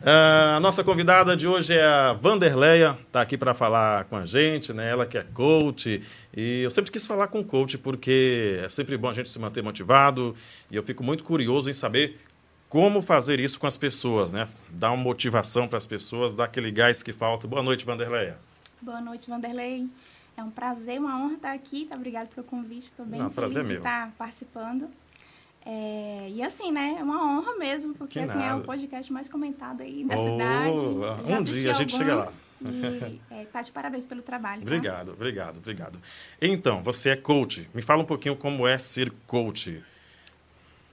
Uh, 0.00 0.56
a 0.56 0.60
nossa 0.60 0.82
convidada 0.82 1.36
de 1.36 1.46
hoje 1.46 1.74
é 1.74 1.84
a 1.84 2.14
Vanderleia, 2.14 2.96
está 3.06 3.20
aqui 3.20 3.36
para 3.36 3.52
falar 3.52 4.04
com 4.04 4.16
a 4.16 4.24
gente, 4.24 4.72
né? 4.72 4.88
Ela 4.88 5.04
que 5.04 5.18
é 5.18 5.22
coach. 5.22 6.02
E 6.34 6.62
eu 6.62 6.70
sempre 6.70 6.90
quis 6.90 7.06
falar 7.06 7.28
com 7.28 7.44
coach 7.44 7.76
porque 7.76 8.58
é 8.64 8.68
sempre 8.70 8.96
bom 8.96 9.10
a 9.10 9.14
gente 9.14 9.28
se 9.28 9.38
manter 9.38 9.62
motivado. 9.62 10.34
E 10.70 10.76
eu 10.76 10.82
fico 10.82 11.04
muito 11.04 11.22
curioso 11.22 11.68
em 11.68 11.74
saber 11.74 12.18
como 12.66 13.02
fazer 13.02 13.40
isso 13.40 13.60
com 13.60 13.66
as 13.66 13.76
pessoas, 13.76 14.32
né? 14.32 14.48
Dar 14.70 14.90
uma 14.90 15.02
motivação 15.02 15.68
para 15.68 15.76
as 15.76 15.86
pessoas, 15.86 16.34
dar 16.34 16.44
aquele 16.44 16.70
gás 16.70 17.02
que 17.02 17.12
falta. 17.12 17.46
Boa 17.46 17.62
noite, 17.62 17.84
Vanderleia. 17.84 18.38
Boa 18.80 19.02
noite, 19.02 19.28
Vanderlei. 19.28 19.86
É 20.34 20.42
um 20.42 20.50
prazer, 20.50 20.98
uma 20.98 21.20
honra 21.20 21.34
estar 21.34 21.52
aqui. 21.52 21.84
Tá? 21.84 21.96
Obrigado 21.96 22.28
pelo 22.28 22.46
convite. 22.46 22.86
Estou 22.86 23.04
bem 23.04 23.20
Não, 23.20 23.30
feliz 23.30 23.54
é 23.54 23.62
de 23.62 23.74
estar 23.74 24.10
participando. 24.16 24.88
É, 25.64 26.28
e 26.30 26.42
assim, 26.42 26.72
né? 26.72 26.96
É 26.98 27.02
uma 27.02 27.22
honra 27.22 27.56
mesmo, 27.56 27.94
porque 27.94 28.18
assim, 28.18 28.42
é 28.42 28.54
o 28.54 28.62
podcast 28.62 29.12
mais 29.12 29.28
comentado 29.28 29.82
aí 29.82 30.04
da 30.04 30.14
oh, 30.18 30.24
cidade. 30.24 31.32
Um 31.32 31.44
dia 31.44 31.70
a 31.70 31.74
gente 31.74 31.96
chega 31.96 32.14
lá. 32.14 32.32
E 32.62 33.20
é, 33.30 33.44
tá 33.46 33.62
de 33.62 33.72
parabéns 33.72 34.04
pelo 34.04 34.22
trabalho. 34.22 34.60
Tá? 34.60 34.66
Obrigado, 34.66 35.12
obrigado, 35.12 35.56
obrigado. 35.58 35.98
Então, 36.40 36.82
você 36.82 37.10
é 37.10 37.16
coach. 37.16 37.68
Me 37.74 37.82
fala 37.82 38.02
um 38.02 38.06
pouquinho 38.06 38.36
como 38.36 38.66
é 38.66 38.78
ser 38.78 39.10
coach. 39.26 39.82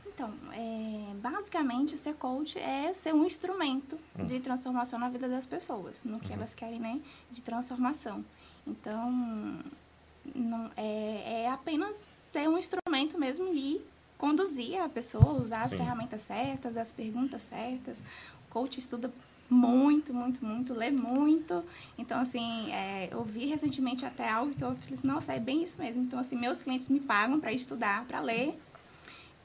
Então, 0.06 0.34
é, 0.54 1.14
basicamente, 1.16 1.98
ser 1.98 2.16
coach 2.16 2.58
é 2.58 2.94
ser 2.94 3.14
um 3.14 3.26
instrumento 3.26 4.00
hum. 4.18 4.26
de 4.26 4.40
transformação 4.40 4.98
na 4.98 5.10
vida 5.10 5.28
das 5.28 5.46
pessoas, 5.46 6.04
no 6.04 6.20
que 6.20 6.30
uhum. 6.30 6.36
elas 6.36 6.56
querem, 6.56 6.80
né? 6.80 7.00
De 7.30 7.42
transformação. 7.42 8.24
Então, 8.66 9.62
não, 10.34 10.72
é, 10.76 11.44
é 11.44 11.50
apenas 11.50 11.96
ser 12.32 12.48
um 12.50 12.58
instrumento 12.58 13.18
mesmo 13.18 13.54
e 13.54 13.82
conduzir 14.18 14.82
a 14.82 14.90
pessoa, 14.90 15.34
usar 15.34 15.58
Sim. 15.58 15.64
as 15.64 15.74
ferramentas 15.74 16.22
certas, 16.22 16.78
as 16.78 16.92
perguntas 16.92 17.42
certas. 17.44 18.00
O 18.48 18.50
coach 18.50 18.80
estuda 18.80 19.12
muito, 19.50 20.14
muito, 20.14 20.44
muito, 20.44 20.74
lê 20.74 20.92
muito. 20.92 21.64
Então, 21.98 22.20
assim, 22.20 22.72
é, 22.72 23.10
eu 23.12 23.24
vi 23.24 23.46
recentemente 23.46 24.06
até 24.06 24.30
algo 24.30 24.54
que 24.54 24.62
eu 24.62 24.76
falei 24.76 24.94
assim, 24.94 25.08
nossa, 25.08 25.34
é 25.34 25.40
bem 25.40 25.64
isso 25.64 25.82
mesmo. 25.82 26.04
Então, 26.04 26.20
assim, 26.20 26.36
meus 26.36 26.62
clientes 26.62 26.90
me 26.90 27.00
pagam 27.00 27.40
para 27.40 27.54
estudar, 27.54 28.06
para 28.06 28.20
ler 28.20 28.60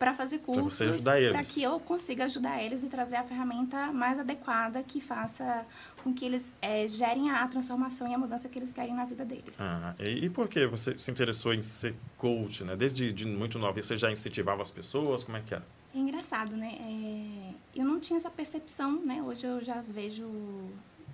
para 0.03 0.15
fazer 0.15 0.39
cursos, 0.39 1.05
para 1.05 1.45
que 1.45 1.63
eu 1.63 1.79
consiga 1.79 2.25
ajudar 2.25 2.61
eles 2.61 2.83
e 2.83 2.89
trazer 2.89 3.15
a 3.15 3.23
ferramenta 3.23 3.93
mais 3.93 4.19
adequada 4.19 4.83
que 4.83 5.01
faça 5.01 5.65
com 6.03 6.13
que 6.13 6.25
eles 6.25 6.53
é, 6.61 6.89
gerem 6.89 7.31
a 7.31 7.47
transformação 7.47 8.09
e 8.09 8.13
a 8.13 8.19
mudança 8.19 8.49
que 8.49 8.59
eles 8.59 8.73
querem 8.73 8.93
na 8.93 9.05
vida 9.05 9.25
deles. 9.25 9.61
Ah, 9.61 9.95
e, 10.01 10.25
e 10.25 10.29
por 10.29 10.49
que 10.49 10.67
você 10.67 10.99
se 10.99 11.09
interessou 11.09 11.55
em 11.55 11.63
ser 11.63 11.95
coach, 12.19 12.65
né? 12.65 12.75
Desde 12.75 13.13
de 13.13 13.25
muito 13.27 13.61
nova, 13.61 13.81
você 13.81 13.97
já 13.97 14.11
incentivava 14.11 14.61
as 14.61 14.73
pessoas? 14.73 15.23
Como 15.23 15.37
é 15.37 15.41
que 15.41 15.55
era? 15.55 15.65
É 15.95 15.99
engraçado, 15.99 16.57
né? 16.57 16.79
É, 16.81 17.81
eu 17.81 17.85
não 17.85 18.01
tinha 18.01 18.17
essa 18.17 18.31
percepção, 18.31 19.01
né? 19.05 19.23
Hoje 19.23 19.47
eu 19.47 19.63
já 19.63 19.83
vejo 19.83 20.27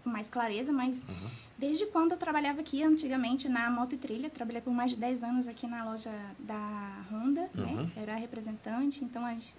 mais 0.04 0.30
clareza, 0.30 0.72
mas 0.72 1.04
uhum. 1.08 1.28
desde 1.56 1.86
quando 1.86 2.12
eu 2.12 2.18
trabalhava 2.18 2.60
aqui 2.60 2.82
antigamente 2.82 3.48
na 3.48 3.70
Moto 3.70 3.94
e 3.94 3.98
Trilha, 3.98 4.30
trabalhei 4.30 4.60
por 4.60 4.72
mais 4.72 4.90
de 4.90 4.96
10 4.96 5.24
anos 5.24 5.48
aqui 5.48 5.66
na 5.66 5.84
loja 5.84 6.12
da 6.38 7.04
Honda, 7.10 7.50
né? 7.54 7.64
uhum. 7.64 7.82
né? 7.82 7.92
Era 7.96 8.14
representante, 8.14 9.04
então 9.04 9.24
a 9.24 9.32
gente, 9.32 9.54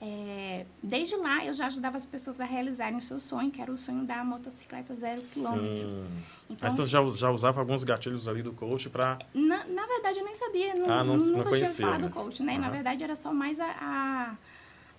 é, 0.00 0.66
desde 0.82 1.16
lá 1.16 1.44
eu 1.44 1.52
já 1.52 1.66
ajudava 1.66 1.96
as 1.96 2.06
pessoas 2.06 2.40
a 2.40 2.44
realizarem 2.44 2.96
o 2.96 3.00
seu 3.00 3.20
sonho, 3.20 3.50
que 3.50 3.60
era 3.60 3.70
o 3.70 3.76
sonho 3.76 4.04
da 4.04 4.24
motocicleta 4.24 4.94
zero 4.94 5.20
quilômetro. 5.20 6.06
Então, 6.50 6.68
Mas 6.68 6.72
você 6.78 6.86
já, 6.86 7.00
já 7.10 7.30
usava 7.30 7.60
alguns 7.60 7.84
gatilhos 7.84 8.28
ali 8.28 8.42
do 8.42 8.52
coach 8.52 8.90
para... 8.90 9.18
Na, 9.32 9.64
na 9.64 9.86
verdade 9.86 10.18
eu 10.18 10.24
nem 10.24 10.34
sabia, 10.34 10.74
não, 10.74 10.90
ah, 10.90 11.04
não, 11.04 11.16
nunca 11.16 11.38
não 11.38 11.44
conhecia, 11.44 11.74
tinha 11.74 11.86
falado 11.86 12.02
né? 12.02 12.08
do 12.08 12.14
coach, 12.14 12.42
né? 12.42 12.54
Uhum. 12.54 12.60
Na 12.60 12.70
verdade 12.70 13.04
era 13.04 13.16
só 13.16 13.32
mais 13.32 13.58
a, 13.58 13.66
a 13.66 14.34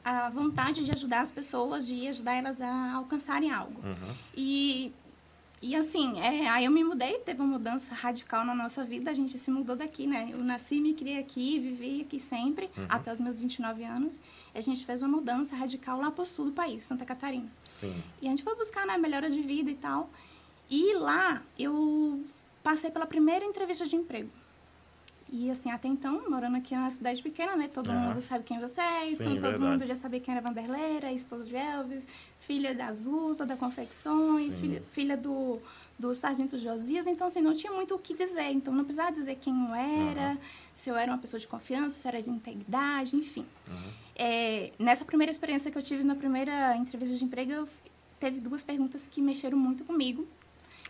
a 0.04 0.30
vontade 0.30 0.84
de 0.84 0.92
ajudar 0.92 1.22
as 1.22 1.32
pessoas, 1.32 1.88
de 1.88 2.08
ajudar 2.08 2.34
elas 2.34 2.62
a 2.62 2.94
alcançarem 2.94 3.52
algo. 3.52 3.80
Uhum. 3.84 4.16
E, 4.36 4.92
e 5.62 5.76
assim, 5.76 6.20
é, 6.20 6.50
aí 6.50 6.66
eu 6.66 6.72
me 6.72 6.84
mudei, 6.84 7.20
teve 7.20 7.42
uma 7.42 7.58
mudança 7.58 7.94
radical 7.94 8.44
na 8.44 8.54
nossa 8.54 8.84
vida, 8.84 9.10
a 9.10 9.14
gente 9.14 9.38
se 9.38 9.50
mudou 9.50 9.76
daqui, 9.76 10.06
né? 10.06 10.30
Eu 10.34 10.44
nasci, 10.44 10.82
me 10.82 10.94
criei 10.94 11.20
aqui, 11.20 11.58
vivi 11.60 12.02
aqui 12.02 12.20
sempre, 12.20 12.70
uhum. 12.78 12.86
até 12.90 13.14
os 13.14 13.20
meus 13.20 13.40
29 13.40 13.84
anos. 13.84 14.20
A 14.54 14.62
gente 14.62 14.86
fez 14.86 15.02
uma 15.02 15.18
mudança 15.18 15.56
radical 15.56 16.02
lá 16.02 16.12
pro 16.12 16.26
sul 16.26 16.46
do 16.46 16.52
país, 16.52 16.84
Santa 16.84 17.06
Catarina. 17.06 17.48
Sim. 17.64 18.04
E 18.22 18.28
a 18.28 18.30
gente 18.30 18.44
foi 18.44 18.56
buscar, 18.56 18.86
né, 18.86 18.98
melhora 18.98 19.30
de 19.30 19.42
vida 19.42 19.72
e 19.72 19.76
tal. 19.76 20.10
E 20.70 20.94
lá 20.96 21.42
eu 21.58 22.24
passei 22.62 22.92
pela 22.92 23.06
primeira 23.06 23.46
entrevista 23.46 23.86
de 23.86 23.96
emprego. 23.96 24.30
E 25.36 25.50
assim, 25.50 25.72
até 25.72 25.88
então, 25.88 26.30
morando 26.30 26.58
aqui 26.58 26.76
na 26.76 26.92
cidade 26.92 27.20
pequena, 27.20 27.56
né? 27.56 27.68
Todo 27.68 27.92
mundo 27.92 28.22
sabe 28.22 28.44
quem 28.44 28.60
você 28.60 28.80
é, 28.80 29.02
Sim, 29.02 29.14
então 29.14 29.26
todo 29.34 29.42
verdade. 29.42 29.64
mundo 29.64 29.88
já 29.88 29.96
sabia 29.96 30.20
quem 30.20 30.32
era 30.32 30.40
Vanderleira, 30.40 31.12
esposa 31.12 31.44
de 31.44 31.56
Elvis, 31.56 32.08
filha 32.42 32.76
da 32.76 32.86
Azusa, 32.86 33.44
da 33.44 33.58
Confecções, 33.58 34.60
filha, 34.60 34.84
filha, 34.92 35.18
do, 35.18 35.60
do 35.98 36.14
Sargento 36.14 36.56
Josias. 36.60 37.08
Então, 37.08 37.26
assim, 37.26 37.42
não 37.42 37.56
tinha 37.56 37.74
muito 37.74 37.96
o 37.96 37.98
que 37.98 38.14
dizer. 38.14 38.52
Então, 38.52 38.72
não 38.72 38.84
precisava 38.84 39.12
dizer 39.12 39.36
quem 39.38 39.60
eu 39.60 39.74
era, 39.74 40.34
uhum. 40.34 40.38
se 40.76 40.92
eu 40.92 40.96
era 40.96 41.12
uma 41.12 41.18
pessoa 41.18 41.40
de 41.40 41.48
confiança, 41.48 41.96
se 41.96 42.08
era 42.08 42.22
de 42.22 42.30
integridade, 42.30 43.16
enfim. 43.16 43.48
Uhum. 43.68 43.92
É, 44.16 44.72
nessa 44.78 45.04
primeira 45.04 45.32
experiência 45.32 45.72
que 45.72 45.78
eu 45.80 45.82
tive 45.82 46.04
na 46.04 46.14
primeira 46.14 46.78
entrevista 46.78 47.16
de 47.16 47.24
emprego, 47.24 47.52
eu, 47.52 47.68
teve 48.20 48.40
duas 48.40 48.64
perguntas 48.64 49.08
que 49.10 49.20
mexeram 49.20 49.58
muito 49.58 49.84
comigo, 49.84 50.28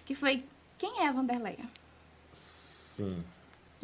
que 0.06 0.14
foi, 0.14 0.44
quem 0.78 1.00
é 1.00 1.08
a 1.08 1.14
Vanderleia? 1.14 1.64
Sim. 2.34 3.24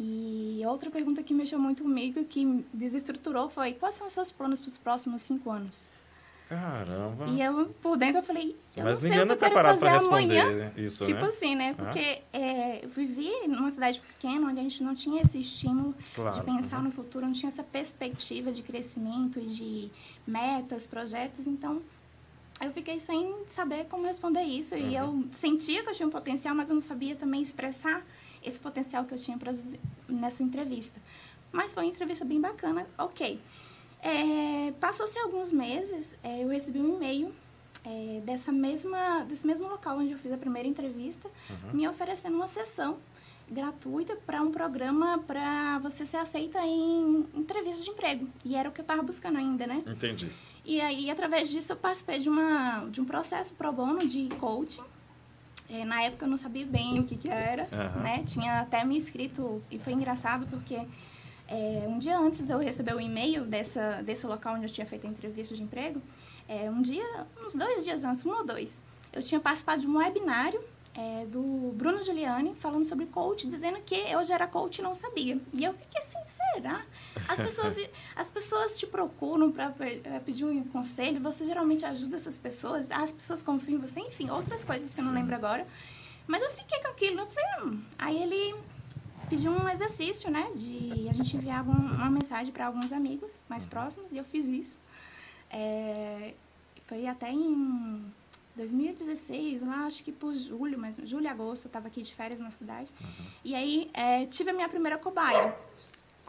E 0.02 0.62
outra 0.64 0.90
pergunta 0.90 1.22
que 1.22 1.34
mexeu 1.34 1.58
muito 1.58 1.82
comigo, 1.82 2.24
que 2.24 2.64
desestruturou, 2.72 3.50
foi: 3.50 3.74
quais 3.74 3.94
são 3.96 4.06
os 4.06 4.14
seus 4.14 4.32
planos 4.32 4.58
para 4.58 4.68
os 4.68 4.78
próximos 4.78 5.20
cinco 5.20 5.50
anos? 5.50 5.90
Caramba! 6.48 7.26
E 7.28 7.42
eu, 7.42 7.66
por 7.82 7.98
dentro, 7.98 8.20
eu 8.20 8.22
falei: 8.22 8.56
eu 8.74 8.82
Mas 8.82 8.94
não 8.94 9.00
sei 9.00 9.10
ninguém 9.10 9.24
o 9.24 9.26
que 9.26 9.44
eu 9.44 9.50
quero 9.50 9.68
fazer 9.68 9.88
responder 9.90 10.40
amanhã. 10.40 10.72
isso, 10.74 11.04
Tipo 11.04 11.20
né? 11.20 11.26
assim, 11.26 11.54
né? 11.54 11.74
Porque 11.74 12.22
ah. 12.32 12.38
é, 12.38 12.80
eu 12.82 12.88
vivi 12.88 13.30
numa 13.46 13.70
cidade 13.70 14.00
pequena, 14.00 14.48
onde 14.48 14.58
a 14.58 14.62
gente 14.62 14.82
não 14.82 14.94
tinha 14.94 15.20
esse 15.20 15.38
estímulo 15.38 15.94
claro. 16.14 16.34
de 16.34 16.42
pensar 16.44 16.78
uhum. 16.78 16.84
no 16.84 16.90
futuro, 16.90 17.26
não 17.26 17.34
tinha 17.34 17.48
essa 17.48 17.62
perspectiva 17.62 18.50
de 18.50 18.62
crescimento 18.62 19.38
e 19.38 19.44
de 19.44 19.90
metas, 20.26 20.86
projetos. 20.86 21.46
Então, 21.46 21.82
eu 22.58 22.72
fiquei 22.72 22.98
sem 22.98 23.34
saber 23.48 23.84
como 23.84 24.06
responder 24.06 24.44
isso. 24.44 24.74
Uhum. 24.74 24.88
E 24.88 24.96
eu 24.96 25.24
sentia 25.32 25.82
que 25.82 25.90
eu 25.90 25.94
tinha 25.94 26.08
um 26.08 26.10
potencial, 26.10 26.54
mas 26.54 26.70
eu 26.70 26.74
não 26.74 26.80
sabia 26.80 27.14
também 27.14 27.42
expressar 27.42 28.02
esse 28.42 28.58
potencial 28.58 29.04
que 29.04 29.14
eu 29.14 29.18
tinha 29.18 29.36
pra, 29.36 29.52
nessa 30.08 30.42
entrevista. 30.42 31.00
Mas 31.52 31.72
foi 31.74 31.84
uma 31.84 31.90
entrevista 31.90 32.24
bem 32.24 32.40
bacana, 32.40 32.86
ok. 32.96 33.40
É, 34.02 34.72
Passou-se 34.80 35.18
alguns 35.18 35.52
meses, 35.52 36.16
é, 36.22 36.42
eu 36.42 36.48
recebi 36.48 36.78
um 36.78 36.96
e-mail 36.96 37.34
é, 37.84 38.20
dessa 38.24 38.52
mesma, 38.52 39.24
desse 39.24 39.46
mesmo 39.46 39.68
local 39.68 39.98
onde 39.98 40.12
eu 40.12 40.18
fiz 40.18 40.32
a 40.32 40.38
primeira 40.38 40.68
entrevista, 40.68 41.28
uhum. 41.48 41.72
me 41.72 41.88
oferecendo 41.88 42.36
uma 42.36 42.46
sessão 42.46 42.98
gratuita 43.50 44.14
para 44.14 44.40
um 44.40 44.52
programa 44.52 45.18
para 45.26 45.78
você 45.80 46.06
ser 46.06 46.18
aceita 46.18 46.60
em 46.60 47.26
entrevista 47.34 47.82
de 47.82 47.90
emprego. 47.90 48.28
E 48.44 48.54
era 48.54 48.68
o 48.68 48.72
que 48.72 48.80
eu 48.80 48.84
estava 48.84 49.02
buscando 49.02 49.38
ainda, 49.38 49.66
né? 49.66 49.82
Entendi. 49.86 50.30
E 50.64 50.80
aí, 50.80 51.10
através 51.10 51.50
disso, 51.50 51.72
eu 51.72 51.76
participei 51.76 52.20
de, 52.20 52.28
uma, 52.28 52.86
de 52.90 53.00
um 53.00 53.04
processo 53.04 53.54
pro 53.54 53.72
bono 53.72 54.06
de 54.06 54.28
coaching 54.38 54.82
é, 55.72 55.84
na 55.84 56.02
época 56.02 56.24
eu 56.24 56.28
não 56.28 56.36
sabia 56.36 56.66
bem 56.66 56.98
o 56.98 57.04
que, 57.04 57.16
que 57.16 57.28
era, 57.28 57.62
uhum. 57.64 58.02
né? 58.02 58.22
Tinha 58.26 58.60
até 58.60 58.84
me 58.84 58.96
inscrito 58.96 59.62
e 59.70 59.78
foi 59.78 59.92
engraçado 59.92 60.46
porque 60.46 60.76
é, 61.46 61.84
um 61.86 61.98
dia 61.98 62.18
antes 62.18 62.42
de 62.42 62.52
eu 62.52 62.58
receber 62.58 62.94
o 62.94 63.00
e-mail 63.00 63.44
dessa, 63.44 64.02
desse 64.04 64.26
local 64.26 64.54
onde 64.54 64.64
eu 64.64 64.70
tinha 64.70 64.86
feito 64.86 65.06
a 65.06 65.10
entrevista 65.10 65.54
de 65.54 65.62
emprego, 65.62 66.02
é, 66.48 66.70
um 66.70 66.82
dia, 66.82 67.26
uns 67.44 67.54
dois 67.54 67.84
dias 67.84 68.04
antes, 68.04 68.24
um 68.24 68.30
ou 68.30 68.44
dois, 68.44 68.82
eu 69.12 69.22
tinha 69.22 69.40
participado 69.40 69.80
de 69.80 69.86
um 69.86 69.96
webinário 69.98 70.60
é, 71.00 71.24
do 71.24 71.72
Bruno 71.74 72.02
Giuliani 72.02 72.54
falando 72.56 72.84
sobre 72.84 73.06
coach, 73.06 73.46
dizendo 73.46 73.80
que 73.80 73.94
eu 73.94 74.22
já 74.22 74.34
era 74.34 74.46
coach 74.46 74.80
e 74.80 74.82
não 74.82 74.94
sabia. 74.94 75.40
E 75.54 75.64
eu 75.64 75.72
fiquei 75.72 75.98
assim, 75.98 76.18
será? 76.24 76.84
As 77.26 77.38
pessoas, 77.38 77.76
as 78.14 78.28
pessoas 78.28 78.78
te 78.78 78.86
procuram 78.86 79.50
para 79.50 79.70
pedir 80.24 80.44
um 80.44 80.62
conselho, 80.64 81.18
você 81.18 81.46
geralmente 81.46 81.86
ajuda 81.86 82.16
essas 82.16 82.36
pessoas, 82.36 82.90
as 82.90 83.10
pessoas 83.10 83.42
confiam 83.42 83.78
em 83.78 83.80
você, 83.80 83.98
enfim, 84.00 84.28
outras 84.28 84.62
coisas 84.62 84.94
que 84.94 85.00
eu 85.00 85.06
não 85.06 85.14
lembro 85.14 85.34
agora. 85.34 85.66
Mas 86.26 86.42
eu 86.42 86.50
fiquei 86.50 86.78
com 86.80 86.88
aquilo, 86.88 87.20
eu 87.20 87.26
falei, 87.26 87.64
hum. 87.64 87.82
aí 87.98 88.22
ele 88.22 88.54
pediu 89.30 89.52
um 89.52 89.68
exercício, 89.68 90.30
né, 90.30 90.50
de 90.54 91.08
a 91.08 91.14
gente 91.14 91.34
enviar 91.34 91.60
algum, 91.60 91.72
uma 91.72 92.10
mensagem 92.10 92.52
para 92.52 92.66
alguns 92.66 92.92
amigos 92.92 93.42
mais 93.48 93.64
próximos, 93.64 94.12
e 94.12 94.18
eu 94.18 94.24
fiz 94.24 94.46
isso. 94.48 94.78
É, 95.50 96.34
foi 96.86 97.06
até 97.06 97.30
em 97.32 98.04
2016, 98.56 99.62
lá 99.62 99.86
acho 99.86 100.02
que 100.02 100.12
por 100.12 100.34
julho, 100.34 100.78
mas 100.78 100.96
julho 101.04 101.24
e 101.24 101.28
agosto, 101.28 101.64
eu 101.64 101.68
estava 101.68 101.88
aqui 101.88 102.02
de 102.02 102.14
férias 102.14 102.40
na 102.40 102.50
cidade. 102.50 102.92
Uhum. 103.00 103.26
E 103.44 103.54
aí 103.54 103.90
é, 103.94 104.26
tive 104.26 104.50
a 104.50 104.52
minha 104.52 104.68
primeira 104.68 104.98
cobaia. 104.98 105.54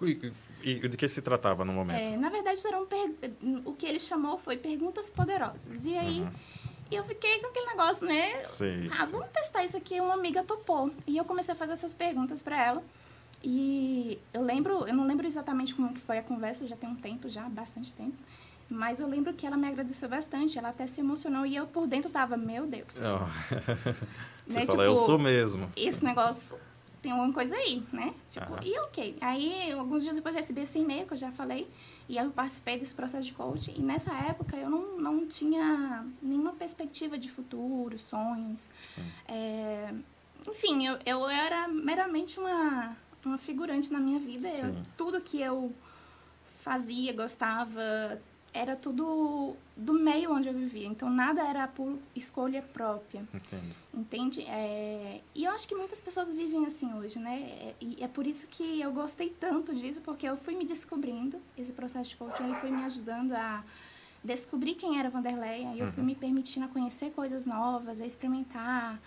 E, 0.02 0.34
e, 0.64 0.88
de 0.88 0.98
que 0.98 1.08
se 1.08 1.22
tratava 1.22 1.64
no 1.64 1.74
momento? 1.74 2.08
É, 2.08 2.18
na 2.18 2.30
verdade, 2.30 2.60
eram 2.66 2.88
o 3.66 3.74
que 3.74 3.86
ele 3.86 4.00
chamou 4.00 4.38
foi 4.38 4.58
perguntas 4.58 5.10
poderosas. 5.10 5.86
E 5.86 5.96
aí 5.96 6.22
uhum. 6.22 6.32
eu 6.92 7.04
fiquei 7.04 7.40
com 7.40 7.48
aquele 7.48 7.68
negócio, 7.68 8.08
né? 8.08 8.40
Ah, 8.40 8.48
sim. 8.48 8.90
vamos 9.12 9.30
testar 9.30 9.64
isso 9.64 9.78
aqui. 9.78 10.00
Uma 10.00 10.16
amiga 10.16 10.44
topou. 10.44 10.92
E 11.06 11.18
eu 11.18 11.24
comecei 11.24 11.54
a 11.54 11.58
fazer 11.58 11.74
essas 11.74 11.94
perguntas 11.94 12.42
para 12.42 12.60
ela. 12.64 12.84
E 13.44 14.20
eu 14.34 14.44
lembro, 14.44 14.88
eu 14.88 14.94
não 14.94 15.06
lembro 15.06 15.26
exatamente 15.26 15.74
como 15.74 15.94
que 15.94 16.00
foi 16.00 16.20
a 16.20 16.24
conversa, 16.24 16.68
já 16.68 16.76
tem 16.76 16.90
um 16.90 16.96
tempo 16.96 17.28
já, 17.28 17.48
bastante 17.50 17.92
tempo. 17.94 18.16
Mas 18.72 19.02
eu 19.02 19.08
lembro 19.08 19.34
que 19.34 19.46
ela 19.46 19.58
me 19.58 19.68
agradeceu 19.68 20.08
bastante, 20.08 20.58
ela 20.58 20.70
até 20.70 20.88
se 20.88 21.02
emocionou 21.02 21.46
e 21.46 21.54
eu 21.54 21.68
por 21.68 21.86
dentro 21.88 22.10
tava, 22.10 22.38
meu 22.38 22.66
Deus. 22.66 23.04
Oh. 23.04 23.28
Você 24.48 24.60
né? 24.60 24.66
fala, 24.66 24.68
tipo, 24.68 24.82
eu 24.82 24.98
sou 24.98 25.20
mesmo. 25.20 25.70
Esse 25.76 26.04
negócio 26.06 26.58
tem 27.02 27.12
alguma 27.12 27.34
coisa 27.34 27.54
aí, 27.54 27.84
né? 27.92 28.14
Tipo, 28.30 28.64
e 28.64 28.80
ok. 28.80 29.18
Aí, 29.20 29.72
alguns 29.74 30.04
dias 30.04 30.16
depois 30.16 30.34
recebi 30.34 30.62
esse 30.62 30.80
e-mail 30.80 31.06
que 31.06 31.14
eu 31.14 31.18
já 31.18 31.32
falei, 31.32 31.68
e 32.08 32.18
eu 32.18 32.32
participei 32.32 32.80
desse 32.80 32.96
processo 32.96 33.26
de 33.28 33.34
coaching. 33.34 33.74
E 33.76 33.82
nessa 33.82 34.14
época 34.14 34.56
eu 34.56 34.70
não, 34.70 34.98
não 34.98 35.28
tinha 35.28 36.06
nenhuma 36.22 36.54
perspectiva 36.54 37.18
de 37.18 37.30
futuro, 37.30 38.00
sonhos. 38.00 38.70
É, 39.28 39.94
enfim, 40.48 40.88
eu, 40.88 40.98
eu 41.06 41.28
era 41.28 41.68
meramente 41.68 42.40
uma, 42.40 42.96
uma 43.26 43.38
figurante 43.38 43.92
na 43.92 44.00
minha 44.00 44.20
vida. 44.20 44.48
Eu, 44.48 44.76
tudo 44.96 45.20
que 45.20 45.42
eu 45.42 45.74
fazia, 46.62 47.12
gostava, 47.12 48.22
era 48.54 48.76
tudo 48.76 49.56
do 49.76 49.94
meio 49.94 50.34
onde 50.34 50.48
eu 50.50 50.54
vivia. 50.54 50.88
Então, 50.88 51.10
nada 51.10 51.42
era 51.42 51.68
por 51.68 51.98
escolha 52.16 52.62
própria. 52.62 53.24
Entendo. 53.34 53.76
Entende? 53.94 54.42
É, 54.42 55.22
e 55.34 55.46
eu 55.46 55.52
acho 55.52 55.68
que 55.68 55.76
muitas 55.76 56.02
pessoas 56.02 56.30
vivem 56.30 56.66
assim 56.66 56.94
hoje, 56.94 57.20
né? 57.20 57.40
É, 57.40 57.76
e 57.80 58.04
é 58.04 58.08
por 58.08 58.28
isso 58.28 58.48
que 58.48 58.82
eu 58.82 58.92
gostei 58.92 59.30
tanto 59.30 59.74
disso, 59.74 60.02
porque 60.02 60.28
eu 60.28 60.38
fui 60.38 60.56
me 60.56 60.66
descobrindo. 60.66 61.38
Esse 61.58 61.72
processo 61.72 62.10
de 62.10 62.16
coaching 62.18 62.44
ele 62.44 62.56
foi 62.56 62.72
me 62.72 62.84
ajudando 62.84 63.34
a 63.34 63.64
descobrir 64.24 64.76
quem 64.76 65.00
era 65.00 65.10
Vanderleia. 65.10 65.74
E 65.74 65.80
eu 65.80 65.86
uhum. 65.86 65.92
fui 65.92 66.04
me 66.04 66.16
permitindo 66.16 66.66
a 66.66 66.70
conhecer 66.70 67.12
coisas 67.12 67.46
novas, 67.46 68.02
a 68.02 68.06
experimentar 68.06 69.00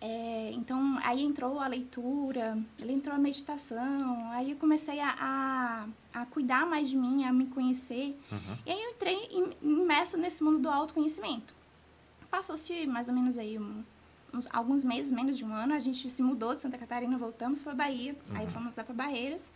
é, 0.00 0.50
então, 0.52 0.98
aí 1.02 1.22
entrou 1.22 1.58
a 1.58 1.66
leitura, 1.66 2.58
ele 2.78 2.92
entrou 2.92 3.14
a 3.14 3.18
meditação, 3.18 4.30
aí 4.32 4.50
eu 4.50 4.56
comecei 4.56 5.00
a, 5.00 5.16
a, 5.18 6.20
a, 6.20 6.26
cuidar 6.26 6.66
mais 6.66 6.90
de 6.90 6.96
mim, 6.96 7.24
a 7.24 7.32
me 7.32 7.46
conhecer. 7.46 8.18
Uhum. 8.30 8.56
E 8.66 8.70
aí 8.70 8.82
eu 8.82 8.90
entrei 8.90 9.56
imerso 9.62 10.16
nesse 10.18 10.44
mundo 10.44 10.58
do 10.58 10.68
autoconhecimento. 10.68 11.54
Passou-se 12.30 12.86
mais 12.86 13.08
ou 13.08 13.14
menos 13.14 13.38
aí 13.38 13.58
um, 13.58 13.82
uns, 14.32 14.46
alguns 14.52 14.84
meses, 14.84 15.10
menos 15.10 15.38
de 15.38 15.44
um 15.44 15.54
ano, 15.54 15.72
a 15.72 15.78
gente 15.78 16.08
se 16.08 16.22
mudou 16.22 16.54
de 16.54 16.60
Santa 16.60 16.76
Catarina, 16.76 17.16
voltamos 17.16 17.62
para 17.62 17.74
Bahia, 17.74 18.14
uhum. 18.28 18.36
aí 18.36 18.46
fomos 18.48 18.76
lá 18.76 18.84
para 18.84 18.94
Barreiras. 18.94 19.50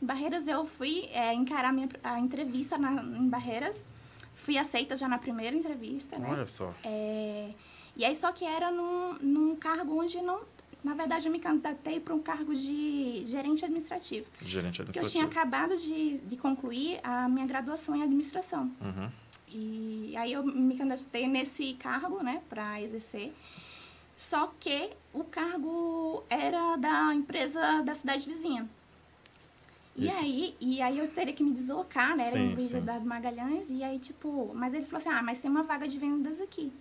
Em 0.00 0.06
Barreiras 0.06 0.48
eu 0.48 0.64
fui 0.64 1.10
é, 1.12 1.34
encarar 1.34 1.72
minha, 1.72 1.88
a 2.02 2.18
entrevista 2.18 2.78
na, 2.78 3.02
em 3.02 3.28
Barreiras, 3.28 3.84
fui 4.34 4.56
aceita 4.56 4.96
já 4.96 5.06
na 5.08 5.18
primeira 5.18 5.54
entrevista, 5.54 6.18
né? 6.18 6.26
Olha 6.30 6.46
só. 6.46 6.72
É, 6.82 7.50
e 7.96 8.04
aí 8.04 8.14
só 8.14 8.32
que 8.32 8.44
era 8.44 8.70
num, 8.70 9.14
num 9.20 9.56
cargo 9.56 10.00
onde 10.00 10.20
não 10.20 10.40
na 10.82 10.94
verdade, 10.94 11.28
eu 11.28 11.32
me 11.32 11.38
candidatei 11.38 12.00
para 12.00 12.14
um 12.14 12.20
cargo 12.20 12.54
de 12.54 13.22
gerente 13.26 13.64
administrativo. 13.64 14.26
Gerente 14.40 14.80
administrativo. 14.80 14.92
Porque 14.92 14.98
eu 14.98 15.08
tinha 15.08 15.24
acabado 15.24 15.76
de, 15.76 16.18
de 16.20 16.36
concluir 16.36 16.98
a 17.02 17.28
minha 17.28 17.46
graduação 17.46 17.94
em 17.94 18.02
administração. 18.02 18.70
Uhum. 18.80 19.10
E 19.48 20.16
aí 20.16 20.32
eu 20.32 20.42
me 20.42 20.76
candidatei 20.76 21.28
nesse 21.28 21.74
cargo, 21.74 22.22
né, 22.22 22.40
para 22.48 22.80
exercer. 22.80 23.32
Só 24.16 24.52
que 24.58 24.90
o 25.12 25.24
cargo 25.24 26.24
era 26.30 26.76
da 26.76 27.14
empresa 27.14 27.82
da 27.82 27.94
cidade 27.94 28.24
vizinha. 28.24 28.68
E 29.96 30.08
aí, 30.08 30.56
e 30.58 30.80
aí 30.80 30.98
eu 30.98 31.08
teria 31.08 31.34
que 31.34 31.42
me 31.42 31.52
deslocar, 31.52 32.16
né? 32.16 32.22
Era 32.28 32.58
sim, 32.58 32.74
em 32.74 32.78
Eduardo 32.78 33.04
Magalhães. 33.04 33.70
E 33.70 33.82
aí, 33.82 33.98
tipo... 33.98 34.50
Mas 34.54 34.72
ele 34.72 34.84
falou 34.84 34.98
assim, 34.98 35.10
ah, 35.10 35.22
mas 35.22 35.40
tem 35.40 35.50
uma 35.50 35.62
vaga 35.62 35.86
de 35.86 35.98
vendas 35.98 36.40
aqui 36.40 36.72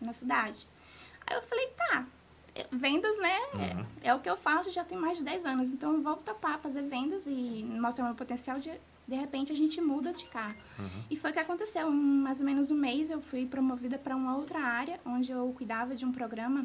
na 0.00 0.12
cidade. 0.12 0.66
Aí 1.26 1.36
eu 1.36 1.42
falei, 1.42 1.66
tá, 1.68 2.06
vendas, 2.70 3.16
né? 3.18 3.38
Uhum. 3.54 3.86
É, 4.02 4.08
é, 4.08 4.14
o 4.14 4.20
que 4.20 4.28
eu 4.28 4.36
faço 4.36 4.70
já 4.70 4.84
tem 4.84 4.98
mais 4.98 5.18
de 5.18 5.24
10 5.24 5.46
anos. 5.46 5.70
Então 5.70 5.94
eu 5.94 6.02
vou 6.02 6.16
topar 6.16 6.58
fazer 6.58 6.82
vendas 6.82 7.26
e 7.26 7.64
mostrar 7.64 8.04
meu 8.04 8.14
potencial 8.14 8.58
de 8.58 8.72
de 9.10 9.16
repente 9.16 9.50
a 9.50 9.56
gente 9.56 9.80
muda 9.80 10.12
de 10.12 10.24
carro. 10.26 10.54
Uhum. 10.78 11.02
E 11.10 11.16
foi 11.16 11.30
o 11.30 11.32
que 11.32 11.40
aconteceu. 11.40 11.88
Um, 11.88 11.92
mais 11.92 12.38
ou 12.38 12.46
menos 12.46 12.70
um 12.70 12.76
mês 12.76 13.10
eu 13.10 13.20
fui 13.20 13.44
promovida 13.44 13.98
para 13.98 14.14
uma 14.14 14.36
outra 14.36 14.60
área, 14.60 15.00
onde 15.04 15.32
eu 15.32 15.52
cuidava 15.56 15.96
de 15.96 16.06
um 16.06 16.12
programa 16.12 16.64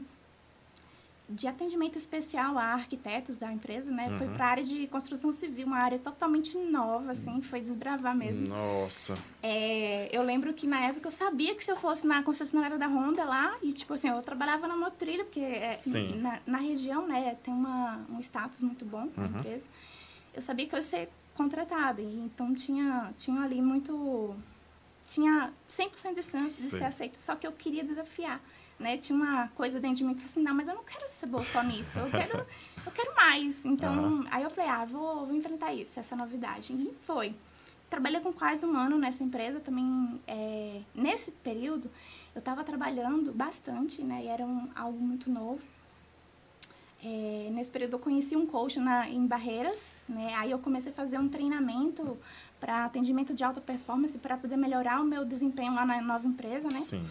de 1.27 1.48
atendimento 1.48 1.98
especial 1.98 2.57
a 2.57 2.66
arquitetos 2.66 3.38
da 3.38 3.51
empresa, 3.51 3.89
né? 3.89 4.10
Uhum. 4.10 4.18
Foi 4.18 4.27
para 4.27 4.45
a 4.45 4.50
área 4.50 4.63
de 4.63 4.86
construção 4.88 5.31
civil, 5.31 5.66
uma 5.66 5.80
área 5.80 5.98
totalmente 5.98 6.56
nova, 6.57 7.12
assim, 7.12 7.42
foi 7.42 7.60
desbravar 7.60 8.16
mesmo. 8.16 8.48
Nossa. 8.48 9.18
É, 9.42 10.07
eu 10.16 10.22
lembro 10.22 10.54
que 10.54 10.68
na 10.68 10.81
época 10.81 11.07
eu 11.07 11.12
sabia 11.12 11.56
que 11.56 11.63
se 11.63 11.72
eu 11.72 11.75
fosse 11.75 12.06
na 12.06 12.22
concessionária 12.22 12.77
da 12.77 12.88
Honda 12.88 13.24
lá, 13.24 13.57
e 13.63 13.74
tipo 13.74 13.94
assim, 13.94 14.10
eu 14.10 14.22
trabalhava 14.22 14.68
na 14.68 14.77
Motrilha, 14.77 15.24
porque 15.24 15.39
é, 15.39 15.80
na, 16.18 16.39
na, 16.45 16.57
região, 16.60 17.07
né, 17.07 17.36
tem 17.44 17.54
uma, 17.54 18.06
um 18.10 18.19
status 18.19 18.62
muito 18.62 18.86
bom 18.86 19.10
na 19.18 19.24
uhum. 19.24 19.39
empresa. 19.39 19.66
Eu 20.33 20.42
sabia 20.42 20.68
que 20.68 20.75
eu 20.75 20.80
ia 20.80 20.83
ser 20.83 21.10
contratada, 21.33 22.01
e 22.01 22.19
então 22.19 22.54
tinha, 22.54 23.12
tinha 23.18 23.42
ali 23.42 23.62
muito... 23.62 24.36
Tinha 25.07 25.54
100% 25.69 26.16
de 26.16 26.24
chance 26.24 26.63
de 26.63 26.69
ser 26.69 26.83
aceita, 26.83 27.19
só 27.19 27.36
que 27.36 27.45
eu 27.45 27.51
queria 27.51 27.83
desafiar 27.83 28.42
né? 28.80 28.98
Tinha 28.98 29.16
uma 29.16 29.48
coisa 29.50 29.80
dentro 29.80 29.98
de 29.98 30.04
mim 30.04 30.13
que 30.13 30.22
falei 30.22 30.31
assim, 30.31 30.44
não, 30.44 30.54
mas 30.54 30.68
eu 30.68 30.75
não 30.75 30.83
quero 30.83 31.07
ser 31.10 31.27
boa 31.27 31.44
só 31.44 31.63
nisso, 31.63 32.00
eu 32.00 32.10
quero, 32.10 32.45
eu 32.86 32.92
quero 32.92 33.16
mais. 33.16 33.66
Então, 33.66 33.94
uhum. 33.94 34.25
aí 34.30 34.44
eu 34.44 34.50
falei, 34.50 34.69
ah, 34.69 34.86
vou, 34.86 35.25
vou 35.25 35.36
enfrentar 35.36 35.74
isso, 35.74 36.00
essa 36.00 36.16
novidade. 36.16 36.74
E 36.74 36.94
foi. 37.04 37.36
Trabalhei 37.89 38.19
com 38.19 38.33
quase 38.33 38.66
um 38.66 38.75
ano 38.75 38.98
nessa 38.98 39.24
empresa 39.24 39.60
também. 39.60 40.19
É, 40.27 40.81
nesse 40.94 41.31
período, 41.31 41.89
eu 42.33 42.39
estava 42.39 42.63
trabalhando 42.63 43.31
bastante, 43.31 44.01
né? 44.01 44.24
E 44.24 44.27
era 44.27 44.44
um, 44.44 44.68
algo 44.75 45.00
muito 45.00 45.30
novo. 45.30 45.62
É, 47.04 47.50
nesse 47.51 47.69
período 47.69 47.94
eu 47.94 48.00
conheci 48.00 48.36
um 48.36 48.48
coach 48.48 48.80
na, 48.80 49.07
em 49.07 49.27
Barreiras, 49.27 49.92
né? 50.10 50.33
Aí 50.36 50.50
eu 50.50 50.57
comecei 50.57 50.92
a 50.92 50.95
fazer 50.95 51.19
um 51.19 51.30
treinamento 51.30 52.18
para 52.60 52.86
atendimento 52.86 53.33
de 53.33 53.44
alta 53.44 53.62
performance 53.62 54.18
para 54.18 54.36
poder 54.36 54.57
melhorar 54.57 55.00
o 55.00 55.04
meu 55.04 55.24
desempenho 55.24 55.75
lá 55.75 55.86
na 55.86 56.01
nova 56.01 56.27
empresa, 56.27 56.68
né? 56.68 56.80
Sim. 56.80 57.06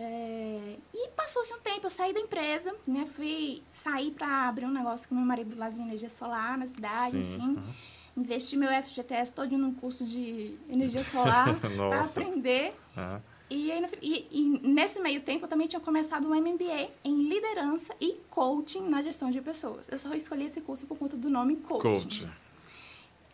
É, 0.00 0.76
e 0.94 1.08
passou-se 1.08 1.52
um 1.52 1.58
tempo, 1.58 1.86
eu 1.86 1.90
saí 1.90 2.14
da 2.14 2.20
empresa, 2.20 2.72
né? 2.86 3.04
Fui 3.04 3.64
sair 3.72 4.12
para 4.12 4.48
abrir 4.48 4.64
um 4.64 4.70
negócio 4.70 5.08
com 5.08 5.16
meu 5.16 5.24
marido 5.24 5.58
lá 5.58 5.68
de 5.68 5.80
energia 5.80 6.08
solar 6.08 6.56
na 6.56 6.68
cidade, 6.68 7.10
Sim, 7.10 7.34
enfim. 7.34 7.48
Uhum. 7.48 7.74
Investi 8.16 8.56
meu 8.56 8.70
FGTS 8.82 9.32
todo 9.32 9.58
num 9.58 9.74
curso 9.74 10.04
de 10.04 10.56
energia 10.70 11.02
solar 11.02 11.52
para 11.58 12.04
aprender. 12.04 12.72
Uhum. 12.96 13.20
E, 13.50 13.72
aí, 13.72 13.86
e, 14.00 14.28
e, 14.30 14.68
nesse 14.68 15.00
meio 15.00 15.20
tempo 15.22 15.46
eu 15.46 15.48
também 15.48 15.66
tinha 15.66 15.80
começado 15.80 16.28
um 16.28 16.34
MBA 16.34 16.90
em 17.02 17.28
liderança 17.28 17.92
e 18.00 18.20
coaching 18.30 18.88
na 18.88 19.02
gestão 19.02 19.32
de 19.32 19.40
pessoas. 19.40 19.88
Eu 19.88 19.98
só 19.98 20.14
escolhi 20.14 20.44
esse 20.44 20.60
curso 20.60 20.86
por 20.86 20.96
conta 20.96 21.16
do 21.16 21.28
nome 21.28 21.56
coaching. 21.56 22.02
Coach. 22.02 22.28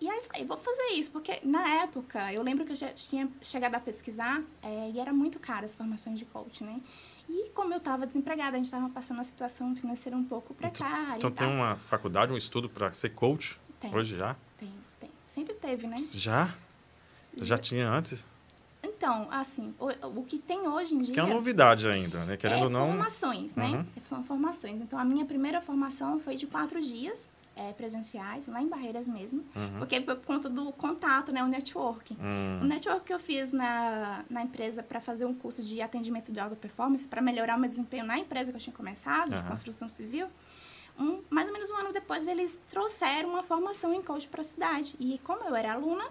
E 0.05 0.11
aí 0.11 0.21
falei, 0.23 0.45
vou 0.45 0.59
fazer 0.59 0.89
isso, 0.93 1.11
porque 1.11 1.41
na 1.43 1.67
época, 1.83 2.31
eu 2.31 2.43
lembro 2.43 2.67
que 2.67 2.73
eu 2.73 2.77
já 2.77 2.89
tinha 2.89 3.27
chegado 3.41 3.75
a 3.75 3.81
pesquisar 3.81 4.43
é, 4.63 4.91
e 4.91 5.01
era 5.01 5.15
muito 5.15 5.39
caro 5.39 5.65
as 5.65 5.75
formações 5.75 6.19
de 6.19 6.27
coach, 6.27 6.63
né? 6.63 6.79
E 7.27 7.49
como 7.55 7.73
eu 7.73 7.79
estava 7.79 8.07
desempregada, 8.07 8.51
a 8.51 8.57
gente 8.57 8.67
estava 8.67 8.87
passando 8.91 9.17
uma 9.17 9.25
situação 9.25 9.75
financeira 9.75 10.15
um 10.15 10.23
pouco 10.23 10.53
precária. 10.53 11.17
Então, 11.17 11.31
tem 11.31 11.49
uma 11.49 11.77
faculdade, 11.77 12.31
um 12.31 12.37
estudo 12.37 12.69
para 12.69 12.93
ser 12.93 13.15
coach? 13.15 13.59
Tem. 13.81 13.95
Hoje 13.95 14.19
já? 14.19 14.37
Tem, 14.59 14.71
tem. 15.01 15.11
Sempre 15.25 15.55
teve, 15.55 15.87
né? 15.87 15.97
Já? 16.13 16.55
Já 17.39 17.57
tinha 17.57 17.89
antes? 17.89 18.27
Então, 18.83 19.27
assim, 19.31 19.75
o, 19.81 20.19
o 20.21 20.25
que 20.25 20.39
tem 20.39 20.69
hoje 20.69 20.95
em 20.95 21.01
dia... 21.01 21.15
Que 21.15 21.21
é 21.21 21.23
uma 21.23 21.33
novidade 21.33 21.89
ainda, 21.89 22.27
né? 22.27 22.37
Querendo 22.37 22.61
é 22.61 22.65
ou 22.65 22.71
não... 22.71 22.89
formações, 22.89 23.57
né? 23.57 23.69
Uhum. 23.69 24.03
São 24.05 24.23
formações. 24.23 24.83
Então, 24.83 24.99
a 24.99 25.05
minha 25.05 25.25
primeira 25.25 25.63
formação 25.63 26.21
foi 26.21 26.37
de 26.37 26.47
quatro 26.47 26.79
dias 26.83 27.31
é, 27.57 27.73
presenciais, 27.73 28.47
lá 28.47 28.61
em 28.61 28.69
Barreiras 28.69 29.09
mesmo, 29.09 29.45
uhum. 29.55 29.79
porque 29.79 30.01
por 30.01 30.17
conta 30.17 30.49
do 30.49 30.73
contato, 30.73 31.33
né, 31.33 31.43
o 31.43 31.47
network. 31.47 32.15
Uhum. 32.15 32.61
O 32.63 32.65
network 32.65 33.07
que 33.07 33.15
eu 33.15 33.19
fiz 33.19 33.53
na, 33.53 34.25
na 34.29 34.43
empresa 34.43 34.83
para 34.83 35.01
fazer 35.01 35.25
um 35.25 35.35
curso 35.35 35.63
de 35.63 35.81
atendimento 35.81 36.33
de 36.33 36.41
alta 36.41 36.57
performance, 36.57 37.07
para 37.07 37.23
melhorar 37.23 37.57
o 37.57 37.61
meu 37.61 37.69
desempenho 37.69 38.05
na 38.05 38.19
empresa 38.19 38.51
que 38.51 38.57
eu 38.57 38.61
tinha 38.61 38.75
começado, 38.75 39.33
uhum. 39.33 39.43
de 39.43 39.49
construção 39.49 39.89
civil, 39.89 40.27
um, 40.99 41.23
mais 41.29 41.49
ou 41.49 41.53
menos 41.53 41.71
um 41.71 41.77
ano 41.77 41.93
depois 41.93 42.29
eles 42.29 42.59
trouxeram 42.69 43.31
uma 43.31 43.43
formação 43.43 43.93
em 43.93 44.03
coach 44.03 44.29
para 44.29 44.41
a 44.41 44.45
cidade. 44.45 44.95
E 44.99 45.19
como 45.25 45.45
eu 45.45 45.55
era 45.57 45.73
aluna, 45.73 46.05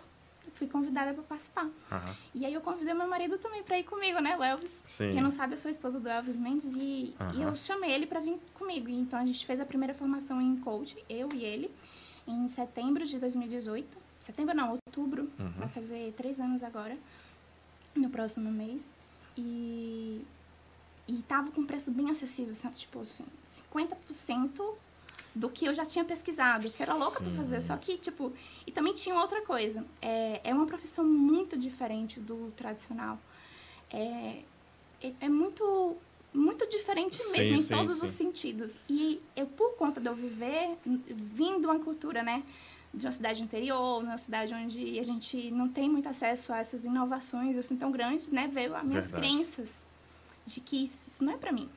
fui 0.54 0.68
convidada 0.68 1.14
para 1.14 1.24
participar. 1.24 1.66
Uhum. 1.66 2.14
E 2.36 2.46
aí 2.46 2.54
eu 2.54 2.62
convidei 2.62 2.94
meu 2.94 3.08
marido 3.08 3.38
também 3.38 3.64
para 3.64 3.78
ir 3.78 3.84
comigo, 3.84 4.20
né, 4.20 4.38
o 4.38 4.44
Elvis. 4.44 4.82
Sim. 4.86 5.14
Quem 5.14 5.22
não 5.22 5.30
sabe, 5.30 5.54
eu 5.54 5.58
sou 5.58 5.70
esposa 5.70 6.00
do 6.00 6.08
Elvis 6.08 6.38
Mendes 6.38 6.76
e, 6.76 7.14
uhum. 7.20 7.34
e 7.34 7.42
eu 7.44 7.56
chamei 7.56 7.92
ele 7.92 8.06
para 8.06 8.20
vir 8.20 8.40
comigo. 8.54 8.90
E 8.90 8.94
então 8.94 9.20
a 9.20 9.26
gente 9.26 9.46
fez 9.46 9.60
a 9.60 9.66
primeira 9.66 9.94
formação 9.94 10.42
em 10.42 10.56
coach, 10.58 10.96
eu 11.10 11.30
e 11.34 11.44
ele, 11.44 11.74
em 12.28 12.48
setembro 12.48 13.06
de 13.06 13.18
2018. 13.20 13.98
Setembro 14.20 14.56
não, 14.56 14.72
outubro. 14.72 15.30
Uhum. 15.40 15.52
Vai 15.58 15.70
fazer 15.70 16.14
três 16.16 16.40
anos 16.40 16.64
agora, 16.64 16.98
no 17.96 18.10
próximo 18.10 18.52
mês. 18.52 18.90
E, 19.36 20.26
e 21.08 21.14
tava 21.28 21.52
com 21.52 21.66
preço 21.66 21.92
bem 21.92 22.10
acessível, 22.10 22.54
tipo 22.74 23.02
assim, 23.02 23.26
50% 23.74 24.76
do 25.36 25.50
que 25.50 25.66
eu 25.66 25.74
já 25.74 25.86
tinha 25.86 26.06
pesquisado, 26.06 26.70
que 26.70 26.84
era 26.84 26.94
louca 26.94 27.22
para 27.22 27.34
fazer. 27.34 27.62
Só 27.62 27.76
que, 27.78 27.98
tipo, 27.98 28.32
e 28.68 28.72
também 28.72 28.94
tinha 28.94 29.16
outra 29.16 29.42
coisa. 29.42 29.86
É, 30.02 30.42
é 30.44 30.54
uma 30.54 30.66
profissão 30.66 31.04
muito 31.04 31.58
diferente 31.58 32.20
do 32.20 32.52
tradicional. 32.56 33.20
É, 33.90 34.42
é, 35.02 35.14
é 35.22 35.30
muito 35.30 35.98
muito 36.36 36.68
diferente 36.68 37.20
mesmo 37.32 37.32
sim, 37.32 37.54
em 37.54 37.60
sim, 37.60 37.76
todos 37.76 38.00
sim. 38.00 38.06
os 38.06 38.12
sentidos. 38.12 38.76
E 38.90 39.22
eu, 39.36 39.46
por 39.46 39.76
conta 39.76 40.02
de 40.02 40.10
eu 40.10 40.16
viver, 40.16 40.76
vindo 40.84 41.66
uma 41.66 41.80
cultura, 41.80 42.24
né, 42.24 42.42
de 42.92 43.06
uma 43.06 43.12
cidade 43.12 43.44
interior, 43.44 44.02
numa 44.02 44.18
cidade 44.18 44.54
onde 44.54 45.00
a 45.00 45.04
gente 45.04 45.52
não 45.52 45.68
tem 45.68 45.88
muito 45.88 46.10
acesso 46.10 46.52
a 46.52 46.58
essas 46.58 46.86
inovações 46.86 47.56
assim 47.56 47.76
tão 47.76 47.92
grandes, 47.92 48.32
né? 48.32 48.48
Veio 48.52 48.76
as 48.76 48.84
minhas 48.84 49.12
Verdade. 49.12 49.32
crenças 49.32 49.76
de 50.46 50.60
que 50.60 50.86
isso 50.86 51.24
não 51.24 51.34
é 51.34 51.38
para 51.38 51.52
mim. 51.52 51.70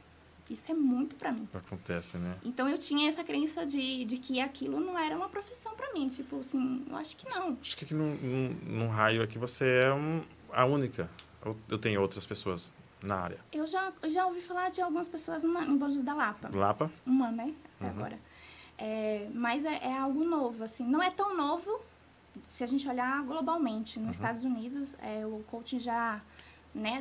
Isso 0.48 0.70
é 0.70 0.74
muito 0.74 1.16
para 1.16 1.32
mim. 1.32 1.48
Acontece, 1.52 2.18
né? 2.18 2.36
Então 2.44 2.68
eu 2.68 2.78
tinha 2.78 3.08
essa 3.08 3.24
crença 3.24 3.66
de, 3.66 4.04
de 4.04 4.16
que 4.18 4.40
aquilo 4.40 4.78
não 4.78 4.98
era 4.98 5.16
uma 5.16 5.28
profissão 5.28 5.74
para 5.74 5.92
mim. 5.92 6.08
Tipo 6.08 6.38
assim, 6.38 6.84
eu 6.88 6.96
acho 6.96 7.16
que 7.16 7.28
não. 7.28 7.58
Acho 7.60 7.76
que 7.76 7.84
aqui 7.84 7.94
no, 7.94 8.14
no, 8.14 8.48
no 8.50 8.88
raio 8.88 9.22
aqui 9.22 9.38
você 9.38 9.66
é 9.66 9.92
um, 9.92 10.22
a 10.52 10.64
única. 10.64 11.10
Eu, 11.44 11.56
eu 11.68 11.78
tenho 11.78 12.00
outras 12.00 12.26
pessoas 12.26 12.72
na 13.02 13.16
área. 13.16 13.38
Eu 13.52 13.66
já, 13.66 13.92
eu 14.02 14.10
já 14.10 14.26
ouvi 14.26 14.40
falar 14.40 14.70
de 14.70 14.80
algumas 14.80 15.08
pessoas 15.08 15.42
na, 15.42 15.64
em 15.64 15.76
Bojos 15.76 16.02
da 16.02 16.14
Lapa. 16.14 16.50
Lapa? 16.52 16.90
Uma, 17.04 17.30
né? 17.30 17.52
Até 17.76 17.84
uhum. 17.84 17.90
agora. 17.90 18.18
É, 18.78 19.28
mas 19.34 19.64
é, 19.64 19.76
é, 19.82 19.98
algo 19.98 20.24
novo, 20.24 20.62
assim. 20.62 20.86
Não 20.86 21.02
é 21.02 21.10
tão 21.10 21.36
novo 21.36 21.80
se 22.48 22.62
a 22.62 22.66
gente 22.66 22.88
olhar 22.88 23.22
globalmente. 23.24 23.98
Nos 23.98 24.06
uhum. 24.06 24.10
Estados 24.10 24.44
Unidos, 24.44 24.96
é, 25.00 25.26
o 25.26 25.42
coaching 25.50 25.80
já 25.80 26.20
né, 26.74 27.00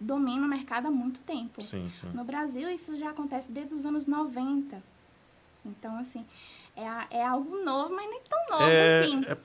domina 0.00 0.46
o 0.46 0.48
mercado 0.48 0.86
há 0.86 0.90
muito 0.90 1.20
tempo. 1.20 1.60
Sim, 1.62 1.88
sim. 1.90 2.08
No 2.14 2.24
Brasil, 2.24 2.68
isso 2.70 2.98
já 2.98 3.10
acontece 3.10 3.52
desde 3.52 3.74
os 3.74 3.84
anos 3.84 4.06
90. 4.06 4.82
Então, 5.64 5.98
assim, 5.98 6.24
é, 6.76 7.18
é 7.18 7.26
algo 7.26 7.62
novo, 7.62 7.94
mas 7.94 8.08
nem 8.08 8.20
tão 8.28 8.58
novo 8.58 8.70
é, 8.70 9.00
assim. 9.00 9.24
É, 9.26 9.36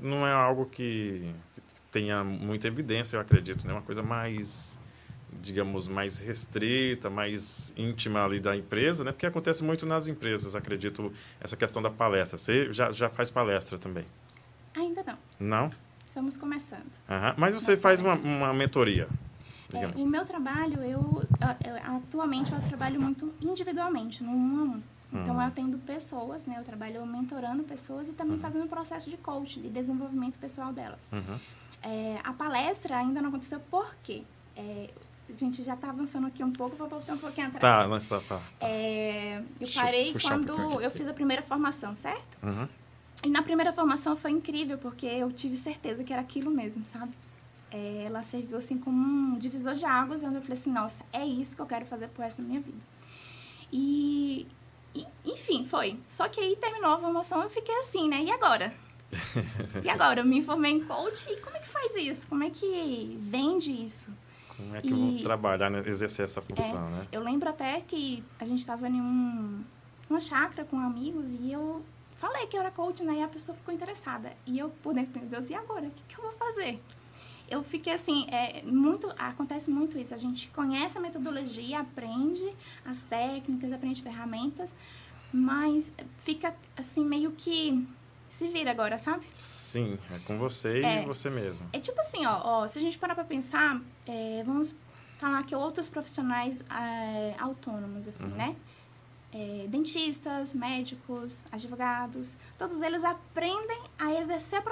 não 0.00 0.26
é 0.26 0.32
algo 0.32 0.66
que, 0.66 1.32
que 1.74 1.82
tenha 1.92 2.24
muita 2.24 2.66
evidência, 2.66 3.16
eu 3.16 3.20
acredito. 3.20 3.66
Né? 3.66 3.72
Uma 3.72 3.82
coisa 3.82 4.02
mais 4.02 4.78
digamos, 5.40 5.88
mais 5.88 6.18
restrita, 6.18 7.08
mais 7.08 7.72
íntima 7.76 8.24
ali 8.24 8.40
da 8.40 8.56
empresa, 8.56 9.04
né? 9.04 9.12
Porque 9.12 9.26
acontece 9.26 9.62
muito 9.62 9.86
nas 9.86 10.08
empresas, 10.08 10.56
acredito, 10.56 11.12
essa 11.40 11.56
questão 11.56 11.82
da 11.82 11.90
palestra. 11.90 12.38
Você 12.38 12.72
já, 12.72 12.90
já 12.90 13.08
faz 13.08 13.30
palestra 13.30 13.78
também? 13.78 14.04
Ainda 14.74 15.02
não. 15.02 15.18
Não? 15.38 15.70
Estamos 16.06 16.36
começando. 16.36 16.90
Uhum. 17.08 17.34
Mas 17.36 17.54
você 17.54 17.76
faz 17.76 18.00
uma, 18.00 18.14
uma 18.14 18.54
mentoria? 18.54 19.08
É, 19.72 19.86
o 20.00 20.06
meu 20.06 20.24
trabalho, 20.24 20.82
eu, 20.82 21.22
eu, 21.64 21.96
atualmente 21.96 22.52
eu 22.52 22.60
trabalho 22.62 23.00
muito 23.00 23.32
individualmente, 23.40 24.22
no 24.24 24.30
um 24.30 24.60
a 24.60 24.62
um. 24.64 24.82
Então, 25.10 25.34
uhum. 25.34 25.40
eu 25.40 25.46
atendo 25.46 25.78
pessoas, 25.78 26.46
né? 26.46 26.56
Eu 26.58 26.64
trabalho 26.64 27.04
mentorando 27.06 27.62
pessoas 27.64 28.08
e 28.08 28.12
também 28.12 28.34
uhum. 28.34 28.40
fazendo 28.40 28.64
um 28.64 28.68
processo 28.68 29.08
de 29.08 29.16
coaching, 29.16 29.62
de 29.62 29.70
desenvolvimento 29.70 30.38
pessoal 30.38 30.72
delas. 30.72 31.10
Uhum. 31.12 31.38
É, 31.82 32.18
a 32.22 32.32
palestra 32.32 32.96
ainda 32.98 33.20
não 33.22 33.28
aconteceu 33.28 33.60
por 33.70 33.94
quê? 34.02 34.22
É, 34.56 34.90
a 35.28 35.34
gente 35.34 35.62
já 35.62 35.74
está 35.74 35.88
avançando 35.90 36.26
aqui 36.26 36.42
um 36.42 36.50
pouco, 36.50 36.76
vou 36.76 36.88
voltar 36.88 37.12
um 37.12 37.18
pouquinho 37.18 37.46
atrás. 37.46 37.60
Tá, 37.60 37.88
mas 37.88 38.06
tá, 38.06 38.20
tá. 38.20 38.42
É, 38.60 39.42
eu 39.60 39.68
parei 39.74 40.14
quando 40.20 40.54
um 40.54 40.80
eu 40.80 40.90
fiz 40.90 41.06
a 41.06 41.12
primeira 41.12 41.42
formação, 41.42 41.94
certo? 41.94 42.38
Uhum. 42.42 42.68
E 43.24 43.28
na 43.28 43.42
primeira 43.42 43.72
formação 43.72 44.14
foi 44.14 44.30
incrível, 44.30 44.78
porque 44.78 45.06
eu 45.06 45.32
tive 45.32 45.56
certeza 45.56 46.04
que 46.04 46.12
era 46.12 46.22
aquilo 46.22 46.50
mesmo, 46.50 46.86
sabe? 46.86 47.12
É, 47.70 48.04
ela 48.06 48.22
serviu 48.22 48.56
assim 48.56 48.78
como 48.78 48.98
um 48.98 49.38
divisor 49.38 49.74
de 49.74 49.84
águas, 49.84 50.22
onde 50.22 50.36
eu 50.36 50.42
falei 50.42 50.58
assim, 50.58 50.72
nossa, 50.72 51.04
é 51.12 51.24
isso 51.24 51.54
que 51.54 51.62
eu 51.62 51.66
quero 51.66 51.84
fazer 51.84 52.08
pro 52.08 52.22
resto 52.22 52.40
da 52.40 52.48
minha 52.48 52.60
vida. 52.60 52.78
E, 53.72 54.46
e 54.94 55.06
enfim, 55.24 55.64
foi. 55.64 55.98
Só 56.06 56.28
que 56.28 56.40
aí 56.40 56.56
terminou 56.56 56.92
a 56.92 56.98
formação 56.98 57.42
eu 57.42 57.50
fiquei 57.50 57.74
assim, 57.76 58.08
né? 58.08 58.22
E 58.22 58.30
agora? 58.30 58.72
e 59.84 59.88
agora? 59.88 60.20
Eu 60.20 60.24
me 60.24 60.42
formei 60.42 60.72
em 60.72 60.80
coach 60.80 61.30
e 61.30 61.36
como 61.40 61.56
é 61.56 61.60
que 61.60 61.68
faz 61.68 61.94
isso? 61.96 62.26
Como 62.26 62.42
é 62.42 62.50
que 62.50 63.18
vende 63.20 63.72
isso? 63.72 64.12
Como 64.56 64.74
é 64.74 64.80
que 64.80 64.88
e, 64.88 64.90
eu 64.90 64.96
vou 64.96 65.22
trabalhar, 65.22 65.70
né? 65.70 65.82
exercer 65.86 66.24
essa 66.24 66.42
função, 66.42 66.88
é, 66.88 66.90
né? 66.90 67.08
Eu 67.12 67.22
lembro 67.22 67.48
até 67.48 67.80
que 67.80 68.24
a 68.40 68.44
gente 68.44 68.58
estava 68.58 68.88
em 68.88 69.00
um, 69.00 69.62
uma 70.08 70.18
chácara 70.18 70.64
com 70.64 70.78
amigos 70.78 71.32
e 71.34 71.52
eu 71.52 71.82
falei 72.16 72.46
que 72.46 72.56
eu 72.56 72.60
era 72.60 72.70
coach, 72.70 73.02
né? 73.04 73.18
E 73.18 73.22
a 73.22 73.28
pessoa 73.28 73.56
ficou 73.56 73.72
interessada. 73.72 74.32
E 74.44 74.58
eu, 74.58 74.70
por 74.82 74.94
dentro, 74.94 75.18
meu 75.20 75.28
Deus, 75.28 75.48
e 75.48 75.54
agora? 75.54 75.86
O 75.86 75.90
que, 75.90 76.02
que 76.08 76.18
eu 76.18 76.24
vou 76.24 76.32
fazer? 76.32 76.82
Eu 77.50 77.62
fiquei 77.62 77.92
assim, 77.92 78.26
é, 78.30 78.62
muito, 78.62 79.12
acontece 79.18 79.70
muito 79.70 79.98
isso. 79.98 80.12
A 80.12 80.18
gente 80.18 80.48
conhece 80.48 80.98
a 80.98 81.00
metodologia, 81.00 81.80
aprende 81.80 82.54
as 82.84 83.02
técnicas, 83.02 83.72
aprende 83.72 84.02
ferramentas, 84.02 84.74
mas 85.32 85.92
fica 86.18 86.54
assim 86.76 87.04
meio 87.04 87.32
que 87.32 87.86
se 88.28 88.48
vira 88.48 88.70
agora, 88.70 88.98
sabe? 88.98 89.26
Sim, 89.32 89.98
é 90.10 90.18
com 90.20 90.38
você 90.38 90.82
é, 90.82 91.02
e 91.02 91.06
você 91.06 91.30
mesmo. 91.30 91.66
É 91.72 91.80
tipo 91.80 91.98
assim, 92.00 92.26
ó, 92.26 92.40
ó 92.44 92.68
se 92.68 92.78
a 92.78 92.80
gente 92.80 92.98
parar 92.98 93.14
pra 93.14 93.24
pensar, 93.24 93.80
é, 94.06 94.42
vamos 94.44 94.74
falar 95.16 95.42
que 95.44 95.54
outros 95.54 95.88
profissionais 95.88 96.64
é, 96.70 97.34
autônomos, 97.38 98.06
assim, 98.06 98.24
uhum. 98.24 98.36
né? 98.36 98.56
É, 99.30 99.66
dentistas, 99.68 100.54
médicos, 100.54 101.44
advogados, 101.52 102.34
todos 102.56 102.80
eles 102.80 103.04
aprendem 103.04 103.82
a 103.98 104.14
exercer 104.14 104.60
a 104.60 104.62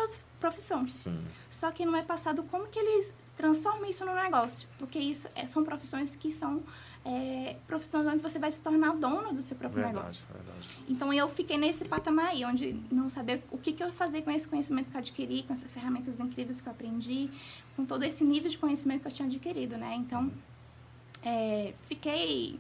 profissão. 0.41 0.87
Sim. 0.87 1.25
Só 1.51 1.71
que 1.71 1.85
não 1.85 1.97
é 1.97 2.03
passado 2.03 2.43
como 2.45 2.67
que 2.69 2.79
eles 2.79 3.15
transformam 3.37 3.89
isso 3.89 4.05
no 4.05 4.15
negócio, 4.15 4.67
porque 4.79 4.99
isso 4.99 5.29
é, 5.35 5.47
são 5.47 5.63
profissões 5.63 6.17
que 6.17 6.31
são 6.31 6.63
é, 7.05 7.57
profissões 7.67 8.07
onde 8.07 8.19
você 8.19 8.39
vai 8.39 8.51
se 8.51 8.61
tornar 8.61 8.97
dono 8.97 9.33
do 9.33 9.43
seu 9.43 9.57
próprio 9.57 9.83
verdade, 9.83 9.99
negócio. 9.99 10.27
Verdade. 10.33 10.75
Então 10.89 11.13
eu 11.13 11.29
fiquei 11.29 11.59
nesse 11.59 11.85
patamar 11.85 12.29
aí, 12.29 12.45
onde 12.45 12.81
não 12.91 13.09
saber 13.09 13.45
o 13.51 13.59
que, 13.59 13.73
que 13.73 13.83
eu 13.83 13.93
fazer 13.93 14.23
com 14.23 14.31
esse 14.31 14.49
conhecimento 14.49 14.91
que 14.91 14.97
eu 14.97 15.01
adquiri, 15.01 15.43
com 15.43 15.53
essas 15.53 15.71
ferramentas 15.71 16.19
incríveis 16.19 16.61
que 16.61 16.69
eu 16.69 16.73
aprendi, 16.73 17.31
com 17.77 17.85
todo 17.85 18.03
esse 18.03 18.25
nível 18.25 18.51
de 18.51 18.59
conhecimento 18.59 19.03
que 19.03 19.09
eu 19.09 19.13
tinha 19.13 19.29
adquirido, 19.29 19.77
né? 19.77 19.95
Então, 19.95 20.33
é, 21.23 21.75
fiquei 21.89 22.59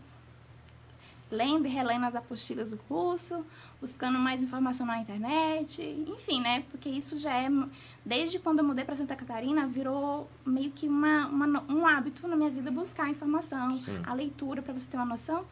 lendo 1.30 1.66
e 1.66 1.68
relendo 1.68 2.04
as 2.04 2.14
apostilas 2.14 2.70
do 2.70 2.76
curso, 2.76 3.44
buscando 3.80 4.18
mais 4.18 4.42
informação 4.42 4.86
na 4.86 4.98
internet, 4.98 5.82
enfim, 6.06 6.40
né? 6.40 6.64
Porque 6.70 6.88
isso 6.88 7.18
já 7.18 7.34
é, 7.34 7.48
desde 8.04 8.38
quando 8.38 8.60
eu 8.60 8.64
mudei 8.64 8.84
para 8.84 8.94
Santa 8.94 9.16
Catarina, 9.16 9.66
virou 9.66 10.30
meio 10.44 10.70
que 10.70 10.86
uma, 10.86 11.26
uma, 11.26 11.64
um 11.68 11.86
hábito 11.86 12.26
na 12.28 12.36
minha 12.36 12.50
vida 12.50 12.70
buscar 12.70 13.08
informação, 13.08 13.80
Sim. 13.80 14.00
a 14.06 14.14
leitura, 14.14 14.62
para 14.62 14.72
você 14.72 14.88
ter 14.88 14.96
uma 14.96 15.06
noção. 15.06 15.44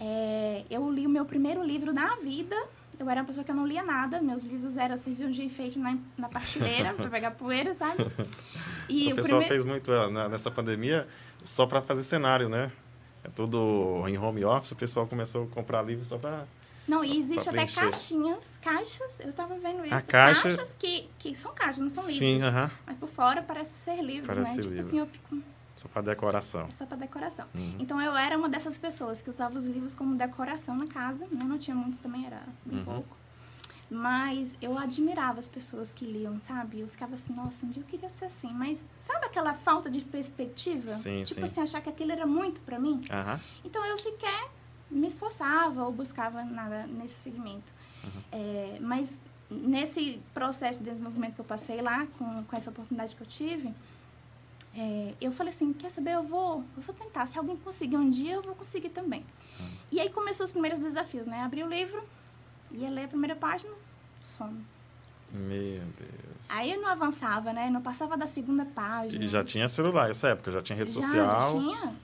É, 0.00 0.64
eu 0.70 0.90
li 0.90 1.06
o 1.06 1.10
meu 1.10 1.24
primeiro 1.24 1.62
livro 1.62 1.92
na 1.92 2.16
vida. 2.16 2.56
Eu 2.98 3.08
era 3.08 3.20
uma 3.20 3.26
pessoa 3.26 3.44
que 3.44 3.50
eu 3.50 3.54
não 3.54 3.66
lia 3.66 3.82
nada. 3.82 4.20
Meus 4.20 4.44
livros 4.44 4.76
eram 4.76 4.96
serviam 4.96 5.30
de 5.30 5.42
enfeite 5.42 5.78
na, 5.78 5.96
na 6.16 6.28
partilheira 6.28 6.92
para 6.94 7.08
pegar 7.08 7.30
poeira, 7.36 7.74
sabe? 7.74 8.04
E 8.88 9.08
o, 9.08 9.12
o 9.12 9.16
pessoal 9.16 9.40
primeiro... 9.40 9.48
fez 9.48 9.64
muito 9.64 9.92
é, 9.92 10.28
nessa 10.28 10.50
pandemia 10.50 11.06
só 11.44 11.66
para 11.66 11.80
fazer 11.80 12.02
cenário, 12.02 12.48
né? 12.48 12.70
Tudo 13.34 14.04
em 14.08 14.18
home 14.18 14.44
office, 14.44 14.72
o 14.72 14.76
pessoal 14.76 15.06
começou 15.06 15.44
a 15.44 15.46
comprar 15.54 15.82
livros 15.82 16.08
só 16.08 16.18
para 16.18 16.46
não, 16.86 17.04
e 17.04 17.16
existe 17.16 17.48
até 17.48 17.66
caixinhas, 17.66 18.58
caixas, 18.60 19.20
eu 19.20 19.28
estava 19.28 19.56
vendo 19.56 19.84
isso. 19.84 19.94
A 19.94 20.02
caixa... 20.02 20.42
Caixas 20.42 20.74
que, 20.74 21.08
que 21.18 21.34
são 21.34 21.54
caixas, 21.54 21.78
não 21.78 21.88
são 21.88 22.02
livros. 22.02 22.18
Sim, 22.18 22.38
uh 22.38 22.52
-huh. 22.52 22.70
Mas 22.86 22.96
por 22.98 23.08
fora 23.08 23.42
parece 23.42 23.72
ser 23.72 24.02
livro, 24.02 24.26
parece 24.26 24.56
né? 24.56 24.62
Tipo 24.62 24.74
livro. 24.74 24.86
assim, 24.86 24.98
eu 24.98 25.06
fico... 25.06 25.38
Só 25.76 25.88
para 25.88 26.02
decoração. 26.02 26.70
Só 26.70 26.84
para 26.84 26.98
decoração. 26.98 27.46
Uhum. 27.54 27.76
Então 27.78 28.00
eu 28.00 28.14
era 28.16 28.36
uma 28.36 28.48
dessas 28.48 28.78
pessoas 28.78 29.22
que 29.22 29.30
usava 29.30 29.56
os 29.56 29.64
livros 29.64 29.94
como 29.94 30.14
decoração 30.14 30.76
na 30.76 30.86
casa. 30.86 31.26
Né? 31.30 31.42
Não 31.44 31.56
tinha 31.56 31.74
muitos 31.74 31.98
também, 31.98 32.26
era 32.26 32.42
bem 32.64 32.80
uhum. 32.80 32.84
pouco. 32.84 33.16
Mas 33.92 34.56
eu 34.62 34.78
admirava 34.78 35.38
as 35.38 35.46
pessoas 35.46 35.92
que 35.92 36.06
liam, 36.06 36.40
sabe? 36.40 36.80
Eu 36.80 36.88
ficava 36.88 37.12
assim, 37.12 37.34
nossa, 37.34 37.66
um 37.66 37.68
dia 37.68 37.82
eu 37.82 37.86
queria 37.86 38.08
ser 38.08 38.24
assim. 38.24 38.50
Mas 38.50 38.82
sabe 38.98 39.26
aquela 39.26 39.52
falta 39.52 39.90
de 39.90 40.00
perspectiva? 40.02 40.88
Sim, 40.88 41.22
tipo 41.24 41.40
sim. 41.40 41.44
assim, 41.44 41.60
achar 41.60 41.82
que 41.82 41.90
aquilo 41.90 42.10
era 42.10 42.26
muito 42.26 42.62
para 42.62 42.78
mim? 42.78 42.94
Uhum. 42.94 43.40
Então 43.62 43.84
eu 43.84 43.98
sequer 43.98 44.48
me 44.90 45.06
esforçava 45.06 45.84
ou 45.84 45.92
buscava 45.92 46.42
nada 46.42 46.86
nesse 46.86 47.16
segmento. 47.16 47.70
Uhum. 48.02 48.22
É, 48.32 48.78
mas 48.80 49.20
nesse 49.50 50.22
processo 50.32 50.82
de 50.82 50.88
desenvolvimento 50.88 51.34
que 51.34 51.40
eu 51.42 51.44
passei 51.44 51.82
lá, 51.82 52.06
com, 52.18 52.44
com 52.44 52.56
essa 52.56 52.70
oportunidade 52.70 53.14
que 53.14 53.22
eu 53.22 53.26
tive, 53.26 53.74
é, 54.74 55.14
eu 55.20 55.30
falei 55.32 55.52
assim, 55.52 55.70
quer 55.74 55.90
saber, 55.90 56.14
eu 56.14 56.22
vou, 56.22 56.64
eu 56.74 56.82
vou 56.82 56.94
tentar. 56.94 57.26
Se 57.26 57.36
alguém 57.36 57.58
conseguir 57.58 57.98
um 57.98 58.08
dia, 58.08 58.34
eu 58.36 58.42
vou 58.42 58.54
conseguir 58.54 58.88
também. 58.88 59.22
Uhum. 59.60 59.70
E 59.90 60.00
aí 60.00 60.08
começou 60.08 60.44
os 60.44 60.52
primeiros 60.52 60.80
desafios, 60.80 61.26
né? 61.26 61.42
Abri 61.42 61.62
o 61.62 61.68
livro, 61.68 62.02
ia 62.70 62.88
ler 62.88 63.04
a 63.04 63.08
primeira 63.08 63.36
página, 63.36 63.72
sono. 64.28 64.64
Meu 65.32 65.80
Deus. 65.98 66.46
Aí 66.48 66.72
eu 66.72 66.80
não 66.80 66.88
avançava, 66.88 67.52
né? 67.52 67.70
Não 67.70 67.80
passava 67.80 68.16
da 68.16 68.26
segunda 68.26 68.66
página. 68.66 69.24
E 69.24 69.26
já 69.26 69.42
tinha 69.42 69.66
celular 69.66 70.08
nessa 70.08 70.28
época, 70.28 70.50
já 70.50 70.60
tinha 70.60 70.76
rede 70.76 70.92
já, 70.92 71.00
social. 71.00 71.28
Já 71.28 71.58
tinha. 71.58 71.94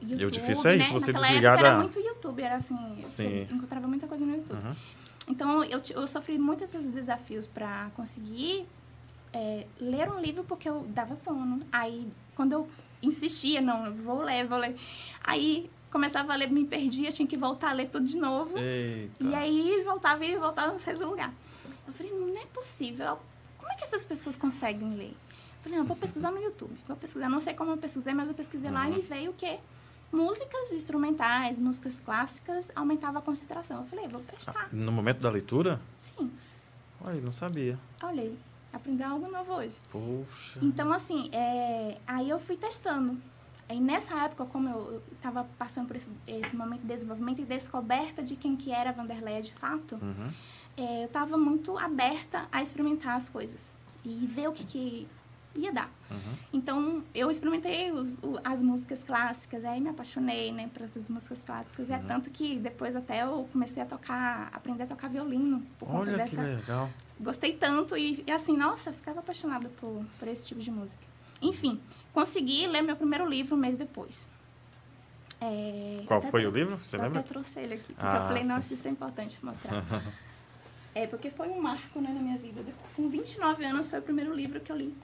YouTube, 0.00 0.22
e 0.22 0.24
o 0.24 0.30
difícil 0.30 0.70
é 0.70 0.76
isso, 0.76 0.92
né? 0.92 1.00
você 1.00 1.12
Naquela 1.12 1.26
desligar 1.26 1.54
época 1.54 1.68
da... 1.68 1.74
era 1.74 1.82
muito 1.82 2.00
YouTube, 2.00 2.42
era 2.42 2.56
assim, 2.56 2.76
Sim. 2.76 3.02
você 3.02 3.48
encontrava 3.50 3.88
muita 3.88 4.06
coisa 4.06 4.24
no 4.24 4.34
YouTube. 4.34 4.58
Uhum. 4.64 4.74
Então, 5.28 5.64
eu, 5.64 5.82
eu 5.90 6.06
sofri 6.06 6.38
muitos 6.38 6.74
esses 6.74 6.90
desafios 6.90 7.46
para 7.46 7.90
conseguir 7.94 8.66
é, 9.32 9.66
ler 9.78 10.10
um 10.10 10.20
livro 10.20 10.44
porque 10.44 10.68
eu 10.68 10.86
dava 10.88 11.14
sono. 11.14 11.60
Aí, 11.70 12.10
quando 12.34 12.52
eu 12.54 12.68
insistia, 13.02 13.60
não, 13.60 13.92
vou 13.92 14.22
ler, 14.22 14.46
vou 14.46 14.56
ler. 14.56 14.74
Aí, 15.22 15.68
começava 15.90 16.32
a 16.32 16.36
ler, 16.36 16.50
me 16.50 16.64
perdia, 16.64 17.12
tinha 17.12 17.28
que 17.28 17.36
voltar 17.36 17.70
a 17.70 17.72
ler 17.72 17.88
tudo 17.88 18.06
de 18.06 18.16
novo. 18.16 18.58
Eita. 18.58 19.24
E 19.24 19.34
aí, 19.34 19.82
voltava 19.84 20.24
e 20.24 20.36
voltava 20.36 20.74
a 20.74 20.78
sair 20.78 20.96
do 20.96 21.10
lugar. 21.10 21.34
Falei, 21.98 22.12
não 22.12 22.40
é 22.40 22.46
possível. 22.46 23.18
Como 23.58 23.70
é 23.70 23.74
que 23.74 23.84
essas 23.84 24.06
pessoas 24.06 24.36
conseguem 24.36 24.90
ler? 24.90 25.14
Falei, 25.62 25.78
não, 25.78 25.84
vou 25.84 25.96
pesquisar 25.96 26.30
no 26.30 26.40
YouTube. 26.40 26.74
Vou 26.86 26.96
pesquisar, 26.96 27.28
não 27.28 27.40
sei 27.40 27.52
como 27.52 27.72
eu 27.72 27.76
pesquisei, 27.76 28.14
mas 28.14 28.28
eu 28.28 28.34
pesquisei 28.34 28.70
uhum. 28.70 28.74
lá 28.74 28.88
e 28.88 28.94
me 28.94 29.02
veio 29.02 29.32
o 29.32 29.34
quê? 29.34 29.58
músicas 30.12 30.72
instrumentais, 30.72 31.58
músicas 31.58 32.00
clássicas, 32.00 32.70
aumentava 32.74 33.18
a 33.18 33.22
concentração. 33.22 33.78
Eu 33.78 33.84
falei, 33.84 34.08
vou 34.08 34.22
prestar. 34.22 34.68
No 34.72 34.90
momento 34.90 35.20
da 35.20 35.30
leitura? 35.30 35.80
Sim. 35.96 36.30
Olha, 37.00 37.20
não 37.20 37.32
sabia. 37.32 37.78
Olhei, 38.02 38.36
aprendi 38.72 39.02
algo 39.02 39.30
novo 39.30 39.52
hoje. 39.52 39.76
Poxa. 39.90 40.58
Então, 40.62 40.92
assim, 40.92 41.30
é, 41.32 41.98
aí 42.06 42.28
eu 42.28 42.38
fui 42.38 42.56
testando. 42.56 43.18
Aí 43.68 43.78
nessa 43.78 44.14
época, 44.24 44.46
como 44.46 44.68
eu 44.68 45.02
estava 45.12 45.44
passando 45.58 45.86
por 45.86 45.94
esse, 45.94 46.10
esse, 46.26 46.56
momento 46.56 46.80
de 46.80 46.86
desenvolvimento 46.86 47.42
e 47.42 47.44
descoberta 47.44 48.22
de 48.22 48.34
quem 48.34 48.56
que 48.56 48.72
era 48.72 48.88
a 48.88 48.92
Vanderleia 48.94 49.42
de 49.42 49.52
fato, 49.52 49.96
uhum. 49.96 50.32
É, 50.78 51.02
eu 51.02 51.06
estava 51.06 51.36
muito 51.36 51.76
aberta 51.76 52.46
a 52.52 52.62
experimentar 52.62 53.16
as 53.16 53.28
coisas 53.28 53.74
e 54.04 54.26
ver 54.26 54.48
o 54.48 54.52
que, 54.52 54.64
que 54.64 55.08
ia 55.56 55.72
dar. 55.72 55.90
Uhum. 56.10 56.34
Então, 56.52 57.04
eu 57.14 57.30
experimentei 57.30 57.90
os, 57.90 58.16
o, 58.22 58.38
as 58.44 58.62
músicas 58.62 59.02
clássicas, 59.02 59.64
aí 59.64 59.80
me 59.80 59.88
apaixonei, 59.88 60.52
né, 60.52 60.70
por 60.72 60.82
essas 60.82 61.08
músicas 61.08 61.42
clássicas. 61.44 61.88
Uhum. 61.88 61.96
É 61.96 61.98
tanto 61.98 62.30
que 62.30 62.56
depois 62.56 62.94
até 62.94 63.24
eu 63.24 63.48
comecei 63.52 63.82
a 63.82 63.86
tocar, 63.86 64.50
aprender 64.52 64.84
a 64.84 64.86
tocar 64.86 65.08
violino 65.08 65.62
por 65.78 65.88
Olha 65.90 65.98
conta 65.98 66.16
dessa... 66.16 66.36
que 66.36 66.42
legal. 66.42 66.88
Gostei 67.20 67.52
tanto 67.52 67.96
e, 67.96 68.22
e 68.24 68.30
assim, 68.30 68.56
nossa, 68.56 68.92
ficava 68.92 69.18
apaixonada 69.18 69.68
por, 69.80 70.04
por 70.18 70.28
esse 70.28 70.46
tipo 70.46 70.60
de 70.60 70.70
música. 70.70 71.02
Enfim, 71.42 71.80
consegui 72.12 72.68
ler 72.68 72.82
meu 72.82 72.94
primeiro 72.94 73.28
livro 73.28 73.56
um 73.56 73.58
mês 73.58 73.76
depois. 73.76 74.28
É, 75.40 76.02
Qual 76.06 76.22
foi 76.22 76.46
o 76.46 76.50
livro? 76.50 76.78
Você 76.78 76.96
lembra? 76.96 77.20
até 77.20 77.28
trouxe 77.28 77.58
ele 77.60 77.74
aqui, 77.74 77.92
porque 77.92 78.06
ah, 78.06 78.20
eu 78.22 78.28
falei, 78.28 78.44
sim. 78.44 78.48
nossa, 78.50 78.74
isso 78.74 78.86
é 78.86 78.90
importante 78.90 79.38
mostrar. 79.42 79.84
é, 80.98 81.06
porque 81.06 81.30
foi 81.30 81.48
um 81.48 81.60
marco 81.60 82.00
né, 82.00 82.10
na 82.12 82.20
minha 82.20 82.36
vida. 82.36 82.60
Com 82.96 83.08
29 83.08 83.64
anos 83.64 83.86
foi 83.86 84.00
o 84.00 84.02
primeiro 84.02 84.34
livro 84.34 84.60
que 84.60 84.72
eu 84.72 84.76
li. 84.76 84.96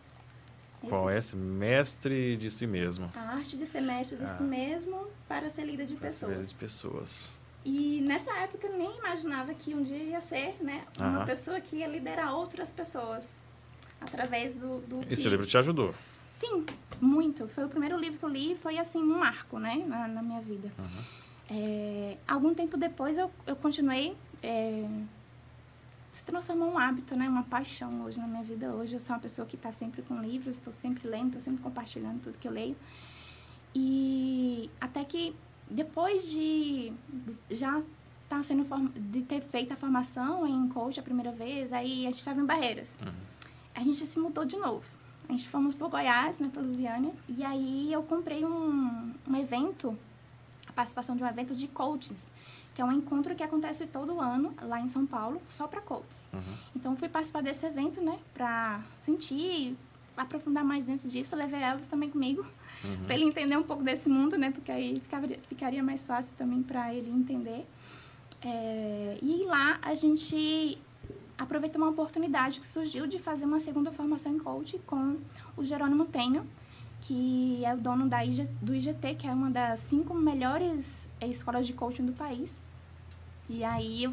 Qual 0.88 1.08
é 1.08 1.16
esse? 1.16 1.36
Mestre 1.36 2.36
de 2.36 2.50
si 2.50 2.66
mesmo. 2.66 3.10
A 3.14 3.36
arte 3.36 3.56
de 3.56 3.64
ser 3.64 3.80
mestre 3.80 4.18
de 4.18 4.24
ah. 4.24 4.36
si 4.36 4.42
mesmo 4.42 5.06
para 5.28 5.48
ser 5.48 5.64
líder 5.64 5.86
de 5.86 5.94
para 5.94 6.08
pessoas. 6.08 6.38
Ser 6.38 6.46
de 6.46 6.54
pessoas. 6.54 7.34
E 7.64 8.02
nessa 8.02 8.30
época 8.40 8.66
eu 8.66 8.76
nem 8.76 8.98
imaginava 8.98 9.54
que 9.54 9.74
um 9.74 9.80
dia 9.80 9.96
ia 9.96 10.20
ser 10.20 10.56
né, 10.60 10.84
uma 10.98 11.24
pessoa 11.24 11.60
que 11.60 11.76
ia 11.76 11.86
liderar 11.86 12.34
outras 12.34 12.70
pessoas 12.70 13.40
através 14.00 14.52
do, 14.52 14.80
do 14.80 15.00
Esse 15.10 15.22
que... 15.22 15.28
livro 15.28 15.46
te 15.46 15.56
ajudou? 15.56 15.94
Sim, 16.28 16.66
muito. 17.00 17.48
Foi 17.48 17.64
o 17.64 17.68
primeiro 17.68 17.96
livro 17.96 18.18
que 18.18 18.24
eu 18.24 18.28
li 18.28 18.52
e 18.52 18.56
foi, 18.56 18.76
assim, 18.76 18.98
um 18.98 19.18
marco, 19.18 19.58
né, 19.58 19.82
na, 19.86 20.08
na 20.08 20.22
minha 20.22 20.42
vida. 20.42 20.70
Uhum. 20.78 21.04
É, 21.50 22.16
algum 22.26 22.52
tempo 22.52 22.76
depois 22.76 23.16
eu, 23.16 23.30
eu 23.46 23.56
continuei... 23.56 24.14
É, 24.42 24.84
se 26.14 26.22
transformou 26.22 26.70
um 26.70 26.78
hábito, 26.78 27.16
né, 27.16 27.28
uma 27.28 27.42
paixão 27.42 28.02
hoje 28.02 28.20
na 28.20 28.26
minha 28.28 28.42
vida. 28.44 28.72
Hoje 28.72 28.94
eu 28.94 29.00
sou 29.00 29.16
uma 29.16 29.20
pessoa 29.20 29.44
que 29.48 29.56
está 29.56 29.72
sempre 29.72 30.00
com 30.00 30.20
livros, 30.20 30.56
estou 30.56 30.72
sempre 30.72 31.08
lendo, 31.08 31.26
estou 31.26 31.40
sempre 31.40 31.60
compartilhando 31.60 32.22
tudo 32.22 32.38
que 32.38 32.46
eu 32.46 32.52
leio. 32.52 32.76
E 33.74 34.70
até 34.80 35.04
que 35.04 35.34
depois 35.68 36.30
de, 36.30 36.92
já 37.50 37.82
tá 38.28 38.40
sendo 38.44 38.64
de 38.96 39.22
ter 39.22 39.40
feito 39.40 39.72
a 39.72 39.76
formação 39.76 40.46
em 40.46 40.68
coach 40.68 41.00
a 41.00 41.02
primeira 41.02 41.32
vez, 41.32 41.72
aí 41.72 42.06
a 42.06 42.10
gente 42.10 42.20
estava 42.20 42.40
em 42.40 42.46
Barreiras. 42.46 42.96
Uhum. 43.04 43.12
A 43.74 43.82
gente 43.82 44.06
se 44.06 44.16
mudou 44.16 44.44
de 44.44 44.56
novo. 44.56 44.86
A 45.28 45.32
gente 45.32 45.48
fomos 45.48 45.74
para 45.74 45.88
Goiás, 45.88 46.38
né, 46.38 46.48
para 46.52 46.62
Lusiânia, 46.62 47.12
e 47.28 47.42
aí 47.42 47.92
eu 47.92 48.04
comprei 48.04 48.44
um, 48.44 49.12
um 49.26 49.36
evento, 49.36 49.98
a 50.68 50.72
participação 50.72 51.16
de 51.16 51.24
um 51.24 51.26
evento 51.26 51.56
de 51.56 51.66
coaches, 51.66 52.30
que 52.74 52.82
é 52.82 52.84
um 52.84 52.92
encontro 52.92 53.34
que 53.34 53.42
acontece 53.42 53.86
todo 53.86 54.20
ano 54.20 54.52
lá 54.62 54.80
em 54.80 54.88
São 54.88 55.06
Paulo, 55.06 55.40
só 55.48 55.66
para 55.66 55.80
coaches. 55.80 56.28
Uhum. 56.32 56.40
Então 56.74 56.96
fui 56.96 57.08
participar 57.08 57.42
desse 57.42 57.64
evento, 57.64 58.00
né, 58.00 58.18
para 58.34 58.80
sentir, 58.98 59.76
aprofundar 60.16 60.64
mais 60.64 60.84
dentro 60.84 61.08
disso. 61.08 61.34
Eu 61.34 61.38
levei 61.38 61.62
Elvis 61.62 61.86
também 61.86 62.10
comigo, 62.10 62.44
uhum. 62.84 63.04
para 63.06 63.14
ele 63.14 63.24
entender 63.24 63.56
um 63.56 63.62
pouco 63.62 63.82
desse 63.82 64.08
mundo, 64.08 64.36
né, 64.36 64.50
porque 64.50 64.72
aí 64.72 65.00
ficaria, 65.00 65.38
ficaria 65.48 65.82
mais 65.82 66.04
fácil 66.04 66.34
também 66.36 66.62
para 66.62 66.92
ele 66.92 67.10
entender. 67.10 67.64
É, 68.42 69.18
e 69.22 69.44
lá 69.44 69.78
a 69.80 69.94
gente 69.94 70.78
aproveitei 71.38 71.80
uma 71.80 71.90
oportunidade 71.90 72.60
que 72.60 72.66
surgiu 72.66 73.06
de 73.06 73.18
fazer 73.18 73.44
uma 73.44 73.58
segunda 73.58 73.90
formação 73.90 74.32
em 74.32 74.38
coach 74.38 74.78
com 74.86 75.16
o 75.56 75.64
Jerônimo 75.64 76.04
Tenho, 76.06 76.46
que 77.06 77.62
é 77.64 77.74
o 77.74 77.76
dono 77.76 78.08
da 78.08 78.24
IG, 78.24 78.48
do 78.62 78.74
IGT, 78.74 79.14
que 79.16 79.26
é 79.26 79.32
uma 79.32 79.50
das 79.50 79.80
cinco 79.80 80.14
melhores 80.14 81.08
é, 81.20 81.26
escolas 81.26 81.66
de 81.66 81.72
coaching 81.74 82.06
do 82.06 82.12
país. 82.12 82.62
E 83.48 83.62
aí 83.62 84.08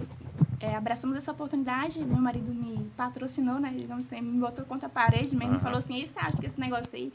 é, 0.60 0.76
abraçamos 0.76 1.16
essa 1.16 1.32
oportunidade, 1.32 2.04
meu 2.04 2.18
marido 2.18 2.54
me 2.54 2.92
patrocinou, 2.98 3.60
né? 3.60 3.74
Digamos 3.76 4.06
assim, 4.06 4.20
me 4.20 4.40
botou 4.40 4.66
contra 4.66 4.88
a 4.88 4.90
parede 4.90 5.36
mesmo, 5.38 5.54
uhum. 5.54 5.60
falou 5.62 5.78
assim, 5.78 6.02
e 6.02 6.06
você 6.06 6.20
acha 6.20 6.38
que 6.38 6.46
esse 6.46 6.60
negócio 6.60 6.90
aí 6.94 7.14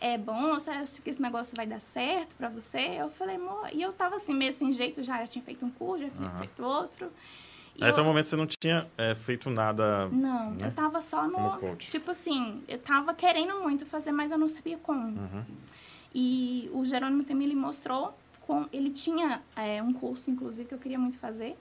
é 0.00 0.16
bom? 0.16 0.54
Você 0.54 0.70
acha 0.70 1.02
que 1.02 1.10
esse 1.10 1.20
negócio 1.20 1.54
vai 1.54 1.66
dar 1.66 1.80
certo 1.80 2.34
para 2.36 2.48
você? 2.48 2.78
Eu 2.98 3.10
falei, 3.10 3.36
amor, 3.36 3.68
e 3.74 3.82
eu 3.82 3.92
tava 3.92 4.16
assim, 4.16 4.32
meio 4.32 4.54
sem 4.54 4.72
jeito, 4.72 5.02
já, 5.02 5.18
já 5.18 5.26
tinha 5.26 5.44
feito 5.44 5.66
um 5.66 5.70
curso, 5.70 6.04
já 6.04 6.10
tinha 6.10 6.30
uhum. 6.30 6.38
feito 6.38 6.62
outro. 6.62 7.12
E 7.80 7.84
Até 7.84 7.98
eu... 7.98 8.04
o 8.04 8.06
momento 8.06 8.28
você 8.28 8.36
não 8.36 8.46
tinha 8.46 8.86
é, 8.98 9.14
feito 9.14 9.48
nada. 9.48 10.06
Não, 10.08 10.50
né? 10.50 10.66
eu 10.66 10.72
tava 10.72 11.00
só 11.00 11.26
no. 11.26 11.76
Tipo 11.76 12.10
assim, 12.10 12.62
eu 12.68 12.78
tava 12.78 13.14
querendo 13.14 13.58
muito 13.62 13.86
fazer, 13.86 14.12
mas 14.12 14.30
eu 14.30 14.36
não 14.36 14.48
sabia 14.48 14.76
como. 14.76 15.18
Uhum. 15.18 15.44
E 16.14 16.70
o 16.74 16.84
Jerônimo 16.84 17.24
Temili 17.24 17.54
mostrou. 17.54 18.16
Com, 18.42 18.66
ele 18.72 18.90
tinha 18.90 19.42
é, 19.54 19.80
um 19.82 19.92
curso, 19.92 20.30
inclusive, 20.30 20.68
que 20.68 20.74
eu 20.74 20.78
queria 20.78 20.98
muito 20.98 21.18
fazer. 21.18 21.56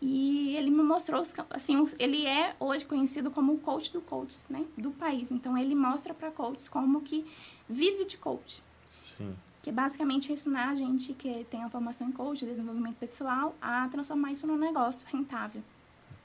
E 0.00 0.54
ele 0.56 0.70
me 0.70 0.82
mostrou, 0.82 1.22
assim, 1.50 1.86
ele 1.98 2.26
é 2.26 2.54
hoje 2.60 2.84
conhecido 2.84 3.30
como 3.30 3.54
o 3.54 3.58
coach 3.58 3.92
do 3.92 4.00
coach, 4.02 4.44
né? 4.50 4.64
Do 4.76 4.90
país. 4.90 5.30
Então, 5.30 5.56
ele 5.56 5.74
mostra 5.74 6.12
para 6.12 6.30
coaches 6.30 6.68
como 6.68 7.00
que 7.00 7.24
vive 7.68 8.04
de 8.04 8.18
coach. 8.18 8.62
Sim 8.86 9.34
que 9.64 9.70
é 9.70 9.72
basicamente 9.72 10.30
ensinar 10.30 10.68
a 10.68 10.74
gente 10.74 11.14
que 11.14 11.46
tem 11.50 11.64
a 11.64 11.70
formação 11.70 12.06
em 12.06 12.12
coach, 12.12 12.44
desenvolvimento 12.44 12.96
pessoal, 12.96 13.56
a 13.62 13.88
transformar 13.88 14.30
isso 14.30 14.46
num 14.46 14.58
negócio 14.58 15.06
rentável. 15.10 15.62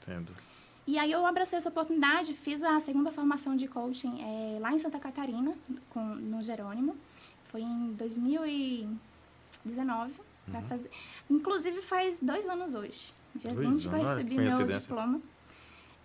Entendo. 0.02 0.30
E 0.86 0.98
aí 0.98 1.10
eu 1.10 1.24
abracei 1.24 1.56
essa 1.56 1.70
oportunidade, 1.70 2.34
fiz 2.34 2.62
a 2.62 2.78
segunda 2.80 3.10
formação 3.10 3.56
de 3.56 3.66
coaching 3.66 4.20
é, 4.20 4.58
lá 4.60 4.74
em 4.74 4.78
Santa 4.78 5.00
Catarina, 5.00 5.54
com, 5.88 6.04
no 6.04 6.42
Jerônimo. 6.42 6.94
Foi 7.44 7.62
em 7.62 7.94
2019. 7.94 10.12
Uhum. 10.46 10.62
Fazer... 10.68 10.90
Inclusive 11.30 11.80
faz 11.80 12.20
dois 12.20 12.46
anos 12.46 12.74
hoje. 12.74 13.14
Dia 13.34 13.54
dois 13.54 13.68
20 13.68 13.88
que 13.88 13.94
eu 13.94 14.00
recebi 14.00 14.34
meu 14.34 14.78
diploma. 14.78 15.18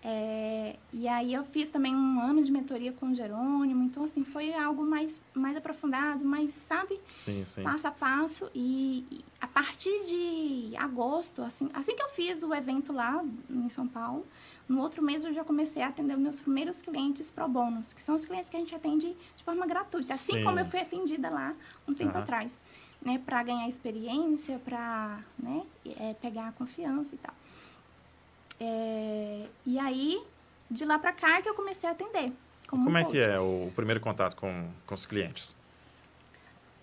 É, 0.01 0.64
e 0.97 1.09
aí 1.09 1.33
eu 1.33 1.43
fiz 1.43 1.67
também 1.67 1.93
um 1.93 2.21
ano 2.21 2.41
de 2.41 2.49
mentoria 2.49 2.93
com 2.93 3.07
o 3.07 3.13
Jerônimo, 3.13 3.83
então 3.83 4.05
assim, 4.05 4.23
foi 4.23 4.53
algo 4.53 4.85
mais, 4.85 5.21
mais 5.33 5.57
aprofundado, 5.57 6.23
mais, 6.23 6.51
sabe? 6.51 6.97
Sim, 7.09 7.43
sim. 7.43 7.63
Passo 7.63 7.85
a 7.89 7.91
passo. 7.91 8.49
E, 8.55 9.05
e, 9.11 9.25
a 9.41 9.45
partir 9.45 9.91
de 10.05 10.73
agosto, 10.77 11.41
assim, 11.41 11.69
assim 11.73 11.97
que 11.97 12.01
eu 12.01 12.07
fiz 12.07 12.43
o 12.43 12.55
evento 12.55 12.93
lá 12.93 13.25
em 13.49 13.67
São 13.67 13.85
Paulo, 13.85 14.25
no 14.69 14.79
outro 14.79 15.03
mês 15.03 15.25
eu 15.25 15.33
já 15.33 15.43
comecei 15.43 15.83
a 15.83 15.89
atender 15.89 16.13
os 16.13 16.19
meus 16.21 16.39
primeiros 16.39 16.81
clientes 16.81 17.29
pro 17.29 17.45
bônus, 17.45 17.91
que 17.91 18.01
são 18.01 18.15
os 18.15 18.23
clientes 18.23 18.49
que 18.49 18.55
a 18.55 18.59
gente 18.61 18.73
atende 18.73 19.17
de 19.35 19.43
forma 19.43 19.67
gratuita, 19.67 20.13
assim 20.13 20.37
sim. 20.37 20.43
como 20.45 20.57
eu 20.59 20.65
fui 20.65 20.79
atendida 20.79 21.29
lá 21.29 21.53
um 21.85 21.93
tempo 21.93 22.15
uhum. 22.15 22.23
atrás, 22.23 22.61
né? 23.01 23.21
Para 23.25 23.43
ganhar 23.43 23.67
experiência, 23.67 24.59
para 24.59 25.19
né, 25.37 25.61
é, 25.99 26.13
pegar 26.13 26.47
a 26.47 26.51
confiança 26.53 27.15
e 27.15 27.17
tal. 27.17 27.33
É, 28.61 29.45
e 29.65 29.77
aí, 29.77 30.23
de 30.69 30.85
lá 30.85 30.97
para 30.99 31.13
cá, 31.13 31.37
é 31.37 31.41
que 31.41 31.49
eu 31.49 31.53
comecei 31.53 31.87
a 31.87 31.91
atender. 31.91 32.31
Como, 32.67 32.85
como 32.85 32.97
é 32.97 33.03
que 33.05 33.19
é 33.19 33.39
o 33.39 33.71
primeiro 33.75 33.99
contato 33.99 34.35
com, 34.35 34.69
com 34.85 34.95
os 34.95 35.05
clientes? 35.05 35.55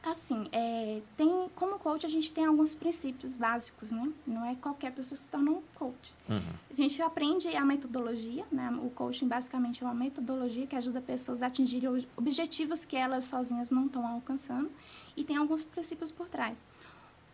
Assim, 0.05 0.49
é, 0.51 1.01
tem, 1.17 1.49
como 1.55 1.79
coach, 1.79 2.05
a 2.05 2.09
gente 2.09 2.33
tem 2.33 2.45
alguns 2.45 2.75
princípios 2.75 3.37
básicos, 3.37 3.93
né? 3.93 4.13
Não 4.27 4.45
é 4.45 4.57
qualquer 4.57 4.91
pessoa 4.93 5.17
se 5.17 5.29
torna 5.29 5.53
um 5.53 5.63
coach. 5.77 6.13
Uhum. 6.29 6.41
A 6.69 6.75
gente 6.75 7.01
aprende 7.01 7.49
a 7.55 7.65
metodologia, 7.65 8.45
né? 8.51 8.69
O 8.83 8.91
coaching 8.91 9.29
basicamente 9.29 9.83
é 9.83 9.87
uma 9.87 9.95
metodologia 9.95 10.67
que 10.67 10.75
ajuda 10.75 11.01
pessoas 11.01 11.41
a 11.41 11.47
atingirem 11.47 12.05
objetivos 12.17 12.85
que 12.85 12.97
elas 12.97 13.27
sozinhas 13.27 13.71
não 13.71 13.87
estão 13.87 14.05
alcançando. 14.05 14.69
E 15.17 15.23
tem 15.23 15.37
alguns 15.37 15.63
princípios 15.63 16.11
por 16.11 16.29
trás. 16.29 16.59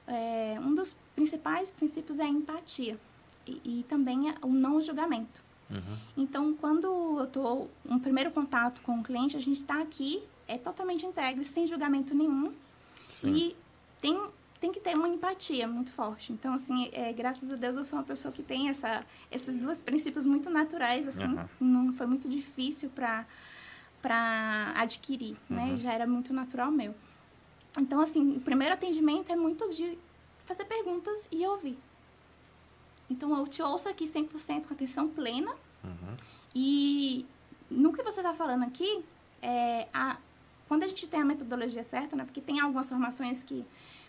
É, 0.07 0.59
um 0.61 0.75
dos 0.75 0.95
principais 1.15 1.71
princípios 1.71 2.19
é 2.19 2.25
a 2.25 2.29
empatia 2.29 2.99
e, 3.47 3.85
também 3.89 4.35
o 4.43 4.49
não 4.49 4.79
julgamento. 4.81 5.43
Uhum. 5.71 5.97
Então, 6.17 6.55
quando 6.55 6.87
eu 7.19 7.25
estou 7.25 7.71
um 7.85 7.99
primeiro 7.99 8.31
contato 8.31 8.81
com 8.81 8.99
o 8.99 9.03
cliente, 9.03 9.37
a 9.37 9.41
gente 9.41 9.59
está 9.59 9.81
aqui, 9.81 10.23
é 10.47 10.57
totalmente 10.57 11.05
integre, 11.05 11.45
sem 11.45 11.67
julgamento 11.67 12.15
nenhum. 12.15 12.53
Sim. 13.09 13.35
E 13.35 13.57
tem, 14.01 14.19
tem 14.61 14.73
que 14.73 14.81
ter 14.81 14.97
uma 14.97 15.09
empatia 15.09 15.69
muito 15.69 15.93
forte. 15.93 16.33
Então, 16.33 16.55
assim, 16.55 16.89
é, 16.93 17.13
graças 17.13 17.51
a 17.51 17.57
Deus 17.57 17.77
eu 17.77 17.85
sou 17.85 17.99
uma 17.99 18.05
pessoa 18.05 18.33
que 18.33 18.43
tem 18.43 18.69
essa, 18.69 19.01
esses 19.31 19.57
dois 19.57 19.83
princípios 19.83 20.25
muito 20.25 20.49
naturais, 20.49 21.07
assim. 21.07 21.27
Uhum. 21.27 21.47
Não 21.61 21.93
foi 21.93 22.07
muito 22.07 22.29
difícil 22.29 22.91
para 22.91 23.27
para 24.01 24.75
adquirir, 24.77 25.37
né? 25.51 25.65
uhum. 25.65 25.73
né? 25.73 25.77
Já 25.77 25.93
era 25.93 26.07
muito 26.07 26.33
natural 26.33 26.71
meu. 26.71 26.95
Então, 27.77 28.01
assim, 28.01 28.37
o 28.37 28.41
primeiro 28.41 28.73
atendimento 28.73 29.31
é 29.33 29.35
muito 29.35 29.69
de 29.71 29.99
fazer 30.47 30.65
perguntas 30.65 31.27
e 31.31 31.45
ouvir. 31.47 31.77
Então, 33.11 33.37
eu 33.37 33.47
te 33.47 33.63
ouço 33.63 33.89
aqui 33.89 34.07
100% 34.07 34.67
com 34.67 34.75
atenção 34.75 35.09
plena. 35.09 35.51
Uhum. 35.85 36.17
E 36.55 37.27
no 37.71 37.93
que 37.93 38.03
você 38.03 38.21
está 38.21 38.35
falando 38.35 38.65
aqui, 38.65 39.05
é, 39.43 39.87
a, 39.93 40.17
quando 40.67 40.83
a 40.83 40.87
gente 40.87 41.07
tem 41.09 41.21
a 41.21 41.25
metodologia 41.25 41.83
certa, 41.85 42.17
né? 42.17 42.25
Porque 42.25 42.41
tem 42.41 42.61
algumas 42.61 42.89
formações 42.89 43.43
que 43.43 43.65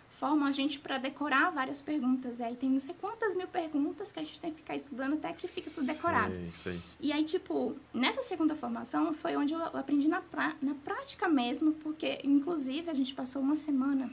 formam 0.10 0.48
a 0.48 0.52
gente 0.52 0.80
para 0.80 0.98
decorar 0.98 1.52
várias 1.52 1.82
perguntas. 1.82 2.40
E 2.40 2.44
aí 2.44 2.56
tem 2.56 2.70
não 2.70 2.80
sei 2.80 2.96
quantas 3.00 3.36
mil 3.36 3.48
perguntas 3.48 4.12
que 4.12 4.20
a 4.20 4.24
gente 4.24 4.40
tem 4.42 4.52
que 4.52 4.58
ficar 4.58 4.76
estudando 4.76 5.14
até 5.14 5.32
que 5.32 5.48
fica 5.48 5.70
tudo 5.70 5.86
decorado. 5.88 6.36
Sei, 6.36 6.52
sei. 6.54 6.82
E 7.00 7.14
aí, 7.14 7.24
tipo, 7.24 7.76
nessa 7.94 8.22
segunda 8.24 8.56
formação 8.56 9.14
foi 9.14 9.36
onde 9.36 9.54
eu 9.54 9.64
aprendi 9.64 10.08
na, 10.08 10.22
pra, 10.22 10.56
na 10.62 10.74
prática 10.76 11.30
mesmo, 11.30 11.74
porque, 11.74 12.20
inclusive, 12.24 12.90
a 12.90 12.94
gente 12.94 13.14
passou 13.14 13.42
uma 13.42 13.56
semana 13.56 14.12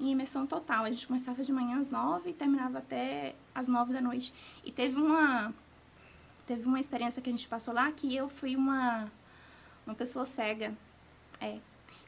em 0.00 0.12
imersão 0.12 0.46
total. 0.46 0.84
A 0.84 0.90
gente 0.90 1.06
começava 1.06 1.44
de 1.44 1.52
manhã 1.52 1.78
às 1.78 1.90
nove 1.90 2.30
e 2.30 2.32
terminava 2.32 2.78
até 2.78 3.36
às 3.54 3.68
nove 3.68 3.92
da 3.92 4.00
noite. 4.00 4.32
E 4.64 4.72
teve 4.72 4.98
uma, 4.98 5.54
teve 6.46 6.66
uma 6.66 6.80
experiência 6.80 7.20
que 7.20 7.28
a 7.28 7.32
gente 7.32 7.46
passou 7.46 7.74
lá 7.74 7.92
que 7.92 8.16
eu 8.16 8.28
fui 8.28 8.56
uma, 8.56 9.12
uma 9.86 9.94
pessoa 9.94 10.24
cega. 10.24 10.74
É. 11.38 11.58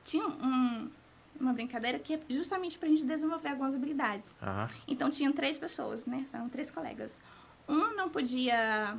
Tinha 0.02 0.26
um, 0.26 0.90
uma 1.38 1.52
brincadeira 1.52 1.98
que 1.98 2.14
é 2.14 2.20
justamente 2.28 2.78
para 2.78 2.88
a 2.88 2.90
gente 2.90 3.04
desenvolver 3.04 3.50
algumas 3.50 3.74
habilidades. 3.74 4.34
Aham. 4.42 4.68
Então, 4.88 5.10
tinham 5.10 5.32
três 5.32 5.58
pessoas, 5.58 6.06
né? 6.06 6.26
Eram 6.32 6.48
três 6.48 6.70
colegas. 6.70 7.20
Um 7.68 7.94
não 7.94 8.08
podia 8.08 8.96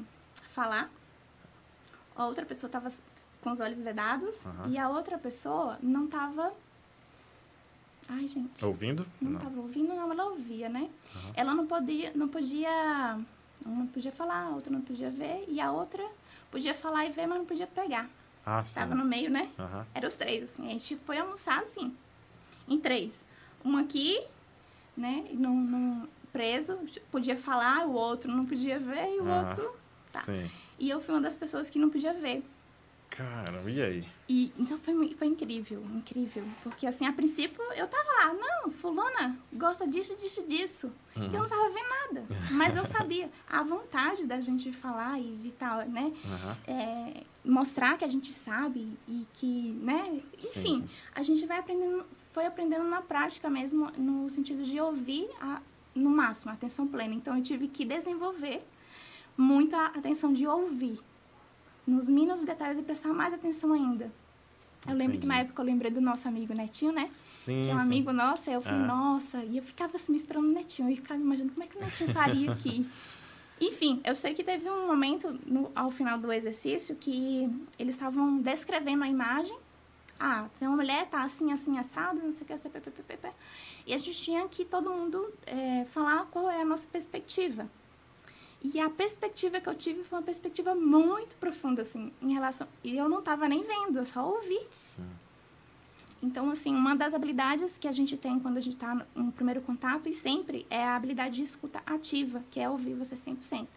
falar, 0.49 0.89
a 2.15 2.25
outra 2.25 2.45
pessoa 2.45 2.69
estava 2.69 2.89
com 3.41 3.51
os 3.51 3.60
olhos 3.60 3.82
vedados 3.82 4.45
Aham. 4.45 4.69
e 4.69 4.77
a 4.77 4.88
outra 4.88 5.17
pessoa 5.17 5.79
não 5.82 6.06
estava... 6.06 6.53
Ai, 8.08 8.28
gente. 8.28 8.63
Ouvindo? 8.63 9.06
Não 9.22 9.34
estava 9.36 9.60
ouvindo, 9.60 9.89
não, 9.96 10.12
ela 10.12 10.26
ouvia, 10.26 10.70
né? 10.70 10.89
Ela 11.34 11.54
não 11.54 11.66
podia, 11.66 12.12
não 12.16 12.28
podia, 12.28 13.18
uma 13.66 13.80
não 13.80 13.88
podia 13.88 14.12
falar, 14.12 14.48
a 14.48 14.50
outra 14.50 14.72
não 14.72 14.82
podia 14.82 15.10
ver, 15.10 15.46
e 15.48 15.60
a 15.60 15.72
outra 15.72 16.04
podia 16.52 16.74
falar 16.74 17.06
e 17.06 17.12
ver, 17.12 17.26
mas 17.28 17.38
não 17.38 17.46
podia 17.46 17.68
pegar. 17.68 18.10
Ah, 18.46 18.63
sim. 18.63 18.76
Tava 18.76 18.94
no 18.96 19.06
meio, 19.06 19.30
né? 19.30 19.50
Aham. 19.58 19.86
Eram 19.96 20.08
os 20.08 20.16
três, 20.16 20.44
assim. 20.44 20.68
A 20.68 20.72
gente 20.72 20.98
foi 20.98 21.18
almoçar, 21.18 21.62
assim, 21.62 21.96
em 22.68 22.80
três. 22.80 23.24
Um 23.63 23.78
aqui, 23.78 24.22
né, 24.98 25.26
num, 25.34 25.56
num 25.56 26.08
preso, 26.32 26.78
podia 27.10 27.38
falar, 27.38 27.86
o 27.88 27.94
outro 27.94 28.30
não 28.32 28.46
podia 28.46 28.80
ver, 28.80 29.16
e 29.16 29.20
o 29.20 29.26
Aham. 29.26 29.48
outro... 29.50 29.76
Tá. 30.12 30.20
Sim. 30.20 30.50
E 30.78 30.89
eu 30.89 31.00
fui 31.00 31.13
uma 31.16 31.22
das 31.22 31.38
pessoas 31.38 31.70
que 31.70 31.80
não 31.80 31.89
podia 31.89 32.13
ver. 32.13 32.44
Caramba, 33.15 33.69
e 33.69 33.80
aí? 33.80 34.04
E, 34.28 34.52
então 34.58 34.76
foi, 34.76 35.13
foi 35.13 35.28
incrível, 35.28 35.86
incrível. 35.93 36.43
Porque 36.63 36.88
assim, 36.88 37.06
a 37.06 37.13
princípio 37.13 37.62
eu 37.76 37.88
tava 37.88 38.10
lá, 38.10 38.34
não, 38.34 38.71
fulana 38.71 39.38
gosta 39.54 39.88
disso, 39.88 40.15
disso, 40.19 40.43
disso. 40.47 40.91
E 41.15 41.19
eu 41.19 41.41
não 41.41 41.47
tava 41.47 41.69
vendo 41.69 41.89
nada. 41.89 42.26
Mas 42.52 42.76
eu 42.76 42.84
sabia. 42.84 43.30
A 43.47 43.62
vontade 43.62 44.26
da 44.26 44.41
gente 44.41 44.71
falar 44.71 45.19
e 45.19 45.36
de 45.36 45.52
tal, 45.52 45.86
né? 45.88 46.12
Aham. 46.26 46.58
É, 46.67 47.23
mostrar 47.45 47.99
que 47.99 48.04
a 48.04 48.08
gente 48.08 48.32
sabe 48.32 48.97
e 49.08 49.28
que, 49.34 49.78
né? 49.84 50.19
Sim, 50.39 50.49
Enfim, 50.49 50.76
sim. 50.78 50.89
a 51.13 51.21
gente 51.21 51.45
vai 51.45 51.60
aprendendo, 51.60 52.04
foi 52.32 52.47
aprendendo 52.47 52.86
na 52.86 53.02
prática 53.02 53.47
mesmo, 53.47 53.91
no 53.95 54.28
sentido 54.28 54.63
de 54.63 54.80
ouvir 54.82 55.30
a, 55.39 55.62
no 55.93 56.10
máximo, 56.10 56.49
a 56.49 56.56
atenção 56.56 56.88
plena. 56.88 57.13
Então 57.13 57.38
eu 57.38 57.43
tive 57.43 57.67
que 57.67 57.86
desenvolver 57.86 58.65
muita 59.38 59.86
atenção 59.88 60.34
de 60.34 60.47
ouvir 60.47 60.99
nos 61.86 62.08
mínimos 62.10 62.39
detalhes 62.41 62.80
e 62.80 62.82
prestar 62.84 63.10
mais 63.13 63.34
atenção 63.34 63.74
ainda. 63.74 64.12
Eu 64.88 64.96
lembro 64.96 65.17
que 65.17 65.26
na 65.26 65.38
época 65.39 65.62
eu 65.62 65.65
lembrei 65.65 65.89
do 65.89 66.02
nosso 66.02 66.28
amigo 66.28 66.54
Netinho, 66.54 66.91
né? 66.91 67.10
Sim, 67.32 67.63
que 67.63 67.69
é 67.69 67.76
um 67.76 67.80
sim. 67.80 67.86
amigo 67.86 68.12
nosso, 68.12 68.50
aí 68.50 68.56
eu 68.56 68.62
falei, 68.62 68.82
Ah. 68.82 68.86
nossa, 68.88 69.43
e 69.46 69.58
eu 69.58 69.63
ficava 69.63 69.96
assim, 69.96 70.12
me 70.12 70.17
esperando 70.17 70.46
o 70.46 70.52
Netinho, 70.52 70.89
e 70.89 70.96
ficava 70.98 71.22
imaginando 71.22 71.54
como 71.54 71.63
é 71.63 71.67
que 71.67 71.78
o 71.78 71.80
Netinho 71.82 72.10
faria 72.12 72.52
aqui. 72.52 72.86
Enfim, 73.62 74.02
eu 74.04 74.13
sei 74.13 74.34
que 74.34 74.43
teve 74.43 74.69
um 74.69 74.88
momento 74.88 75.39
no- 75.46 75.72
ao 75.74 75.89
final 75.89 76.17
do 76.17 76.32
exercício 76.34 76.96
que 76.98 77.50
eles 77.80 77.96
estavam 77.96 78.38
descrevendo 78.39 79.04
a 79.06 79.08
imagem. 79.08 79.56
Ah, 80.19 80.48
tem 80.60 80.67
uma 80.67 80.76
mulher, 80.78 81.08
tá 81.10 81.24
assim, 81.24 81.52
assim, 81.54 81.78
assado, 81.80 82.19
não 82.22 82.32
sei 82.32 82.43
o 82.43 82.46
que, 82.46 82.54
assim, 82.54 82.69
pé, 82.69 82.80
pé, 82.82 82.91
pé, 82.91 83.15
pé. 83.17 83.34
E 83.88 83.93
a 83.93 83.98
gente 83.98 84.22
tinha 84.22 84.46
que 84.50 84.65
todo 84.65 84.89
mundo 84.89 85.34
é, 85.46 85.86
falar 85.86 86.26
qual 86.30 86.50
é 86.50 86.62
a 86.62 86.65
nossa 86.65 86.88
perspectiva. 86.88 87.69
E 88.63 88.80
a 88.80 88.89
perspectiva 88.89 89.60
que 89.60 89.67
eu 89.67 89.76
tive 89.76 90.04
foi 90.04 90.19
uma 90.19 90.23
perspectiva 90.23 90.73
muito 90.73 91.36
profunda, 91.36 91.82
assim, 91.82 92.13
em 92.21 92.34
relação... 92.34 92.65
E 92.84 92.97
eu 92.97 93.10
não 93.10 93.19
estava 93.19 93.47
nem 93.47 93.62
vendo, 93.63 93.99
eu 93.99 94.06
só 94.06 94.26
ouvi. 94.26 94.60
Sim. 94.71 95.04
Então, 96.23 96.49
assim, 96.49 96.73
uma 96.73 96.95
das 96.95 97.13
habilidades 97.13 97.78
que 97.78 97.86
a 97.86 97.91
gente 97.91 98.15
tem 98.15 98.39
quando 98.39 98.56
a 98.56 98.62
gente 98.62 98.76
está 98.76 99.06
no 99.13 99.34
primeiro 99.34 99.62
contato 99.62 100.08
e 100.08 100.13
sempre 100.13 100.65
é 100.69 100.82
a 100.82 100.95
habilidade 100.95 101.36
de 101.36 101.43
escuta 101.43 101.84
ativa, 101.86 102.41
que 102.49 102.62
é 102.62 102.69
ouvir 102.69 102.93
você 102.93 103.15
100%. 103.15 103.67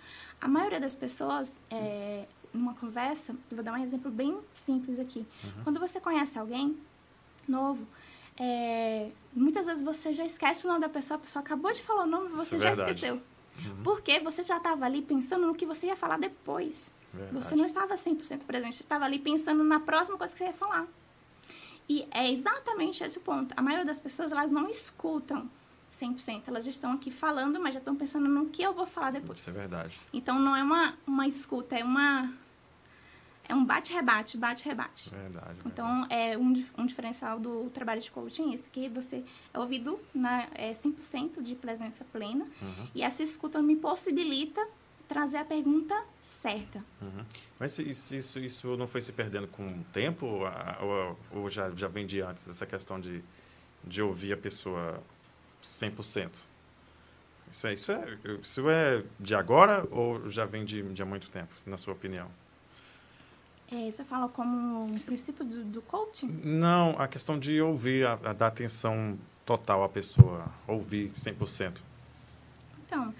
A 0.41 0.47
maioria 0.47 0.79
das 0.79 0.95
pessoas, 0.95 1.61
é, 1.69 2.25
numa 2.55 2.73
conversa, 2.75 3.33
eu 3.51 3.57
vou 3.57 3.65
dar 3.65 3.73
um 3.73 3.83
exemplo 3.83 4.13
bem 4.13 4.39
simples 4.55 5.01
aqui. 5.01 5.27
Quando 5.65 5.81
você 5.81 6.01
conhece 6.01 6.39
alguém 6.39 6.77
novo, 7.49 7.85
é, 8.39 9.11
muitas 9.35 9.67
vezes 9.67 9.83
você 9.83 10.15
já 10.15 10.25
esquece 10.25 10.67
o 10.67 10.69
nome 10.69 10.81
da 10.81 10.89
pessoa, 10.89 11.19
a 11.19 11.21
pessoa 11.21 11.43
acabou 11.43 11.73
de 11.73 11.83
falar 11.83 12.05
o 12.05 12.07
nome 12.07 12.29
e 12.29 12.33
você 12.33 12.57
é 12.57 12.61
já 12.61 12.69
verdade. 12.69 12.91
esqueceu. 12.93 13.21
Porque 13.83 14.21
você 14.21 14.43
já 14.43 14.57
estava 14.57 14.85
ali 14.85 15.03
pensando 15.03 15.47
no 15.47 15.55
que 15.55 15.67
você 15.67 15.87
ia 15.87 15.97
falar 15.97 16.19
depois. 16.19 16.93
Verdade. 17.13 17.45
Você 17.45 17.57
não 17.57 17.65
estava 17.65 17.95
100% 17.95 18.45
presente, 18.45 18.77
você 18.77 18.83
estava 18.83 19.05
ali 19.05 19.19
pensando 19.19 19.65
na 19.65 19.81
próxima 19.81 20.19
coisa 20.19 20.33
que 20.33 20.39
você 20.39 20.45
ia 20.45 20.53
falar. 20.53 20.87
E 21.89 22.07
é 22.11 22.31
exatamente 22.31 23.03
esse 23.03 23.19
o 23.19 23.21
ponto. 23.21 23.55
A 23.57 23.63
maioria 23.63 23.87
das 23.87 24.01
pessoas, 24.01 24.33
elas 24.33 24.51
não 24.51 24.69
escutam 24.69 25.49
100%. 25.91 26.43
Elas 26.49 26.65
já 26.65 26.71
estão 26.71 26.93
aqui 26.93 27.11
falando, 27.11 27.61
mas 27.61 27.75
já 27.75 27.79
estão 27.79 27.95
pensando 27.95 28.29
no 28.29 28.47
que 28.47 28.63
eu 28.63 28.73
vou 28.73 28.87
falar 28.87 29.13
depois. 29.13 29.39
Isso 29.39 29.51
é 29.51 29.53
verdade. 29.53 30.01
Então, 30.13 30.39
não 30.39 30.57
é 30.57 30.63
uma, 30.63 30.95
uma 31.07 31.27
escuta, 31.27 31.77
é 31.77 31.85
uma... 31.85 32.33
É 33.49 33.55
um 33.55 33.65
bate-rebate, 33.65 34.37
bate-rebate. 34.37 35.11
Verdade. 35.11 35.59
Então, 35.65 36.07
é 36.11 36.37
um, 36.37 36.53
um 36.79 36.87
diferencial 36.87 37.39
do 37.39 37.71
trabalho 37.71 38.01
de 38.01 38.11
coaching 38.11 38.53
isso, 38.53 38.69
que 38.71 38.89
você 38.89 39.25
é 39.55 39.59
ouvido 39.59 40.01
na 40.15 40.49
é 40.55 40.73
100% 40.73 41.43
de 41.43 41.55
presença 41.55 42.05
plena 42.13 42.47
Uhum. 42.61 42.89
e 42.95 43.03
essa 43.03 43.23
escuta 43.23 43.63
me 43.63 43.77
possibilita 43.77 44.67
trazer 45.09 45.39
a 45.39 45.45
pergunta 45.45 45.95
certa. 46.23 46.83
Uhum. 47.01 47.25
Mas 47.61 47.79
isso, 47.79 48.15
isso, 48.17 48.39
isso 48.41 48.77
não 48.77 48.89
foi 48.89 49.01
se 49.01 49.13
perdendo 49.13 49.47
com 49.47 49.65
o 49.69 49.85
tempo 49.93 50.27
ou, 50.81 51.19
ou 51.33 51.49
já, 51.51 51.71
já 51.71 51.87
vem 51.87 52.05
de 52.07 52.21
antes, 52.21 52.49
essa 52.49 52.67
questão 52.67 53.01
de, 53.01 53.23
de 53.85 54.03
ouvir 54.03 54.33
a 54.33 54.37
pessoa 54.37 55.01
100%? 55.63 56.31
Isso 57.51 57.67
é, 57.69 57.75
isso, 57.75 57.93
é, 57.93 58.19
isso 58.43 58.69
é 58.69 59.05
de 59.21 59.35
agora 59.37 59.87
ou 59.93 60.29
já 60.29 60.45
vem 60.45 60.65
de, 60.65 60.83
de 60.83 61.01
há 61.03 61.07
muito 61.07 61.31
tempo, 61.31 61.55
na 61.65 61.79
sua 61.79 61.93
opinião? 61.95 62.29
É, 63.71 63.91
você 63.91 64.05
fala 64.05 64.29
como 64.29 64.85
um 64.85 64.99
princípio 65.01 65.45
do, 65.45 65.65
do 65.65 65.83
coaching? 65.83 66.29
Não, 66.45 66.91
a 66.99 67.09
questão 67.09 67.39
de 67.39 67.61
ouvir, 67.61 68.07
a, 68.07 68.13
a 68.13 68.33
dar 68.33 68.47
atenção 68.49 69.19
total 69.45 69.83
à 69.83 69.89
pessoa, 69.89 70.47
ouvir 70.69 71.11
100%. 71.11 71.79
Então, 72.87 73.13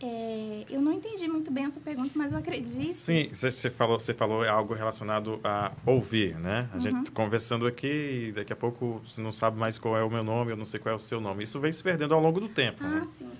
é, 0.00 0.64
eu 0.68 0.80
não 0.82 0.92
entendi 0.92 1.28
muito 1.28 1.52
bem 1.52 1.66
a 1.66 1.70
sua 1.70 1.80
pergunta, 1.82 2.10
mas 2.16 2.32
eu 2.32 2.38
acredito. 2.38 2.92
Sim, 2.92 3.28
você 3.32 3.70
falou, 3.70 3.98
você 4.00 4.12
falou 4.12 4.44
algo 4.48 4.74
relacionado 4.74 5.38
a 5.44 5.70
ouvir, 5.86 6.36
né? 6.36 6.68
A 6.72 6.76
Uhum. 6.76 6.80
gente 6.82 7.10
conversando 7.12 7.64
aqui 7.68 8.26
e 8.28 8.32
daqui 8.32 8.52
a 8.52 8.56
pouco 8.56 9.00
você 9.04 9.22
não 9.22 9.30
sabe 9.30 9.56
mais 9.56 9.78
qual 9.78 9.96
é 9.96 10.02
o 10.02 10.10
meu 10.10 10.24
nome, 10.24 10.50
eu 10.50 10.56
não 10.56 10.64
sei 10.64 10.80
qual 10.80 10.92
é 10.92 10.96
o 10.96 11.00
seu 11.00 11.20
nome. 11.20 11.44
Isso 11.44 11.60
vem 11.60 11.72
se 11.72 11.80
perdendo 11.82 12.12
ao 12.14 12.20
longo 12.20 12.40
do 12.40 12.48
tempo, 12.48 12.82
Ah, 12.84 12.88
né? 12.88 13.06
sim, 13.16 13.30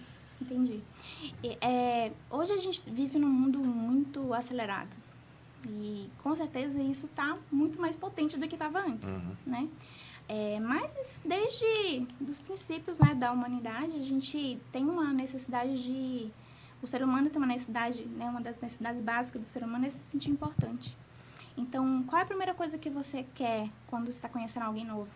entendi. 0.41 0.81
É, 1.61 2.13
hoje 2.31 2.53
a 2.53 2.59
gente 2.59 2.83
vive 2.87 3.19
num 3.19 3.29
mundo 3.29 3.59
muito 3.59 4.33
acelerado. 4.33 4.97
E 5.65 6.11
com 6.23 6.35
certeza 6.35 6.81
isso 6.83 7.07
está 7.07 7.39
muito 7.51 7.81
mais 7.81 7.95
potente 7.97 8.37
do 8.39 8.47
que 8.49 8.55
estava 8.55 8.81
antes, 8.81 9.09
Uhum. 9.17 9.37
né? 9.47 9.69
É, 10.29 10.59
mas 10.61 11.21
desde 11.25 12.07
os 12.21 12.39
princípios 12.39 12.99
né, 12.99 13.15
da 13.15 13.33
humanidade, 13.33 13.97
a 13.97 14.03
gente 14.03 14.59
tem 14.73 14.85
uma 14.85 15.13
necessidade 15.13 15.83
de... 15.83 16.31
O 16.83 16.87
ser 16.87 17.03
humano 17.03 17.29
tem 17.31 17.39
uma 17.39 17.47
necessidade, 17.47 18.05
né, 18.05 18.27
uma 18.27 18.41
das 18.41 18.59
necessidades 18.61 19.01
básicas 19.01 19.41
do 19.43 19.47
ser 19.47 19.63
humano 19.63 19.87
é 19.87 19.91
se 19.91 20.03
sentir 20.03 20.31
importante. 20.31 20.97
Então, 21.57 22.03
qual 22.05 22.19
é 22.19 22.23
a 22.23 22.27
primeira 22.27 22.55
coisa 22.55 22.79
que 22.79 22.89
você 22.89 23.27
quer 23.35 23.69
quando 23.89 24.07
você 24.07 24.13
está 24.13 24.29
conhecendo 24.29 24.65
alguém 24.65 24.85
novo? 24.85 25.13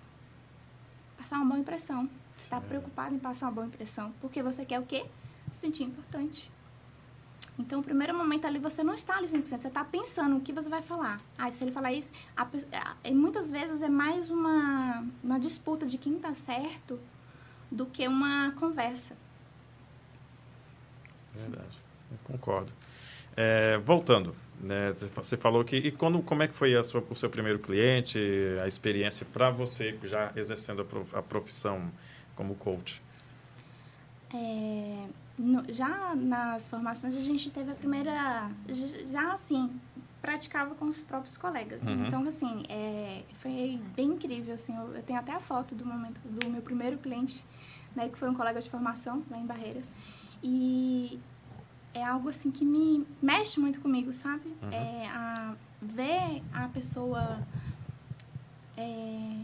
Passar 1.17 1.37
uma 1.37 1.47
boa 1.47 1.59
impressão. 1.59 2.09
Você 2.37 2.45
está 2.45 2.61
preocupado 2.61 3.15
em 3.15 3.19
passar 3.19 3.47
uma 3.47 3.53
boa 3.53 3.67
impressão. 3.67 4.13
Porque 4.21 4.43
você 4.43 4.65
quer 4.67 4.79
o 4.79 4.85
quê? 4.85 5.07
Se 5.51 5.61
sentir 5.61 5.85
importante. 5.85 6.51
Então, 7.59 7.81
o 7.81 7.83
primeiro 7.83 8.15
momento 8.17 8.47
ali, 8.47 8.59
você 8.59 8.83
não 8.85 8.93
está 8.95 9.17
ali 9.17 9.27
100%. 9.27 9.63
Você 9.63 9.69
está 9.69 9.83
pensando 9.85 10.37
o 10.37 10.41
que 10.41 10.53
você 10.53 10.69
vai 10.69 10.83
falar. 10.83 11.19
Ah, 11.39 11.51
se 11.51 11.65
ele 11.65 11.73
falar 11.73 11.93
isso... 11.93 12.13
A, 12.37 12.43
a- 12.43 13.11
muitas 13.13 13.51
vezes 13.51 13.81
é 13.83 13.89
mais 13.89 14.31
uma, 14.31 15.07
uma 15.25 15.41
disputa 15.41 15.87
de 15.87 15.97
quem 15.97 16.17
está 16.17 16.35
certo 16.35 17.01
do 17.71 17.87
que 17.87 18.07
uma 18.07 18.53
conversa. 18.53 19.17
Verdade, 21.35 21.79
eu 22.11 22.19
concordo. 22.25 22.73
É, 23.37 23.77
voltando, 23.79 24.35
né, 24.61 24.91
você 24.93 25.09
fa- 25.09 25.23
você 25.23 25.37
falou 25.37 25.65
que 25.65 25.77
e 25.77 25.91
quando 25.93 26.23
como 26.23 26.43
é 26.43 26.49
que 26.49 26.55
foi 26.55 26.75
a 26.75 26.83
sua, 26.83 27.05
o 27.11 27.15
seu 27.17 27.29
primeiro 27.29 27.59
cliente, 27.59 28.19
a 28.63 28.67
experiência 28.67 29.27
para 29.31 29.51
você 29.51 29.99
já 30.05 30.33
exercendo 30.35 30.83
a, 30.83 30.85
prof- 30.85 31.15
a 31.15 31.23
profissão 31.23 31.91
como 32.35 32.55
coach? 32.55 33.03
É, 34.35 35.07
no- 35.39 35.65
já 35.73 36.15
nas 36.15 36.69
formações 36.69 37.17
a 37.17 37.21
gente 37.23 37.51
teve 37.51 37.71
a 37.73 37.75
primeira 37.75 38.51
já 39.09 39.33
assim 39.33 39.71
praticava 40.23 40.75
com 40.75 40.87
os 40.87 41.03
próprios 41.03 41.37
colegas 41.37 41.85
né? 41.85 41.93
Uhum. 41.93 42.07
então 42.07 42.27
assim 42.27 42.63
é, 42.69 43.23
foi 43.35 43.81
bem 43.95 44.13
incrível 44.13 44.55
assim 44.55 44.75
eu, 44.77 44.95
eu 44.95 45.03
tenho 45.03 45.19
até 45.19 45.33
a 45.33 45.41
foto 45.41 45.75
do 45.75 45.85
momento 45.85 46.21
do 46.25 46.49
meu 46.49 46.63
primeiro 46.63 46.97
cliente 46.99 47.45
né, 47.95 48.09
que 48.11 48.19
foi 48.19 48.29
um 48.29 48.35
colega 48.35 48.61
de 48.61 48.69
formação 48.69 49.23
lá 49.31 49.39
em 49.39 49.47
Barreiras. 49.47 49.89
E 50.43 51.19
é 51.95 52.05
algo 52.05 52.29
assim 52.29 52.51
que 52.51 52.63
me 52.63 53.07
mexe 53.23 53.59
muito 53.59 53.81
comigo, 53.81 54.13
sabe? 54.13 54.55
Uhum. 54.63 54.71
É 54.71 55.09
a 55.09 55.55
ver 55.81 56.43
a 56.53 56.69
pessoa 56.69 57.41
é, 58.77 59.41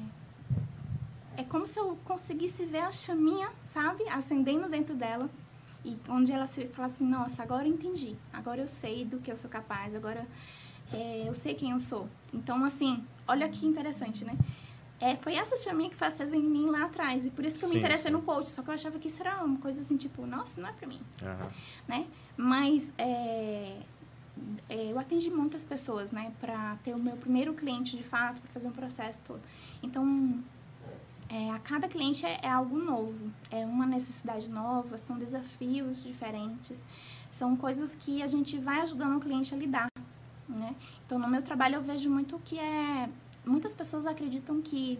é 1.39 1.45
como 1.45 1.67
se 1.67 1.79
eu 1.81 1.97
conseguisse 2.05 2.67
ver 2.67 2.81
a 2.81 2.93
chaminha, 2.93 3.51
sabe, 3.65 4.07
acendendo 4.09 4.69
dentro 4.69 4.95
dela 4.95 5.31
e 5.85 5.99
onde 6.09 6.33
ela 6.33 6.47
se 6.47 6.67
fala 6.69 6.89
assim, 6.89 7.07
nossa, 7.07 7.43
agora 7.43 7.67
eu 7.67 7.73
entendi, 7.73 8.17
agora 8.33 8.61
eu 8.61 8.69
sei 8.69 9.05
do 9.05 9.19
que 9.19 9.31
eu 9.31 9.37
sou 9.37 9.51
capaz, 9.51 9.95
agora 9.95 10.27
é, 10.93 11.25
eu 11.27 11.35
sei 11.35 11.55
quem 11.55 11.71
eu 11.71 11.81
sou. 11.81 12.09
Então, 12.33 12.65
assim, 12.65 13.03
olha 13.27 13.49
que 13.49 13.67
interessante, 13.67 14.25
né? 14.25 14.37
É, 15.01 15.17
foi 15.17 15.35
essa 15.35 15.57
chaminha 15.57 15.91
que 15.91 15.97
faz 15.97 16.15
acesa 16.15 16.37
em 16.37 16.43
mim 16.43 16.67
lá 16.67 16.85
atrás. 16.85 17.27
E 17.27 17.31
por 17.31 17.45
isso 17.45 17.59
que 17.59 17.65
eu 17.65 17.69
sim, 17.69 17.75
me 17.75 17.81
interessei 17.81 18.09
sim. 18.09 18.17
no 18.17 18.23
coach. 18.23 18.49
Só 18.49 18.63
que 18.63 18.71
eu 18.71 18.75
achava 18.75 19.01
que 19.01 19.09
isso 19.09 19.21
era 19.21 19.43
uma 19.45 19.59
coisa 19.59 19.81
assim, 19.81 19.97
tipo, 19.97 20.25
nossa, 20.25 20.61
não 20.61 20.69
é 20.69 20.73
pra 20.73 20.87
mim. 20.87 21.01
Uhum. 21.21 21.51
Né? 21.89 22.07
Mas 22.37 22.95
é, 22.97 23.81
eu 24.71 24.97
atendi 25.01 25.29
muitas 25.29 25.65
pessoas, 25.65 26.13
né? 26.13 26.33
Pra 26.41 26.77
ter 26.85 26.95
o 26.95 26.99
meu 26.99 27.17
primeiro 27.17 27.53
cliente, 27.53 27.97
de 27.97 28.05
fato, 28.05 28.41
para 28.41 28.51
fazer 28.53 28.69
um 28.69 28.73
processo 28.73 29.23
todo. 29.25 29.41
Então, 29.83 30.41
é, 31.33 31.51
a 31.51 31.59
cada 31.59 31.89
cliente 31.89 32.27
é, 32.27 32.41
é, 32.43 32.51
algo 32.51 32.77
novo. 32.77 33.33
É 33.51 33.65
uma 33.65 33.87
necessidade 33.87 34.51
nova, 34.51 34.99
são 34.99 35.17
desafios 35.19 36.03
diferentes. 36.03 36.85
São 37.31 37.57
coisas 37.57 37.95
que 37.95 38.23
a 38.23 38.27
gente 38.27 38.59
vai 38.59 38.83
ajudando 38.83 39.17
o 39.17 39.21
cliente 39.21 39.55
a 39.55 39.57
lidar, 39.57 39.89
né? 40.47 40.77
Então, 41.07 41.19
no 41.19 41.27
meu 41.27 41.41
trabalho, 41.41 41.77
eu 41.77 41.83
vejo 41.83 42.11
muito 42.11 42.39
que 42.45 42.59
é 42.59 43.09
muitas 43.45 43.75
pessoas 43.75 44.07
acreditam 44.07 44.61
que 44.61 44.99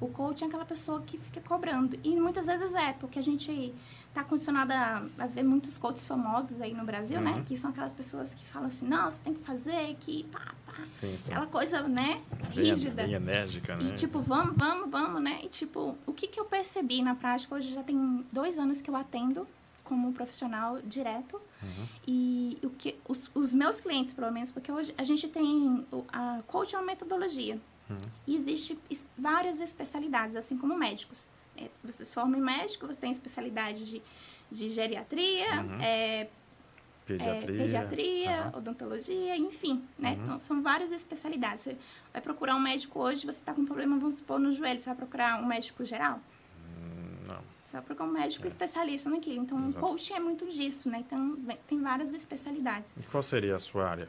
o 0.00 0.08
coach 0.08 0.42
é 0.42 0.46
aquela 0.46 0.64
pessoa 0.64 1.00
que 1.02 1.18
fica 1.18 1.40
cobrando. 1.40 1.98
E 2.02 2.18
muitas 2.18 2.46
vezes 2.46 2.74
é, 2.74 2.92
porque 2.94 3.18
a 3.18 3.22
gente 3.22 3.74
está 4.08 4.24
condicionada 4.24 4.74
a, 4.74 5.24
a, 5.24 5.26
ver 5.26 5.42
muitos 5.42 5.78
coaches 5.78 6.06
famosos 6.06 6.60
aí 6.60 6.72
no 6.72 6.84
Brasil, 6.84 7.20
né? 7.20 7.30
uhum. 7.30 7.36
né? 7.38 7.44
Que 7.46 7.56
são 7.56 7.70
aquelas 7.70 7.92
pessoas 7.92 8.32
que 8.34 8.44
falam 8.46 8.68
assim, 8.68 8.86
não, 8.86 9.10
você 9.10 9.22
tem 9.22 9.34
que 9.34 9.42
fazer, 9.42 9.96
que 10.00 10.24
pá, 10.24 10.40
pá. 10.40 10.52
Sim, 10.84 11.16
sim. 11.16 11.30
Aquela 11.30 11.46
coisa, 11.46 11.82
né? 11.82 12.22
Bem, 12.54 12.66
rígida. 12.66 13.02
Bem 13.04 13.14
enérgica, 13.14 13.76
né? 13.76 13.90
E 13.90 13.94
tipo, 13.94 14.20
vamos, 14.20 14.56
vamos, 14.56 14.90
vamos, 14.90 15.22
né? 15.22 15.40
E 15.42 15.48
tipo, 15.48 15.96
o 16.06 16.12
que, 16.12 16.26
que 16.26 16.38
eu 16.38 16.44
percebi 16.44 17.02
na 17.02 17.14
prática, 17.14 17.54
hoje 17.54 17.70
já 17.70 17.82
tem 17.82 18.24
dois 18.32 18.58
anos 18.58 18.80
que 18.80 18.90
eu 18.90 18.96
atendo 18.96 19.46
como 19.84 20.12
profissional 20.12 20.80
direto. 20.82 21.40
Uhum. 21.62 21.86
E 22.06 22.58
o 22.62 22.70
que 22.70 22.96
os, 23.08 23.30
os 23.34 23.52
meus 23.52 23.80
clientes, 23.80 24.12
pelo 24.12 24.30
menos, 24.30 24.50
porque 24.50 24.70
hoje 24.70 24.94
a 24.96 25.04
gente 25.04 25.26
tem... 25.28 25.84
A 26.12 26.40
coach 26.46 26.74
é 26.74 26.78
uma 26.78 26.86
metodologia. 26.86 27.60
Uhum. 27.88 27.98
E 28.26 28.36
existe 28.36 28.78
várias 29.18 29.60
especialidades, 29.60 30.36
assim 30.36 30.56
como 30.56 30.76
médicos. 30.78 31.28
É, 31.56 31.68
você 31.82 32.04
se 32.04 32.14
forma 32.14 32.38
em 32.38 32.40
médico, 32.40 32.86
você 32.86 33.00
tem 33.00 33.10
especialidade 33.10 33.84
de, 33.84 34.02
de 34.50 34.70
geriatria, 34.70 35.60
uhum. 35.60 35.80
é, 35.82 36.28
pediatria, 37.18 37.56
é, 37.56 37.64
pediatria 37.64 38.42
uhum. 38.42 38.58
odontologia, 38.58 39.36
enfim, 39.36 39.84
né? 39.98 40.12
Uhum. 40.12 40.22
Então, 40.22 40.40
são 40.40 40.62
várias 40.62 40.92
especialidades. 40.92 41.64
Você 41.64 41.76
vai 42.12 42.22
procurar 42.22 42.54
um 42.56 42.60
médico 42.60 43.00
hoje, 43.00 43.22
você 43.26 43.38
está 43.38 43.52
com 43.52 43.62
um 43.62 43.66
problema, 43.66 43.98
vamos 43.98 44.16
supor, 44.16 44.38
no 44.38 44.52
joelho, 44.52 44.80
você 44.80 44.88
vai 44.90 44.96
procurar 44.96 45.42
um 45.42 45.46
médico 45.46 45.84
geral? 45.84 46.20
Hum, 46.78 47.26
não. 47.26 47.36
Você 47.36 47.72
vai 47.72 47.82
procurar 47.82 48.08
um 48.08 48.12
médico 48.12 48.44
é. 48.44 48.48
especialista 48.48 49.10
naquilo. 49.10 49.42
Então, 49.42 49.58
Exato. 49.58 49.78
um 49.84 49.88
coach 49.88 50.12
é 50.12 50.20
muito 50.20 50.46
disso, 50.46 50.88
né? 50.88 50.98
Então, 51.06 51.36
tem 51.66 51.80
várias 51.80 52.12
especialidades. 52.12 52.94
E 52.98 53.02
qual 53.04 53.22
seria 53.22 53.56
a 53.56 53.58
sua 53.58 53.88
área? 53.88 54.08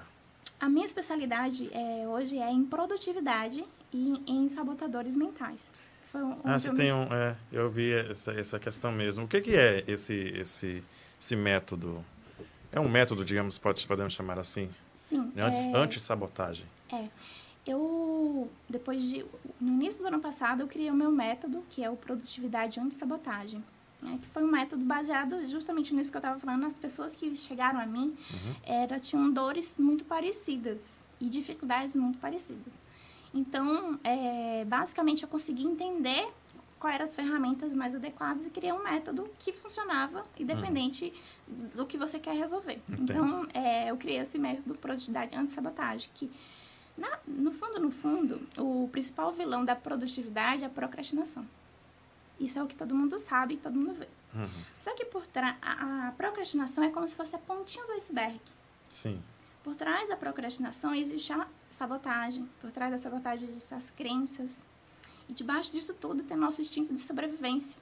A 0.60 0.70
minha 0.70 0.86
especialidade 0.86 1.70
é, 1.74 2.08
hoje 2.08 2.38
é 2.38 2.52
em 2.52 2.64
produtividade 2.64 3.64
e 3.92 4.22
em 4.28 4.48
sabotadores 4.48 5.16
mentais. 5.16 5.72
Um, 6.14 6.36
ah, 6.44 6.60
você 6.60 6.74
tem 6.74 6.92
um... 6.92 7.04
É, 7.04 7.36
eu 7.52 7.70
vi 7.70 7.94
essa, 7.94 8.34
essa 8.34 8.60
questão 8.60 8.92
mesmo. 8.92 9.26
O 9.26 9.28
que, 9.28 9.40
que 9.42 9.56
é 9.56 9.84
esse, 9.88 10.14
esse, 10.14 10.84
esse 11.20 11.36
método? 11.36 12.04
É 12.72 12.80
um 12.80 12.90
método, 12.90 13.26
digamos, 13.26 13.58
pode, 13.58 13.86
podemos 13.86 14.14
chamar 14.14 14.40
assim? 14.40 14.70
Sim. 14.96 15.32
Antes, 15.38 15.66
é... 15.66 15.76
Anti-sabotagem. 15.76 16.66
É. 16.92 17.06
Eu, 17.66 18.50
depois 18.70 19.04
de... 19.10 19.26
No 19.60 19.74
início 19.74 20.02
do 20.02 20.08
ano 20.08 20.20
passado, 20.20 20.62
eu 20.62 20.68
criei 20.68 20.90
o 20.90 20.96
meu 20.96 21.12
método, 21.12 21.64
que 21.70 21.84
é 21.84 21.90
o 21.90 21.96
Produtividade 21.96 22.80
Anti-Sabotagem 22.80 23.64
né, 24.02 24.18
que 24.22 24.28
foi 24.28 24.44
um 24.44 24.48
método 24.48 24.84
baseado 24.84 25.48
justamente 25.48 25.94
nisso 25.94 26.12
que 26.12 26.18
eu 26.18 26.20
estava 26.20 26.40
falando. 26.40 26.66
As 26.66 26.80
pessoas 26.80 27.16
que 27.16 27.36
chegaram 27.36 27.80
a 27.80 27.86
mim 27.86 28.16
uhum. 28.34 28.56
era, 28.64 29.00
tinham 29.00 29.32
dores 29.32 29.78
muito 29.78 30.04
parecidas 30.04 30.82
e 31.20 31.30
dificuldades 31.30 31.96
muito 31.96 32.18
parecidas. 32.18 32.74
Então, 33.34 34.00
é, 34.04 34.66
basicamente, 34.66 35.24
eu 35.24 35.30
consegui 35.30 35.64
entender 35.64 36.28
quais 36.82 36.96
eram 36.96 37.06
as 37.06 37.14
ferramentas 37.14 37.76
mais 37.76 37.94
adequadas 37.94 38.48
e 38.48 38.50
criei 38.50 38.74
um 38.74 38.84
método 38.84 39.30
que 39.38 39.54
funcionava 39.54 40.26
independente 40.38 41.14
do 41.76 41.86
que 41.86 41.96
você 41.96 42.20
quer 42.20 42.36
resolver. 42.36 42.82
Entendi. 42.90 43.04
Então, 43.04 43.48
é, 43.54 43.92
eu 43.92 43.98
criei 43.98 44.18
esse 44.18 44.40
método 44.40 44.74
de 44.74 44.80
produtividade 44.80 45.36
anti-sabotagem, 45.36 46.10
que, 46.16 46.30
na, 46.98 47.20
no 47.28 47.52
fundo, 47.52 47.80
no 47.80 47.92
fundo, 47.92 48.48
o 48.58 48.90
principal 48.92 49.32
vilão 49.32 49.64
da 49.64 49.76
produtividade 49.76 50.64
é 50.64 50.68
a 50.68 50.70
procrastinação. 50.70 51.46
Isso 52.40 52.58
é 52.58 52.64
o 52.64 52.68
que 52.68 52.76
todo 52.76 52.96
mundo 52.96 53.20
sabe, 53.20 53.58
todo 53.58 53.78
mundo 53.78 53.94
vê. 53.94 54.08
Uhum. 54.34 54.50
Só 54.80 54.96
que 54.96 55.06
por 55.06 55.28
trás, 55.28 55.56
a, 55.62 56.08
a, 56.08 56.12
procrastinação 56.14 56.84
é 56.84 56.90
como 56.90 57.08
se 57.08 57.16
fosse 57.16 57.36
a 57.36 57.40
pontinha 57.40 57.86
do 57.86 57.94
iceberg. 57.94 58.42
Sim. 58.90 59.22
Por 59.64 59.76
trás 59.76 60.10
da 60.10 60.18
procrastinação 60.18 60.96
existe 60.96 61.32
a 61.32 61.48
sabotagem. 61.70 62.50
Por 62.60 62.72
trás 62.72 62.90
da 62.92 62.98
sabotagem 62.98 63.48
existem 63.48 63.78
as 63.78 63.92
crenças. 63.92 64.66
E 65.32 65.34
debaixo 65.34 65.72
disso 65.72 65.94
tudo 65.94 66.24
tem 66.24 66.36
nosso 66.36 66.62
instinto 66.62 66.94
de 66.94 67.00
sobrevivência. 67.00 67.80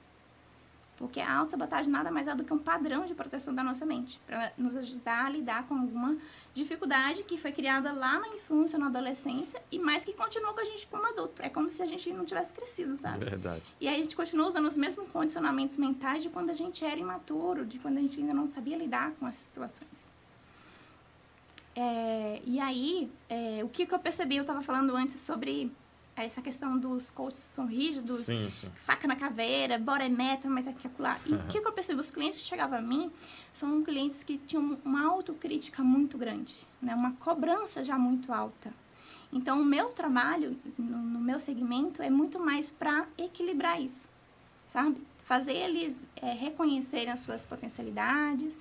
Porque 0.96 1.18
a 1.18 1.38
autossabotagem 1.38 1.90
nada 1.90 2.10
mais 2.10 2.28
é 2.28 2.34
do 2.34 2.44
que 2.44 2.52
um 2.52 2.58
padrão 2.58 3.06
de 3.06 3.14
proteção 3.14 3.52
da 3.52 3.64
nossa 3.64 3.84
mente, 3.84 4.20
para 4.26 4.52
nos 4.56 4.76
ajudar 4.76 5.24
a 5.24 5.30
lidar 5.30 5.66
com 5.66 5.74
alguma 5.74 6.16
dificuldade 6.54 7.24
que 7.24 7.38
foi 7.38 7.50
criada 7.50 7.90
lá 7.90 8.20
na 8.20 8.28
infância, 8.28 8.78
na 8.78 8.86
adolescência, 8.86 9.60
e 9.72 9.78
mais 9.78 10.04
que 10.04 10.12
continua 10.12 10.52
com 10.52 10.60
a 10.60 10.64
gente 10.64 10.86
como 10.86 11.04
adulto. 11.06 11.42
É 11.42 11.48
como 11.48 11.68
se 11.70 11.82
a 11.82 11.86
gente 11.86 12.12
não 12.12 12.24
tivesse 12.24 12.52
crescido, 12.52 12.96
sabe? 12.96 13.24
Verdade. 13.24 13.64
E 13.80 13.88
aí 13.88 13.96
a 13.96 13.98
gente 13.98 14.14
continua 14.14 14.46
usando 14.46 14.66
os 14.66 14.76
mesmos 14.76 15.08
condicionamentos 15.08 15.76
mentais 15.76 16.22
de 16.22 16.28
quando 16.28 16.50
a 16.50 16.54
gente 16.54 16.84
era 16.84 17.00
imaturo, 17.00 17.64
de 17.64 17.78
quando 17.78 17.96
a 17.98 18.00
gente 18.00 18.20
ainda 18.20 18.34
não 18.34 18.46
sabia 18.48 18.76
lidar 18.76 19.10
com 19.12 19.26
as 19.26 19.34
situações. 19.34 20.10
É, 21.74 22.42
e 22.44 22.60
aí, 22.60 23.10
é, 23.28 23.64
o 23.64 23.68
que, 23.68 23.86
que 23.86 23.94
eu 23.94 23.98
percebi, 23.98 24.36
eu 24.36 24.42
estava 24.42 24.60
falando 24.60 24.94
antes 24.94 25.18
sobre 25.20 25.72
essa 26.24 26.42
questão 26.42 26.78
dos 26.78 27.10
coaches 27.10 27.38
são 27.38 27.66
rígidos, 27.66 28.20
sim, 28.20 28.50
sim. 28.50 28.70
faca 28.74 29.06
na 29.06 29.16
caveira, 29.16 29.78
bora 29.78 30.04
é 30.04 30.08
meta, 30.08 30.48
meta 30.48 30.72
calcular. 30.72 31.20
E 31.26 31.32
o 31.32 31.36
uhum. 31.36 31.46
que, 31.48 31.60
que 31.60 31.66
eu 31.66 31.72
percebo? 31.72 32.00
Os 32.00 32.10
clientes 32.10 32.40
que 32.40 32.46
chegavam 32.46 32.78
a 32.78 32.82
mim 32.82 33.10
são 33.52 33.82
clientes 33.82 34.22
que 34.22 34.38
tinham 34.38 34.78
uma 34.84 35.06
autocrítica 35.06 35.82
muito 35.82 36.16
grande, 36.18 36.54
né? 36.80 36.94
uma 36.94 37.12
cobrança 37.12 37.84
já 37.84 37.98
muito 37.98 38.32
alta. 38.32 38.72
Então, 39.32 39.60
o 39.60 39.64
meu 39.64 39.90
trabalho, 39.90 40.58
no, 40.76 40.98
no 40.98 41.20
meu 41.20 41.38
segmento, 41.38 42.02
é 42.02 42.10
muito 42.10 42.40
mais 42.40 42.70
para 42.70 43.06
equilibrar 43.16 43.80
isso, 43.80 44.08
sabe? 44.66 45.00
Fazer 45.22 45.52
eles 45.52 46.02
é, 46.16 46.32
reconhecerem 46.32 47.12
as 47.12 47.20
suas 47.20 47.44
potencialidades, 47.44 48.58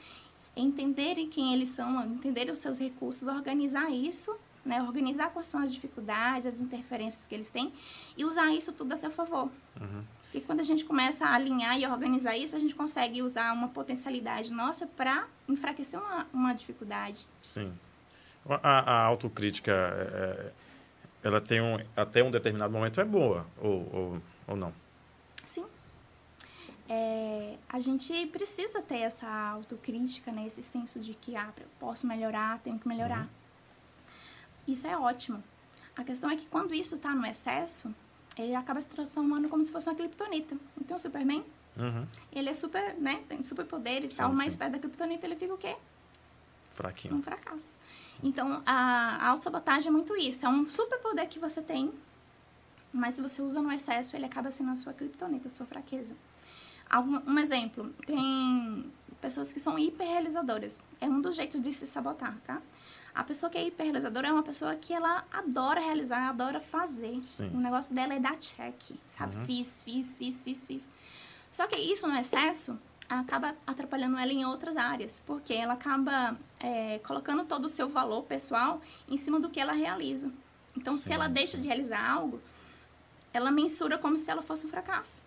entenderem 0.56 1.28
quem 1.28 1.54
eles 1.54 1.70
são, 1.70 2.06
entenderem 2.06 2.52
os 2.52 2.60
seus 2.60 2.80
recursos, 2.80 3.28
organizar 3.28 3.90
isso 3.92 4.36
né? 4.66 4.82
Organizar 4.82 5.30
quais 5.32 5.48
são 5.48 5.62
as 5.62 5.74
dificuldades, 5.74 6.46
as 6.46 6.60
interferências 6.60 7.26
que 7.26 7.36
eles 7.36 7.50
têm 7.50 7.74
e 8.18 8.26
usar 8.26 8.54
isso 8.54 8.74
tudo 8.74 8.94
a 8.94 8.96
seu 8.96 9.12
favor. 9.12 9.50
Uhum. 9.80 10.04
E 10.34 10.40
quando 10.40 10.60
a 10.60 10.64
gente 10.64 10.86
começa 10.86 11.26
a 11.26 11.34
alinhar 11.34 11.80
e 11.80 11.88
organizar 11.88 12.38
isso, 12.38 12.56
a 12.56 12.60
gente 12.60 12.76
consegue 12.76 13.22
usar 13.22 13.52
uma 13.52 13.70
potencialidade 13.70 14.54
nossa 14.54 14.86
para 14.86 15.28
enfraquecer 15.48 16.00
uma, 16.00 16.28
uma 16.32 16.54
dificuldade. 16.54 17.26
Sim. 17.42 17.74
A, 18.48 18.80
a 18.80 19.04
autocrítica, 19.06 19.72
é, 19.72 20.52
é, 21.24 21.28
ela 21.28 21.42
tem 21.42 21.62
um, 21.62 21.78
até 21.96 22.24
um 22.24 22.30
determinado 22.30 22.72
momento 22.72 23.02
é 23.02 23.06
boa, 23.06 23.46
ou, 23.58 23.90
ou, 23.94 24.22
ou 24.48 24.56
não? 24.56 24.74
Sim. 25.46 25.66
É, 26.88 27.56
a 27.68 27.80
gente 27.80 28.28
precisa 28.28 28.82
ter 28.82 29.00
essa 29.00 29.28
autocrítica, 29.28 30.32
né? 30.32 30.46
Esse 30.46 30.62
senso 30.62 31.00
de 31.00 31.14
que, 31.16 31.36
ah, 31.36 31.52
eu 31.58 31.68
posso 31.80 32.06
melhorar, 32.06 32.60
tenho 32.60 32.78
que 32.78 32.88
melhorar. 32.88 33.22
Uhum. 33.22 33.39
Isso 34.68 34.88
é 34.88 34.98
ótimo. 34.98 35.44
A 35.96 36.04
questão 36.04 36.30
é 36.30 36.36
que 36.36 36.46
quando 36.46 36.74
isso 36.74 36.96
está 36.96 37.14
no 37.14 37.26
excesso, 37.26 37.94
ele 38.38 38.56
acaba 38.56 38.80
se 38.80 38.88
transformando 38.88 39.50
como 39.50 39.64
se 39.64 39.72
fosse 39.72 39.90
uma 39.90 39.96
criptonita. 39.96 40.56
Então, 40.80 40.96
o 40.96 41.00
Superman, 41.00 41.44
uhum. 41.76 42.08
ele 42.32 42.50
é 42.50 42.54
super, 42.54 42.96
né? 42.96 43.24
Tem 43.28 43.44
superpoderes 43.44 44.14
e 44.14 44.18
tal, 44.18 44.34
mas 44.34 44.56
perto 44.56 44.74
da 44.74 44.80
criptonita 44.80 45.26
ele 45.26 45.36
fica 45.36 45.54
o 45.54 45.58
quê? 45.58 45.76
Fraquinho. 46.74 47.16
Um 47.16 47.22
fracasso. 47.22 47.74
Então, 48.24 48.62
a, 48.66 49.18
a 49.18 49.28
autossabotagem 49.30 49.90
é 49.90 49.92
muito 49.92 50.16
isso. 50.16 50.46
É 50.46 50.50
um 50.50 50.70
superpoder 50.70 51.28
que 51.28 51.40
você 51.40 51.62
tem, 51.62 51.92
mas 52.94 53.16
se 53.16 53.22
você 53.22 53.42
usa 53.42 53.62
no 53.62 53.72
excesso, 53.72 54.16
ele 54.16 54.26
acaba 54.26 54.52
sendo 54.52 54.72
a 54.72 54.76
sua 54.76 54.94
criptonita, 54.94 55.48
a 55.48 55.52
sua 55.52 55.66
fraqueza. 55.66 56.16
Algum, 56.90 57.20
um 57.30 57.38
exemplo, 57.38 57.94
tem 58.06 58.92
pessoas 59.22 59.54
que 59.54 59.60
são 59.60 59.78
hiperrealizadoras. 59.78 60.82
É 61.00 61.08
um 61.08 61.22
dos 61.22 61.36
jeitos 61.36 61.62
de 61.62 61.72
se 61.72 61.86
sabotar, 61.86 62.36
tá? 62.46 62.62
A 63.20 63.24
pessoa 63.26 63.50
que 63.50 63.58
é 63.58 63.68
hiperrealizadora 63.68 64.30
é 64.30 64.32
uma 64.32 64.44
pessoa 64.44 64.74
que 64.76 64.94
ela 64.94 65.26
adora 65.30 65.82
realizar, 65.82 66.30
adora 66.30 66.62
fazer. 66.62 67.20
Sim. 67.26 67.50
O 67.54 67.58
negócio 67.58 67.94
dela 67.94 68.14
é 68.14 68.20
dar 68.20 68.38
check, 68.38 68.96
sabe? 69.06 69.36
Uhum. 69.36 69.46
Fiz, 69.46 69.84
fiz, 69.84 70.16
fiz, 70.16 70.42
fiz, 70.42 70.66
fiz. 70.66 70.92
Só 71.52 71.68
que 71.68 71.76
isso 71.76 72.08
no 72.08 72.16
excesso 72.16 72.80
acaba 73.10 73.54
atrapalhando 73.68 74.18
ela 74.18 74.32
em 74.32 74.46
outras 74.46 74.78
áreas, 74.78 75.22
porque 75.26 75.54
ela 75.54 75.74
acaba 75.74 76.38
é, 76.62 77.00
colocando 77.00 77.44
todo 77.44 77.66
o 77.66 77.70
seu 77.70 77.90
valor 77.90 78.24
pessoal 78.24 78.82
em 79.06 79.18
cima 79.18 79.38
do 79.38 79.50
que 79.50 79.60
ela 79.60 79.74
realiza. 79.74 80.32
Então, 80.74 80.94
sim, 80.94 81.02
se 81.02 81.12
ela 81.12 81.28
deixa 81.28 81.58
de 81.58 81.68
realizar 81.68 82.10
algo, 82.10 82.40
ela 83.34 83.52
mensura 83.52 83.98
como 83.98 84.16
se 84.16 84.32
ela 84.32 84.42
fosse 84.42 84.66
um 84.66 84.70
fracasso. 84.70 85.22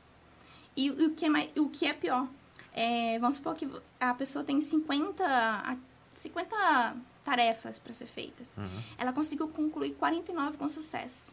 E, 0.75 0.87
e 0.87 0.91
o, 0.91 1.11
que 1.15 1.27
é 1.27 1.29
mais, 1.29 1.51
o 1.59 1.69
que 1.69 1.85
é 1.85 1.93
pior? 1.93 2.27
É, 2.73 3.19
vamos 3.19 3.35
supor 3.35 3.55
que 3.55 3.69
a 4.01 4.15
pessoa 4.15 4.43
tem 4.43 4.63
50, 4.63 5.77
50 6.15 7.12
tarefas 7.25 7.79
para 7.79 7.93
ser 7.93 8.07
feitas. 8.07 8.57
Uhum. 8.57 8.83
Ela 8.99 9.13
conseguiu 9.13 9.49
concluir 9.49 9.93
49 9.93 10.59
com 10.59 10.69
sucesso. 10.69 11.33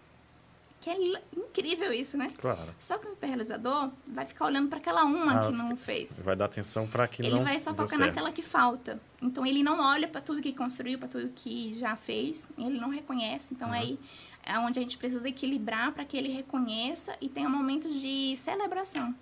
Que 0.82 0.90
é 0.90 0.96
incrível 1.36 1.92
isso, 1.92 2.18
né? 2.18 2.32
Claro. 2.38 2.74
Só 2.80 2.98
que 2.98 3.08
o 3.08 3.12
hiperrealizador 3.12 3.92
vai 4.08 4.26
ficar 4.26 4.46
olhando 4.46 4.70
para 4.70 4.80
aquela 4.80 5.04
uma 5.04 5.40
ah, 5.42 5.46
que 5.46 5.52
não 5.52 5.76
fez. 5.76 6.22
Vai 6.24 6.38
dar 6.38 6.46
atenção 6.46 6.88
para 6.88 7.06
que 7.06 7.22
ele 7.22 7.32
não 7.32 7.40
Ele 7.40 7.46
vai 7.46 7.60
só 7.60 7.74
focar 7.74 8.00
naquela 8.00 8.32
que 8.32 8.42
falta. 8.42 9.00
Então 9.22 9.46
ele 9.46 9.62
não 9.62 9.82
olha 9.82 10.08
para 10.08 10.22
tudo 10.22 10.42
que 10.42 10.54
construiu, 10.54 10.98
para 10.98 11.10
tudo 11.10 11.30
que 11.36 11.74
já 11.74 11.98
fez, 11.98 12.48
ele 12.58 12.80
não 12.80 12.90
reconhece. 12.90 13.54
Então 13.54 13.68
uhum. 13.68 13.74
aí 13.74 14.00
é 14.44 14.58
onde 14.58 14.80
a 14.80 14.82
gente 14.82 14.98
precisa 14.98 15.28
equilibrar 15.28 15.92
para 15.92 16.06
que 16.06 16.16
ele 16.16 16.30
reconheça 16.30 17.14
e 17.20 17.28
tenha 17.28 17.50
momentos 17.50 18.00
de 18.00 18.36
celebração. 18.38 19.14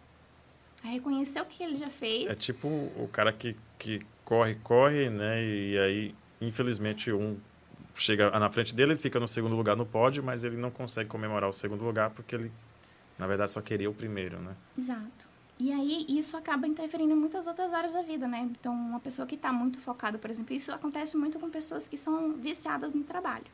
A 0.83 0.89
reconhecer 0.89 1.41
o 1.41 1.45
que 1.45 1.63
ele 1.63 1.77
já 1.77 1.89
fez. 1.89 2.29
É 2.29 2.35
tipo 2.35 2.67
o 2.67 3.09
cara 3.11 3.33
que, 3.33 3.57
que 3.79 4.05
corre, 4.23 4.55
corre, 4.55 5.09
né? 5.09 5.43
E 5.43 5.79
aí, 5.79 6.15
infelizmente, 6.41 7.11
um 7.11 7.37
chega 7.95 8.29
na 8.39 8.49
frente 8.49 8.75
dele, 8.75 8.93
ele 8.93 8.99
fica 8.99 9.19
no 9.19 9.27
segundo 9.27 9.55
lugar 9.55 9.75
no 9.75 9.85
pódio, 9.85 10.23
mas 10.23 10.43
ele 10.43 10.57
não 10.57 10.69
consegue 10.69 11.09
comemorar 11.09 11.49
o 11.49 11.53
segundo 11.53 11.83
lugar 11.83 12.11
porque 12.11 12.35
ele, 12.35 12.51
na 13.17 13.25
verdade, 13.27 13.51
só 13.51 13.61
queria 13.61 13.89
o 13.89 13.93
primeiro, 13.93 14.39
né? 14.39 14.55
Exato. 14.77 15.27
E 15.59 15.73
aí 15.73 16.05
isso 16.07 16.37
acaba 16.37 16.67
interferindo 16.67 17.13
em 17.13 17.15
muitas 17.15 17.47
outras 17.47 17.73
áreas 17.73 17.93
da 17.93 18.03
vida, 18.03 18.27
né? 18.27 18.47
Então, 18.51 18.73
uma 18.73 18.99
pessoa 18.99 19.27
que 19.27 19.33
está 19.33 19.51
muito 19.51 19.79
focada, 19.79 20.17
por 20.17 20.29
exemplo, 20.29 20.55
isso 20.55 20.71
acontece 20.71 21.17
muito 21.17 21.39
com 21.39 21.49
pessoas 21.49 21.87
que 21.87 21.97
são 21.97 22.33
viciadas 22.33 22.93
no 22.93 23.03
trabalho. 23.03 23.45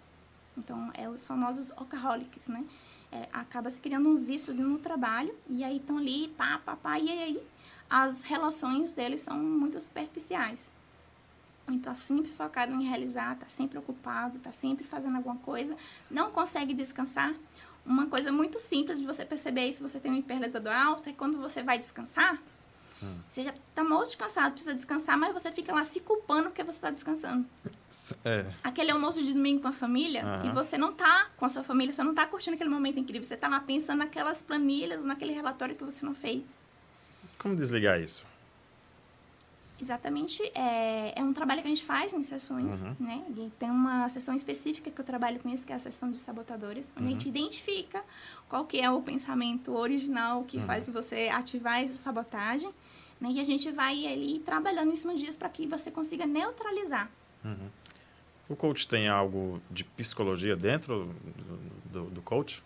Então, 0.58 0.92
é 0.94 1.08
os 1.08 1.26
famosos 1.26 1.72
workaholics, 1.72 2.48
né? 2.50 2.66
É, 3.12 3.30
acaba 3.32 3.70
se 3.70 3.80
criando 3.80 4.10
um 4.10 4.18
vício 4.18 4.54
no 4.54 4.78
trabalho 4.80 5.34
e 5.48 5.64
aí 5.64 5.78
estão 5.78 5.98
ali, 5.98 6.28
pá, 6.30 6.60
pá, 6.66 6.76
pá, 6.76 7.00
e 7.00 7.10
aí 7.10 7.44
as 7.90 8.24
relações 8.24 8.92
deles 8.92 9.22
são 9.22 9.38
muito 9.38 9.80
superficiais. 9.80 10.72
Então, 11.68 11.94
tá 11.94 11.96
sempre 11.96 12.30
focado 12.30 12.74
em 12.74 12.84
realizar, 12.84 13.38
tá 13.38 13.48
sempre 13.48 13.78
ocupado, 13.78 14.40
tá 14.40 14.52
sempre 14.52 14.86
fazendo 14.86 15.16
alguma 15.16 15.38
coisa, 15.38 15.76
não 16.12 16.32
consegue 16.32 16.74
descansar. 16.74 17.34
Uma 17.86 18.08
coisa 18.08 18.32
muito 18.32 18.60
simples 18.60 19.00
de 19.00 19.06
você 19.06 19.26
perceber 19.26 19.72
se 19.72 19.82
você 19.82 20.00
tem 20.00 20.12
um 20.12 20.16
hiperrealizador 20.16 20.74
alto, 20.74 21.10
é 21.10 21.14
quando 21.14 21.38
você 21.38 21.62
vai 21.62 21.78
descansar, 21.78 22.38
hum. 23.02 23.16
você 23.30 23.44
já 23.44 23.54
tá 23.76 23.84
muito 23.84 24.08
descansado, 24.08 24.54
precisa 24.54 24.74
descansar, 24.74 25.18
mas 25.18 25.34
você 25.34 25.52
fica 25.52 25.74
lá 25.74 25.84
se 25.84 26.00
culpando 26.00 26.50
porque 26.50 26.64
você 26.64 26.78
está 26.78 26.90
descansando. 26.90 27.46
É. 28.24 28.46
Aquele 28.64 28.92
almoço 28.92 29.22
de 29.22 29.34
domingo 29.34 29.62
com 29.62 29.68
a 29.68 29.74
família, 29.74 30.26
uhum. 30.26 30.50
e 30.50 30.54
você 30.54 30.78
não 30.78 30.94
tá 30.94 31.30
com 31.36 31.46
a 31.46 31.50
sua 31.50 31.64
família, 31.64 31.94
você 31.94 32.04
não 32.04 32.14
tá 32.14 32.26
curtindo 32.26 32.56
aquele 32.56 32.70
momento 32.70 33.00
incrível, 33.00 33.24
você 33.24 33.38
tá 33.38 33.48
lá 33.48 33.60
pensando 33.60 34.00
naquelas 34.00 34.42
planilhas, 34.42 35.04
naquele 35.04 35.34
relatório 35.34 35.76
que 35.76 35.84
você 35.84 36.06
não 36.06 36.14
fez. 36.14 36.64
Como 37.38 37.56
desligar 37.56 38.00
isso? 38.00 38.26
Exatamente. 39.84 40.42
É, 40.56 41.20
é 41.20 41.22
um 41.22 41.34
trabalho 41.34 41.62
que 41.62 41.68
a 41.68 41.70
gente 41.70 41.84
faz 41.84 42.14
em 42.14 42.24
sessões, 42.24 42.84
uhum. 42.84 42.96
né? 43.02 43.22
E 43.36 43.52
tem 43.60 43.70
uma 43.70 44.08
sessão 44.08 44.34
específica 44.34 44.90
que 44.90 45.00
eu 45.00 45.04
trabalho 45.04 45.42
com 45.42 45.50
isso, 45.50 45.66
que 45.66 45.74
é 45.74 45.76
a 45.76 45.80
sessão 45.80 46.10
de 46.10 46.18
sabotadores, 46.18 46.90
onde 46.96 47.02
uhum. 47.04 47.10
a 47.10 47.12
gente 47.12 47.26
uhum. 47.26 47.36
identifica 47.36 48.02
qual 48.48 48.66
que 48.66 48.80
é 48.80 48.90
o 48.90 49.02
pensamento 49.02 49.76
original 49.76 50.46
que 50.46 50.58
uhum. 50.58 50.66
faz 50.66 50.88
você 50.88 51.28
ativar 51.28 51.84
essa 51.84 51.96
sabotagem, 51.96 52.72
né? 53.20 53.30
E 53.32 53.42
a 53.42 53.44
gente 53.44 53.70
vai 53.72 54.08
ali 54.08 54.40
trabalhando 54.40 54.94
em 54.94 54.96
cima 54.96 55.16
disso 55.16 55.38
para 55.38 55.50
que 55.50 55.68
você 55.68 55.92
consiga 55.92 56.26
neutralizar. 56.26 57.12
Uhum. 57.44 57.70
O 58.48 58.56
coach 58.56 58.88
tem 58.88 59.10
algo 59.10 59.62
de 59.70 59.84
psicologia 59.84 60.56
dentro 60.56 61.14
do, 61.92 62.04
do, 62.04 62.10
do 62.10 62.22
coach? 62.22 62.64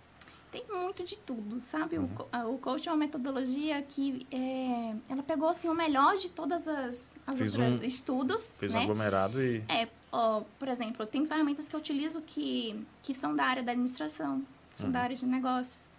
Tem 0.60 0.82
muito 0.82 1.04
de 1.04 1.15
tudo, 1.17 1.62
sabe? 1.63 1.98
Uhum. 1.98 2.10
O, 2.48 2.56
o 2.56 2.58
coach 2.58 2.88
é 2.88 2.91
uma 2.91 2.98
metodologia 2.98 3.82
que 3.82 4.26
é, 4.32 4.96
ela 5.10 5.24
pegou 5.24 5.50
assim 5.50 5.70
o 5.70 5.74
melhor 5.74 6.17
de 6.17 6.30
todas 6.30 6.67
as, 6.67 7.15
as 7.26 7.41
outros 7.41 7.82
um, 7.82 7.84
estudos. 7.84 8.54
Fez 8.58 8.74
né? 8.74 8.80
um 8.80 8.84
aglomerado 8.84 9.41
e. 9.41 9.63
É, 9.70 9.88
ó, 10.12 10.41
por 10.58 10.67
exemplo, 10.67 11.06
tem 11.06 11.26
ferramentas 11.26 11.70
que 11.70 11.76
eu 11.76 11.80
utilizo 11.80 12.22
que, 12.22 12.86
que 13.04 13.13
são 13.13 13.36
da 13.36 13.43
área 13.43 13.63
da 13.63 13.72
administração, 13.72 14.43
são 14.72 14.88
uhum. 14.88 14.91
da 14.91 15.02
área 15.02 15.15
de 15.15 15.26
negócios. 15.26 15.91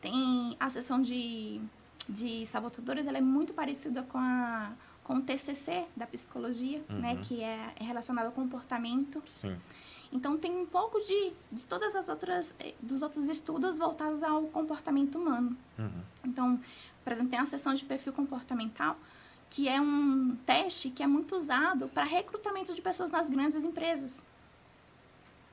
Tem 0.00 0.56
a 0.60 0.70
sessão 0.70 1.00
de, 1.00 1.60
de 2.08 2.46
sabotadores, 2.46 3.06
ela 3.06 3.18
é 3.18 3.22
muito 3.22 3.52
parecida 3.52 4.02
com 4.02 4.18
a 4.18 4.72
com 5.06 5.18
o 5.18 5.22
TCC 5.22 5.84
da 5.96 6.04
psicologia, 6.04 6.78
né? 6.78 6.84
uhum. 6.90 7.00
né, 7.00 7.16
que 7.22 7.40
é 7.40 7.72
relacionado 7.76 8.26
ao 8.26 8.32
comportamento. 8.32 9.22
Sim. 9.24 9.56
Então 10.12 10.38
tem 10.38 10.54
um 10.54 10.66
pouco 10.66 11.00
de, 11.00 11.32
de 11.50 11.64
todas 11.64 11.96
as 11.96 12.08
outras 12.08 12.54
eh, 12.60 12.74
dos 12.80 13.02
outros 13.02 13.28
estudos 13.28 13.78
voltados 13.78 14.22
ao 14.22 14.42
comportamento 14.44 15.18
humano. 15.18 15.56
Uhum. 15.78 16.02
Então, 16.24 16.60
por 17.02 17.12
exemplo, 17.12 17.30
tem 17.30 17.38
a 17.38 17.46
sessão 17.46 17.74
de 17.74 17.84
perfil 17.84 18.12
comportamental, 18.12 18.96
que 19.50 19.68
é 19.68 19.80
um 19.80 20.36
teste 20.46 20.90
que 20.90 21.02
é 21.02 21.06
muito 21.06 21.36
usado 21.36 21.88
para 21.88 22.04
recrutamento 22.04 22.74
de 22.74 22.82
pessoas 22.82 23.10
nas 23.10 23.28
grandes 23.28 23.64
empresas 23.64 24.22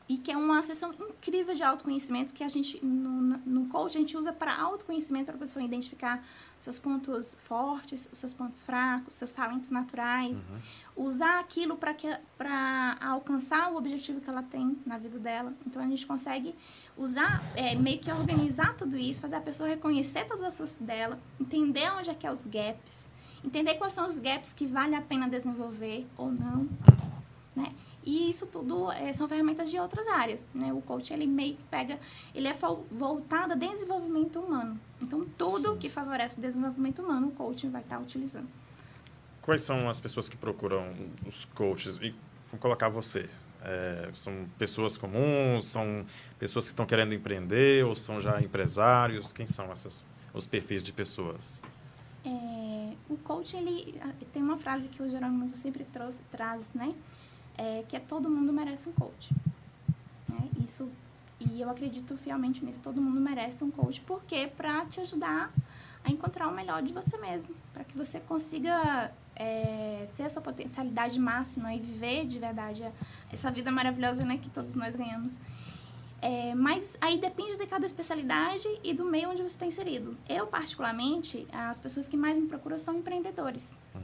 e 0.08 0.18
que 0.18 0.32
é 0.32 0.38
uma 0.38 0.62
sessão 0.62 0.94
incrível 0.94 1.56
de 1.56 1.63
autoconhecimento 1.63 2.34
que 2.34 2.44
a 2.44 2.48
gente 2.48 2.84
no, 2.86 3.38
no 3.46 3.68
coach 3.68 3.98
a 3.98 4.00
gente 4.00 4.18
usa 4.18 4.34
para 4.34 4.56
autoconhecimento 4.56 5.26
para 5.26 5.36
a 5.36 5.38
pessoa 5.38 5.63
identificar 5.63 6.24
seus 6.60 6.78
pontos 6.78 7.36
fortes, 7.39 8.10
os 8.12 8.20
seus 8.20 8.34
pontos 8.34 8.63
fracos, 8.63 9.16
seus 9.16 9.32
talentos 9.32 9.70
naturais, 9.70 10.38
uhum. 10.38 10.58
Usar 10.95 11.39
aquilo 11.39 11.77
para 11.77 12.97
alcançar 13.01 13.71
o 13.71 13.77
objetivo 13.77 14.21
que 14.21 14.29
ela 14.29 14.43
tem 14.43 14.77
na 14.86 14.97
vida 14.97 15.17
dela. 15.17 15.53
Então 15.65 15.82
a 15.82 15.88
gente 15.88 16.06
consegue 16.06 16.56
usar 16.97 17.43
é, 17.56 17.75
meio 17.75 17.99
que 17.99 18.12
organizar 18.12 18.75
tudo 18.75 18.97
isso, 18.97 19.19
fazer 19.19 19.36
a 19.36 19.41
pessoa 19.41 19.69
reconhecer 19.69 20.25
todas 20.25 20.43
as 20.43 20.58
forças 20.58 20.82
dela, 20.82 21.19
entender 21.39 21.91
onde 21.91 22.10
é 22.10 22.13
que 22.13 22.27
é 22.27 22.32
os 22.32 22.45
gaps, 22.45 23.10
entender 23.43 23.75
quais 23.75 23.93
são 23.93 24.06
os 24.06 24.19
gaps 24.19 24.53
que 24.53 24.65
vale 24.65 24.95
a 24.95 25.01
pena 25.01 25.27
desenvolver 25.27 26.06
ou 26.17 26.32
não, 26.32 26.69
né? 27.56 27.73
E 28.06 28.29
isso 28.29 28.45
tudo 28.47 28.91
é, 28.91 29.13
são 29.13 29.29
ferramentas 29.29 29.71
de 29.71 29.79
outras 29.79 30.08
áreas, 30.08 30.45
né? 30.53 30.73
O 30.73 30.82
coach, 30.82 31.13
ele 31.13 31.25
meio 31.25 31.56
que 31.56 31.63
pega, 31.63 31.97
ele 32.36 32.47
é 32.47 32.56
voltado 32.91 33.53
a 33.53 33.56
desenvolvimento 33.56 34.39
humano. 34.39 34.77
Então, 35.01 35.25
tudo 35.38 35.71
Sim. 35.71 35.77
que 35.77 35.88
favorece 35.88 36.38
o 36.38 36.41
desenvolvimento 36.41 37.01
humano, 37.01 37.27
o 37.27 37.32
coaching 37.32 37.69
vai 37.69 37.82
estar 37.82 37.99
utilizando. 37.99 38.49
Quais 39.43 39.62
são 39.62 39.89
as 39.89 39.99
pessoas 39.99 40.27
que 40.27 40.36
procuram 40.36 40.91
os 41.25 41.45
coaches? 41.45 41.97
E 41.97 42.15
vou 42.49 42.60
colocar 42.60 42.89
você. 42.89 43.29
É, 43.62 44.10
são 44.13 44.45
pessoas 44.58 44.97
comuns? 44.97 45.67
São 45.67 46.06
pessoas 46.39 46.65
que 46.65 46.71
estão 46.71 46.86
querendo 46.86 47.13
empreender? 47.13 47.86
Ou 47.86 47.95
são 47.95 48.19
já 48.19 48.41
empresários? 48.41 49.32
Quem 49.32 49.45
são 49.45 49.71
essas, 49.71 50.03
os 50.34 50.47
perfis 50.47 50.82
de 50.82 50.91
pessoas? 50.91 51.62
É, 52.25 52.93
o 53.10 53.17
coach, 53.17 53.56
ele 53.56 53.99
tem 54.32 54.41
uma 54.41 54.58
frase 54.58 54.88
que 54.88 55.03
o 55.03 55.08
Jerônimo 55.10 55.53
sempre 55.56 55.84
trouxe, 55.84 56.21
traz, 56.32 56.69
né? 56.73 56.95
é 57.58 57.84
que 57.88 57.95
é 57.95 57.99
todo 57.99 58.29
mundo 58.29 58.51
merece 58.51 58.89
um 58.89 58.93
coach. 58.93 59.34
Né? 60.29 60.49
Isso, 60.63 60.89
e 61.39 61.62
eu 61.62 61.69
acredito 61.69 62.17
fielmente 62.17 62.63
nisso, 62.63 62.82
todo 62.82 63.01
mundo 63.01 63.19
merece 63.19 63.63
um 63.63 63.71
coach, 63.71 64.01
porque 64.01 64.47
para 64.47 64.86
te 64.86 64.99
ajudar 65.01 65.51
a 66.03 66.12
encontrar 66.12 66.47
o 66.47 66.53
melhor 66.53 66.82
de 66.82 66.93
você 66.93 67.17
mesmo, 67.17 67.56
para 67.73 67.84
que 67.84 67.95
você 67.95 68.19
consiga 68.19 69.12
é, 69.36 70.04
ser 70.08 70.24
a 70.24 70.30
sua 70.30 70.41
potencialidade 70.41 71.19
máxima 71.19 71.74
e 71.74 71.80
viver 71.80 72.26
de 72.26 72.39
verdade 72.39 72.86
essa 73.32 73.52
vida 73.52 73.72
maravilhosa 73.72 74.24
né, 74.24 74.38
que 74.38 74.50
todos 74.50 74.76
nós 74.76 74.96
ganhamos. 74.96 75.38
É, 76.22 76.56
mas 76.56 76.96
aí 77.02 77.17
depende 77.17 77.58
de 77.58 77.67
cada 77.67 77.86
especialidade 77.86 78.65
e 78.82 78.93
do 78.93 79.04
meio 79.04 79.30
onde 79.30 79.41
você 79.41 79.56
está 79.56 79.65
inserido. 79.65 80.17
Eu, 80.30 80.48
particularmente, 80.48 81.46
as 81.52 81.82
pessoas 81.82 82.08
que 82.08 82.15
mais 82.15 82.38
me 82.38 82.48
procuram 82.48 82.80
são 82.80 82.96
empreendedores. 82.96 83.76
Uhum. 83.93 84.02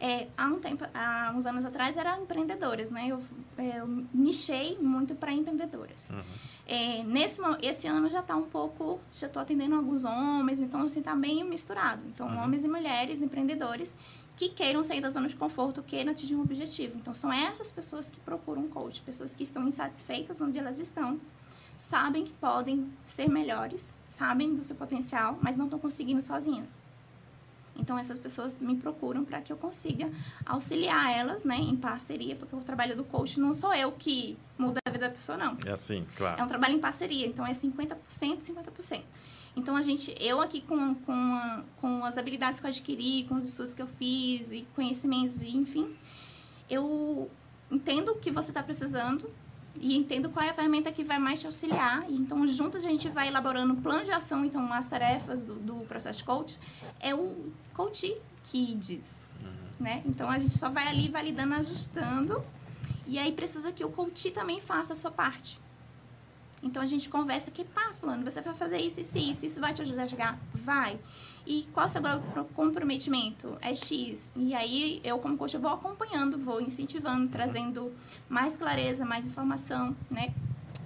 É, 0.00 0.28
há 0.36 0.46
um 0.46 0.60
tempo, 0.60 0.84
há 0.92 1.32
uns 1.34 1.46
anos 1.46 1.64
atrás, 1.64 1.96
eram 1.96 2.22
empreendedoras, 2.22 2.90
né? 2.90 3.08
Eu, 3.08 3.22
eu 3.56 4.04
nichei 4.12 4.78
muito 4.78 5.14
para 5.14 5.32
empreendedoras. 5.32 6.10
Uhum. 6.10 6.22
É, 6.66 7.02
nesse, 7.04 7.40
esse 7.62 7.86
ano 7.86 8.10
já 8.10 8.20
está 8.20 8.36
um 8.36 8.44
pouco, 8.44 9.00
já 9.10 9.26
estou 9.26 9.40
atendendo 9.40 9.74
alguns 9.74 10.04
homens, 10.04 10.60
então 10.60 10.82
assim 10.82 10.98
está 10.98 11.16
bem 11.16 11.42
misturado. 11.44 12.02
Então, 12.08 12.28
uhum. 12.28 12.44
homens 12.44 12.62
e 12.62 12.68
mulheres 12.68 13.22
empreendedores 13.22 13.96
que 14.38 14.48
queiram 14.50 14.84
sair 14.84 15.00
da 15.00 15.10
zona 15.10 15.26
de 15.26 15.34
conforto, 15.34 15.82
queiram 15.82 16.12
atingir 16.12 16.36
um 16.36 16.42
objetivo. 16.42 16.96
Então, 16.96 17.12
são 17.12 17.32
essas 17.32 17.72
pessoas 17.72 18.08
que 18.08 18.20
procuram 18.20 18.62
um 18.62 18.68
coach, 18.68 19.00
pessoas 19.00 19.34
que 19.34 19.42
estão 19.42 19.66
insatisfeitas 19.66 20.40
onde 20.40 20.56
elas 20.56 20.78
estão, 20.78 21.20
sabem 21.76 22.24
que 22.24 22.32
podem 22.34 22.88
ser 23.04 23.28
melhores, 23.28 23.92
sabem 24.08 24.54
do 24.54 24.62
seu 24.62 24.76
potencial, 24.76 25.36
mas 25.42 25.56
não 25.56 25.64
estão 25.64 25.78
conseguindo 25.80 26.22
sozinhas. 26.22 26.78
Então, 27.76 27.98
essas 27.98 28.16
pessoas 28.16 28.60
me 28.60 28.76
procuram 28.76 29.24
para 29.24 29.40
que 29.40 29.52
eu 29.52 29.56
consiga 29.56 30.08
auxiliar 30.46 31.16
elas, 31.16 31.42
né, 31.42 31.56
em 31.56 31.76
parceria, 31.76 32.36
porque 32.36 32.54
o 32.54 32.60
trabalho 32.60 32.94
do 32.94 33.02
coach 33.02 33.40
não 33.40 33.52
sou 33.52 33.74
eu 33.74 33.90
que 33.90 34.38
muda 34.56 34.78
a 34.86 34.90
vida 34.90 35.08
da 35.08 35.12
pessoa, 35.12 35.36
não. 35.36 35.56
É 35.66 35.72
assim, 35.72 36.06
claro. 36.16 36.40
É 36.40 36.44
um 36.44 36.48
trabalho 36.48 36.76
em 36.76 36.80
parceria, 36.80 37.26
então 37.26 37.44
é 37.44 37.50
50%, 37.50 37.96
50%. 38.08 39.02
Então, 39.56 39.76
a 39.76 39.82
gente, 39.82 40.14
eu 40.20 40.40
aqui 40.40 40.60
com, 40.60 40.94
com, 40.94 41.12
a, 41.12 41.64
com 41.80 42.04
as 42.04 42.16
habilidades 42.16 42.60
que 42.60 42.66
eu 42.66 42.70
adquiri, 42.70 43.24
com 43.28 43.34
os 43.34 43.48
estudos 43.48 43.74
que 43.74 43.82
eu 43.82 43.86
fiz 43.86 44.52
e 44.52 44.66
conhecimentos, 44.74 45.42
enfim, 45.42 45.96
eu 46.70 47.30
entendo 47.70 48.12
o 48.12 48.18
que 48.18 48.30
você 48.30 48.50
está 48.50 48.62
precisando 48.62 49.30
e 49.80 49.96
entendo 49.96 50.30
qual 50.30 50.44
é 50.44 50.50
a 50.50 50.54
ferramenta 50.54 50.90
que 50.90 51.04
vai 51.04 51.18
mais 51.18 51.40
te 51.40 51.46
auxiliar. 51.46 52.04
E, 52.08 52.16
então, 52.16 52.46
juntos 52.46 52.84
a 52.84 52.88
gente 52.88 53.08
vai 53.08 53.28
elaborando 53.28 53.74
um 53.74 53.80
plano 53.80 54.04
de 54.04 54.10
ação. 54.10 54.44
Então, 54.44 54.72
as 54.72 54.86
tarefas 54.86 55.42
do, 55.42 55.54
do 55.54 55.74
processo 55.86 56.24
coach 56.24 56.58
é 57.00 57.14
o 57.14 57.52
coach 57.74 58.16
que 58.44 58.74
diz, 58.74 59.22
uhum. 59.40 59.84
né? 59.84 60.02
Então, 60.06 60.30
a 60.30 60.38
gente 60.38 60.56
só 60.56 60.68
vai 60.68 60.88
ali 60.88 61.08
validando, 61.08 61.54
ajustando. 61.54 62.42
E 63.06 63.18
aí, 63.18 63.32
precisa 63.32 63.72
que 63.72 63.84
o 63.84 63.90
coach 63.90 64.30
também 64.30 64.60
faça 64.60 64.92
a 64.92 64.96
sua 64.96 65.10
parte. 65.10 65.60
Então 66.62 66.82
a 66.82 66.86
gente 66.86 67.08
conversa 67.08 67.50
aqui, 67.50 67.64
pá, 67.64 67.92
fulano, 68.00 68.24
você 68.24 68.40
vai 68.40 68.54
fazer 68.54 68.78
isso, 68.78 69.00
isso, 69.00 69.16
isso, 69.18 69.46
isso 69.46 69.60
vai 69.60 69.72
te 69.72 69.82
ajudar 69.82 70.04
a 70.04 70.08
chegar? 70.08 70.38
Vai. 70.52 70.98
E 71.46 71.66
qual 71.72 71.86
é 71.86 71.88
o 71.88 71.90
seu 71.90 72.02
comprometimento? 72.54 73.56
É 73.60 73.74
X. 73.74 74.32
E 74.36 74.54
aí 74.54 75.00
eu, 75.04 75.18
como 75.18 75.36
coach, 75.38 75.54
eu 75.54 75.60
vou 75.60 75.70
acompanhando, 75.70 76.36
vou 76.36 76.60
incentivando, 76.60 77.28
trazendo 77.28 77.92
mais 78.28 78.56
clareza, 78.56 79.04
mais 79.04 79.26
informação, 79.26 79.96
né? 80.10 80.34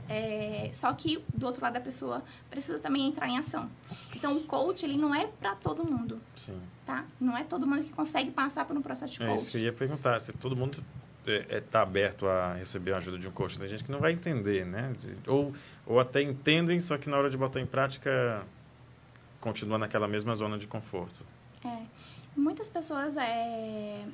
É, 0.09 0.69
só 0.73 0.93
que 0.93 1.25
do 1.33 1.47
outro 1.47 1.63
lado 1.63 1.73
da 1.73 1.81
pessoa 1.81 2.23
precisa 2.51 2.79
também 2.79 3.07
entrar 3.07 3.29
em 3.29 3.39
ação. 3.39 3.71
Então 4.15 4.37
o 4.37 4.43
coach 4.45 4.85
ele 4.85 4.97
não 4.97 5.15
é 5.15 5.27
para 5.27 5.55
todo 5.55 5.85
mundo. 5.85 6.21
Sim. 6.37 6.61
Tá? 6.85 7.07
Não 7.19 7.37
é 7.37 7.45
todo 7.45 7.67
mundo 7.67 7.83
que 7.83 7.93
consegue 7.93 8.31
passar 8.31 8.67
por 8.67 8.77
um 8.77 8.83
processo 8.83 9.15
de 9.15 9.19
coach. 9.19 9.31
É 9.31 9.35
isso 9.37 9.51
que 9.51 9.57
eu 9.57 9.63
ia 9.63 9.73
perguntar, 9.73 10.21
se 10.21 10.33
todo 10.33 10.55
mundo 10.55 10.85
está 11.27 11.79
é, 11.79 11.81
é, 11.81 11.83
aberto 11.83 12.27
a 12.27 12.55
receber 12.55 12.93
a 12.93 12.97
ajuda 12.97 13.19
de 13.19 13.29
um 13.29 13.31
coach. 13.31 13.59
Tem 13.59 13.69
gente 13.69 13.85
que 13.85 13.93
não 13.93 14.01
vai 14.01 14.13
entender, 14.13 14.67
né? 14.67 14.95
Ou, 15.27 15.53
ou 15.87 16.01
até 16.01 16.23
entendem, 16.23 16.81
só 16.81 16.99
que 16.99 17.09
na 17.09 17.17
hora 17.17 17.31
de 17.31 17.37
botar 17.37 17.61
em 17.61 17.67
prática 17.67 18.45
continua 19.41 19.79
naquela 19.79 20.09
mesma 20.09 20.35
zona 20.35 20.59
de 20.59 20.67
conforto. 20.67 21.25
É. 21.65 21.83
Muitas 22.37 22.69
pessoas 22.69 23.17
é, 23.17 24.05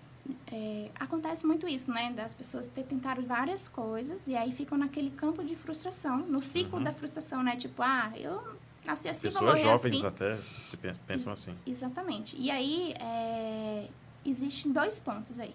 é, 0.53 0.91
acontece 0.99 1.47
muito 1.47 1.69
isso, 1.69 1.93
né? 1.93 2.13
Das 2.13 2.35
pessoas 2.35 2.67
ter 2.67 2.85
tentado 2.85 3.23
várias 3.23 3.69
coisas 3.69 4.27
e 4.27 4.37
aí 4.37 4.53
ficam 4.53 4.77
naquele 4.77 5.11
campo 5.11 5.45
de 5.45 5.55
frustração, 5.57 6.19
no 6.19 6.43
ciclo 6.43 6.79
uhum. 6.79 6.85
da 6.85 6.93
frustração, 6.93 7.43
né? 7.43 7.57
Tipo, 7.57 7.83
ah, 7.83 8.13
eu 8.17 8.43
nasci 8.85 9.09
assim, 9.09 9.29
Pessoas 9.29 9.61
jovens 9.61 9.97
assim. 9.97 10.07
até 10.07 10.37
se 10.67 10.77
pensam, 10.77 11.03
pensam 11.07 11.33
assim. 11.33 11.55
Exatamente. 11.67 12.37
E 12.37 12.51
aí, 12.51 12.95
é, 13.01 13.87
existem 14.27 14.73
dois 14.73 14.99
pontos 14.99 15.39
aí 15.39 15.55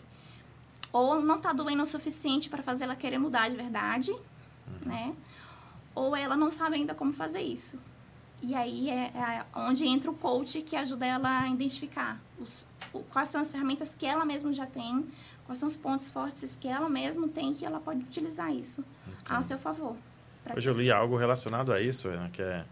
ou 0.94 1.20
não 1.20 1.38
está 1.38 1.52
doendo 1.52 1.82
o 1.82 1.86
suficiente 1.86 2.50
para 2.50 2.62
fazer 2.62 2.84
ela 2.84 2.96
querer 2.96 3.18
mudar 3.18 3.50
de 3.50 3.56
verdade, 3.56 4.12
uhum. 4.12 4.22
né? 4.86 5.16
Ou 5.96 6.16
ela 6.16 6.38
não 6.38 6.52
sabe 6.52 6.76
ainda 6.76 6.94
como 6.94 7.12
fazer 7.12 7.42
isso. 7.42 7.80
E 8.42 8.54
aí 8.54 8.90
é, 8.90 9.06
é 9.06 9.46
onde 9.56 9.86
entra 9.86 10.12
o 10.12 10.14
coach 10.14 10.62
que 10.62 10.76
ajuda 10.76 11.06
ela 11.06 11.42
a 11.42 11.50
identificar 11.50 12.22
os, 12.40 12.66
o, 12.94 13.00
quais 13.00 13.30
são 13.30 13.42
as 13.42 13.52
ferramentas 13.52 13.96
que 13.96 14.06
ela 14.06 14.24
mesma 14.24 14.54
já 14.54 14.68
tem, 14.68 15.06
quais 15.46 15.58
são 15.58 15.68
os 15.68 15.76
pontos 15.76 16.10
fortes 16.10 16.56
que 16.56 16.68
ela 16.68 16.88
mesma 16.88 17.28
tem 17.28 17.54
que 17.54 17.66
ela 17.66 17.80
pode 17.80 18.02
utilizar 18.02 18.54
isso 18.54 18.84
Entendi. 19.08 19.34
a 19.34 19.42
seu 19.42 19.58
favor. 19.58 19.96
Hoje 20.56 20.70
eu 20.70 20.78
li 20.78 20.92
algo 20.92 21.16
relacionado 21.16 21.72
a 21.72 21.82
isso, 21.82 22.10
né, 22.10 22.30
que 22.32 22.42
é 22.42 22.66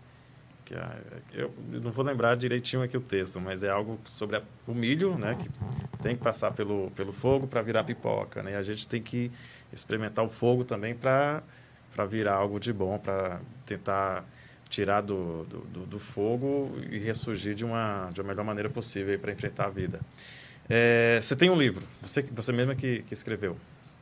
que 1.30 1.40
eu 1.40 1.54
não 1.68 1.92
vou 1.92 2.04
lembrar 2.04 2.36
direitinho 2.36 2.82
aqui 2.82 2.98
o 2.98 3.02
texto, 3.02 3.40
mas 3.40 3.64
é 3.64 3.70
algo 3.70 4.00
sobre 4.06 4.38
a, 4.38 4.42
o 4.68 4.74
milho, 4.74 5.18
né, 5.18 5.36
que 5.40 5.50
tem 6.02 6.16
que 6.16 6.24
passar 6.24 6.52
pelo, 6.52 6.92
pelo 6.92 7.12
fogo 7.12 7.48
para 7.48 7.62
virar 7.62 7.84
pipoca, 7.84 8.42
né? 8.42 8.52
E 8.52 8.56
a 8.56 8.64
gente 8.64 8.88
tem 8.88 9.02
que 9.02 9.32
experimentar 9.72 10.24
o 10.24 10.30
fogo 10.30 10.64
também 10.64 10.96
para 10.96 11.44
para 11.92 12.06
virar 12.06 12.36
algo 12.36 12.60
de 12.60 12.72
bom, 12.72 12.98
para 12.98 13.42
tentar 13.66 14.26
tirar 14.70 15.02
do, 15.02 15.44
do, 15.44 15.60
do, 15.60 15.86
do, 15.86 16.00
fogo 16.00 16.72
e 16.90 16.98
ressurgir 16.98 17.54
de 17.54 17.66
uma, 17.66 18.10
de 18.14 18.22
uma 18.22 18.30
melhor 18.30 18.46
maneira 18.46 18.70
possível 18.70 19.20
para 19.20 19.34
enfrentar 19.34 19.66
a 19.66 19.70
vida. 19.70 20.00
É, 20.70 21.20
você 21.22 21.36
tem 21.36 21.50
um 21.50 21.58
livro, 21.58 21.86
você, 22.02 22.22
você 22.22 22.54
mesma 22.54 22.74
que, 22.74 23.04
que 23.04 23.14
escreveu. 23.14 23.58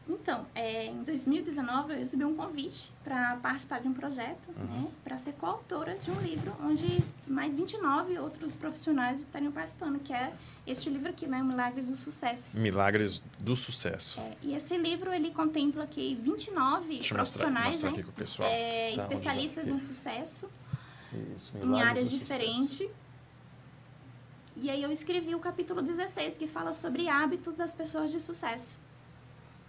Então, 0.09 0.47
é, 0.55 0.87
em 0.87 1.03
2019 1.03 1.93
eu 1.93 1.99
recebi 1.99 2.25
um 2.25 2.35
convite 2.35 2.91
para 3.03 3.35
participar 3.35 3.79
de 3.79 3.87
um 3.87 3.93
projeto, 3.93 4.49
uhum. 4.57 4.81
né, 4.81 4.87
para 5.03 5.19
ser 5.19 5.33
coautora 5.33 5.95
de 5.99 6.09
um 6.09 6.19
livro 6.19 6.51
onde 6.63 7.03
mais 7.27 7.55
29 7.55 8.17
outros 8.17 8.55
profissionais 8.55 9.21
estariam 9.21 9.51
participando, 9.51 9.99
que 9.99 10.11
é 10.11 10.33
este 10.65 10.89
livro 10.89 11.11
aqui, 11.11 11.27
né, 11.27 11.43
Milagres 11.43 11.87
do 11.87 11.95
Sucesso. 11.95 12.59
Milagres 12.59 13.21
do 13.37 13.55
Sucesso. 13.55 14.19
É, 14.19 14.35
e 14.41 14.55
esse 14.55 14.75
livro 14.77 15.13
ele 15.13 15.29
contempla 15.29 15.83
aqui 15.83 16.19
29 16.23 16.87
Deixa 16.87 17.13
profissionais, 17.13 17.67
mostrar, 17.67 17.91
mostrar 17.91 18.07
né, 18.07 18.13
pessoal, 18.17 18.49
é, 18.49 18.95
tá, 18.95 19.01
especialistas 19.03 19.67
em 19.67 19.77
sucesso, 19.77 20.49
Isso, 21.35 21.53
em 21.55 21.81
áreas 21.81 22.09
diferentes. 22.09 22.89
E 24.57 24.71
aí 24.71 24.81
eu 24.81 24.91
escrevi 24.91 25.35
o 25.35 25.39
capítulo 25.39 25.83
16, 25.83 26.33
que 26.33 26.47
fala 26.47 26.73
sobre 26.73 27.07
hábitos 27.07 27.53
das 27.53 27.73
pessoas 27.73 28.11
de 28.11 28.19
sucesso. 28.19 28.88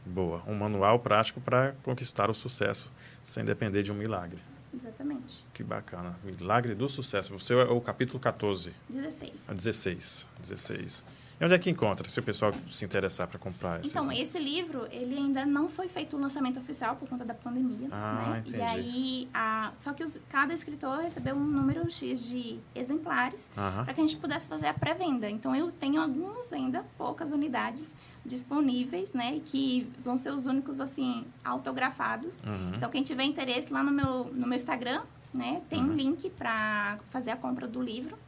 Boa. 0.05 0.43
Um 0.47 0.55
manual 0.55 0.99
prático 0.99 1.41
para 1.41 1.75
conquistar 1.83 2.31
o 2.31 2.35
sucesso 2.35 2.91
sem 3.23 3.45
depender 3.45 3.83
de 3.83 3.93
um 3.93 3.95
milagre. 3.95 4.39
Exatamente. 4.75 5.45
Que 5.53 5.63
bacana. 5.63 6.17
Milagre 6.23 6.75
do 6.75 6.89
sucesso. 6.89 7.37
Você 7.39 7.55
é 7.55 7.65
o 7.65 7.81
capítulo 7.81 8.21
14. 8.21 8.73
16. 8.89 9.51
A 9.51 9.55
16. 9.55 10.27
16. 10.41 11.05
E 11.41 11.45
onde 11.45 11.55
é 11.55 11.59
que 11.59 11.71
encontra, 11.71 12.07
se 12.07 12.21
o 12.21 12.23
pessoal 12.23 12.53
se 12.69 12.85
interessar 12.85 13.27
para 13.27 13.39
comprar? 13.39 13.81
Esses... 13.81 13.93
Então, 13.93 14.13
esse 14.13 14.39
livro, 14.39 14.87
ele 14.91 15.17
ainda 15.17 15.47
não 15.47 15.71
foi 15.71 15.89
feito 15.89 16.15
o 16.15 16.21
lançamento 16.21 16.61
oficial 16.61 16.97
por 16.97 17.09
conta 17.09 17.25
da 17.25 17.33
pandemia. 17.33 17.89
Ah, 17.91 18.33
né? 18.33 18.39
entendi. 18.41 18.59
E 18.59 18.61
aí, 18.61 19.29
a... 19.33 19.73
só 19.75 19.95
que 19.95 20.05
os... 20.05 20.21
cada 20.29 20.53
escritor 20.53 20.99
recebeu 20.99 21.35
um 21.35 21.43
número 21.43 21.91
X 21.91 22.29
de 22.29 22.61
exemplares 22.75 23.49
para 23.55 23.95
que 23.95 24.01
a 24.01 24.05
gente 24.05 24.19
pudesse 24.19 24.49
fazer 24.49 24.67
a 24.67 24.75
pré-venda. 24.75 25.31
Então, 25.31 25.57
eu 25.57 25.73
tenho 25.73 26.03
algumas 26.03 26.53
ainda, 26.53 26.85
poucas 26.99 27.33
unidades 27.33 27.95
disponíveis, 28.25 29.13
né? 29.13 29.41
Que 29.47 29.91
vão 30.05 30.17
ser 30.17 30.31
os 30.31 30.47
únicos, 30.47 30.81
assim, 30.81 31.25
autografados. 31.45 32.39
Uhum. 32.45 32.73
Então, 32.77 32.91
quem 32.91 33.03
tiver 33.03 33.25
interesse 33.25 33.73
lá 33.73 33.83
no 33.83 33.91
meu, 33.91 34.25
no 34.27 34.47
meu 34.47 34.57
Instagram, 34.57 35.03
né? 35.33 35.63
Tem 35.69 35.81
uhum. 35.81 35.91
um 35.91 35.95
link 35.95 36.31
para 36.31 36.99
fazer 37.11 37.31
a 37.31 37.37
compra 37.37 37.67
do 37.67 37.83
livro. 37.83 38.19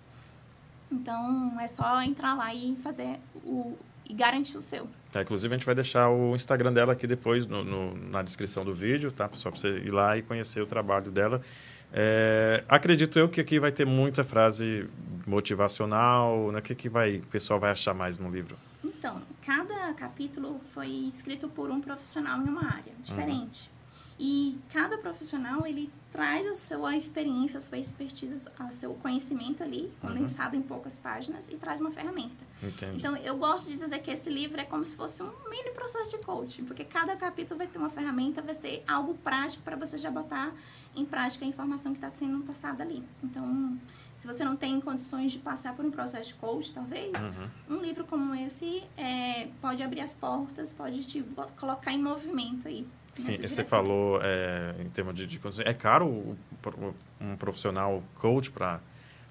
Então, 0.91 1.59
é 1.61 1.67
só 1.67 2.03
entrar 2.03 2.35
lá 2.35 2.55
e 2.55 2.77
fazer 2.77 3.19
o 3.45 3.77
e 4.09 4.15
garantir 4.15 4.57
o 4.57 4.63
seu. 4.63 4.89
É, 5.15 5.23
inclusive, 5.23 5.55
a 5.55 5.57
gente 5.57 5.67
vai 5.67 5.75
deixar 5.75 6.09
o 6.11 6.35
Instagram 6.35 6.73
dela 6.73 6.93
aqui 6.93 7.07
depois 7.07 7.47
no, 7.47 7.65
no 7.65 7.95
na 8.11 8.23
descrição 8.23 8.65
do 8.65 8.75
vídeo, 8.75 9.13
tá, 9.13 9.29
pessoal? 9.29 9.53
Para 9.53 9.61
você 9.61 9.79
ir 9.79 9.91
lá 9.91 10.17
e 10.17 10.23
conhecer 10.23 10.61
o 10.61 10.67
trabalho 10.67 11.11
dela. 11.11 11.41
É, 11.93 12.65
acredito 12.69 13.19
eu 13.19 13.29
que 13.29 13.41
aqui 13.41 13.61
vai 13.61 13.71
ter 13.71 13.85
muita 13.85 14.25
frase 14.25 14.89
motivacional, 15.27 16.51
né? 16.51 16.59
O 16.59 16.63
que, 16.63 16.75
que 16.75 16.89
vai, 16.89 17.17
o 17.17 17.27
pessoal 17.27 17.61
vai 17.61 17.71
achar 17.71 17.95
mais 17.95 18.19
no 18.19 18.31
livro? 18.31 18.57
Então, 18.83 19.21
cada 19.45 19.93
capítulo 19.95 20.61
foi 20.73 20.89
escrito 20.89 21.49
por 21.49 21.71
um 21.71 21.81
profissional 21.81 22.41
em 22.41 22.49
uma 22.49 22.65
área 22.65 22.93
diferente. 23.03 23.69
Uhum. 23.69 23.83
E 24.19 24.61
cada 24.73 24.99
profissional, 24.99 25.67
ele 25.67 25.91
traz 26.13 26.47
a 26.47 26.55
sua 26.55 26.95
experiência, 26.95 27.59
a 27.59 27.61
sua 27.61 27.79
expertise, 27.79 28.49
o 28.61 28.73
seu 28.73 28.95
conhecimento 28.95 29.65
ali, 29.65 29.93
condensado 30.01 30.55
uhum. 30.55 30.63
em 30.63 30.65
poucas 30.65 30.97
páginas, 30.99 31.49
e 31.49 31.57
traz 31.57 31.81
uma 31.81 31.91
ferramenta. 31.91 32.45
Entendi. 32.63 32.99
Então, 32.99 33.17
eu 33.17 33.37
gosto 33.37 33.69
de 33.69 33.75
dizer 33.75 33.99
que 34.01 34.11
esse 34.11 34.31
livro 34.31 34.61
é 34.61 34.65
como 34.65 34.85
se 34.85 34.95
fosse 34.95 35.23
um 35.23 35.33
mini 35.51 35.71
processo 35.75 36.17
de 36.17 36.25
coaching, 36.25 36.65
porque 36.65 36.85
cada 36.85 37.17
capítulo 37.17 37.59
vai 37.59 37.67
ter 37.67 37.79
uma 37.79 37.91
ferramenta, 37.91 38.41
vai 38.41 38.55
ser 38.55 38.85
algo 38.87 39.15
prático 39.15 39.65
para 39.65 39.75
você 39.75 39.99
já 39.99 40.11
botar 40.11 40.55
em 40.95 41.05
prática 41.05 41.45
a 41.45 41.49
informação 41.49 41.93
que 41.93 41.99
está 41.99 42.11
sendo 42.11 42.45
passada 42.45 42.85
ali. 42.85 43.03
Então, 43.25 43.77
se 44.17 44.27
você 44.27 44.45
não 44.45 44.57
tem 44.57 44.81
condições 44.81 45.33
de 45.33 45.39
passar 45.39 45.75
por 45.75 45.85
um 45.85 45.91
processo 45.91 46.29
de 46.29 46.35
coach, 46.35 46.73
talvez, 46.73 47.13
uhum. 47.21 47.77
um 47.77 47.83
livro 47.83 48.05
como 48.05 48.35
esse 48.35 48.83
é, 48.97 49.49
pode 49.61 49.83
abrir 49.83 50.01
as 50.01 50.13
portas, 50.13 50.73
pode 50.73 51.05
te 51.05 51.25
colocar 51.59 51.93
em 51.93 52.03
movimento 52.03 52.69
aí. 52.69 52.87
Sim, 53.15 53.37
você 53.37 53.65
falou 53.65 54.21
é, 54.23 54.75
em 54.81 54.89
termos 54.89 55.15
de, 55.15 55.27
de 55.27 55.41
é 55.65 55.75
caro 55.75 56.37
um 57.21 57.37
profissional 57.37 58.03
coach 58.15 58.51
para, 58.51 58.81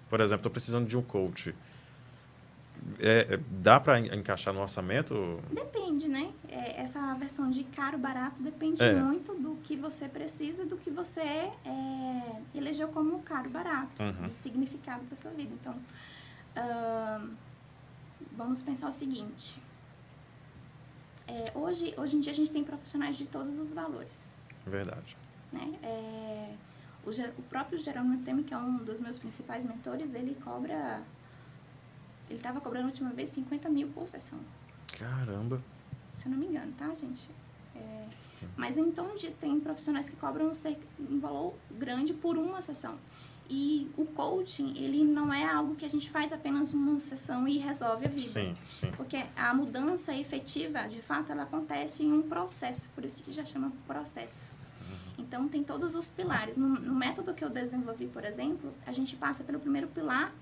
por 0.10 0.20
exemplo, 0.20 0.42
estou 0.42 0.52
precisando 0.52 0.88
de 0.88 0.96
um 0.96 1.02
coach. 1.02 1.56
É, 3.00 3.40
dá 3.50 3.80
para 3.80 4.00
encaixar 4.00 4.54
no 4.54 4.62
orçamento? 4.62 5.40
Depende, 5.52 6.08
né? 6.08 6.32
É, 6.50 6.82
essa 6.82 7.14
versão 7.16 7.50
de 7.50 7.64
caro 7.64 7.98
barato 7.98 8.42
depende 8.42 8.82
é. 8.82 8.94
muito 8.94 9.34
do 9.36 9.56
que 9.64 9.76
você 9.76 10.08
precisa, 10.08 10.66
do 10.66 10.78
que 10.78 10.90
você 10.90 11.22
é, 11.22 11.52
elegeu 12.56 12.88
como 12.90 13.22
caro 13.22 13.50
barato, 13.50 14.02
uhum. 14.02 14.28
de 14.28 14.34
significado 14.34 15.04
para 15.06 15.16
sua 15.16 15.32
vida. 15.32 15.54
Então, 15.54 15.74
uh, 16.58 17.30
vamos 18.36 18.62
pensar 18.62 18.88
o 18.88 18.92
seguinte: 18.92 19.62
é, 21.28 21.52
hoje, 21.56 21.94
hoje 21.98 22.18
em 22.18 22.20
dia 22.20 22.32
a 22.32 22.36
gente 22.36 22.52
tem 22.52 22.64
profissionais 22.64 23.16
de 23.16 23.26
todos 23.26 23.58
os 23.58 23.72
valores. 23.74 24.34
Verdade. 24.66 25.16
Né? 25.52 25.74
É, 25.84 26.54
o, 27.06 27.10
o, 27.10 27.44
próprio 27.44 27.78
Jerônimo 27.78 28.24
Temer, 28.24 28.44
que 28.44 28.54
é 28.54 28.58
um 28.58 28.78
dos 28.78 29.00
meus 29.00 29.18
principais 29.18 29.64
mentores, 29.66 30.14
ele 30.14 30.36
cobra... 30.44 31.02
Ele 32.32 32.38
estava 32.38 32.62
cobrando 32.62 32.86
a 32.86 32.88
última 32.88 33.10
vez 33.10 33.30
50 33.30 33.70
mil 33.70 33.90
por 33.90 34.08
sessão. 34.08 34.40
Caramba! 34.98 35.62
Se 36.14 36.28
eu 36.28 36.32
não 36.32 36.38
me 36.38 36.46
engano, 36.46 36.72
tá, 36.78 36.88
gente? 36.96 37.30
É, 37.76 38.06
mas 38.56 38.78
em 38.78 38.90
torno 38.90 39.18
disso, 39.18 39.36
tem 39.36 39.60
profissionais 39.60 40.10
que 40.10 40.16
cobram 40.16 40.50
um 40.98 41.20
valor 41.20 41.54
grande 41.70 42.14
por 42.14 42.38
uma 42.38 42.62
sessão. 42.62 42.98
E 43.50 43.92
o 43.98 44.06
coaching, 44.06 44.78
ele 44.78 45.04
não 45.04 45.34
é 45.34 45.44
algo 45.44 45.76
que 45.76 45.84
a 45.84 45.90
gente 45.90 46.10
faz 46.10 46.32
apenas 46.32 46.74
uma 46.74 46.98
sessão 47.02 47.46
e 47.46 47.58
resolve 47.58 48.06
a 48.06 48.10
vida. 48.10 48.22
Sim, 48.22 48.56
sim. 48.80 48.92
Porque 48.96 49.26
a 49.36 49.54
mudança 49.54 50.16
efetiva, 50.16 50.88
de 50.88 51.02
fato, 51.02 51.34
ela 51.34 51.44
acontece 51.44 52.02
em 52.02 52.14
um 52.14 52.22
processo, 52.22 52.88
por 52.96 53.04
isso 53.04 53.22
que 53.22 53.34
já 53.34 53.44
chama 53.44 53.74
processo. 53.86 54.54
Uhum. 54.80 54.98
Então, 55.26 55.50
tem 55.50 55.66
todos 55.66 55.96
os 55.96 56.08
pilares. 56.08 56.56
No, 56.56 56.70
no, 56.70 56.96
método 56.96 57.34
que 57.34 57.44
eu 57.44 57.50
desenvolvi, 57.50 58.08
por 58.08 58.24
exemplo, 58.24 58.74
a 58.88 58.94
gente 58.94 59.18
passa 59.18 59.44
pelo 59.44 59.60
primeiro 59.60 59.90
pilar, 59.90 60.34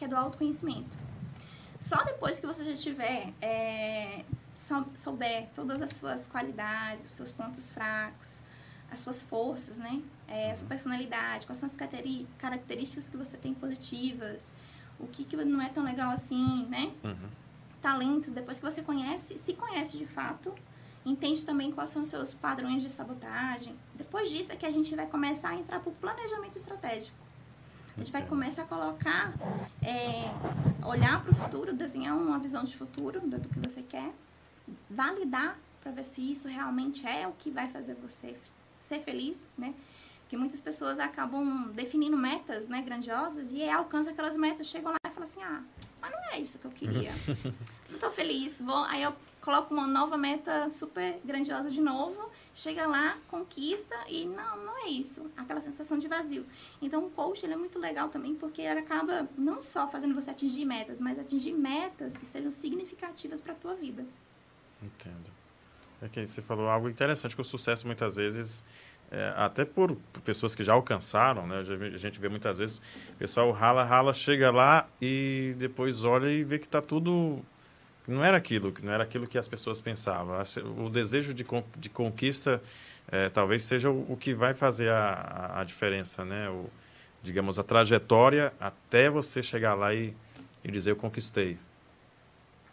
que 0.00 0.06
é 0.06 0.08
do 0.08 0.16
autoconhecimento. 0.16 0.96
Só 1.78 2.02
depois 2.04 2.40
que 2.40 2.46
você 2.46 2.64
já 2.64 2.74
tiver, 2.74 3.34
é, 3.38 4.24
souber 4.96 5.50
todas 5.54 5.82
as 5.82 5.90
suas 5.90 6.26
qualidades, 6.26 7.04
os 7.04 7.10
seus 7.10 7.30
pontos 7.30 7.70
fracos, 7.70 8.42
as 8.90 9.00
suas 9.00 9.22
forças, 9.22 9.76
né? 9.76 10.00
É, 10.26 10.52
a 10.52 10.54
sua 10.54 10.66
personalidade, 10.68 11.44
quais 11.44 11.58
são 11.58 11.66
as 11.66 11.76
características 12.38 13.10
que 13.10 13.16
você 13.16 13.36
tem 13.36 13.52
positivas, 13.52 14.54
o 14.98 15.06
que, 15.06 15.22
que 15.22 15.36
não 15.36 15.60
é 15.60 15.68
tão 15.68 15.84
legal 15.84 16.10
assim, 16.10 16.66
né? 16.68 16.94
Uhum. 17.04 17.28
Talentos, 17.82 18.32
depois 18.32 18.58
que 18.58 18.64
você 18.64 18.80
conhece, 18.80 19.38
se 19.38 19.52
conhece 19.52 19.98
de 19.98 20.06
fato, 20.06 20.54
entende 21.04 21.44
também 21.44 21.70
quais 21.72 21.90
são 21.90 22.00
os 22.00 22.08
seus 22.08 22.32
padrões 22.32 22.80
de 22.80 22.88
sabotagem. 22.88 23.76
Depois 23.94 24.30
disso 24.30 24.50
é 24.50 24.56
que 24.56 24.64
a 24.64 24.70
gente 24.70 24.94
vai 24.96 25.06
começar 25.06 25.50
a 25.50 25.56
entrar 25.56 25.80
para 25.80 25.90
o 25.90 25.94
planejamento 25.94 26.56
estratégico. 26.56 27.29
A 27.96 28.00
gente 28.00 28.12
vai 28.12 28.26
começar 28.26 28.62
a 28.62 28.66
colocar, 28.66 29.32
é, 29.82 30.86
olhar 30.86 31.22
para 31.22 31.32
o 31.32 31.34
futuro, 31.34 31.72
desenhar 31.74 32.16
uma 32.16 32.38
visão 32.38 32.64
de 32.64 32.76
futuro 32.76 33.20
do 33.20 33.48
que 33.48 33.58
você 33.58 33.82
quer, 33.82 34.12
validar 34.88 35.58
para 35.82 35.92
ver 35.92 36.04
se 36.04 36.20
isso 36.32 36.48
realmente 36.48 37.06
é 37.06 37.26
o 37.26 37.32
que 37.32 37.50
vai 37.50 37.68
fazer 37.68 37.94
você 37.94 38.36
ser 38.78 39.00
feliz, 39.00 39.46
né? 39.56 39.74
Porque 40.22 40.36
muitas 40.36 40.60
pessoas 40.60 41.00
acabam 41.00 41.68
definindo 41.72 42.16
metas, 42.16 42.68
né, 42.68 42.80
grandiosas 42.82 43.50
e 43.50 43.68
alcançam 43.68 44.12
aquelas 44.12 44.36
metas, 44.36 44.68
chegam 44.68 44.92
lá 44.92 44.98
e 45.04 45.10
falam 45.10 45.24
assim: 45.24 45.42
"Ah, 45.42 45.62
mas 46.00 46.12
não 46.12 46.30
é 46.32 46.38
isso 46.38 46.58
que 46.58 46.66
eu 46.66 46.70
queria. 46.70 47.10
não 47.90 47.98
tô 47.98 48.10
feliz". 48.10 48.60
Vou, 48.60 48.84
aí 48.84 49.02
eu 49.02 49.12
coloco 49.40 49.74
uma 49.74 49.86
nova 49.86 50.16
meta 50.16 50.70
super 50.70 51.18
grandiosa 51.24 51.70
de 51.70 51.80
novo, 51.80 52.30
chega 52.54 52.86
lá, 52.86 53.18
conquista 53.28 53.94
e 54.08 54.24
não, 54.24 54.64
não 54.64 54.86
é 54.86 54.88
isso. 54.88 55.30
Aquela 55.36 55.60
sensação 55.60 55.98
de 55.98 56.08
vazio. 56.08 56.46
Então 56.80 57.06
o 57.06 57.10
coach 57.10 57.44
é 57.44 57.56
muito 57.56 57.78
legal 57.78 58.08
também 58.08 58.34
porque 58.34 58.62
ele 58.62 58.80
acaba 58.80 59.28
não 59.36 59.60
só 59.60 59.88
fazendo 59.88 60.14
você 60.14 60.30
atingir 60.30 60.64
metas, 60.64 61.00
mas 61.00 61.18
atingir 61.18 61.52
metas 61.52 62.16
que 62.16 62.26
sejam 62.26 62.50
significativas 62.50 63.40
para 63.40 63.52
a 63.52 63.56
tua 63.56 63.74
vida. 63.74 64.04
Entendo. 64.82 65.30
É 66.02 66.08
que 66.08 66.26
você 66.26 66.40
falou 66.40 66.68
algo 66.68 66.88
interessante 66.88 67.34
que 67.34 67.42
o 67.42 67.44
sucesso 67.44 67.86
muitas 67.86 68.16
vezes 68.16 68.64
é, 69.10 69.34
até 69.36 69.64
por, 69.64 69.96
por, 70.12 70.22
pessoas 70.22 70.54
que 70.54 70.62
já 70.62 70.72
alcançaram, 70.72 71.46
né? 71.46 71.58
A 71.58 71.98
gente 71.98 72.20
vê 72.20 72.28
muitas 72.28 72.56
vezes 72.56 72.78
o 73.10 73.16
pessoal 73.18 73.50
rala, 73.50 73.84
rala, 73.84 74.14
chega 74.14 74.50
lá 74.50 74.88
e 75.00 75.54
depois 75.58 76.04
olha 76.04 76.30
e 76.30 76.44
vê 76.44 76.58
que 76.58 76.66
está 76.66 76.80
tudo 76.80 77.44
não 78.06 78.24
era 78.24 78.36
aquilo, 78.36 78.72
que 78.72 78.84
não 78.84 78.92
era 78.92 79.04
aquilo 79.04 79.26
que 79.26 79.38
as 79.38 79.48
pessoas 79.48 79.80
pensavam. 79.80 80.36
O 80.78 80.88
desejo 80.88 81.32
de, 81.32 81.44
de 81.76 81.88
conquista 81.88 82.62
é, 83.10 83.28
talvez 83.28 83.64
seja 83.64 83.90
o, 83.90 84.12
o, 84.12 84.16
que 84.16 84.32
vai 84.32 84.54
fazer 84.54 84.90
a, 84.90 85.60
a, 85.60 85.64
diferença, 85.64 86.24
né? 86.24 86.48
O, 86.48 86.70
digamos 87.22 87.58
a 87.58 87.62
trajetória 87.62 88.52
até 88.58 89.10
você 89.10 89.42
chegar 89.42 89.74
lá 89.74 89.94
e, 89.94 90.14
e 90.64 90.70
dizer 90.70 90.92
eu 90.92 90.96
conquistei. 90.96 91.58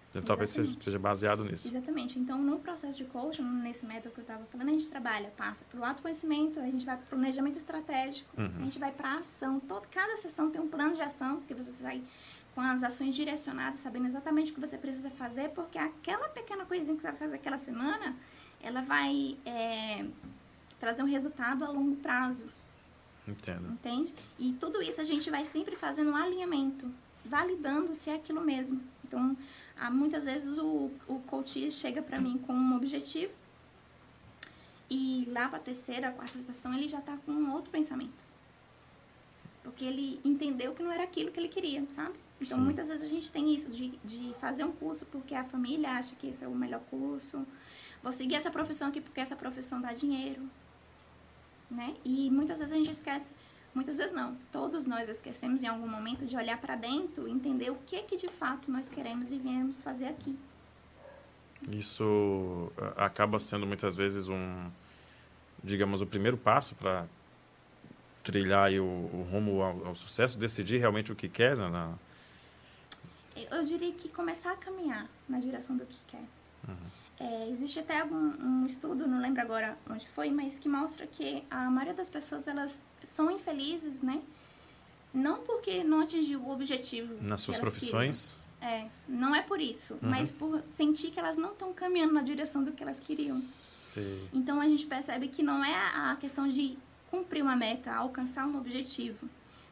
Então, 0.09 0.21
talvez 0.21 0.49
seja 0.49 0.97
baseado 0.97 1.43
nisso. 1.43 1.67
Exatamente. 1.67 2.17
Então, 2.17 2.41
no 2.41 2.59
processo 2.59 2.97
de 2.97 3.03
coaching, 3.05 3.43
nesse 3.43 3.85
método 3.85 4.13
que 4.13 4.21
eu 4.21 4.23
estava 4.23 4.45
falando, 4.45 4.69
a 4.69 4.71
gente 4.71 4.89
trabalha, 4.89 5.29
passa 5.35 5.65
pelo 5.65 5.83
autoconhecimento, 5.83 6.59
a 6.59 6.65
gente 6.65 6.85
vai 6.85 6.95
para 6.95 7.05
o 7.05 7.07
planejamento 7.09 7.57
estratégico, 7.57 8.29
uhum. 8.37 8.49
a 8.57 8.63
gente 8.63 8.79
vai 8.79 8.91
para 8.91 9.09
a 9.09 9.17
ação. 9.19 9.59
Todo, 9.59 9.87
cada 9.89 10.15
sessão 10.15 10.49
tem 10.49 10.61
um 10.61 10.67
plano 10.67 10.95
de 10.95 11.01
ação, 11.01 11.37
porque 11.37 11.53
você 11.53 11.71
sai 11.71 12.01
com 12.57 12.61
as 12.61 12.81
ações 12.81 13.13
direcionadas, 13.13 13.81
sabendo 13.81 14.07
exatamente 14.07 14.49
o 14.51 14.55
que 14.55 14.59
você 14.59 14.79
precisa 14.79 15.11
fazer, 15.11 15.49
porque 15.49 15.77
aquela 15.77 16.27
pequena 16.27 16.65
coisinha 16.65 16.95
que 16.95 17.03
você 17.03 17.09
vai 17.09 17.15
fazer 17.15 17.35
aquela 17.35 17.59
semana, 17.59 18.17
ela 18.59 18.81
vai 18.81 19.37
é, 19.45 20.03
trazer 20.79 21.03
um 21.03 21.05
resultado 21.05 21.63
a 21.63 21.69
longo 21.69 21.97
prazo. 21.97 22.47
Entendo. 23.27 23.73
Entende? 23.73 24.11
E 24.39 24.53
tudo 24.53 24.81
isso 24.81 24.99
a 24.99 25.03
gente 25.03 25.29
vai 25.29 25.45
sempre 25.45 25.75
fazendo 25.75 26.09
um 26.09 26.15
alinhamento, 26.15 26.91
validando 27.23 27.93
se 27.93 28.09
é 28.09 28.15
aquilo 28.15 28.41
mesmo. 28.41 28.81
Então, 29.05 29.37
há, 29.79 29.91
muitas 29.91 30.25
vezes 30.25 30.57
o, 30.57 30.89
o 31.07 31.19
coach 31.27 31.71
chega 31.71 32.01
para 32.01 32.19
mim 32.19 32.39
com 32.39 32.53
um 32.53 32.75
objetivo 32.75 33.35
e 34.89 35.27
lá 35.29 35.47
para 35.47 35.59
a 35.59 35.61
terceira, 35.61 36.11
quarta 36.11 36.39
sessão, 36.39 36.73
ele 36.73 36.89
já 36.89 36.97
está 36.97 37.17
com 37.17 37.33
um 37.33 37.53
outro 37.53 37.69
pensamento. 37.69 38.25
Porque 39.61 39.85
ele 39.85 40.19
entendeu 40.25 40.73
que 40.73 40.81
não 40.81 40.91
era 40.91 41.03
aquilo 41.03 41.31
que 41.31 41.39
ele 41.39 41.49
queria, 41.49 41.85
sabe? 41.87 42.25
Então, 42.39 42.57
Sim. 42.57 42.63
muitas 42.63 42.89
vezes 42.89 43.03
a 43.03 43.09
gente 43.09 43.31
tem 43.31 43.53
isso 43.53 43.71
de, 43.71 43.97
de 44.03 44.33
fazer 44.39 44.63
um 44.63 44.71
curso 44.71 45.05
porque 45.07 45.33
a 45.33 45.43
família 45.43 45.91
acha 45.91 46.15
que 46.15 46.27
esse 46.27 46.43
é 46.43 46.47
o 46.47 46.53
melhor 46.53 46.81
curso. 46.89 47.45
Vou 48.03 48.11
seguir 48.11 48.35
essa 48.35 48.51
profissão 48.51 48.89
aqui 48.89 49.01
porque 49.01 49.19
essa 49.19 49.35
profissão 49.35 49.81
dá 49.81 49.91
dinheiro. 49.91 50.41
Né? 51.69 51.95
E 52.05 52.29
muitas 52.29 52.59
vezes 52.59 52.73
a 52.73 52.77
gente 52.77 52.91
esquece 52.91 53.33
Muitas 53.77 53.99
vezes 53.99 54.11
não. 54.11 54.35
Todos 54.51 54.87
nós 54.87 55.07
esquecemos 55.07 55.61
em 55.61 55.67
algum 55.67 55.87
momento 55.87 56.25
de 56.25 56.35
olhar 56.35 56.57
para 56.59 56.75
dentro, 56.75 57.27
entender 57.27 57.69
o 57.69 57.75
que 57.85 58.01
que 58.01 58.17
de 58.17 58.27
fato 58.27 58.71
nós 58.71 58.89
queremos 58.89 59.31
e 59.31 59.37
viemos 59.37 59.83
fazer 59.83 60.05
aqui. 60.05 60.35
Isso 61.69 62.71
acaba 62.95 63.39
sendo 63.39 63.67
muitas 63.67 63.95
vezes 63.95 64.29
um, 64.29 64.71
digamos, 65.63 66.01
o 66.01 66.07
primeiro 66.07 66.37
passo 66.37 66.73
para 66.73 67.05
trilhar 68.23 68.71
o, 68.73 68.83
o, 68.83 69.27
rumo 69.31 69.61
ao, 69.61 69.89
ao, 69.89 69.95
sucesso, 69.95 70.39
decidir 70.39 70.79
realmente 70.79 71.11
o 71.11 71.15
que 71.15 71.29
quer 71.29 71.55
na, 71.55 71.93
Eu 73.51 73.63
diria 73.63 73.91
que 73.93 74.09
começar 74.09 74.51
a 74.51 74.55
caminhar 74.55 75.07
na 75.27 75.39
direção 75.39 75.77
do 75.77 75.85
que 75.85 75.97
quer. 76.07 76.23
Uhum. 76.67 76.75
É, 77.19 77.49
existe 77.49 77.79
até 77.79 78.03
um, 78.03 78.61
um, 78.61 78.65
estudo, 78.65 79.07
não 79.07 79.19
lembro 79.19 79.41
agora 79.41 79.77
onde 79.89 80.07
foi, 80.07 80.29
mas 80.29 80.59
que 80.59 80.69
mostra 80.69 81.07
que 81.07 81.43
a 81.49 81.69
maioria 81.69 81.93
das 81.93 82.09
pessoas 82.09 82.47
elas 82.47 82.83
são 83.03 83.31
infelizes, 83.31 84.01
né? 84.01 84.21
Não 85.13 85.41
porque 85.41 85.83
não 85.83 86.01
atingiu 86.01 86.41
o 86.41 86.51
objetivo. 86.51 87.15
Nas 87.21 87.41
suas 87.41 87.59
profissões? 87.59 88.33
Queriam. 88.33 88.47
É, 88.59 88.89
não 89.07 89.35
é 89.35 89.41
por 89.41 89.61
isso, 89.61 89.93
uhum. 89.95 90.09
mas 90.09 90.31
por 90.31 90.61
sentir 90.67 91.11
que 91.11 91.19
elas 91.19 91.37
não 91.37 91.51
estão 91.51 91.73
caminhando 91.73 92.13
na 92.13 92.21
direção 92.21 92.63
do 92.63 92.71
que 92.71 92.83
elas 92.83 92.99
queriam. 92.99 93.39
Então 94.31 94.61
a 94.61 94.67
gente 94.67 94.85
percebe 94.85 95.27
que 95.27 95.41
não 95.41 95.63
é 95.63 95.73
a 95.73 96.15
questão 96.19 96.47
de 96.47 96.77
cumprir 97.09 97.41
uma 97.41 97.55
meta, 97.55 97.93
alcançar 97.93 98.45
um 98.45 98.57
objetivo, 98.57 99.27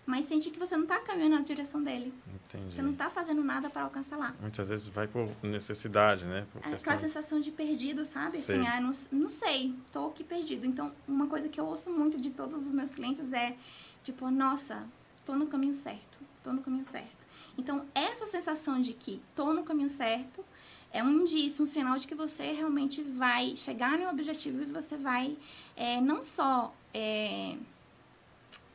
mas 0.05 0.25
sentir 0.25 0.51
que 0.51 0.59
você 0.59 0.75
não 0.75 0.83
está 0.83 0.99
caminhando 0.99 1.35
na 1.35 1.41
direção 1.41 1.81
dele. 1.81 2.13
Entendi. 2.45 2.75
Você 2.75 2.81
não 2.81 2.91
está 2.91 3.09
fazendo 3.09 3.43
nada 3.43 3.69
para 3.69 3.83
alcançar 3.83 4.17
lá. 4.17 4.35
Muitas 4.39 4.69
vezes 4.69 4.87
vai 4.87 5.07
por 5.07 5.29
necessidade, 5.41 6.25
né? 6.25 6.45
Por 6.51 6.59
é 6.59 6.71
questão... 6.71 6.93
aquela 6.93 6.97
sensação 6.97 7.39
de 7.39 7.51
perdido, 7.51 8.05
sabe? 8.05 8.37
Sei. 8.37 8.59
Assim, 8.59 8.67
ah, 8.67 8.79
não, 8.79 8.91
não 9.11 9.29
sei, 9.29 9.73
tô 9.91 10.07
aqui 10.07 10.23
perdido. 10.23 10.65
Então, 10.65 10.91
uma 11.07 11.27
coisa 11.27 11.49
que 11.49 11.59
eu 11.59 11.65
ouço 11.65 11.89
muito 11.89 12.19
de 12.19 12.29
todos 12.29 12.67
os 12.67 12.73
meus 12.73 12.93
clientes 12.93 13.33
é, 13.33 13.55
tipo, 14.03 14.29
nossa, 14.29 14.83
tô 15.25 15.35
no 15.35 15.47
caminho 15.47 15.73
certo, 15.73 16.19
tô 16.43 16.53
no 16.53 16.61
caminho 16.61 16.85
certo. 16.85 17.25
Então, 17.57 17.85
essa 17.95 18.25
sensação 18.25 18.79
de 18.79 18.93
que 18.93 19.21
tô 19.35 19.53
no 19.53 19.63
caminho 19.63 19.89
certo 19.89 20.45
é 20.91 21.03
um 21.03 21.09
indício, 21.09 21.63
um 21.63 21.65
sinal 21.65 21.97
de 21.97 22.05
que 22.05 22.13
você 22.13 22.51
realmente 22.51 23.01
vai 23.01 23.55
chegar 23.55 23.97
no 23.97 24.07
objetivo 24.09 24.61
e 24.61 24.65
você 24.65 24.95
vai 24.95 25.35
é, 25.75 25.99
não 25.99 26.21
só... 26.21 26.73
É, 26.93 27.57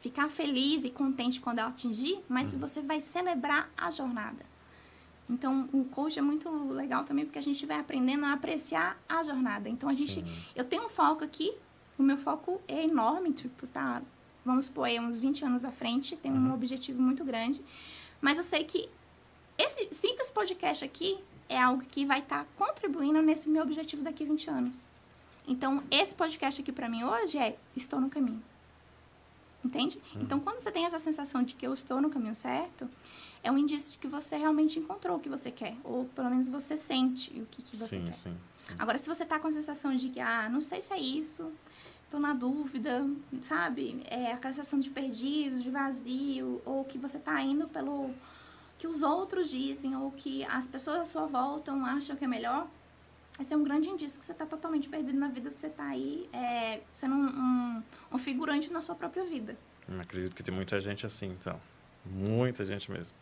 ficar 0.01 0.29
feliz 0.29 0.83
e 0.83 0.91
contente 0.91 1.41
quando 1.41 1.59
ela 1.59 1.69
atingir, 1.69 2.19
mas 2.29 2.53
uhum. 2.53 2.59
você 2.59 2.81
vai 2.81 2.99
celebrar 3.01 3.71
a 3.77 3.91
jornada. 3.91 4.45
Então, 5.29 5.69
o 5.73 5.85
coach 5.85 6.19
é 6.19 6.23
muito 6.23 6.51
legal 6.73 7.05
também 7.05 7.25
porque 7.25 7.39
a 7.39 7.43
gente 7.43 7.65
vai 7.65 7.79
aprendendo 7.79 8.25
a 8.25 8.33
apreciar 8.33 9.01
a 9.09 9.23
jornada. 9.23 9.69
Então, 9.69 9.89
a 9.89 9.93
gente, 9.93 10.25
eu 10.57 10.65
tenho 10.65 10.87
um 10.87 10.89
foco 10.89 11.23
aqui, 11.23 11.53
o 11.97 12.03
meu 12.03 12.17
foco 12.17 12.61
é 12.67 12.83
enorme, 12.83 13.33
tipo, 13.33 13.67
tá, 13.69 14.03
vamos 14.45 14.65
supor, 14.65 14.87
aí, 14.87 14.99
uns 14.99 15.21
20 15.21 15.45
anos 15.45 15.65
à 15.65 15.71
frente, 15.71 16.17
tem 16.17 16.33
um 16.33 16.49
uhum. 16.49 16.55
objetivo 16.55 17.01
muito 17.01 17.23
grande, 17.23 17.63
mas 18.21 18.39
eu 18.39 18.43
sei 18.43 18.65
que 18.65 18.89
esse 19.57 19.89
simples 19.93 20.31
podcast 20.31 20.85
aqui 20.85 21.19
é 21.49 21.61
algo 21.61 21.85
que 21.85 22.07
vai 22.07 22.21
estar 22.21 22.45
tá 22.45 22.47
contribuindo 22.57 23.21
nesse 23.21 23.49
meu 23.49 23.63
objetivo 23.63 24.03
daqui 24.03 24.25
a 24.25 24.27
20 24.27 24.51
anos. 24.51 24.85
Então, 25.47 25.83
esse 25.91 26.15
podcast 26.15 26.61
aqui 26.61 26.73
para 26.73 26.89
mim 26.89 27.05
hoje 27.05 27.39
é 27.39 27.57
estou 27.77 28.01
no 28.01 28.09
caminho. 28.09 28.43
Entende? 29.65 30.01
Uhum. 30.15 30.23
Então, 30.23 30.41
quando 30.41 30.59
você 30.59 30.73
tem 30.73 30.87
essa 30.87 30.99
sensação 30.99 31.43
de 31.43 31.55
que 31.55 31.67
eu 31.67 31.75
estou 31.75 32.01
no 32.01 32.09
caminho 32.09 32.35
certo, 32.35 32.89
é 33.43 33.51
um 33.51 33.59
indício 33.59 33.93
de 33.93 33.99
que 33.99 34.07
você 34.07 34.37
realmente 34.37 34.79
encontrou 34.79 35.17
o 35.17 35.21
que 35.21 35.29
você 35.29 35.51
quer. 35.51 35.77
Ou 35.85 36.05
pelo 36.07 36.31
menos 36.31 36.49
você 36.49 36.77
sente 36.77 37.31
o 37.41 37.47
que, 37.47 37.63
que 37.63 37.77
você 37.77 37.97
sim, 37.97 38.05
quer. 38.05 38.15
Sim, 38.15 38.37
sim. 38.59 38.75
Agora, 38.79 38.99
se 38.99 39.09
você 39.09 39.23
está 39.23 39.39
com 39.39 39.49
a 39.49 39.53
sensação 39.53 39.95
de 39.95 40.09
que, 40.09 40.21
ah, 40.21 40.49
não 40.49 40.61
sei 40.61 40.81
se 40.81 40.93
é 40.93 41.01
isso, 41.01 41.51
estou 42.05 42.21
na 42.21 42.35
dúvida, 42.35 43.09
sabe? 43.43 44.03
É 44.07 44.33
aquela 44.33 44.53
sensação 44.53 44.79
de 44.79 44.91
perdido, 44.91 45.61
de 45.61 45.71
vazio, 45.71 46.61
ou 46.65 46.85
que 46.85 46.99
você 46.99 47.19
está 47.19 47.41
indo 47.41 47.69
pelo 47.69 48.11
que 48.79 48.87
os 48.87 49.03
outros 49.03 49.51
dizem, 49.51 49.95
ou 49.95 50.11
que 50.11 50.43
as 50.45 50.67
pessoas 50.67 51.01
à 51.01 51.05
sua 51.05 51.27
volta 51.27 51.73
acham 51.73 52.17
que 52.17 52.25
é 52.25 52.29
melhor, 52.29 52.67
esse 53.41 53.55
é 53.55 53.57
um 53.57 53.65
grande 53.65 53.89
indício 53.89 54.19
que 54.19 54.25
você 54.25 54.33
está 54.33 54.45
totalmente 54.45 54.89
perdido 54.89 55.19
na 55.19 55.29
vida, 55.29 55.51
você 55.51 55.69
está 55.69 55.87
aí 55.87 56.29
é, 56.33 56.81
sendo 56.93 57.15
um, 57.15 57.27
um, 57.27 57.83
um, 58.13 58.19
figurante 58.19 58.71
na 58.71 58.81
sua 58.81 58.95
própria 58.95 59.25
vida. 59.25 59.57
Eu 59.89 60.01
acredito 60.01 60.37
que 60.37 60.43
tem 60.43 60.55
muita 60.55 60.81
gente 60.81 61.07
assim, 61.07 61.29
então. 61.29 61.59
Muita 62.05 62.65
gente 62.65 62.91
mesmo. 62.91 63.17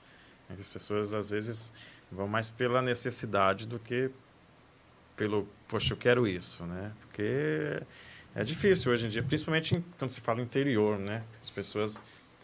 As 0.50 0.66
pessoas, 0.66 1.14
às 1.14 1.30
vezes, 1.30 1.72
vão 2.10 2.26
mais 2.26 2.50
pela 2.50 2.82
necessidade 2.82 3.66
do 3.66 3.78
que 3.78 4.10
pelo, 5.16 5.48
poxa, 5.68 5.92
eu 5.92 5.96
quero 5.96 6.26
isso, 6.26 6.64
né? 6.64 6.92
Porque 7.00 7.82
é 8.34 8.44
difícil 8.44 8.92
hoje 8.92 9.06
em 9.06 9.08
dia, 9.08 9.22
principalmente 9.22 9.82
quando 9.98 10.10
se 10.10 10.20
fala 10.20 10.40
interior, 10.40 10.98
né? 10.98 11.24
As 11.42 11.50
pessoas 11.50 12.02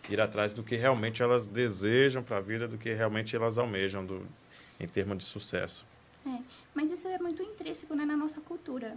ir 0.09 0.21
atrás 0.21 0.55
do 0.55 0.63
que 0.63 0.77
realmente 0.77 1.23
elas 1.23 1.47
desejam 1.47 2.23
para 2.23 2.37
a 2.37 2.41
vida, 2.41 2.69
do 2.69 2.77
que 2.77 2.93
realmente 2.93 3.35
elas 3.35 3.59
almejam 3.59 4.05
do, 4.05 4.27
em 4.79 4.87
termos 4.87 5.19
de 5.19 5.25
sucesso. 5.25 5.87
É, 6.27 6.39
mas 6.75 6.91
isso 6.91 7.07
é 7.07 7.19
muito 7.19 7.43
intrínseco 7.43 7.95
né, 7.95 8.05
na 8.05 8.17
nossa 8.17 8.41
cultura. 8.41 8.97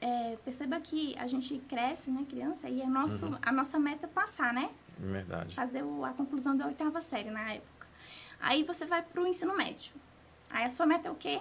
É, 0.00 0.36
perceba 0.44 0.80
que 0.80 1.16
a 1.18 1.26
gente 1.26 1.58
cresce, 1.68 2.10
né, 2.10 2.24
criança, 2.28 2.68
e 2.68 2.80
é 2.80 2.86
nosso, 2.86 3.26
uhum. 3.26 3.38
a 3.42 3.50
nossa 3.50 3.78
meta 3.80 4.06
é 4.06 4.08
passar, 4.08 4.52
né? 4.52 4.70
Verdade. 4.96 5.56
Fazer 5.56 5.82
o, 5.82 6.04
a 6.04 6.10
conclusão 6.10 6.56
da 6.56 6.66
oitava 6.66 7.00
série 7.00 7.30
na 7.30 7.54
época. 7.54 7.88
Aí 8.40 8.62
você 8.62 8.86
vai 8.86 9.02
para 9.02 9.20
o 9.20 9.26
ensino 9.26 9.56
médio. 9.56 9.92
Aí 10.50 10.64
a 10.64 10.68
sua 10.68 10.86
meta 10.86 11.08
é 11.08 11.10
o 11.10 11.16
quê? 11.16 11.40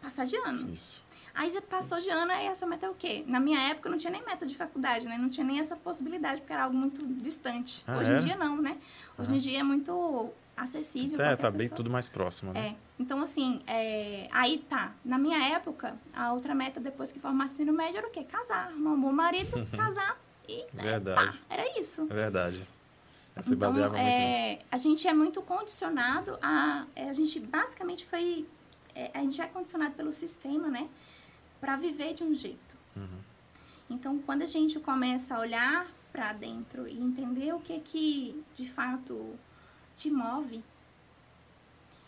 Passar 0.00 0.24
de 0.24 0.36
ano. 0.36 0.72
Isso. 0.72 1.04
Aí 1.34 1.50
você 1.50 1.60
passou 1.60 2.00
de 2.00 2.10
ano, 2.10 2.32
aí 2.32 2.48
a 2.48 2.54
sua 2.54 2.66
meta 2.66 2.86
é 2.86 2.90
o 2.90 2.94
quê? 2.94 3.22
Na 3.26 3.38
minha 3.38 3.60
época 3.70 3.88
não 3.88 3.96
tinha 3.98 4.10
nem 4.10 4.24
meta 4.24 4.44
de 4.44 4.56
faculdade, 4.56 5.06
né? 5.06 5.16
Não 5.16 5.28
tinha 5.28 5.46
nem 5.46 5.60
essa 5.60 5.76
possibilidade, 5.76 6.40
porque 6.40 6.52
era 6.52 6.64
algo 6.64 6.76
muito 6.76 7.06
distante. 7.06 7.84
Ah, 7.86 7.98
Hoje 7.98 8.12
é? 8.12 8.18
em 8.18 8.24
dia 8.24 8.36
não, 8.36 8.56
né? 8.60 8.76
Hoje 9.16 9.30
ah. 9.30 9.36
em 9.36 9.38
dia 9.38 9.60
é 9.60 9.62
muito 9.62 10.32
acessível. 10.62 11.20
É, 11.20 11.36
tá 11.36 11.50
bem 11.50 11.68
tudo 11.68 11.90
mais 11.90 12.08
próximo, 12.08 12.52
né? 12.52 12.68
É. 12.68 12.74
Então, 12.98 13.22
assim, 13.22 13.60
é... 13.66 14.28
aí 14.32 14.58
tá. 14.68 14.92
Na 15.04 15.18
minha 15.18 15.38
época, 15.54 15.96
a 16.12 16.32
outra 16.32 16.54
meta 16.54 16.80
depois 16.80 17.12
que 17.12 17.20
formasse 17.20 17.54
ensino 17.54 17.72
médio 17.72 17.98
era 17.98 18.08
o 18.08 18.10
quê? 18.10 18.24
Casar. 18.24 18.68
Arrumar 18.68 18.90
um 18.92 19.00
bom 19.00 19.12
marido, 19.12 19.66
casar 19.76 20.20
e. 20.48 20.64
Né, 20.72 20.82
verdade. 20.82 21.40
Era 21.48 21.78
isso. 21.80 22.06
É 22.10 22.14
verdade. 22.14 22.68
Se 23.40 23.54
então, 23.54 23.94
é, 23.94 24.58
a 24.68 24.76
gente 24.76 25.06
é 25.06 25.14
muito 25.14 25.40
condicionado 25.42 26.36
a. 26.42 26.86
É, 26.96 27.08
a 27.08 27.12
gente 27.12 27.38
basicamente 27.38 28.04
foi. 28.04 28.46
É, 28.94 29.10
a 29.14 29.20
gente 29.20 29.40
é 29.40 29.46
condicionado 29.46 29.94
pelo 29.94 30.10
sistema, 30.10 30.68
né? 30.68 30.88
para 31.60 31.76
viver 31.76 32.14
de 32.14 32.24
um 32.24 32.34
jeito. 32.34 32.76
Uhum. 32.96 33.18
Então, 33.90 34.18
quando 34.18 34.42
a 34.42 34.46
gente 34.46 34.78
começa 34.80 35.34
a 35.34 35.40
olhar 35.40 35.86
para 36.12 36.32
dentro 36.32 36.88
e 36.88 36.98
entender 36.98 37.54
o 37.54 37.60
que 37.60 37.78
que 37.80 38.44
de 38.54 38.68
fato 38.68 39.34
te 39.98 40.10
move, 40.10 40.62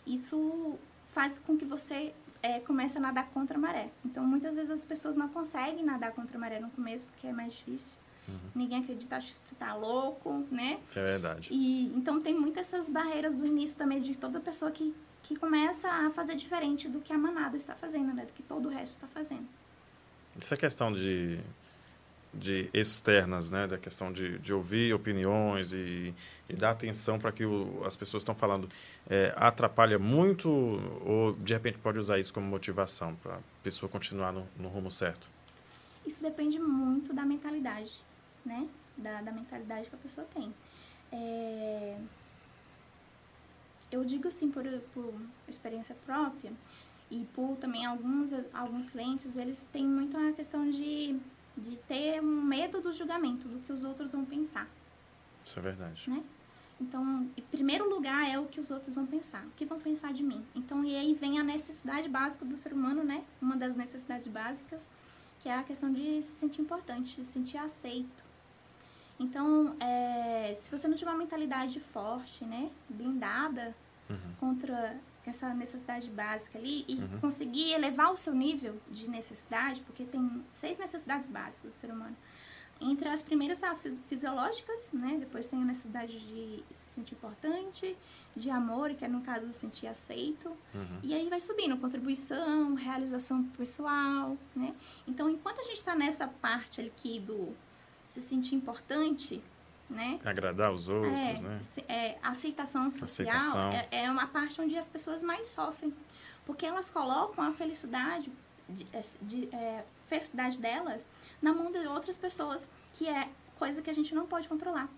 isso 0.07 0.79
faz 1.11 1.37
com 1.37 1.57
que 1.57 1.65
você 1.65 2.13
é, 2.41 2.59
comece 2.61 2.97
a 2.97 3.01
nadar 3.01 3.27
contra 3.31 3.57
a 3.57 3.59
maré. 3.59 3.89
Então, 4.05 4.23
muitas 4.23 4.55
vezes 4.55 4.71
as 4.71 4.85
pessoas 4.85 5.17
não 5.17 5.27
conseguem 5.27 5.83
nadar 5.83 6.11
contra 6.13 6.37
a 6.37 6.39
maré 6.39 6.59
no 6.59 6.69
começo 6.71 7.05
porque 7.05 7.27
é 7.27 7.33
mais 7.33 7.53
difícil. 7.53 7.99
Uhum. 8.27 8.39
Ninguém 8.55 8.79
acredita, 8.79 9.17
acha 9.17 9.33
que 9.33 9.41
tu 9.49 9.55
tá 9.55 9.75
louco, 9.75 10.45
né? 10.49 10.79
É 10.95 11.01
verdade. 11.01 11.49
E 11.51 11.87
então 11.95 12.21
tem 12.21 12.33
muitas 12.33 12.71
essas 12.71 12.89
barreiras 12.89 13.35
do 13.37 13.45
início 13.45 13.77
também 13.77 14.01
de 14.01 14.15
toda 14.15 14.39
pessoa 14.39 14.71
que 14.71 14.95
que 15.23 15.35
começa 15.35 15.89
a 15.89 16.09
fazer 16.09 16.35
diferente 16.35 16.89
do 16.89 16.99
que 16.99 17.13
a 17.13 17.17
manada 17.17 17.55
está 17.55 17.75
fazendo, 17.75 18.13
né? 18.13 18.25
Do 18.25 18.33
que 18.33 18.43
todo 18.43 18.67
o 18.67 18.69
resto 18.69 18.95
está 18.95 19.07
fazendo. 19.07 19.47
Essa 20.35 20.57
questão 20.57 20.91
de, 20.91 21.39
de 22.33 22.69
externas, 22.73 23.49
né? 23.49 23.67
Da 23.67 23.77
questão 23.77 24.11
de, 24.11 24.37
de 24.39 24.53
ouvir 24.53 24.93
opiniões 24.93 25.73
e, 25.73 26.13
e 26.49 26.53
dar 26.53 26.71
atenção 26.71 27.19
para 27.19 27.31
que 27.31 27.45
o, 27.45 27.83
as 27.85 27.95
pessoas 27.95 28.21
estão 28.21 28.35
falando 28.35 28.69
é, 29.09 29.33
atrapalha 29.35 29.99
muito 29.99 30.49
ou 31.05 31.33
de 31.33 31.53
repente 31.53 31.77
pode 31.77 31.99
usar 31.99 32.19
isso 32.19 32.33
como 32.33 32.47
motivação 32.47 33.15
para 33.15 33.35
a 33.35 33.39
pessoa 33.63 33.89
continuar 33.89 34.31
no, 34.31 34.47
no 34.57 34.69
rumo 34.69 34.89
certo? 34.89 35.27
Isso 36.05 36.21
depende 36.21 36.57
muito 36.59 37.13
da 37.13 37.25
mentalidade, 37.25 38.01
né? 38.45 38.67
Da, 38.97 39.21
da 39.21 39.31
mentalidade 39.31 39.89
que 39.89 39.95
a 39.95 39.99
pessoa 39.99 40.25
tem. 40.33 40.53
É 41.11 41.97
eu 43.91 44.05
digo 44.05 44.27
assim 44.27 44.49
por, 44.49 44.63
por 44.93 45.13
experiência 45.47 45.95
própria 46.05 46.51
e 47.11 47.25
por 47.33 47.57
também 47.57 47.85
alguns, 47.85 48.31
alguns 48.53 48.89
clientes, 48.89 49.35
eles 49.35 49.67
têm 49.73 49.85
muito 49.85 50.15
a 50.17 50.31
questão 50.31 50.69
de, 50.69 51.19
de 51.57 51.75
ter 51.77 52.21
um 52.21 52.41
medo 52.43 52.81
do 52.81 52.93
julgamento, 52.93 53.47
do 53.47 53.59
que 53.59 53.71
os 53.71 53.83
outros 53.83 54.13
vão 54.13 54.25
pensar. 54.25 54.67
Isso 55.43 55.59
é 55.59 55.61
verdade. 55.61 56.09
Né? 56.09 56.23
Então, 56.79 57.29
em 57.37 57.41
primeiro 57.43 57.87
lugar 57.87 58.27
é 58.27 58.39
o 58.39 58.45
que 58.45 58.59
os 58.59 58.71
outros 58.71 58.95
vão 58.95 59.05
pensar, 59.05 59.45
o 59.45 59.51
que 59.51 59.65
vão 59.65 59.79
pensar 59.79 60.11
de 60.13 60.23
mim. 60.23 60.43
Então, 60.55 60.83
e 60.83 60.95
aí 60.95 61.13
vem 61.13 61.39
a 61.39 61.43
necessidade 61.43 62.09
básica 62.09 62.43
do 62.43 62.57
ser 62.57 62.73
humano, 62.73 63.03
né? 63.03 63.23
Uma 63.39 63.55
das 63.55 63.75
necessidades 63.75 64.27
básicas, 64.27 64.89
que 65.39 65.47
é 65.47 65.55
a 65.55 65.63
questão 65.63 65.91
de 65.93 66.23
se 66.23 66.33
sentir 66.33 66.61
importante, 66.61 67.17
de 67.17 67.25
se 67.25 67.33
sentir 67.33 67.57
aceito. 67.57 68.23
Então, 69.19 69.75
é, 69.79 70.53
se 70.55 70.71
você 70.71 70.87
não 70.87 70.97
tiver 70.97 71.11
uma 71.11 71.19
mentalidade 71.19 71.79
forte, 71.79 72.43
né, 72.43 72.71
blindada 72.89 73.75
uhum. 74.09 74.33
contra 74.39 74.99
essa 75.29 75.53
necessidade 75.53 76.09
básica 76.09 76.57
ali 76.57 76.83
e 76.87 76.95
uhum. 76.95 77.19
conseguir 77.19 77.73
elevar 77.73 78.11
o 78.11 78.17
seu 78.17 78.33
nível 78.33 78.79
de 78.89 79.09
necessidade, 79.09 79.81
porque 79.81 80.03
tem 80.03 80.43
seis 80.51 80.77
necessidades 80.77 81.29
básicas 81.29 81.71
do 81.71 81.75
ser 81.75 81.91
humano. 81.91 82.17
Entre 82.83 83.07
as 83.07 83.21
primeiras 83.21 83.59
tá, 83.59 83.75
fisiológicas, 84.07 84.91
né? 84.91 85.17
Depois 85.19 85.47
tem 85.47 85.61
a 85.61 85.65
necessidade 85.65 86.19
de 86.19 86.63
se 86.71 86.89
sentir 86.89 87.13
importante, 87.13 87.95
de 88.35 88.49
amor, 88.49 88.95
que 88.95 89.05
é 89.05 89.07
no 89.07 89.21
caso 89.21 89.45
se 89.53 89.59
sentir 89.59 89.85
aceito. 89.85 90.49
Uhum. 90.73 90.99
E 91.03 91.13
aí 91.13 91.29
vai 91.29 91.39
subindo, 91.39 91.77
contribuição, 91.77 92.73
realização 92.73 93.43
pessoal, 93.43 94.35
né? 94.55 94.73
Então, 95.07 95.29
enquanto 95.29 95.59
a 95.59 95.63
gente 95.63 95.77
está 95.77 95.95
nessa 95.95 96.27
parte 96.27 96.81
aqui 96.81 97.19
do 97.19 97.55
se 98.07 98.19
sentir 98.19 98.55
importante, 98.55 99.43
né? 99.91 100.19
Agradar 100.25 100.71
os 100.71 100.87
outros, 100.87 101.13
é, 101.13 101.41
né? 101.41 101.59
É, 101.87 102.17
aceitação 102.23 102.89
social 102.89 103.37
aceitação. 103.37 103.71
É, 103.71 103.87
é, 103.91 104.11
uma 104.11 104.27
parte 104.27 104.59
onde 104.61 104.77
as 104.77 104.87
pessoas 104.87 105.21
mais 105.21 105.47
sofrem. 105.47 105.93
Porque 106.45 106.65
elas 106.65 106.89
colocam 106.89 107.43
a 107.43 107.51
felicidade, 107.51 108.31
de, 108.67 108.87
é, 108.91 109.01
de, 109.21 109.49
é, 109.53 109.83
felicidade 110.07 110.59
delas 110.59 111.07
na 111.41 111.53
mão 111.53 111.71
de 111.71 111.79
outras 111.87 112.17
pessoas, 112.17 112.67
que 112.93 113.07
é 113.07 113.29
coisa 113.59 113.81
que 113.81 113.89
a 113.89 113.93
gente 113.93 114.15
não 114.15 114.25
pode 114.25 114.47
controlar. 114.47 114.89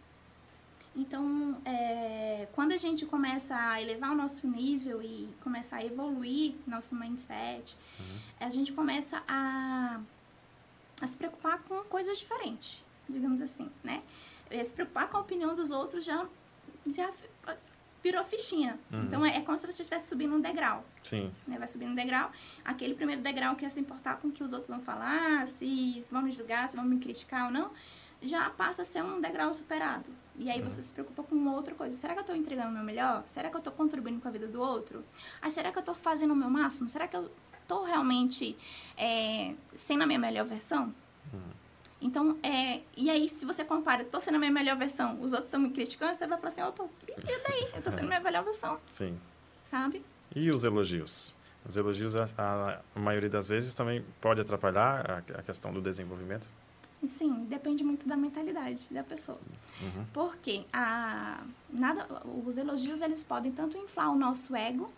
Então, 0.95 1.59
é, 1.65 2.47
quando 2.53 2.71
a 2.71 2.77
gente 2.77 3.05
começa 3.05 3.55
a 3.55 3.81
elevar 3.81 4.11
o 4.11 4.15
nosso 4.15 4.47
nível 4.47 5.01
e 5.01 5.27
começa 5.41 5.77
a 5.77 5.83
evoluir 5.83 6.53
nosso 6.67 6.95
mindset, 6.95 7.75
uhum. 7.99 8.19
a 8.39 8.49
gente 8.49 8.71
começa 8.71 9.23
a, 9.27 9.99
a 11.01 11.07
se 11.07 11.17
preocupar 11.17 11.59
com 11.63 11.83
coisas 11.85 12.19
diferentes, 12.19 12.83
digamos 13.09 13.41
assim, 13.41 13.69
né? 13.83 14.03
Se 14.63 14.73
preocupar 14.73 15.09
com 15.09 15.17
a 15.17 15.21
opinião 15.21 15.55
dos 15.55 15.71
outros 15.71 16.03
já, 16.03 16.25
já 16.87 17.09
virou 18.03 18.23
fichinha. 18.25 18.77
Uhum. 18.91 19.03
Então 19.03 19.25
é, 19.25 19.37
é, 19.37 19.41
como 19.41 19.57
se 19.57 19.65
você 19.65 19.81
estivesse 19.81 20.09
subindo 20.09 20.35
um 20.35 20.41
degrau. 20.41 20.83
Sim. 21.01 21.31
Né? 21.47 21.57
Vai 21.57 21.67
subindo 21.67 21.91
um 21.91 21.95
degrau. 21.95 22.29
Aquele 22.65 22.93
primeiro 22.93 23.21
degrau 23.21 23.55
que 23.55 23.65
é 23.65 23.69
se 23.69 23.79
importar 23.79 24.17
com 24.17 24.27
o 24.27 24.31
que 24.31 24.43
os 24.43 24.51
outros 24.51 24.69
vão 24.69 24.81
falar, 24.81 25.47
se, 25.47 26.03
se 26.03 26.11
vão 26.11 26.21
me 26.21 26.31
julgar, 26.31 26.67
se 26.67 26.75
vão 26.75 26.83
me 26.83 26.99
criticar 26.99 27.45
ou 27.45 27.51
não, 27.51 27.71
já 28.21 28.49
passa 28.49 28.81
a 28.81 28.85
ser 28.85 29.01
um 29.03 29.21
degrau 29.21 29.53
superado. 29.53 30.11
E 30.35 30.49
aí 30.49 30.59
uhum. 30.59 30.69
você 30.69 30.81
se 30.81 30.91
preocupa 30.91 31.23
com 31.23 31.47
outra 31.47 31.73
coisa. 31.73 31.95
Será 31.95 32.13
que 32.13 32.19
eu 32.19 32.23
estou 32.23 32.35
entregando 32.35 32.69
o 32.69 32.73
meu 32.73 32.83
melhor? 32.83 33.23
Será 33.25 33.49
que 33.49 33.55
eu 33.55 33.59
estou 33.59 33.73
contribuindo 33.73 34.19
com 34.19 34.27
a 34.27 34.31
vida 34.31 34.47
do 34.47 34.59
outro? 34.59 35.03
Ah, 35.41 35.49
será 35.49 35.71
que 35.71 35.77
eu 35.77 35.81
estou 35.81 35.95
fazendo 35.95 36.31
o 36.31 36.35
meu 36.35 36.49
máximo? 36.49 36.89
Será 36.89 37.07
que 37.07 37.15
eu 37.15 37.31
estou 37.61 37.83
realmente 37.83 38.57
é, 38.97 39.55
sendo 39.75 40.03
a 40.03 40.05
minha 40.05 40.19
melhor 40.19 40.45
versão? 40.45 40.93
Uhum. 41.31 41.62
Então, 42.03 42.37
é, 42.43 42.81
e 42.97 43.09
aí, 43.09 43.29
se 43.29 43.45
você 43.45 43.63
compara, 43.63 44.03
tô 44.03 44.19
sendo 44.19 44.35
a 44.35 44.39
minha 44.39 44.51
melhor 44.51 44.77
versão, 44.77 45.13
os 45.21 45.31
outros 45.31 45.45
estão 45.45 45.61
me 45.61 45.69
criticando, 45.69 46.13
você 46.13 46.27
vai 46.27 46.37
falar 46.37 46.49
assim, 46.49 46.61
opa, 46.61 46.85
e 47.07 47.47
daí? 47.47 47.69
Eu 47.73 47.81
tô 47.81 47.89
sendo 47.89 48.03
a 48.03 48.07
minha 48.07 48.19
melhor 48.19 48.43
versão. 48.43 48.77
Sim. 48.85 49.17
Sabe? 49.63 50.03
E 50.35 50.51
os 50.51 50.65
elogios? 50.65 51.33
Os 51.65 51.77
elogios, 51.77 52.17
a, 52.17 52.25
a, 52.37 52.79
a 52.93 52.99
maioria 52.99 53.29
das 53.29 53.47
vezes, 53.47 53.73
também 53.73 54.05
pode 54.19 54.41
atrapalhar 54.41 55.09
a, 55.09 55.39
a, 55.39 55.43
questão 55.43 55.71
do 55.71 55.81
desenvolvimento? 55.81 56.45
Sim, 57.07 57.45
depende 57.45 57.85
muito 57.85 58.05
da 58.05 58.17
mentalidade 58.17 58.85
da 58.91 59.03
pessoa. 59.03 59.39
Uhum. 59.81 60.05
Porque 60.11 60.65
a, 60.73 61.41
nada, 61.69 62.05
os 62.45 62.57
elogios, 62.57 63.01
eles 63.01 63.23
podem 63.23 63.53
tanto 63.53 63.77
inflar 63.77 64.11
o 64.11 64.17
nosso 64.17 64.53
ego, 64.53 64.91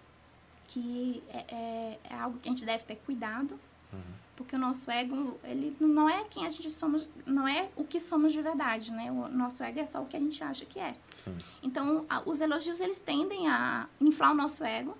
que 0.70 1.24
é, 1.30 1.38
é, 1.54 2.00
é 2.10 2.16
algo 2.16 2.40
que 2.40 2.50
a 2.50 2.52
gente 2.52 2.66
deve 2.66 2.84
ter 2.84 2.96
cuidado, 2.96 3.60
uhum 3.94 4.25
porque 4.36 4.56
o 4.56 4.60
nosso 4.60 4.90
ego 4.92 5.40
ele 5.44 5.76
não 5.80 6.10
é 6.10 6.24
quem 6.26 6.46
a 6.46 6.50
gente 6.50 6.70
somos 6.70 7.08
não 7.26 7.48
é 7.48 7.70
o 7.76 7.84
que 7.84 8.00
somos 8.00 8.34
de 8.34 8.42
verdade 8.42 8.92
né? 8.92 9.12
O 9.12 9.30
nosso 9.30 9.64
ego 9.64 9.80
é 9.80 9.86
só 9.86 10.02
o 10.02 10.06
que 10.06 10.18
a 10.18 10.20
gente 10.20 10.44
acha 10.44 10.66
que 10.66 10.80
é. 10.80 10.94
Sim. 11.12 11.36
então 11.64 12.06
a, 12.10 12.22
os 12.30 12.42
elogios 12.42 12.80
eles 12.80 13.00
tendem 13.00 13.48
a 13.48 13.88
inflar 14.00 14.32
o 14.32 14.36
nosso 14.36 14.64
ego. 14.64 14.98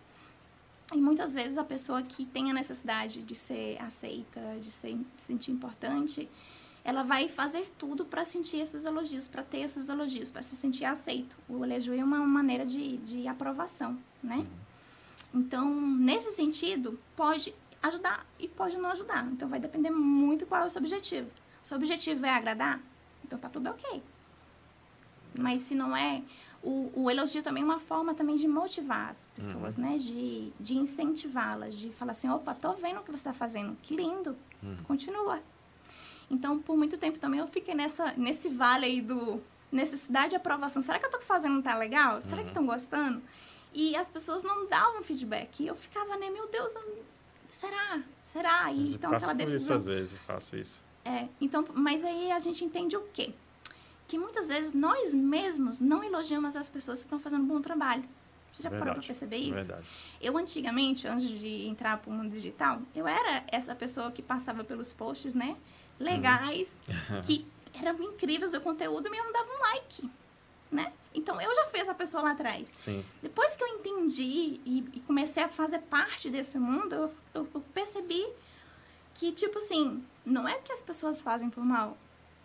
E 0.94 0.98
muitas 0.98 1.34
vezes 1.34 1.58
a 1.58 1.64
pessoa 1.64 2.04
que 2.04 2.28
tem 2.28 2.52
a 2.52 2.54
necessidade 2.54 3.24
de 3.24 3.34
ser 3.34 3.82
aceita 3.82 4.40
de 4.62 4.72
ser 4.72 4.94
de 4.96 5.22
sentir 5.22 5.52
importante 5.52 6.30
ela 6.84 7.02
vai 7.02 7.28
fazer 7.28 7.68
tudo 7.80 8.06
para 8.06 8.24
sentir 8.24 8.58
esses 8.58 8.86
elogios 8.86 9.28
para 9.28 9.44
ter 9.44 9.62
esses 9.62 9.90
elogios 9.90 10.30
para 10.30 10.44
se 10.44 10.56
sentir 10.56 10.86
aceito. 10.86 11.38
O 11.50 11.66
elogio 11.66 11.94
é 11.94 12.04
uma 12.04 12.20
maneira 12.20 12.66
de, 12.66 12.98
de 12.98 13.28
aprovação 13.28 13.98
né? 14.24 14.38
Uhum. 14.38 15.42
então 15.42 15.82
nesse 15.82 16.32
sentido 16.32 17.00
pode 17.16 17.54
ajudar 17.88 18.26
e 18.40 18.48
pode 18.48 18.78
não 18.78 18.90
ajudar. 18.92 19.26
Então 19.32 19.48
vai 19.48 19.60
depender 19.60 19.90
muito 19.90 20.46
qual 20.46 20.64
é 20.64 20.66
o 20.66 20.70
seu 20.70 20.82
objetivo. 20.82 21.30
O 21.64 21.68
seu 21.68 21.78
objetivo 21.78 22.26
é 22.26 22.30
agradar? 22.30 22.80
Então 23.24 23.40
tá 23.40 23.50
tudo 23.50 23.70
ok. 23.70 24.04
Mas 25.38 25.62
se 25.62 25.76
não 25.76 25.96
é, 25.96 26.22
o, 26.64 26.92
o 26.96 27.12
elogio 27.12 27.44
também 27.44 27.64
é 27.64 27.66
uma 27.66 27.80
forma 27.80 28.14
também 28.14 28.36
de 28.36 28.48
motivar 28.48 29.10
as 29.10 29.28
pessoas, 29.36 29.76
uhum. 29.76 29.84
né? 29.84 29.98
De, 29.98 30.52
de 30.60 30.76
incentivá-las, 30.76 31.76
de 31.78 31.90
falar 31.92 32.12
assim, 32.12 32.30
opa, 32.30 32.54
tô 32.54 32.74
vendo 32.74 33.00
o 33.00 33.04
que 33.04 33.12
você 33.12 33.30
está 33.30 33.34
fazendo, 33.34 33.78
que 33.82 33.96
lindo, 33.96 34.36
uhum. 34.64 34.78
continua. 34.84 35.42
Então, 36.30 36.60
por 36.60 36.76
muito 36.76 36.98
tempo 36.98 37.20
também 37.20 37.40
eu 37.40 37.48
fiquei 37.48 37.76
nessa, 37.76 38.14
nesse 38.18 38.50
vale 38.50 38.86
aí 38.86 39.02
do 39.02 39.42
necessidade 39.72 40.30
de 40.30 40.36
aprovação. 40.36 40.82
Será 40.82 40.98
que 40.98 41.06
eu 41.06 41.12
tô 41.12 41.20
fazendo 41.20 41.62
tá 41.62 41.76
legal? 41.76 42.22
Será 42.22 42.38
uhum. 42.38 42.44
que 42.44 42.50
estão 42.50 42.66
gostando? 42.66 43.22
E 43.74 43.96
as 43.96 44.10
pessoas 44.10 44.42
não 44.42 44.68
davam 44.68 45.04
feedback. 45.04 45.62
E 45.62 45.68
eu 45.68 45.76
ficava, 45.76 46.16
né, 46.18 46.30
meu 46.30 46.48
Deus, 46.48 46.74
será? 47.50 48.02
Será? 48.24 48.72
E, 48.72 48.96
então 48.96 49.12
faço 49.12 49.26
aquela 49.26 49.38
decisão. 49.38 49.58
isso 49.58 49.74
às 49.74 49.86
vezes, 49.86 50.18
faço 50.26 50.56
isso. 50.56 50.84
É, 51.04 51.28
então, 51.40 51.66
mas 51.74 52.04
aí 52.04 52.32
a 52.32 52.40
gente 52.40 52.64
entende 52.66 52.98
o 52.98 53.02
quê? 53.14 53.34
Que 54.08 54.18
muitas 54.18 54.48
vezes 54.48 54.74
nós 54.74 55.14
mesmos 55.14 55.80
não 55.80 56.04
elogiamos 56.04 56.56
as 56.56 56.68
pessoas 56.70 57.00
que 57.00 57.06
estão 57.06 57.20
fazendo 57.20 57.44
um 57.44 57.48
bom 57.48 57.62
trabalho. 57.62 58.04
Você 58.54 58.64
já 58.64 58.70
Verdade. 58.70 58.80
parou 58.80 58.94
para 58.96 59.08
perceber 59.08 59.38
isso? 59.38 59.54
Verdade. 59.54 59.88
Eu, 60.22 60.38
antigamente, 60.38 61.08
antes 61.08 61.28
de 61.28 61.68
entrar 61.68 61.98
para 61.98 62.10
o 62.10 62.14
mundo 62.14 62.32
digital, 62.32 62.82
eu 62.96 63.06
era 63.08 63.44
essa 63.48 63.76
pessoa 63.76 64.12
que 64.12 64.22
passava 64.22 64.64
pelos 64.64 64.94
posts, 64.94 65.34
né? 65.34 65.58
Legais, 66.00 66.82
uhum. 66.88 67.22
que 67.26 67.46
eram 67.74 68.02
incríveis 68.02 68.54
o 68.54 68.62
conteúdo, 68.62 69.14
e 69.14 69.18
eu 69.18 69.24
não 69.26 69.34
dava 69.34 69.50
um 69.50 69.60
like, 69.60 70.10
né? 70.72 70.94
Então, 71.16 71.40
eu 71.42 71.56
já 71.56 71.66
fiz 71.66 71.88
a 71.88 71.94
pessoa 71.94 72.24
lá 72.24 72.32
atrás. 72.32 72.72
Sim. 72.76 73.04
Depois 73.22 73.56
que 73.56 73.64
eu 73.64 73.68
entendi 73.70 74.60
e, 74.66 74.86
e 74.94 75.00
comecei 75.02 75.42
a 75.42 75.48
fazer 75.48 75.80
parte 75.80 76.30
desse 76.30 76.60
mundo, 76.60 76.94
eu, 76.94 77.14
eu, 77.34 77.48
eu, 77.56 77.62
percebi 77.74 78.26
que, 79.14 79.32
tipo 79.32 79.58
assim, 79.58 80.06
não 80.26 80.48
é 80.48 80.56
que 80.60 80.72
as 80.72 80.82
pessoas 80.82 81.22
fazem 81.22 81.50
por 81.50 81.64
mal, 81.64 81.98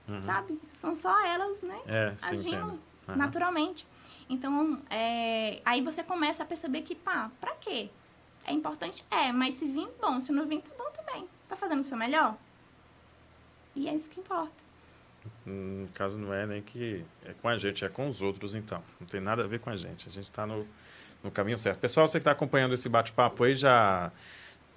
uhum. 0.09 0.21
sabe? 0.21 0.61
São 0.73 0.95
só 0.95 1.21
elas, 1.25 1.61
né? 1.62 1.81
É, 1.87 2.14
sim, 2.16 2.27
Agindo 2.27 2.81
uhum. 3.09 3.16
naturalmente. 3.16 3.87
Então, 4.29 4.81
é, 4.89 5.61
aí 5.64 5.83
você 5.83 6.05
começa 6.05 6.45
a 6.45 6.47
perceber 6.47 6.83
que, 6.83 6.95
pá, 6.95 7.31
pra 7.41 7.53
quê? 7.57 7.91
É 8.45 8.53
importante? 8.53 9.05
É, 9.11 9.33
mas 9.33 9.55
se 9.55 9.66
vir, 9.66 9.89
bom. 10.01 10.21
Se 10.21 10.31
não 10.31 10.47
vir, 10.47 10.62
tá 10.62 10.71
bom 10.79 10.91
também. 10.93 11.29
Tá 11.49 11.57
fazendo 11.57 11.81
o 11.81 11.85
seu 11.85 11.99
melhor? 11.99 12.37
E 13.75 13.89
é 13.89 13.95
isso 13.95 14.09
que 14.09 14.21
importa. 14.21 14.70
No 15.45 15.89
caso, 15.89 16.18
não 16.18 16.33
é 16.33 16.47
nem 16.47 16.62
que 16.62 17.05
é 17.25 17.33
com 17.41 17.49
a 17.49 17.57
gente, 17.57 17.85
é 17.85 17.89
com 17.89 18.07
os 18.07 18.23
outros, 18.23 18.55
então. 18.55 18.83
Não 18.99 19.07
tem 19.07 19.21
nada 19.21 19.45
a 19.45 19.47
ver 19.47 19.61
com 19.61 19.71
a 19.71 19.77
gente. 19.77 20.09
A 20.09 20.12
gente 20.12 20.25
está 20.25 20.47
no, 20.47 20.66
no 21.23 21.31
caminho 21.31 21.59
certo. 21.59 21.79
Pessoal, 21.79 22.07
você 22.07 22.18
que 22.18 22.23
está 22.23 22.33
acompanhando 22.33 22.75
esse 22.75 22.89
bate-papo 22.89 23.45
aí, 23.45 23.55
já 23.55 24.11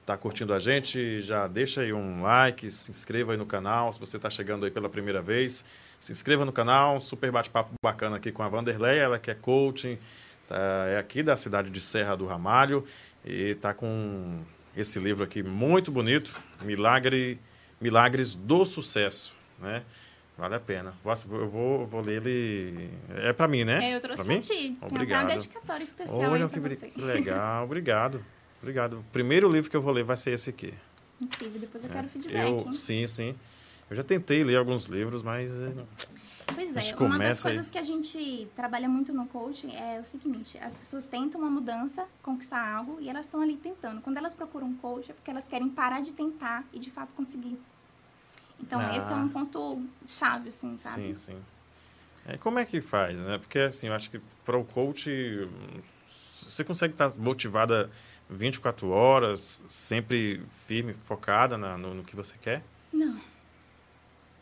está 0.01 0.17
curtindo 0.17 0.53
a 0.53 0.59
gente, 0.59 1.21
já 1.21 1.47
deixa 1.47 1.81
aí 1.81 1.93
um 1.93 2.21
like, 2.21 2.69
se 2.69 2.91
inscreva 2.91 3.31
aí 3.31 3.37
no 3.37 3.45
canal. 3.45 3.91
Se 3.93 3.99
você 3.99 4.17
está 4.17 4.29
chegando 4.29 4.65
aí 4.65 4.71
pela 4.71 4.89
primeira 4.89 5.21
vez, 5.21 5.63
se 5.99 6.11
inscreva 6.11 6.43
no 6.43 6.51
canal. 6.51 6.99
Super 6.99 7.31
bate-papo 7.31 7.73
bacana 7.81 8.17
aqui 8.17 8.31
com 8.31 8.43
a 8.43 8.49
Vanderlei, 8.49 8.99
ela 8.99 9.17
que 9.17 9.31
é 9.31 9.35
coaching, 9.35 9.97
tá, 10.47 10.57
é 10.87 10.97
aqui 10.97 11.23
da 11.23 11.37
cidade 11.37 11.69
de 11.69 11.79
Serra 11.79 12.15
do 12.15 12.25
Ramalho 12.25 12.85
e 13.23 13.51
está 13.51 13.73
com 13.73 14.43
esse 14.75 14.99
livro 14.99 15.23
aqui 15.23 15.41
muito 15.41 15.91
bonito, 15.91 16.41
Milagre, 16.61 17.39
Milagres 17.79 18.35
do 18.35 18.65
Sucesso, 18.65 19.35
né? 19.59 19.83
Vale 20.37 20.55
a 20.55 20.59
pena. 20.59 20.93
Eu 21.31 21.47
vou, 21.47 21.85
vou 21.85 22.01
ler 22.01 22.25
ele. 22.25 22.89
É 23.09 23.31
para 23.31 23.47
mim, 23.47 23.63
né? 23.63 23.91
É, 23.91 23.95
eu 23.95 24.01
trouxe 24.01 24.23
pra, 24.23 24.33
pra 24.33 24.41
ti. 24.41 24.77
Obrigado. 24.81 25.19
Tem 25.19 25.27
uma 25.27 25.35
dedicatória 25.35 25.83
especial 25.83 26.31
Olha, 26.31 26.49
que, 26.49 26.59
você. 26.59 26.87
que 26.87 26.99
legal. 27.01 27.63
Obrigado. 27.63 28.25
Obrigado. 28.61 28.99
O 28.99 29.03
primeiro 29.11 29.49
livro 29.49 29.69
que 29.69 29.77
eu 29.77 29.81
vou 29.81 29.93
ler 29.93 30.03
vai 30.03 30.17
ser 30.17 30.31
esse 30.31 30.49
aqui. 30.49 30.73
Incrível. 31.21 31.59
Depois 31.59 31.83
eu 31.83 31.89
é. 31.89 31.93
quero 31.93 32.07
feedback. 32.07 32.65
Eu, 32.65 32.73
sim, 32.73 33.05
sim. 33.05 33.35
Eu 33.89 33.95
já 33.95 34.03
tentei 34.03 34.43
ler 34.43 34.57
alguns 34.57 34.87
livros, 34.87 35.21
mas. 35.21 35.51
Eh, 35.51 35.85
pois 36.55 36.75
é, 36.75 36.95
uma 36.95 37.19
das 37.19 37.41
coisas 37.41 37.67
aí. 37.67 37.71
que 37.71 37.77
a 37.77 37.83
gente 37.83 38.47
trabalha 38.55 38.89
muito 38.89 39.13
no 39.13 39.27
coaching 39.27 39.75
é 39.75 39.99
o 39.99 40.05
seguinte: 40.05 40.57
as 40.57 40.73
pessoas 40.73 41.05
tentam 41.05 41.39
uma 41.41 41.49
mudança, 41.49 42.05
conquistar 42.23 42.75
algo, 42.75 42.97
e 42.99 43.07
elas 43.07 43.27
estão 43.27 43.39
ali 43.41 43.55
tentando. 43.55 44.01
Quando 44.01 44.17
elas 44.17 44.33
procuram 44.33 44.67
um 44.67 44.75
coach, 44.75 45.11
é 45.11 45.13
porque 45.13 45.29
elas 45.29 45.47
querem 45.47 45.69
parar 45.69 46.01
de 46.01 46.13
tentar 46.13 46.65
e 46.73 46.79
de 46.79 46.89
fato 46.89 47.13
conseguir. 47.13 47.57
Então, 48.63 48.79
ah. 48.79 48.95
esse 48.95 49.11
é 49.11 49.15
um 49.15 49.27
ponto 49.27 49.81
chave, 50.07 50.47
assim, 50.47 50.77
sabe? 50.77 51.07
Sim, 51.07 51.15
sim. 51.15 51.41
É, 52.25 52.37
como 52.37 52.57
é 52.59 52.65
que 52.65 52.79
faz, 52.79 53.17
né? 53.19 53.37
Porque, 53.37 53.59
assim, 53.59 53.87
eu 53.87 53.93
acho 53.93 54.09
que 54.09 54.21
para 54.45 54.57
o 54.57 54.63
coach, 54.63 55.09
você 56.41 56.63
consegue 56.63 56.93
estar 56.93 57.13
motivada 57.17 57.91
24 58.29 58.89
horas, 58.89 59.61
sempre 59.67 60.41
firme, 60.65 60.93
focada 60.93 61.57
na, 61.57 61.77
no, 61.77 61.93
no, 61.93 62.03
que 62.03 62.15
você 62.15 62.35
quer? 62.41 62.63
Não. 62.91 63.19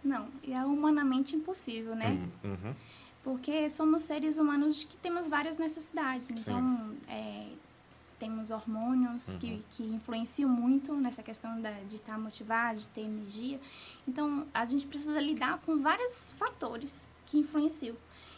Não. 0.03 0.30
E 0.43 0.53
é 0.53 0.63
humanamente 0.63 1.36
impossível, 1.36 1.95
né? 1.95 2.09
Hum, 2.09 2.49
uhum. 2.51 2.76
Porque 3.24 3.69
somos 3.69 4.03
seres 4.03 4.38
humanos 4.38 4.84
que 4.84 4.97
temos 4.97 5.28
várias 5.28 5.57
necessidades. 5.57 6.30
Então, 6.30 6.95
é, 7.07 7.47
temos 8.22 8.51
hormônios 8.51 9.30
uhum. 9.30 9.39
que, 9.39 9.65
que 9.72 9.84
influenciam 9.84 10.47
muito 10.47 10.93
nessa 10.93 11.24
questão 11.24 11.59
da, 11.59 11.72
de 11.72 11.95
estar 11.95 12.19
motivado, 12.19 12.80
de 12.80 12.88
ter 12.89 13.01
energia. 13.01 13.59
Então, 14.07 14.45
a 14.53 14.63
gente 14.63 14.86
precisa 14.86 15.19
lidar 15.19 15.57
com 15.65 15.80
vários 15.80 16.30
fatores 16.38 17.09
que 17.26 17.39
influenciam. 17.39 17.95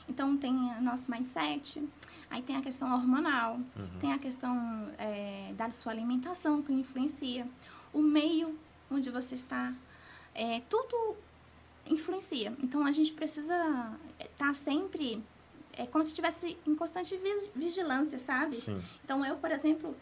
Então, 0.08 0.38
tem 0.38 0.54
o 0.54 0.82
nosso 0.82 1.12
mindset, 1.12 1.86
aí 2.30 2.42
tem 2.42 2.56
a 2.56 2.62
questão 2.62 2.94
hormonal, 2.94 3.56
uhum. 3.56 4.00
tem 4.00 4.14
a 4.14 4.18
questão 4.18 4.56
é, 4.98 5.54
da 5.58 5.70
sua 5.72 5.92
alimentação 5.92 6.62
que 6.62 6.72
influencia, 6.72 7.46
o 7.92 8.02
meio 8.02 8.58
onde 8.90 9.10
você 9.10 9.36
está, 9.36 9.74
é, 10.34 10.62
tudo 10.62 11.18
influencia. 11.86 12.54
Então, 12.64 12.86
a 12.86 12.92
gente 12.94 13.12
precisa 13.12 14.00
estar 14.18 14.48
tá 14.48 14.54
sempre 14.54 15.22
é 15.78 15.86
como 15.86 16.04
se 16.04 16.12
estivesse 16.12 16.58
em 16.66 16.76
constante 16.76 17.20
vigilância, 17.56 18.18
sabe? 18.18 18.56
Sim. 18.56 18.82
Então, 19.04 19.26
eu, 19.26 19.36
por 19.38 19.52
exemplo, 19.52 19.96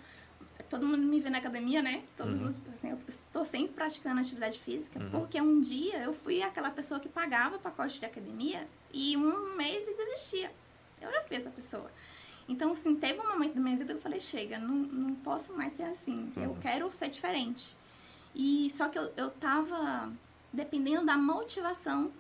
todo 0.70 0.86
mundo 0.86 1.04
me 1.04 1.20
vê 1.20 1.30
na 1.30 1.38
academia, 1.38 1.82
né? 1.82 2.04
Todos 2.16 2.42
uhum. 2.42 2.48
os, 2.50 2.62
assim, 2.74 2.90
eu 2.90 3.00
estou 3.08 3.44
sempre 3.46 3.74
praticando 3.74 4.20
atividade 4.20 4.60
física, 4.60 5.00
uhum. 5.00 5.10
porque 5.12 5.40
um 5.42 5.60
dia 5.62 6.04
eu 6.04 6.14
fui 6.14 6.42
aquela 6.42 6.70
pessoa 6.70 7.00
que 7.00 7.10
pagava 7.10 7.58
pacote 7.60 8.00
de 8.00 8.06
academia 8.06 8.68
e 8.94 9.16
um 9.18 9.56
mês 9.56 9.88
e 9.88 9.96
desistia. 9.96 10.52
Eu 11.02 11.12
já 11.12 11.22
fui 11.24 11.38
essa 11.38 11.50
pessoa. 11.50 11.92
Então, 12.48 12.72
assim, 12.72 12.96
teve 12.96 13.20
um 13.20 13.30
momento 13.30 13.56
da 13.56 13.62
minha 13.62 13.78
vida 13.78 13.94
que 13.94 14.00
eu 14.00 14.02
falei, 14.02 14.20
chega, 14.20 14.60
não, 14.60 14.76
não 14.76 15.16
posso 15.16 15.54
mais 15.54 15.74
ser 15.74 15.84
assim. 15.84 16.32
Uhum. 16.36 16.44
Eu 16.44 16.58
quero 16.62 16.92
ser 16.92 17.10
diferente. 17.10 17.76
E 18.36 18.70
só 18.72 18.88
que 18.88 18.98
eu, 18.98 19.12
eu 19.18 19.30
tava 19.30 20.12
dependendo 20.54 21.06
da 21.06 21.18
motivação 21.18 22.12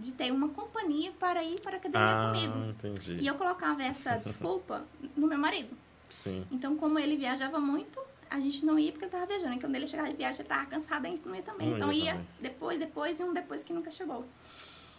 de 0.00 0.12
ter 0.12 0.32
uma 0.32 0.48
companhia 0.48 1.12
para 1.12 1.44
ir 1.44 1.60
para 1.60 1.72
a 1.72 1.76
academia 1.76 2.08
ah, 2.08 2.26
comigo. 2.32 2.70
Entendi. 2.70 3.18
E 3.20 3.26
eu 3.26 3.34
colocava 3.34 3.82
essa 3.82 4.16
desculpa 4.16 4.84
no 5.16 5.26
meu 5.26 5.38
marido. 5.38 5.76
Sim. 6.08 6.44
Então, 6.50 6.76
como 6.76 6.98
ele 6.98 7.16
viajava 7.16 7.60
muito, 7.60 8.00
a 8.28 8.40
gente 8.40 8.64
não 8.64 8.78
ia 8.78 8.90
porque 8.90 9.04
ele 9.04 9.08
estava 9.08 9.26
viajando. 9.26 9.54
E 9.54 9.60
quando 9.60 9.74
ele 9.74 9.86
chegava 9.86 10.08
de 10.08 10.16
viagem, 10.16 10.36
ele 10.36 10.42
estava 10.42 10.66
cansado, 10.66 11.06
a 11.06 11.10
gente 11.10 11.26
não 11.26 11.34
ia 11.34 11.42
também. 11.42 11.68
Não 11.68 11.76
então, 11.76 11.92
ia, 11.92 12.04
ia 12.04 12.12
também. 12.12 12.26
depois, 12.40 12.78
depois 12.78 13.20
e 13.20 13.24
um 13.24 13.32
depois 13.32 13.62
que 13.62 13.72
nunca 13.72 13.90
chegou. 13.90 14.24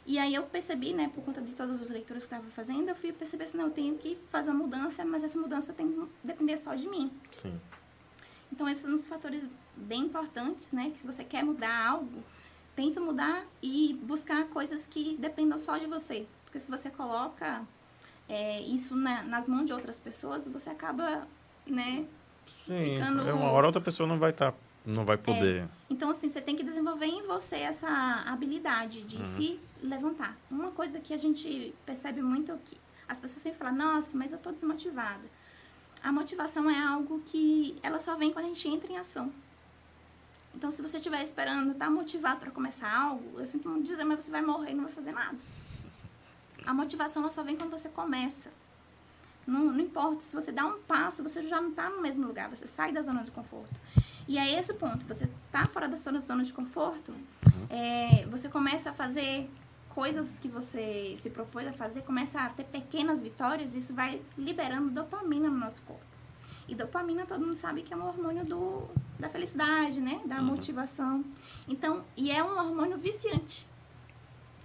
E 0.06 0.18
aí 0.18 0.34
eu 0.34 0.44
percebi, 0.44 0.94
né, 0.94 1.12
por 1.14 1.24
conta 1.24 1.42
de 1.42 1.54
todas 1.54 1.80
as 1.80 1.90
leituras 1.90 2.26
que 2.26 2.34
eu 2.34 2.38
estava 2.38 2.52
fazendo, 2.52 2.90
eu 2.90 2.96
fui 2.96 3.12
perceber 3.12 3.44
assim, 3.44 3.58
não, 3.58 3.66
eu 3.66 3.72
tenho 3.72 3.98
que 3.98 4.18
fazer 4.30 4.50
uma 4.50 4.64
mudança, 4.64 5.06
mas 5.06 5.24
essa 5.24 5.40
mudança 5.40 5.74
tem 5.74 5.92
que 5.92 6.08
depender 6.24 6.58
só 6.58 6.74
de 6.74 6.90
mim. 6.90 7.12
Sim. 7.32 7.60
Então, 8.52 8.68
esses 8.68 8.84
são 8.84 8.94
os 8.94 9.08
fatores 9.08 9.48
bem 9.76 10.02
importantes, 10.06 10.72
né, 10.72 10.90
que 10.90 11.00
se 11.00 11.06
você 11.06 11.24
quer 11.24 11.44
mudar 11.44 11.88
algo, 11.88 12.24
tenta 12.76 13.00
mudar 13.00 13.46
e 13.62 14.00
buscar 14.04 14.46
coisas 14.46 14.88
que 14.88 15.18
dependam 15.18 15.58
só 15.58 15.78
de 15.78 15.88
você. 15.88 16.26
Porque 16.46 16.60
se 16.60 16.70
você 16.70 16.90
coloca 16.90 17.64
é, 18.28 18.62
isso 18.62 18.96
na, 18.96 19.24
nas 19.24 19.48
mãos 19.48 19.66
de 19.66 19.74
outras 19.74 20.00
pessoas, 20.00 20.48
você 20.48 20.70
acaba, 20.70 21.28
né? 21.66 22.06
Sim, 22.66 23.00
ficando... 23.00 23.28
É 23.28 23.34
uma 23.34 23.52
hora 23.52 23.68
outra 23.68 23.82
pessoa 23.82 24.08
não 24.08 24.20
vai 24.20 24.32
estar, 24.32 24.52
tá, 24.52 24.58
não 24.86 25.06
vai 25.06 25.18
poder. 25.18 25.64
É, 25.64 25.68
então, 25.90 26.10
assim, 26.10 26.30
você 26.30 26.42
tem 26.42 26.56
que 26.56 26.64
desenvolver 26.64 27.06
em 27.06 27.24
você 27.28 27.58
essa 27.58 28.24
habilidade 28.26 29.04
de 29.04 29.18
uhum. 29.18 29.26
se 29.26 29.60
levantar. 29.82 30.38
Uma 30.50 30.72
coisa 30.72 31.00
que 31.00 31.14
a 31.14 31.18
gente 31.18 31.74
percebe 31.86 32.22
muito 32.22 32.52
é 32.52 32.58
que 32.66 32.78
as 33.08 33.20
pessoas 33.20 33.42
sempre 33.42 33.58
falam, 33.58 33.76
nossa, 33.76 34.18
mas 34.18 34.32
eu 34.32 34.38
estou 34.38 34.54
desmotivada. 34.54 35.24
A 36.04 36.12
motivação 36.12 36.70
é 36.70 36.82
algo 36.82 37.22
que 37.26 37.76
ela 37.84 38.00
só 38.00 38.16
vem 38.16 38.32
quando 38.32 38.46
a 38.46 38.50
gente 38.50 38.68
entra 38.68 38.92
em 38.92 38.98
ação. 38.98 39.32
Então, 40.56 40.70
se 40.70 40.82
você 40.82 40.98
estiver 40.98 41.24
esperando, 41.24 41.74
tá 41.74 41.90
motivado 41.90 42.40
para 42.40 42.52
começar 42.52 42.92
algo, 42.94 43.40
eu 43.40 43.48
sinto 43.48 43.70
muito 43.70 43.88
dizer, 43.88 44.04
mas 44.04 44.24
você 44.24 44.32
vai 44.32 44.42
morrer 44.42 44.72
e 44.72 44.74
não 44.74 44.84
vai 44.84 44.94
fazer 44.94 45.12
nada. 45.12 45.38
A 46.66 46.74
motivação 46.74 47.24
ela 47.24 47.32
só 47.32 47.44
vem 47.44 47.56
quando 47.56 47.72
você 47.72 47.90
começa. 47.90 48.52
Não, 49.48 49.66
não 49.66 49.80
importa, 49.80 50.22
se 50.22 50.36
você 50.36 50.52
dá 50.52 50.66
um 50.66 50.80
passo, 50.82 51.24
você 51.24 51.48
já 51.48 51.60
não 51.60 51.70
está 51.70 51.90
no 51.90 52.02
mesmo 52.02 52.28
lugar, 52.28 52.50
você 52.50 52.68
sai 52.68 52.92
da 52.92 53.02
zona 53.02 53.24
de 53.24 53.32
conforto. 53.32 53.80
E 54.28 54.38
é 54.38 54.60
esse 54.60 54.72
o 54.72 54.76
ponto, 54.76 55.06
você 55.06 55.26
está 55.26 55.66
fora 55.66 55.88
da 55.88 55.98
sua 55.98 56.20
zona 56.20 56.44
de 56.44 56.54
conforto, 56.54 57.12
uhum. 57.12 57.68
é, 57.70 58.26
você 58.28 58.48
começa 58.48 58.92
a 58.92 58.94
fazer 58.94 59.50
coisas 59.90 60.40
que 60.40 60.48
você 60.48 61.16
se 61.18 61.30
propôs 61.30 61.68
a 61.68 61.74
fazer, 61.74 62.04
começa 62.04 62.40
a 62.40 62.50
ter 62.50 62.64
pequenas 62.66 63.22
vitórias, 63.22 63.74
isso 63.74 63.94
vai 63.94 64.22
liberando 64.38 64.90
dopamina 64.90 65.50
no 65.50 65.58
nosso 65.58 65.82
corpo. 65.82 66.06
E 66.68 66.76
dopamina 66.76 67.26
todo 67.26 67.42
mundo 67.42 67.56
sabe 67.56 67.82
que 67.82 67.94
é 67.94 67.98
um 67.98 68.08
hormônio 68.08 68.46
do, 68.46 68.88
da 69.22 69.30
felicidade, 69.30 70.02
né? 70.02 70.20
Da 70.26 70.38
uhum. 70.38 70.46
motivação. 70.46 71.24
Então, 71.68 72.04
e 72.18 72.32
é 72.32 72.44
um 72.44 72.58
hormônio 72.58 72.98
viciante. 72.98 73.68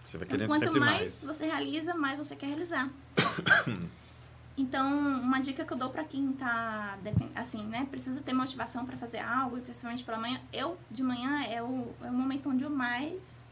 Você 0.04 0.18
vai 0.18 0.26
querendo 0.26 0.54
então, 0.54 0.68
quanto 0.68 0.80
mais, 0.80 1.00
mais. 1.00 1.26
você 1.26 1.46
realiza, 1.46 1.94
mais 1.94 2.16
você 2.16 2.34
quer 2.34 2.46
realizar. 2.46 2.88
então, 4.56 4.88
uma 5.20 5.40
dica 5.40 5.64
que 5.64 5.72
eu 5.72 5.76
dou 5.76 5.90
para 5.90 6.04
quem 6.04 6.32
tá, 6.32 6.96
assim, 7.34 7.64
né, 7.64 7.86
precisa 7.90 8.20
ter 8.20 8.32
motivação 8.32 8.86
para 8.86 8.96
fazer 8.96 9.18
algo, 9.18 9.58
e 9.58 9.60
principalmente 9.60 10.04
pela 10.04 10.18
manhã, 10.18 10.40
eu, 10.52 10.78
de 10.90 11.02
manhã, 11.02 11.42
é 11.42 11.62
o, 11.62 11.88
é 12.02 12.08
o 12.08 12.12
momento 12.12 12.48
onde 12.48 12.64
eu 12.64 12.70
mais 12.70 13.44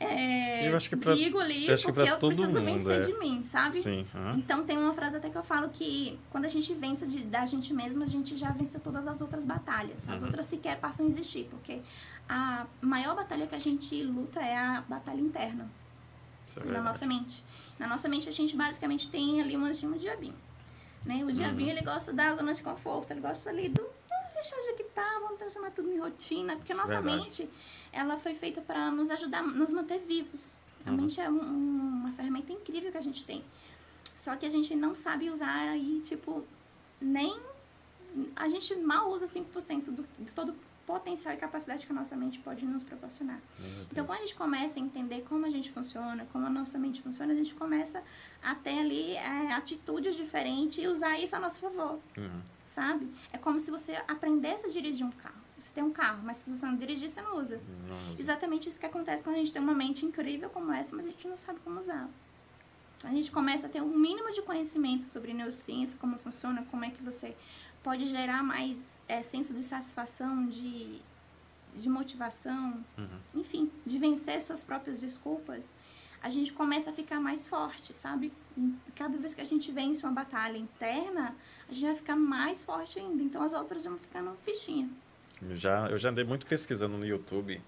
é, 0.00 0.68
eu 0.68 0.76
acho 0.76 0.88
que 0.88 0.96
pra, 0.96 1.12
brigo 1.12 1.38
ali, 1.38 1.66
eu 1.66 1.76
porque 1.76 2.00
eu 2.00 2.18
preciso 2.18 2.46
mundo, 2.60 2.64
vencer 2.64 3.02
é. 3.02 3.06
de 3.06 3.18
mim, 3.18 3.44
sabe? 3.44 3.78
Sim. 3.80 4.06
Uhum. 4.14 4.30
Então 4.38 4.64
tem 4.64 4.78
uma 4.78 4.94
frase 4.94 5.16
até 5.16 5.28
que 5.28 5.36
eu 5.36 5.42
falo 5.42 5.68
que 5.70 6.18
quando 6.30 6.44
a 6.44 6.48
gente 6.48 6.72
vence 6.74 7.06
de, 7.06 7.24
da 7.24 7.44
gente 7.46 7.74
mesma, 7.74 8.04
a 8.04 8.08
gente 8.08 8.36
já 8.36 8.50
vence 8.50 8.78
todas 8.78 9.06
as 9.08 9.20
outras 9.20 9.44
batalhas. 9.44 10.08
As 10.08 10.20
Uhum. 10.20 10.26
outras 10.26 10.46
sequer 10.46 10.78
passam 10.78 11.04
a 11.06 11.08
existir, 11.08 11.48
porque 11.50 11.80
a 12.28 12.66
maior 12.80 13.16
batalha 13.16 13.46
que 13.46 13.54
a 13.54 13.58
gente 13.58 14.02
luta 14.04 14.40
é 14.40 14.56
a 14.56 14.84
batalha 14.88 15.20
interna 15.20 15.68
é 16.56 16.60
na 16.60 16.64
verdade. 16.64 16.84
nossa 16.84 17.06
mente. 17.06 17.44
Na 17.78 17.86
nossa 17.86 18.08
mente 18.08 18.28
a 18.28 18.32
gente 18.32 18.56
basicamente 18.56 19.08
tem 19.08 19.40
ali 19.40 19.56
um 19.56 19.64
anjinho 19.64 19.94
um 19.94 19.98
diabinho. 19.98 20.34
Né? 21.04 21.24
O 21.24 21.32
diabinho 21.32 21.70
ele 21.70 21.82
gosta 21.82 22.12
da 22.12 22.34
zona 22.34 22.52
de 22.52 22.62
conforto, 22.62 23.12
ele 23.12 23.20
gosta 23.20 23.50
ali 23.50 23.68
do 23.68 23.84
deixar 24.40 24.56
que 24.76 24.84
tá, 24.84 25.18
vamos 25.22 25.38
transformar 25.38 25.70
tudo 25.70 25.90
em 25.92 25.98
rotina, 25.98 26.56
porque 26.56 26.72
a 26.72 26.76
Isso 26.76 26.82
é 26.84 26.86
nossa 26.94 27.02
verdade. 27.02 27.22
mente 27.24 27.50
ela 27.92 28.18
foi 28.18 28.34
feita 28.34 28.60
para 28.60 28.90
nos 28.90 29.10
ajudar, 29.10 29.42
nos 29.42 29.72
manter 29.72 29.98
vivos. 30.00 30.56
A 30.86 30.90
Uhum. 30.90 30.96
mente 30.96 31.20
é 31.20 31.28
um- 31.28 31.42
um- 31.42 32.00
uma 32.02 32.12
ferramenta 32.12 32.52
incrível 32.52 32.90
que 32.92 32.98
a 32.98 33.02
gente 33.02 33.24
tem. 33.24 33.44
Só 34.14 34.36
que 34.36 34.46
a 34.46 34.48
gente 34.50 34.74
não 34.74 34.94
sabe 34.94 35.30
usar 35.30 35.68
aí, 35.68 36.00
tipo, 36.04 36.44
nem. 37.00 37.38
A 38.36 38.48
gente 38.48 38.74
mal 38.76 39.10
usa 39.10 39.26
5% 39.26 39.90
do, 39.92 40.04
de 40.18 40.32
todo 40.32 40.50
o 40.52 40.56
potencial 40.86 41.34
e 41.34 41.36
capacidade 41.36 41.84
que 41.86 41.92
a 41.92 41.94
nossa 41.94 42.16
mente 42.16 42.38
pode 42.38 42.64
nos 42.64 42.82
proporcionar. 42.82 43.38
Deus. 43.58 43.86
Então, 43.92 44.06
quando 44.06 44.18
a 44.18 44.22
gente 44.22 44.34
começa 44.34 44.78
a 44.78 44.82
entender 44.82 45.22
como 45.28 45.44
a 45.46 45.50
gente 45.50 45.70
funciona, 45.70 46.26
como 46.32 46.46
a 46.46 46.50
nossa 46.50 46.78
mente 46.78 47.02
funciona, 47.02 47.32
a 47.32 47.36
gente 47.36 47.54
começa 47.54 48.02
a 48.42 48.54
ter 48.54 48.78
ali 48.78 49.12
é, 49.14 49.52
atitudes 49.52 50.16
diferentes 50.16 50.78
e 50.82 50.86
usar 50.88 51.18
isso 51.20 51.36
a 51.36 51.38
nosso 51.38 51.60
favor, 51.60 52.00
Uhum. 52.16 52.40
Sabe? 52.68 53.10
É 53.32 53.38
como 53.38 53.58
se 53.58 53.70
você 53.70 53.92
aprendesse 54.06 54.66
a 54.66 54.68
dirigir 54.70 55.04
um 55.06 55.10
carro. 55.10 55.34
Você 55.58 55.70
tem 55.74 55.82
um 55.82 55.90
carro, 55.90 56.20
mas 56.22 56.36
se 56.36 56.52
você 56.52 56.64
não 56.64 56.76
dirigir, 56.76 57.08
você 57.08 57.20
não 57.20 57.36
usa. 57.36 57.60
Nossa. 57.88 58.20
Exatamente 58.20 58.68
isso 58.68 58.78
que 58.78 58.86
acontece 58.86 59.24
quando 59.24 59.36
a 59.36 59.38
gente 59.38 59.52
tem 59.52 59.60
uma 59.60 59.74
mente 59.74 60.04
incrível 60.06 60.48
como 60.50 60.70
essa, 60.72 60.94
mas 60.94 61.06
a 61.06 61.10
gente 61.10 61.26
não 61.26 61.36
sabe 61.36 61.58
como 61.64 61.80
usá-la. 61.80 62.08
A 63.02 63.08
gente 63.10 63.30
começa 63.32 63.66
a 63.66 63.70
ter 63.70 63.80
um 63.82 63.96
mínimo 63.96 64.30
de 64.32 64.42
conhecimento 64.42 65.04
sobre 65.06 65.32
neurociência, 65.32 65.96
como 65.98 66.18
funciona, 66.18 66.64
como 66.70 66.84
é 66.84 66.90
que 66.90 67.02
você 67.02 67.36
pode 67.82 68.04
gerar 68.06 68.42
mais 68.42 69.00
é, 69.08 69.22
senso 69.22 69.54
de 69.54 69.62
satisfação, 69.62 70.46
de, 70.46 71.00
de 71.74 71.88
motivação, 71.88 72.84
Uhum. 72.96 73.08
enfim, 73.34 73.70
de 73.86 73.98
vencer 73.98 74.40
suas 74.42 74.62
próprias 74.62 75.00
desculpas. 75.00 75.72
A 76.20 76.28
gente 76.30 76.52
começa 76.52 76.90
a 76.90 76.92
ficar 76.92 77.20
mais 77.20 77.46
forte, 77.46 77.94
sabe? 77.94 78.32
Cada 78.96 79.16
vez 79.16 79.34
que 79.34 79.40
a 79.40 79.44
gente 79.44 79.70
vence 79.70 80.04
uma 80.04 80.12
batalha 80.12 80.58
interna, 80.58 81.36
a 81.68 81.72
gente 81.72 81.84
vai 81.84 81.94
ficar 81.94 82.16
mais 82.16 82.62
forte 82.62 82.98
ainda. 82.98 83.22
Então 83.22 83.42
as 83.42 83.52
outras 83.52 83.84
vão 83.84 83.98
ficando 83.98 84.34
fichinha. 84.42 84.88
Eu 85.42 85.56
já, 85.56 85.88
eu 85.88 85.98
já 85.98 86.10
andei 86.10 86.24
muito 86.24 86.46
pesquisando 86.46 86.96
no 86.96 87.06
YouTube 87.06 87.60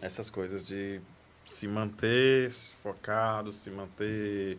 essas 0.00 0.28
coisas 0.28 0.66
de 0.66 1.00
se 1.44 1.68
manter 1.68 2.50
focado, 2.82 3.52
se 3.52 3.70
manter. 3.70 4.58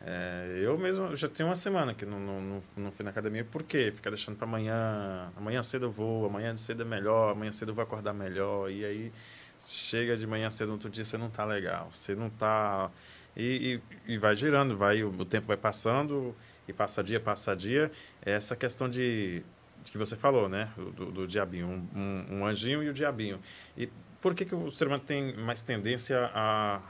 é, 0.00 0.60
eu 0.62 0.76
mesmo 0.78 1.14
já 1.14 1.28
tenho 1.28 1.48
uma 1.48 1.54
semana 1.54 1.94
que 1.94 2.04
não, 2.04 2.18
não, 2.18 2.40
não, 2.40 2.62
não 2.76 2.90
fui 2.90 3.04
na 3.04 3.10
academia, 3.10 3.44
por 3.44 3.62
quê? 3.62 3.92
Ficar 3.94 4.10
deixando 4.10 4.36
para 4.36 4.46
amanhã, 4.46 5.30
amanhã 5.36 5.62
cedo 5.62 5.86
eu 5.86 5.92
vou, 5.92 6.26
amanhã 6.26 6.56
cedo 6.56 6.82
é 6.82 6.84
melhor, 6.84 7.32
amanhã 7.32 7.52
cedo 7.52 7.70
eu 7.70 7.74
vou 7.74 7.84
acordar 7.84 8.12
melhor, 8.12 8.70
e 8.70 8.84
aí 8.84 9.12
chega 9.60 10.16
de 10.16 10.26
manhã 10.26 10.50
cedo 10.50 10.68
no 10.68 10.74
outro 10.74 10.90
dia 10.90 11.04
você 11.04 11.16
não 11.16 11.30
tá 11.30 11.44
legal, 11.44 11.90
você 11.92 12.14
não 12.14 12.30
tá. 12.30 12.90
E, 13.36 13.80
e, 14.06 14.14
e 14.14 14.18
vai 14.18 14.34
girando, 14.34 14.76
vai, 14.76 15.02
o, 15.04 15.10
o 15.10 15.24
tempo 15.24 15.46
vai 15.46 15.56
passando, 15.56 16.34
e 16.72 16.74
passa 16.74 17.04
dia, 17.04 17.20
passa 17.20 17.54
dia. 17.54 17.92
É 18.24 18.32
essa 18.32 18.56
questão 18.56 18.88
de 18.88 19.44
que 19.90 19.98
você 19.98 20.16
falou, 20.16 20.48
né? 20.48 20.70
Do, 20.76 21.10
do 21.10 21.26
diabinho, 21.26 21.66
um, 21.66 21.98
um, 21.98 22.38
um 22.38 22.46
anjinho 22.46 22.82
e 22.82 22.88
o 22.88 22.94
diabinho. 22.94 23.40
E 23.76 23.88
por 24.20 24.34
que, 24.34 24.44
que 24.44 24.54
o 24.54 24.70
ser 24.70 24.86
humano 24.86 25.02
tem 25.04 25.36
mais 25.36 25.62
tendência 25.62 26.30
a, 26.34 26.80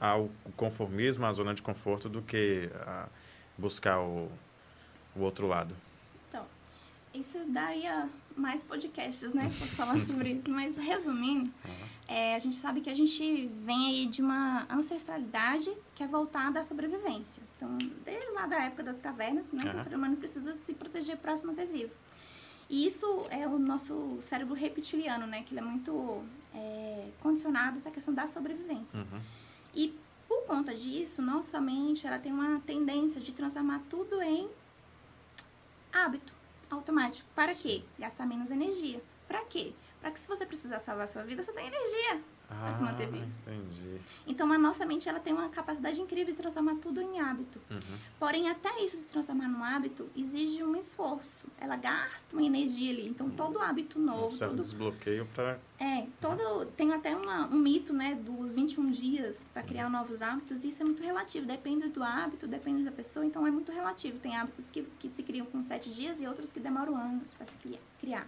ao 0.00 0.30
conformismo, 0.56 1.26
à 1.26 1.32
zona 1.32 1.54
de 1.54 1.62
conforto, 1.62 2.08
do 2.08 2.22
que 2.22 2.70
a 2.86 3.08
buscar 3.58 4.00
o, 4.00 4.30
o 5.14 5.20
outro 5.20 5.46
lado? 5.46 5.74
Então, 6.28 6.46
isso 7.12 7.38
daria 7.48 8.08
mais 8.36 8.64
podcasts, 8.64 9.34
né, 9.34 9.50
para 9.58 9.66
falar 9.68 9.98
sobre 10.00 10.30
isso. 10.30 10.48
Mas, 10.48 10.76
resumindo, 10.76 11.50
é, 12.12 12.36
a 12.36 12.38
gente 12.38 12.56
sabe 12.56 12.82
que 12.82 12.90
a 12.90 12.94
gente 12.94 13.46
vem 13.64 13.86
aí 13.86 14.06
de 14.06 14.20
uma 14.20 14.66
ancestralidade 14.70 15.72
que 15.94 16.02
é 16.02 16.06
voltada 16.06 16.60
à 16.60 16.62
sobrevivência. 16.62 17.42
Então, 17.56 17.78
desde 18.04 18.30
lá 18.32 18.46
da 18.46 18.64
época 18.64 18.82
das 18.82 19.00
cavernas, 19.00 19.50
né, 19.50 19.62
Aham. 19.64 19.78
o 19.78 19.82
ser 19.82 19.94
humano 19.94 20.16
precisa 20.18 20.54
se 20.54 20.74
proteger 20.74 21.16
para 21.16 21.34
se 21.34 21.46
manter 21.46 21.66
vivo. 21.66 21.94
E 22.68 22.86
isso 22.86 23.06
é 23.30 23.46
o 23.46 23.58
nosso 23.58 24.18
cérebro 24.20 24.54
reptiliano, 24.54 25.26
né, 25.26 25.42
que 25.42 25.54
ele 25.54 25.60
é 25.60 25.64
muito 25.64 26.22
é, 26.54 27.08
condicionado 27.22 27.76
a 27.76 27.78
essa 27.78 27.90
questão 27.90 28.12
da 28.12 28.26
sobrevivência. 28.26 29.00
Uhum. 29.00 29.20
E 29.74 29.98
por 30.28 30.44
conta 30.44 30.74
disso, 30.74 31.22
nossa 31.22 31.62
mente 31.62 32.06
ela 32.06 32.18
tem 32.18 32.30
uma 32.30 32.60
tendência 32.60 33.22
de 33.22 33.32
transformar 33.32 33.80
tudo 33.88 34.20
em 34.20 34.50
hábito 35.90 36.34
automático. 36.70 37.26
Para 37.34 37.54
quê? 37.54 37.82
Gastar 37.98 38.26
menos 38.26 38.50
energia. 38.50 39.02
Para 39.26 39.42
quê? 39.46 39.72
Para 40.02 40.10
que 40.10 40.18
se 40.18 40.26
você 40.26 40.44
precisar 40.44 40.80
salvar 40.80 41.04
a 41.04 41.06
sua 41.06 41.22
vida, 41.22 41.42
você 41.44 41.52
tenha 41.52 41.68
energia 41.68 42.20
para 42.48 42.70
se 42.72 42.82
manter 42.82 43.08
vivo. 43.08 43.24
Ah, 43.46 43.50
entendi. 43.54 44.00
Então 44.26 44.52
a 44.52 44.58
nossa 44.58 44.84
mente 44.84 45.08
ela 45.08 45.18
tem 45.20 45.32
uma 45.32 45.48
capacidade 45.48 45.98
incrível 46.00 46.34
de 46.34 46.40
transformar 46.42 46.74
tudo 46.74 47.00
em 47.00 47.18
hábito. 47.20 47.58
Uhum. 47.70 47.98
Porém, 48.18 48.50
até 48.50 48.82
isso 48.84 48.96
se 48.96 49.06
transformar 49.06 49.48
num 49.48 49.62
hábito 49.64 50.10
exige 50.14 50.62
um 50.62 50.76
esforço. 50.76 51.46
Ela 51.58 51.76
gasta 51.76 52.36
uma 52.36 52.44
energia 52.44 52.90
ali. 52.92 53.08
Então 53.08 53.30
todo 53.30 53.58
hábito 53.60 53.98
novo, 53.98 54.36
todo 54.36 54.56
desbloqueio 54.56 55.24
para... 55.34 55.58
é, 55.78 56.06
todo 56.20 56.66
tem 56.76 56.92
até 56.92 57.16
uma, 57.16 57.46
um 57.46 57.58
mito, 57.58 57.92
né, 57.94 58.14
dos 58.16 58.54
21 58.54 58.90
dias 58.90 59.46
para 59.54 59.62
criar 59.62 59.88
novos 59.88 60.20
hábitos, 60.20 60.64
e 60.64 60.68
isso 60.68 60.82
é 60.82 60.84
muito 60.84 61.02
relativo, 61.02 61.46
depende 61.46 61.88
do 61.88 62.02
hábito, 62.02 62.46
depende 62.48 62.82
da 62.84 62.92
pessoa, 62.92 63.24
então 63.24 63.46
é 63.46 63.50
muito 63.52 63.70
relativo. 63.72 64.18
Tem 64.18 64.36
hábitos 64.36 64.68
que, 64.68 64.82
que 64.98 65.08
se 65.08 65.22
criam 65.22 65.46
com 65.46 65.62
7 65.62 65.90
dias 65.90 66.20
e 66.20 66.26
outros 66.26 66.52
que 66.52 66.60
demoram 66.60 66.96
anos 66.96 67.32
para 67.34 67.46
se 67.46 67.56
cria- 67.56 67.80
criar. 68.00 68.26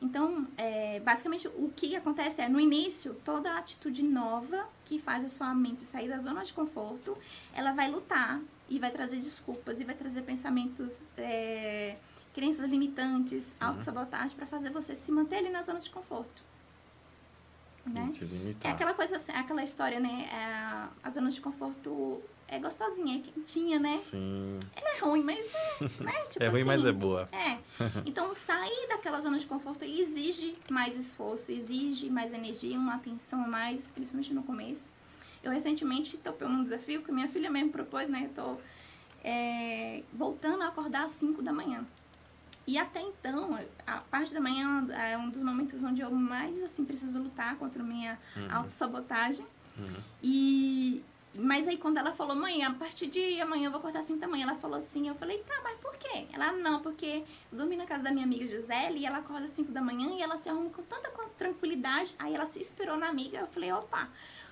Então, 0.00 0.46
é, 0.58 1.00
basicamente, 1.00 1.48
o 1.48 1.70
que 1.74 1.96
acontece 1.96 2.42
é, 2.42 2.48
no 2.48 2.60
início, 2.60 3.14
toda 3.24 3.56
atitude 3.56 4.02
nova 4.02 4.68
que 4.84 4.98
faz 4.98 5.24
a 5.24 5.28
sua 5.28 5.54
mente 5.54 5.82
sair 5.82 6.08
da 6.08 6.18
zona 6.18 6.44
de 6.44 6.52
conforto, 6.52 7.16
ela 7.54 7.72
vai 7.72 7.90
lutar 7.90 8.40
e 8.68 8.78
vai 8.78 8.90
trazer 8.90 9.16
desculpas 9.16 9.80
e 9.80 9.84
vai 9.84 9.94
trazer 9.94 10.22
pensamentos, 10.22 10.98
é, 11.16 11.96
crenças 12.34 12.68
limitantes, 12.68 13.54
autossabotagem, 13.58 14.36
para 14.36 14.46
fazer 14.46 14.70
você 14.70 14.94
se 14.94 15.10
manter 15.10 15.36
ali 15.36 15.48
na 15.48 15.62
zona 15.62 15.80
de 15.80 15.88
conforto. 15.88 16.44
Né? 17.86 18.10
É 18.64 18.70
aquela 18.70 18.92
coisa, 18.92 19.16
assim, 19.16 19.32
aquela 19.32 19.62
história, 19.62 19.98
né? 19.98 20.28
é, 20.30 20.88
a 21.02 21.10
zona 21.10 21.30
de 21.30 21.40
conforto 21.40 22.20
é 22.48 22.58
gostosinha, 22.58 23.16
é 23.16 23.20
quentinha, 23.20 23.78
né? 23.78 23.96
Sim. 23.96 24.58
Ela 24.74 24.96
é 24.96 24.98
ruim, 25.00 25.22
mas 25.22 25.46
é, 25.46 26.04
né? 26.04 26.12
Tipo 26.30 26.44
é 26.44 26.48
ruim, 26.48 26.64
mas 26.64 26.80
assim, 26.80 26.88
é 26.88 26.92
boa. 26.92 27.28
é. 27.32 27.58
Então, 28.06 28.34
sair 28.34 28.86
daquela 28.88 29.20
zona 29.20 29.38
de 29.38 29.46
conforto 29.46 29.84
ele 29.84 30.00
exige 30.00 30.56
mais 30.70 30.96
esforço, 30.96 31.50
exige 31.50 32.08
mais 32.08 32.32
energia, 32.32 32.78
uma 32.78 32.94
atenção 32.94 33.44
a 33.44 33.48
mais, 33.48 33.86
principalmente 33.88 34.32
no 34.32 34.42
começo. 34.42 34.92
Eu 35.42 35.50
recentemente 35.52 36.16
topei 36.16 36.46
um 36.46 36.62
desafio 36.62 37.02
que 37.02 37.12
minha 37.12 37.28
filha 37.28 37.50
mesmo 37.50 37.70
propôs, 37.70 38.08
né? 38.08 38.24
Eu 38.24 38.44
tô 38.44 38.56
é, 39.22 40.02
voltando 40.12 40.62
a 40.62 40.68
acordar 40.68 41.04
às 41.04 41.12
5 41.12 41.42
da 41.42 41.52
manhã. 41.52 41.84
E 42.66 42.76
até 42.78 43.00
então, 43.00 43.56
a 43.86 43.98
parte 43.98 44.34
da 44.34 44.40
manhã 44.40 44.88
é 44.92 45.16
um 45.16 45.30
dos 45.30 45.42
momentos 45.42 45.84
onde 45.84 46.00
eu 46.00 46.10
mais 46.10 46.60
assim 46.64 46.84
preciso 46.84 47.20
lutar 47.20 47.54
contra 47.56 47.80
minha 47.82 48.18
autossabotagem. 48.50 49.46
E 50.22 51.04
mas 51.38 51.66
aí 51.68 51.76
quando 51.76 51.98
ela 51.98 52.12
falou, 52.12 52.34
mãe, 52.36 52.62
a 52.64 52.72
partir 52.72 53.06
de 53.06 53.40
amanhã 53.40 53.66
eu 53.66 53.70
vou 53.70 53.80
cortar 53.80 54.02
5 54.02 54.18
da 54.20 54.28
manhã, 54.28 54.44
ela 54.44 54.56
falou 54.56 54.78
assim, 54.78 55.08
eu 55.08 55.14
falei, 55.14 55.38
tá, 55.38 55.54
mas 55.62 55.78
por 55.78 55.96
quê? 55.96 56.26
Ela, 56.32 56.52
não, 56.52 56.80
porque 56.80 57.24
eu 57.52 57.58
dormi 57.58 57.76
na 57.76 57.86
casa 57.86 58.04
da 58.04 58.10
minha 58.10 58.24
amiga 58.24 58.46
Gisele 58.46 58.98
e 58.98 59.06
ela 59.06 59.18
acorda 59.18 59.44
às 59.44 59.50
5 59.50 59.72
da 59.72 59.80
manhã 59.80 60.10
e 60.14 60.22
ela 60.22 60.36
se 60.36 60.48
arruma 60.48 60.70
com 60.70 60.82
tanta 60.82 61.10
tranquilidade. 61.38 62.14
Aí 62.18 62.34
ela 62.34 62.46
se 62.46 62.60
esperou 62.60 62.96
na 62.96 63.08
amiga, 63.08 63.38
eu 63.38 63.46
falei, 63.46 63.72
opa, 63.72 64.08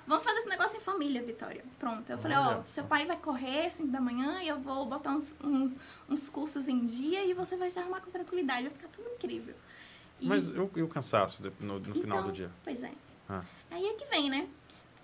vamos 0.07 0.25
fazer 0.25 0.39
esse 0.39 0.49
negócio 0.49 0.77
em 0.77 0.81
família, 0.81 1.23
Vitória. 1.23 1.65
Pronto. 1.79 2.09
Eu 2.11 2.19
falei, 2.19 2.37
ó, 2.37 2.49
Olha 2.49 2.65
seu 2.65 2.85
pai 2.85 3.07
vai 3.07 3.17
correr 3.17 3.67
às 3.67 3.75
5 3.75 3.89
da 3.91 4.01
manhã 4.01 4.43
e 4.43 4.49
eu 4.49 4.59
vou 4.59 4.87
botar 4.87 5.11
uns, 5.11 5.37
uns, 5.43 5.79
uns 6.09 6.29
cursos 6.29 6.69
em 6.69 6.85
dia 6.85 7.25
e 7.25 7.33
você 7.35 7.57
vai 7.57 7.71
se 7.71 7.79
arrumar 7.79 8.01
com 8.01 8.11
tranquilidade, 8.11 8.65
vai 8.65 8.73
ficar 8.73 8.89
tudo 8.89 9.09
incrível. 9.09 9.55
E- 10.21 10.27
Mas 10.27 10.49
e 10.51 10.59
o, 10.59 10.89
cansaço 10.89 11.43
no, 11.61 11.79
no 11.79 11.95
final 11.95 12.19
então, 12.19 12.23
do 12.23 12.33
dia? 12.33 12.51
Pois 12.63 12.83
é. 12.83 12.93
Ah. 13.29 13.43
Aí 13.71 13.85
é 13.87 13.95
que 13.95 14.05
vem, 14.07 14.31
né? 14.31 14.49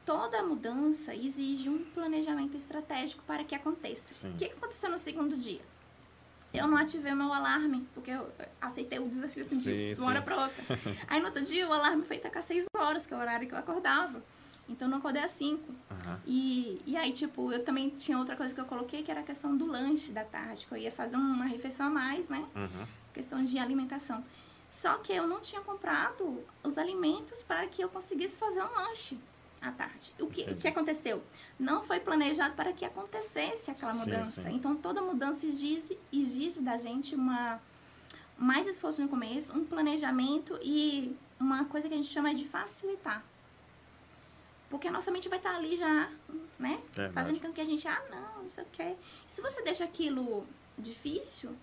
Toda 0.04 0.42
mudança 0.42 1.14
exige 1.14 1.68
um 1.68 1.84
planejamento 1.84 2.56
estratégico 2.56 3.22
para 3.26 3.44
que 3.44 3.54
aconteça. 3.54 4.12
Sim. 4.12 4.32
O 4.32 4.36
que 4.36 4.46
aconteceu 4.46 4.90
no 4.90 4.98
segundo 4.98 5.36
dia? 5.36 5.60
Eu 6.52 6.66
não 6.66 6.76
ativei 6.76 7.12
o 7.12 7.16
meu 7.16 7.32
alarme, 7.32 7.86
porque 7.94 8.10
eu 8.10 8.28
aceitei 8.60 8.98
o 8.98 9.08
desafio 9.08 9.42
assim, 9.42 9.60
Sim, 9.60 9.92
de 9.94 10.00
uma 10.00 10.08
hora 10.08 10.18
sim. 10.18 10.24
para 10.24 10.42
outra. 10.42 10.64
Aí 11.06 11.20
no 11.20 11.26
outro 11.26 11.44
dia 11.44 11.68
o 11.68 11.72
alarme 11.72 12.04
foi 12.04 12.18
tocar 12.18 12.42
6 12.42 12.64
horas, 12.76 13.06
que 13.06 13.14
é 13.14 13.16
o 13.16 13.20
horário 13.20 13.46
que 13.46 13.54
eu 13.54 13.58
acordava. 13.58 14.22
Então 14.68 14.86
eu 14.86 14.90
não 14.90 14.98
acordei 14.98 15.22
às 15.22 15.30
5. 15.32 15.68
Uhum. 15.68 16.16
E, 16.26 16.80
e 16.86 16.96
aí, 16.96 17.12
tipo, 17.12 17.52
eu 17.52 17.64
também 17.64 17.90
tinha 17.90 18.16
outra 18.18 18.36
coisa 18.36 18.54
que 18.54 18.60
eu 18.60 18.64
coloquei, 18.64 19.02
que 19.02 19.10
era 19.10 19.20
a 19.20 19.24
questão 19.24 19.56
do 19.56 19.66
lanche 19.66 20.12
da 20.12 20.24
tarde, 20.24 20.64
que 20.66 20.72
eu 20.72 20.78
ia 20.78 20.92
fazer 20.92 21.16
uma 21.16 21.44
refeição 21.44 21.86
a 21.86 21.90
mais, 21.90 22.28
né? 22.28 22.44
Uhum. 22.54 22.86
Questão 23.12 23.42
de 23.42 23.58
alimentação. 23.58 24.24
Só 24.68 24.98
que 24.98 25.12
eu 25.12 25.26
não 25.26 25.40
tinha 25.40 25.60
comprado 25.60 26.44
os 26.62 26.78
alimentos 26.78 27.42
para 27.42 27.66
que 27.66 27.82
eu 27.82 27.88
conseguisse 27.88 28.38
fazer 28.38 28.62
um 28.62 28.72
lanche 28.72 29.18
à 29.60 29.70
tarde. 29.70 30.14
O 30.18 30.26
que, 30.26 30.42
o 30.50 30.56
que 30.56 30.68
aconteceu? 30.68 31.22
Não 31.58 31.82
foi 31.82 32.00
planejado 32.00 32.54
para 32.54 32.72
que 32.72 32.84
acontecesse 32.84 33.70
aquela 33.70 33.94
mudança. 33.94 34.42
Sim. 34.42 34.54
Então, 34.54 34.74
toda 34.76 35.02
mudança 35.02 35.46
exige, 35.46 35.98
exige 36.12 36.60
da 36.60 36.76
gente 36.76 37.14
uma 37.14 37.60
mais 38.38 38.66
esforço 38.66 39.02
no 39.02 39.08
começo, 39.08 39.52
um 39.52 39.66
planejamento 39.66 40.58
e 40.62 41.14
uma 41.38 41.66
coisa 41.66 41.88
que 41.88 41.94
a 41.94 41.96
gente 41.96 42.08
chama 42.08 42.32
de 42.32 42.46
facilitar. 42.46 43.22
Porque 44.70 44.88
a 44.88 44.90
nossa 44.90 45.10
mente 45.10 45.28
vai 45.28 45.38
estar 45.38 45.56
ali 45.56 45.76
já, 45.76 46.10
né? 46.58 46.80
É, 46.96 47.10
Fazendo 47.10 47.38
com 47.40 47.52
que 47.52 47.60
a 47.60 47.64
gente, 47.64 47.86
ah, 47.86 48.02
não, 48.10 48.46
isso 48.46 48.60
aqui. 48.60 48.96
Se 49.26 49.42
você 49.42 49.62
deixa 49.62 49.84
aquilo 49.84 50.46
difícil, 50.78 51.54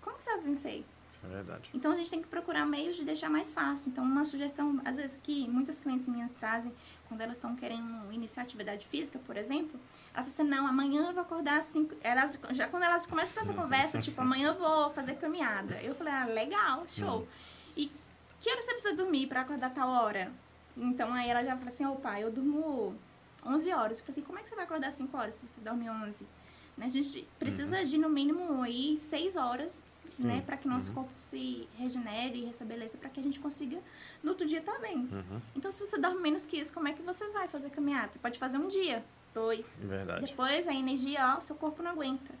como 0.00 0.16
que 0.16 0.22
você 0.22 0.30
vai 0.30 0.40
vencer? 0.42 0.84
É 1.24 1.26
verdade. 1.26 1.70
Então 1.74 1.92
a 1.92 1.96
gente 1.96 2.10
tem 2.10 2.22
que 2.22 2.28
procurar 2.28 2.64
meios 2.64 2.96
de 2.96 3.04
deixar 3.04 3.28
mais 3.28 3.52
fácil. 3.52 3.90
Então, 3.90 4.04
uma 4.04 4.24
sugestão, 4.24 4.80
às 4.84 4.96
vezes, 4.96 5.18
que 5.22 5.48
muitas 5.48 5.80
clientes 5.80 6.06
minhas 6.06 6.32
trazem, 6.32 6.72
quando 7.08 7.20
elas 7.20 7.36
estão 7.36 7.56
querendo 7.56 8.12
iniciar 8.12 8.44
atividade 8.44 8.86
física, 8.86 9.18
por 9.18 9.36
exemplo, 9.36 9.80
elas 10.14 10.32
falam 10.32 10.50
assim: 10.50 10.56
não, 10.62 10.66
amanhã 10.66 11.08
eu 11.08 11.12
vou 11.12 11.22
acordar 11.22 11.58
às 11.58 11.64
5. 11.64 11.96
Elas, 12.00 12.38
já 12.52 12.68
quando 12.68 12.84
elas 12.84 13.06
começam 13.06 13.34
com 13.34 13.40
essa 13.40 13.54
conversa, 13.54 13.98
tipo, 13.98 14.20
amanhã 14.20 14.48
eu 14.48 14.54
vou 14.54 14.90
fazer 14.90 15.14
caminhada. 15.16 15.80
Eu 15.82 15.94
falei: 15.94 16.12
ah, 16.12 16.24
legal, 16.24 16.86
show. 16.86 17.20
Uhum. 17.20 17.26
E 17.76 17.92
que 18.40 18.50
hora 18.50 18.62
você 18.62 18.72
precisa 18.72 18.94
dormir 18.94 19.26
para 19.26 19.40
acordar 19.40 19.70
tal 19.70 19.88
hora? 19.88 20.30
Então 20.76 21.12
aí 21.12 21.28
ela 21.28 21.42
já 21.42 21.56
fala 21.56 21.68
assim: 21.68 21.84
ô 21.84 21.96
pai, 21.96 22.22
eu 22.22 22.30
durmo 22.30 22.94
11 23.44 23.72
horas. 23.72 23.98
Eu 23.98 24.04
falei 24.04 24.20
assim: 24.20 24.26
como 24.26 24.38
é 24.38 24.42
que 24.42 24.48
você 24.48 24.54
vai 24.54 24.64
acordar 24.64 24.88
às 24.88 24.94
5 24.94 25.16
horas 25.16 25.34
se 25.34 25.46
você 25.46 25.60
dorme 25.60 25.90
11? 25.90 26.24
Né? 26.76 26.86
A 26.86 26.88
gente 26.88 27.26
precisa 27.38 27.78
uhum. 27.78 27.84
de 27.84 27.98
no 27.98 28.08
mínimo 28.08 28.62
aí 28.62 28.96
6 28.96 29.36
horas 29.36 29.82
né? 30.20 30.42
Para 30.44 30.56
que 30.56 30.68
nosso 30.68 30.88
uhum. 30.88 30.94
corpo 30.94 31.12
se 31.18 31.68
regenere 31.76 32.38
e 32.38 32.44
restabeleça, 32.46 32.96
para 32.96 33.10
que 33.10 33.20
a 33.20 33.22
gente 33.22 33.38
consiga 33.38 33.78
no 34.22 34.30
outro 34.30 34.46
dia 34.46 34.60
estar 34.60 34.72
tá. 34.72 34.88
Uhum. 34.88 35.40
Então, 35.54 35.70
se 35.70 35.84
você 35.84 35.98
dorme 35.98 36.20
menos 36.20 36.46
que 36.46 36.56
isso, 36.56 36.72
como 36.72 36.88
é 36.88 36.92
que 36.92 37.02
você 37.02 37.28
vai 37.28 37.48
fazer 37.48 37.70
caminhada? 37.70 38.12
Você 38.12 38.18
pode 38.18 38.38
fazer 38.38 38.58
um 38.58 38.68
dia, 38.68 39.04
dois. 39.34 39.82
Verdade. 39.84 40.26
Depois, 40.26 40.66
a 40.66 40.74
energia, 40.74 41.34
ó, 41.36 41.40
seu 41.40 41.56
corpo 41.56 41.82
não 41.82 41.90
aguenta. 41.90 42.32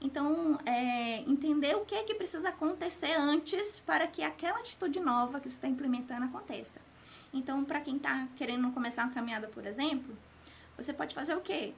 Então, 0.00 0.58
é, 0.64 1.20
entender 1.20 1.76
o 1.76 1.84
que 1.84 1.94
é 1.94 2.02
que 2.02 2.14
precisa 2.14 2.48
acontecer 2.48 3.12
antes 3.12 3.78
para 3.80 4.06
que 4.06 4.22
aquela 4.22 4.58
atitude 4.58 4.98
nova 4.98 5.38
que 5.40 5.48
você 5.48 5.56
está 5.56 5.68
implementando 5.68 6.24
aconteça. 6.24 6.80
Então, 7.32 7.64
para 7.64 7.80
quem 7.80 7.96
está 7.96 8.26
querendo 8.34 8.72
começar 8.72 9.04
uma 9.04 9.12
caminhada, 9.12 9.46
por 9.48 9.66
exemplo, 9.66 10.16
você 10.76 10.92
pode 10.92 11.14
fazer 11.14 11.36
o 11.36 11.40
quê? 11.40 11.74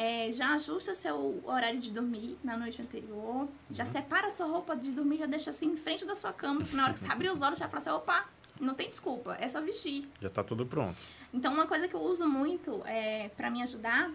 É, 0.00 0.30
já 0.30 0.54
ajusta 0.54 0.94
seu 0.94 1.42
horário 1.44 1.80
de 1.80 1.90
dormir 1.90 2.38
na 2.44 2.56
noite 2.56 2.80
anterior. 2.80 3.40
Uhum. 3.42 3.48
Já 3.68 3.84
separa 3.84 4.30
sua 4.30 4.46
roupa 4.46 4.76
de 4.76 4.92
dormir, 4.92 5.18
já 5.18 5.26
deixa 5.26 5.50
assim 5.50 5.66
em 5.72 5.76
frente 5.76 6.04
da 6.04 6.14
sua 6.14 6.32
cama. 6.32 6.64
Na 6.72 6.84
hora 6.84 6.92
que 6.92 7.00
você 7.00 7.10
abrir 7.10 7.28
os 7.28 7.42
olhos, 7.42 7.58
já 7.58 7.66
fala 7.66 7.78
assim: 7.78 7.90
opa, 7.90 8.28
não 8.60 8.74
tem 8.74 8.86
desculpa, 8.86 9.36
é 9.40 9.48
só 9.48 9.60
vestir. 9.60 10.08
Já 10.20 10.28
está 10.28 10.44
tudo 10.44 10.64
pronto. 10.64 11.02
Então, 11.34 11.52
uma 11.52 11.66
coisa 11.66 11.88
que 11.88 11.94
eu 11.96 12.00
uso 12.00 12.28
muito 12.28 12.80
é, 12.86 13.28
para 13.30 13.50
me 13.50 13.60
ajudar 13.60 14.08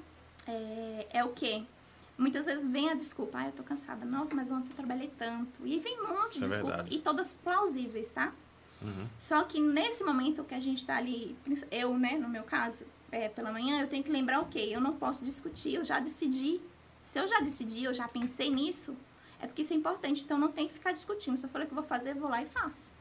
é, 0.48 1.08
é 1.10 1.26
o 1.26 1.34
quê? 1.34 1.64
Muitas 2.18 2.46
vezes 2.46 2.66
vem 2.66 2.90
a 2.90 2.94
desculpa, 2.94 3.40
ah, 3.40 3.48
eu 3.48 3.52
tô 3.52 3.64
cansada. 3.64 4.06
Nossa, 4.06 4.34
mas 4.34 4.50
ontem 4.52 4.70
eu 4.70 4.76
trabalhei 4.78 5.12
tanto. 5.18 5.68
E 5.68 5.80
vem 5.80 6.00
um 6.00 6.08
monte 6.08 6.40
de 6.40 6.46
é 6.46 6.48
desculpas. 6.48 6.88
E 6.92 7.00
todas 7.00 7.34
plausíveis, 7.34 8.10
tá? 8.10 8.32
Uhum. 8.84 9.08
Só 9.18 9.44
que 9.44 9.60
nesse 9.60 10.04
momento 10.04 10.44
que 10.44 10.54
a 10.54 10.60
gente 10.60 10.86
tá 10.86 10.98
ali, 10.98 11.36
eu, 11.72 11.98
né, 11.98 12.18
no 12.18 12.28
meu 12.28 12.44
caso, 12.44 12.86
é, 13.12 13.30
pela 13.30 13.52
manhã, 13.52 13.82
eu 13.82 13.88
tenho 13.88 14.04
que 14.04 14.12
lembrar, 14.12 14.42
ok, 14.42 14.76
eu 14.76 14.82
não 14.82 14.94
posso 14.94 15.24
discutir, 15.24 15.76
eu 15.76 15.86
já 15.86 16.00
decidi. 16.00 16.60
Se 17.04 17.20
eu 17.20 17.28
já 17.28 17.40
decidi, 17.40 17.84
eu 17.84 17.94
já 17.94 18.08
pensei 18.08 18.50
nisso, 18.50 18.96
é 19.40 19.48
porque 19.48 19.62
isso 19.62 19.74
é 19.74 19.76
importante, 19.76 20.24
então 20.24 20.38
não 20.38 20.52
tem 20.52 20.68
que 20.68 20.74
ficar 20.74 20.92
discutindo. 20.92 21.38
Se 21.38 21.46
eu 21.46 21.50
falei 21.50 21.68
que 21.68 21.74
eu 21.74 21.76
vou 21.76 21.84
fazer, 21.84 22.12
eu 22.12 22.16
vou 22.16 22.30
lá 22.30 22.42
e 22.42 22.46
faço. 22.46 22.92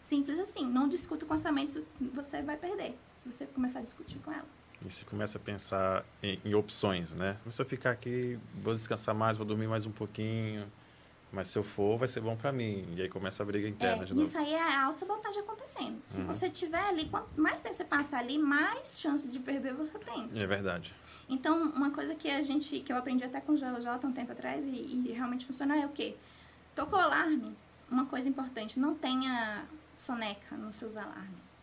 Simples 0.00 0.38
assim, 0.38 0.66
não 0.66 0.88
discuta 0.88 1.24
com 1.24 1.34
essa 1.34 1.52
mente, 1.52 1.86
você 2.12 2.42
vai 2.42 2.56
perder, 2.56 2.98
se 3.16 3.30
você 3.30 3.46
começar 3.46 3.78
a 3.78 3.82
discutir 3.82 4.18
com 4.18 4.32
ela. 4.32 4.46
E 4.84 4.90
você 4.90 5.04
começa 5.04 5.38
a 5.38 5.40
pensar 5.40 6.04
em, 6.22 6.40
em 6.44 6.54
opções, 6.54 7.14
né? 7.14 7.36
Se 7.50 7.60
eu 7.60 7.66
ficar 7.66 7.90
aqui, 7.90 8.38
vou 8.62 8.74
descansar 8.74 9.14
mais, 9.14 9.36
vou 9.36 9.46
dormir 9.46 9.68
mais 9.68 9.84
um 9.86 9.92
pouquinho, 9.92 10.66
mas 11.32 11.48
se 11.48 11.58
eu 11.58 11.62
for, 11.62 11.98
vai 11.98 12.08
ser 12.08 12.20
bom 12.20 12.36
para 12.36 12.50
mim. 12.50 12.86
E 12.96 13.02
aí 13.02 13.08
começa 13.08 13.42
a 13.42 13.46
briga 13.46 13.68
interna 13.68 14.02
é, 14.02 14.06
de 14.06 14.14
novo. 14.14 14.26
Isso 14.26 14.36
aí 14.36 14.52
é 14.52 14.60
a 14.60 14.84
auto-sabotagem 14.86 15.40
acontecendo. 15.40 16.00
Se 16.04 16.20
uhum. 16.20 16.26
você 16.26 16.50
tiver 16.50 16.82
ali, 16.82 17.08
quanto 17.08 17.40
mais 17.40 17.60
tempo 17.60 17.74
você 17.74 17.84
passar 17.84 18.18
ali, 18.18 18.38
mais 18.38 18.98
chance 18.98 19.28
de 19.28 19.38
perder 19.38 19.74
você 19.74 19.98
tem. 19.98 20.30
É 20.34 20.46
verdade. 20.46 20.94
Então, 21.28 21.70
uma 21.70 21.90
coisa 21.90 22.14
que 22.16 22.28
a 22.28 22.42
gente, 22.42 22.80
que 22.80 22.92
eu 22.92 22.96
aprendi 22.96 23.22
até 23.22 23.40
com 23.40 23.52
o 23.52 23.56
JJ 23.56 23.88
um 24.04 24.12
tempo 24.12 24.32
atrás 24.32 24.66
e, 24.66 24.70
e 24.70 25.12
realmente 25.12 25.46
funciona 25.46 25.76
é 25.80 25.86
o 25.86 25.90
quê? 25.90 26.16
Tocou 26.74 26.98
alarme, 26.98 27.56
uma 27.88 28.06
coisa 28.06 28.28
importante, 28.28 28.80
não 28.80 28.94
tenha 28.96 29.64
soneca 29.96 30.56
nos 30.56 30.74
seus 30.74 30.96
alarmes. 30.96 31.60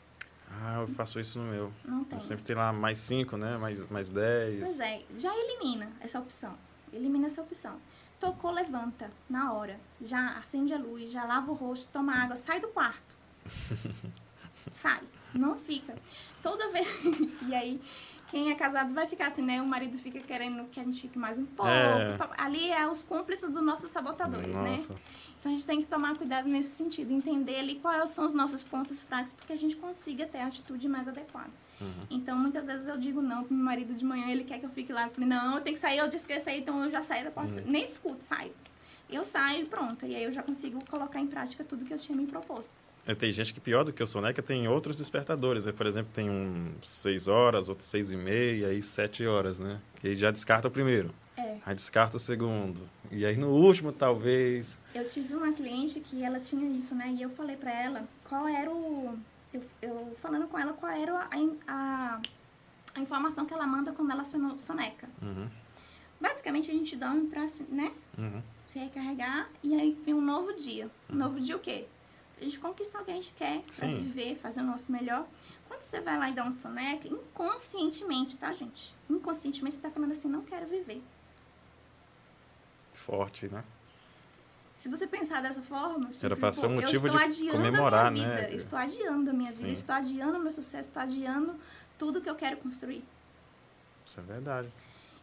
Ah, 0.50 0.80
eu 0.80 0.88
faço 0.88 1.20
isso 1.20 1.38
no 1.40 1.52
meu. 1.52 1.74
Não 1.84 2.06
tem. 2.06 2.18
Eu 2.18 2.22
sempre 2.22 2.46
tem 2.46 2.56
lá 2.56 2.72
mais 2.72 3.00
cinco, 3.00 3.36
né? 3.36 3.58
Mais, 3.58 3.86
mais 3.90 4.10
dez. 4.10 4.60
Pois 4.62 4.80
é, 4.80 5.02
já 5.18 5.36
elimina 5.36 5.92
essa 6.00 6.20
opção. 6.20 6.58
Elimina 6.94 7.26
essa 7.26 7.42
opção. 7.42 7.78
Tocou, 8.20 8.52
levanta, 8.52 9.10
na 9.30 9.54
hora. 9.54 9.80
Já 10.02 10.38
acende 10.38 10.74
a 10.74 10.78
luz, 10.78 11.12
já 11.12 11.24
lava 11.24 11.52
o 11.52 11.54
rosto, 11.54 11.92
toma 11.92 12.14
água, 12.14 12.36
sai 12.36 12.60
do 12.60 12.68
quarto. 12.70 13.16
sai, 14.72 15.02
não 15.34 15.56
fica. 15.56 15.96
Toda 16.42 16.72
vez. 16.72 16.88
e 17.48 17.54
aí, 17.54 17.82
quem 18.30 18.52
é 18.52 18.56
casado 18.56 18.94
vai 18.94 19.08
ficar 19.08 19.28
assim, 19.28 19.42
né? 19.42 19.62
O 19.62 19.68
marido 19.68 19.98
fica 19.98 20.20
querendo 20.20 20.68
que 20.70 20.80
a 20.80 20.84
gente 20.84 21.00
fique 21.02 21.18
mais 21.18 21.38
um 21.38 21.46
pouco. 21.46 21.72
É. 21.72 22.18
Ali 22.38 22.70
é 22.70 22.88
os 22.88 23.04
cúmplices 23.04 23.50
dos 23.52 23.64
nossos 23.64 23.90
sabotadores, 23.92 24.56
né? 24.56 24.78
Nossa. 24.78 24.94
né? 24.94 25.00
Então 25.40 25.52
a 25.52 25.56
gente 25.56 25.66
tem 25.66 25.82
que 25.82 25.88
tomar 25.88 26.18
cuidado 26.18 26.50
nesse 26.50 26.76
sentido, 26.76 27.12
entender 27.12 27.60
ali 27.60 27.76
quais 27.76 28.10
são 28.10 28.26
os 28.26 28.34
nossos 28.34 28.64
pontos 28.64 29.02
fracos, 29.02 29.32
porque 29.32 29.54
a 29.54 29.58
gente 29.58 29.76
consiga 29.76 30.26
ter 30.26 30.40
a 30.40 30.48
atitude 30.48 30.88
mais 30.90 31.08
adequada. 31.08 31.52
Uhum. 31.80 32.06
Então, 32.10 32.38
muitas 32.38 32.68
vezes 32.68 32.88
eu 32.88 32.98
digo 32.98 33.22
não 33.22 33.44
pro 33.44 33.54
meu 33.54 33.64
marido 33.64 33.94
de 33.94 34.04
manhã, 34.04 34.30
ele 34.30 34.44
quer 34.44 34.60
que 34.60 34.66
eu 34.66 34.70
fique 34.70 34.92
lá. 34.92 35.06
Eu 35.06 35.12
falei, 35.12 35.30
não, 35.30 35.56
eu 35.56 35.62
tenho 35.62 35.76
que 35.76 35.80
sair, 35.80 35.98
eu 35.98 36.08
disse 36.08 36.26
que 36.26 36.34
ia 36.34 36.40
sair, 36.40 36.60
então 36.60 36.84
eu 36.84 36.92
já 36.92 37.02
saio 37.02 37.26
da 37.26 37.32
porta. 37.32 37.62
Uhum. 37.62 37.68
Nem 37.68 37.86
discuto, 37.86 38.24
saio. 38.24 38.52
Eu 39.10 39.24
saio 39.24 39.64
e 39.64 39.66
pronto. 39.66 40.06
E 40.06 40.16
aí 40.16 40.24
eu 40.24 40.32
já 40.32 40.44
consigo 40.44 40.80
colocar 40.90 41.20
em 41.20 41.28
prática 41.28 41.64
tudo 41.64 41.86
que 41.86 41.94
eu 41.94 41.98
tinha 41.98 42.18
me 42.18 42.28
proposto. 42.28 42.74
É, 43.06 43.16
tem 43.16 43.32
gente 43.32 43.54
que 43.54 43.62
pior 43.62 43.86
do 43.86 43.94
que 43.94 44.04
eu 44.04 44.08
sou, 44.08 44.22
né? 44.22 44.34
Que 44.34 44.42
tem 44.42 44.68
outros 44.68 44.98
despertadores. 44.98 45.66
Né? 45.66 45.72
Por 45.72 45.86
exemplo, 45.86 46.12
tem 46.14 46.30
um 46.30 46.74
6 46.84 47.30
horas, 47.30 47.70
outro 47.70 47.86
6 47.86 48.12
e 48.12 48.18
meia, 48.18 48.68
aí 48.68 48.82
7 48.82 49.26
horas, 49.26 49.62
né? 49.62 49.80
Que 50.02 50.14
já 50.14 50.30
descarta 50.30 50.68
o 50.68 50.72
primeiro. 50.72 51.14
É. 51.38 51.58
Aí 51.66 51.74
descarta 51.74 52.18
o 52.18 52.20
segundo. 52.20 52.82
E 53.10 53.26
aí 53.26 53.38
no 53.38 53.50
último, 53.52 53.94
talvez. 53.94 54.78
Eu 54.94 55.08
tive 55.08 55.36
uma 55.36 55.54
cliente 55.54 56.02
que 56.02 56.22
ela 56.22 56.42
tinha 56.42 56.78
isso, 56.78 56.94
né? 56.94 57.16
E 57.18 57.22
eu 57.22 57.30
falei 57.30 57.56
pra 57.56 57.72
ela 57.72 58.04
qual 58.28 58.46
era 58.46 58.70
o 58.70 59.18
eu, 59.82 59.90
eu 59.90 60.16
falando 60.18 60.48
com 60.48 60.58
ela 60.58 60.74
qual 60.74 60.92
era 60.92 61.14
a, 61.20 61.30
a, 61.68 62.22
a, 62.96 63.00
informação 63.00 63.46
que 63.46 63.54
ela 63.54 63.68
manda 63.68 63.92
quando 63.92 64.12
ela 64.12 64.24
soneca. 64.24 65.10
Uhum. 65.22 65.50
Basicamente, 66.20 66.70
a 66.70 66.74
gente 66.74 66.96
dorme 66.96 67.28
pra 67.28 67.46
né, 67.70 67.92
uhum. 68.18 68.42
se 68.68 68.80
recarregar 68.80 69.50
e 69.62 69.76
aí 69.76 69.98
vem 70.04 70.14
um 70.14 70.22
novo 70.22 70.54
dia. 70.54 70.90
Um 71.10 71.14
uhum. 71.14 71.20
novo 71.20 71.40
dia 71.40 71.56
o 71.56 71.60
quê? 71.60 71.88
A 72.40 72.44
gente 72.44 72.60
conquistar 72.60 73.02
o 73.02 73.06
que 73.06 73.12
a 73.12 73.16
gente 73.16 73.34
quer, 73.36 73.64
pra 73.64 73.88
viver, 73.88 74.36
fazer 74.36 74.62
o 74.62 74.64
nosso 74.64 74.92
melhor. 74.92 75.28
Quando 75.68 75.82
você 75.82 76.00
vai 76.00 76.18
lá 76.20 76.30
e 76.30 76.34
dá 76.34 76.44
um 76.44 76.52
soneca, 76.52 77.08
inconscientemente, 77.08 78.38
tá, 78.38 78.52
gente? 78.54 78.96
Inconscientemente 79.10 79.76
você 79.76 79.82
tá 79.82 79.90
falando 79.90 80.12
assim, 80.12 80.28
não 80.28 80.44
quero 80.44 80.68
viver. 80.68 81.02
Forte, 82.94 83.48
né? 83.48 83.64
Se 84.78 84.88
você 84.88 85.08
pensar 85.08 85.42
dessa 85.42 85.62
forma, 85.62 86.12
era 86.22 86.38
para 86.38 86.54
ser 86.54 86.68
um 86.68 86.76
motivo 86.76 87.10
de 87.10 87.50
comemorar, 87.50 88.12
né? 88.12 88.54
Estou 88.54 88.78
adiando 88.78 89.32
a 89.32 89.34
minha 89.34 89.52
Sim. 89.52 89.66
vida, 89.66 89.74
estou 89.74 89.96
adiando 89.96 90.38
o 90.38 90.40
meu 90.40 90.52
sucesso, 90.52 90.88
estou 90.88 91.02
adiando 91.02 91.56
tudo 91.98 92.22
que 92.22 92.30
eu 92.30 92.36
quero 92.36 92.58
construir. 92.58 93.04
Isso 94.06 94.20
é 94.20 94.24
verdade. 94.24 94.72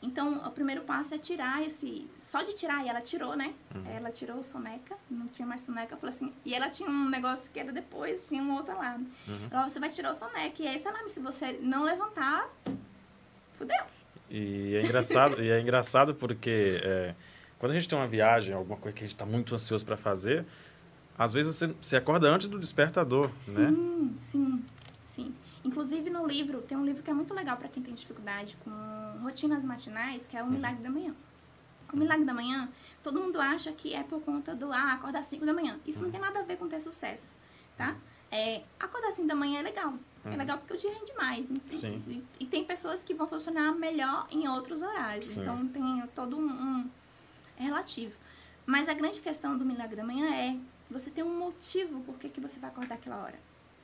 Então, 0.03 0.47
o 0.47 0.51
primeiro 0.51 0.83
passo 0.83 1.15
é 1.15 1.19
tirar 1.19 1.65
esse. 1.65 2.07
Só 2.19 2.43
de 2.43 2.53
tirar, 2.55 2.85
e 2.85 2.89
ela 2.89 3.01
tirou, 3.01 3.35
né? 3.37 3.55
Uhum. 3.75 3.87
Ela 3.87 4.11
tirou 4.11 4.39
o 4.39 4.45
soneca, 4.45 4.97
não 5.09 5.29
tinha 5.29 5.47
mais 5.47 5.63
soneca. 5.63 5.97
Falou 5.97 6.13
assim. 6.15 6.31
E 6.45 6.53
ela 6.53 6.69
tinha 6.69 6.91
um 6.91 7.09
negócio 7.09 7.51
que 7.51 7.59
era 7.59 7.73
depois, 7.73 8.27
tinha 8.27 8.43
um 8.43 8.53
outro 8.55 8.75
alarme. 8.75 9.09
Uhum. 9.27 9.49
Ela 9.51 9.67
você 9.67 9.81
vai 9.81 9.89
tirar 9.89 10.11
o 10.11 10.15
soneca. 10.15 10.63
E 10.63 10.67
esse 10.67 10.87
alarme, 10.87 11.09
se 11.09 11.21
você 11.21 11.59
não 11.63 11.85
levantar, 11.85 12.51
fudeu. 13.55 13.83
E 14.29 14.75
é 14.75 14.83
engraçado, 14.83 15.43
e 15.43 15.49
é 15.49 15.61
engraçado 15.61 16.15
porque. 16.15 16.81
É, 16.83 17.15
quando 17.65 17.71
a 17.71 17.75
gente 17.77 17.89
tem 17.89 17.99
uma 17.99 18.07
viagem, 18.07 18.53
alguma 18.53 18.77
coisa 18.77 18.95
que 18.95 19.03
a 19.03 19.07
gente 19.07 19.15
está 19.15 19.25
muito 19.25 19.55
ansioso 19.55 19.87
para 19.87 19.97
fazer, 19.97 20.45
às 21.17 21.33
vezes 21.33 21.59
você, 21.81 21.97
acorda 21.97 22.29
antes 22.29 22.47
do 22.47 22.59
despertador, 22.59 23.31
sim, 23.39 23.53
né? 23.53 23.71
Sim, 23.71 24.15
sim, 24.19 24.65
sim. 25.07 25.35
Inclusive 25.65 26.11
no 26.11 26.27
livro, 26.27 26.61
tem 26.61 26.77
um 26.77 26.85
livro 26.85 27.03
que 27.03 27.09
é 27.09 27.15
muito 27.15 27.33
legal 27.33 27.57
para 27.57 27.71
quem 27.71 27.83
tem 27.83 27.95
dificuldade 27.95 28.55
com 28.63 28.71
rotinas 29.23 29.65
matinais, 29.65 30.27
que 30.27 30.37
é 30.37 30.43
O 30.43 30.47
Milagre 30.47 30.83
da 30.83 30.91
Manhã. 30.91 31.15
O 31.91 31.97
Milagre 31.97 32.27
da 32.27 32.35
Manhã, 32.35 32.69
todo 33.03 33.19
mundo 33.19 33.41
acha 33.41 33.73
que 33.73 33.95
é 33.95 34.03
por 34.03 34.21
conta 34.21 34.55
do, 34.55 34.71
ah, 34.71 34.93
acordar 34.93 35.21
às 35.21 35.27
5 35.27 35.47
da 35.47 35.55
manhã. 35.55 35.81
Isso 35.87 36.03
não 36.03 36.11
tem 36.11 36.21
nada 36.21 36.41
a 36.41 36.43
ver 36.43 36.59
com 36.59 36.69
ter 36.69 36.81
sucesso, 36.81 37.35
tá? 37.79 37.97
É, 38.31 38.61
acordar 38.79 39.09
às 39.09 39.15
5 39.15 39.27
da 39.27 39.35
manhã 39.35 39.61
é 39.61 39.63
legal, 39.63 39.95
é 40.25 40.31
uhum. 40.31 40.37
legal 40.37 40.59
porque 40.59 40.75
o 40.75 40.77
dia 40.77 40.91
rende 40.91 41.15
mais. 41.15 41.51
Né? 41.51 41.57
E, 41.71 42.25
e, 42.41 42.47
tem 42.47 42.65
pessoas 42.65 43.05
que 43.05 43.13
vão 43.13 43.27
funcionar 43.27 43.73
melhor 43.73 44.27
em 44.31 44.49
outros 44.49 44.83
horários. 44.83 45.27
Sim. 45.27 45.43
Então 45.43 45.67
tem 45.69 46.03
todo 46.15 46.37
um 46.37 46.74
é 47.65 47.69
relativo. 47.69 48.19
Mas 48.67 48.89
a 48.89 48.95
grande 48.95 49.21
questão 49.21 49.57
do 49.57 49.65
milagre 49.65 49.97
da 49.97 50.05
manhã 50.05 50.35
é 50.35 50.57
você 50.91 51.11
ter 51.11 51.23
um 51.23 51.39
motivo 51.39 52.01
por 52.01 52.19
que, 52.19 52.29
que 52.29 52.41
você 52.41 52.59
vai 52.59 52.71
acordar 52.71 52.95
aquela 52.95 53.17
hora. 53.17 53.39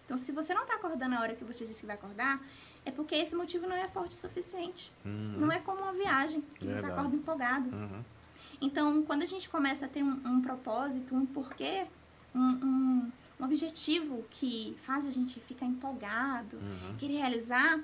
Então, 0.05 0.17
se 0.17 0.33
você 0.33 0.53
não 0.53 0.63
está 0.63 0.75
acordando 0.75 1.15
na 1.15 1.21
hora 1.21 1.35
que 1.35 1.45
você 1.45 1.65
disse 1.65 1.83
que 1.83 1.87
vai 1.87 1.95
acordar, 1.95 2.43
é 2.85 2.91
porque 2.91 3.15
esse 3.15 3.37
motivo 3.37 3.67
não 3.67 3.77
é 3.77 3.87
forte 3.87 4.11
o 4.11 4.15
suficiente. 4.15 4.93
Uhum. 5.05 5.37
Não 5.39 5.53
é 5.53 5.61
como 5.61 5.83
uma 5.83 5.93
viagem, 5.93 6.41
que 6.41 6.67
Verdade. 6.67 6.87
você 6.87 6.93
acorda 6.93 7.15
empolgado. 7.15 7.71
Uhum. 7.71 8.03
Então, 8.61 9.03
quando 9.05 9.23
a 9.23 9.27
gente 9.27 9.49
começa 9.49 9.87
a 9.87 9.89
ter 9.89 10.03
um, 10.03 10.21
um 10.25 10.43
propósito, 10.43 11.15
um 11.15 11.25
porquê, 11.25 11.87
um, 12.35 12.41
um, 12.41 13.13
um, 13.41 13.45
objetivo 13.45 14.25
que 14.31 14.77
faz 14.83 15.07
a 15.07 15.11
gente 15.11 15.39
ficar 15.41 15.67
empolgado, 15.67 16.57
uhum. 16.57 16.97
querer 16.99 17.19
realizar, 17.19 17.81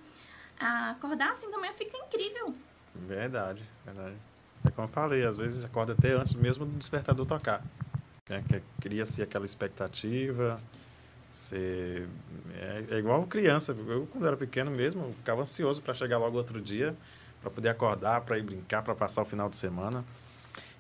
acordar 0.59 1.31
assim 1.31 1.51
da 1.51 1.59
manhã 1.59 1.73
fica 1.73 1.97
incrível. 1.97 2.53
Verdade, 2.93 3.63
verdade. 3.85 4.17
É 4.67 4.71
como 4.71 4.89
eu 4.89 4.93
falei, 4.93 5.25
às 5.25 5.37
vezes 5.37 5.65
acorda 5.65 5.93
até 5.93 6.13
antes 6.13 6.35
mesmo 6.35 6.65
do 6.65 6.77
despertador 6.77 7.25
tocar. 7.27 7.63
Né? 8.29 8.43
Cria-se 8.81 9.23
aquela 9.23 9.45
expectativa, 9.45 10.61
você 11.31 12.07
é, 12.59 12.85
é, 12.91 12.99
igual 12.99 13.25
criança. 13.27 13.75
Eu, 13.87 14.09
quando 14.11 14.27
era 14.27 14.37
pequeno 14.37 14.71
mesmo, 14.71 15.15
ficava 15.19 15.43
ansioso 15.43 15.83
para 15.83 15.95
chegar 15.95 16.19
logo 16.19 16.37
outro 16.37 16.61
dia, 16.61 16.95
para 17.41 17.51
poder 17.51 17.69
acordar, 17.69 18.23
para 18.23 18.39
ir 18.39 18.43
brincar, 18.43 18.83
para 18.83 18.95
passar 18.95 19.23
o 19.23 19.25
final 19.25 19.49
de 19.49 19.57
semana. 19.57 20.05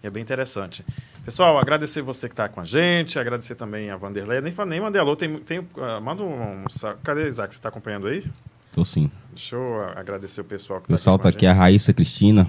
E 0.02 0.06
é 0.06 0.10
bem 0.10 0.22
interessante. 0.22 0.84
Pessoal, 1.24 1.58
agradecer 1.58 2.02
você 2.02 2.28
que 2.28 2.32
está 2.32 2.48
com 2.48 2.60
a 2.60 2.64
gente, 2.64 3.18
agradecer 3.18 3.54
também 3.54 3.90
a 3.90 3.96
Vanderlei. 3.96 4.40
Nem, 4.40 4.54
nem 4.66 4.80
mandei 4.80 5.00
alô, 5.00 5.16
tem, 5.16 5.38
tem, 5.40 5.58
uh, 5.58 6.00
manda 6.02 6.22
um, 6.22 6.62
um. 6.62 6.64
Cadê, 7.02 7.28
Isaac? 7.28 7.52
Você 7.52 7.58
está 7.58 7.68
acompanhando 7.68 8.06
aí? 8.06 8.24
Estou 8.68 8.84
sim. 8.84 9.10
Deixa 9.30 9.56
eu 9.56 9.82
agradecer 9.96 10.40
o 10.40 10.44
pessoal 10.44 10.80
que 10.80 10.84
está 10.84 10.94
aqui. 10.94 10.94
O 10.94 10.96
pessoal 10.96 11.16
está 11.16 11.28
aqui, 11.28 11.46
a 11.46 11.52
Raíssa 11.52 11.92
Cristina, 11.92 12.48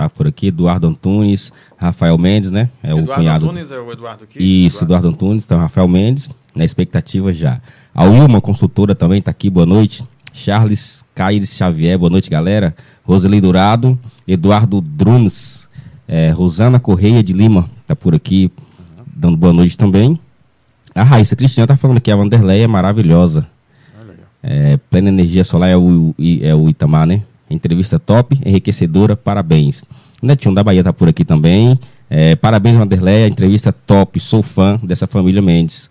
tá 0.00 0.08
por 0.08 0.26
aqui, 0.26 0.46
Eduardo 0.46 0.88
Antunes, 0.88 1.52
Rafael 1.76 2.16
Mendes, 2.16 2.50
né? 2.50 2.70
É 2.82 2.90
Eduardo 2.90 3.12
o 3.12 3.14
cunhado. 3.14 3.44
Antunes 3.44 3.70
é 3.70 3.78
o 3.78 3.92
Eduardo 3.92 4.24
aqui? 4.24 4.38
Isso, 4.38 4.78
Eduardo, 4.78 5.08
Eduardo 5.08 5.08
Antunes, 5.08 5.44
então 5.44 5.58
Rafael 5.58 5.86
Mendes, 5.86 6.30
na 6.54 6.64
expectativa 6.64 7.32
já. 7.34 7.60
A 7.94 8.04
Wilma, 8.04 8.40
consultora, 8.40 8.94
também 8.94 9.18
está 9.18 9.30
aqui, 9.30 9.50
boa 9.50 9.66
noite. 9.66 10.02
Charles 10.32 11.04
Caires 11.14 11.54
Xavier, 11.54 11.98
boa 11.98 12.08
noite, 12.08 12.30
galera. 12.30 12.74
Roseli 13.04 13.40
Dourado, 13.40 13.98
Eduardo 14.26 14.80
Druns, 14.80 15.68
é, 16.08 16.30
Rosana 16.30 16.80
Correia 16.80 17.22
de 17.22 17.32
Lima, 17.32 17.68
está 17.82 17.94
por 17.94 18.14
aqui, 18.14 18.50
uhum. 18.58 19.04
dando 19.14 19.36
boa 19.36 19.52
noite 19.52 19.76
também. 19.76 20.18
A 20.94 21.02
Raíssa 21.02 21.36
Cristina 21.36 21.64
está 21.64 21.76
falando 21.76 22.00
que 22.00 22.10
a 22.10 22.16
Vanderleia 22.16 22.64
é 22.64 22.66
maravilhosa. 22.66 23.46
É, 24.42 24.78
plena 24.88 25.10
energia 25.10 25.44
solar 25.44 25.68
é 25.68 25.76
o, 25.76 26.14
é 26.40 26.54
o 26.54 26.68
Itamar, 26.70 27.06
né? 27.06 27.22
Entrevista 27.50 27.98
top, 27.98 28.38
enriquecedora, 28.46 29.16
parabéns. 29.16 29.82
O 30.22 30.26
Netinho 30.26 30.54
da 30.54 30.62
Bahia 30.62 30.84
tá 30.84 30.92
por 30.92 31.08
aqui 31.08 31.24
também. 31.24 31.78
É, 32.08 32.36
parabéns, 32.36 32.76
Vanderlei, 32.76 33.26
entrevista 33.26 33.72
top, 33.72 34.20
sou 34.20 34.42
fã 34.42 34.78
dessa 34.82 35.06
família 35.06 35.42
Mendes. 35.42 35.90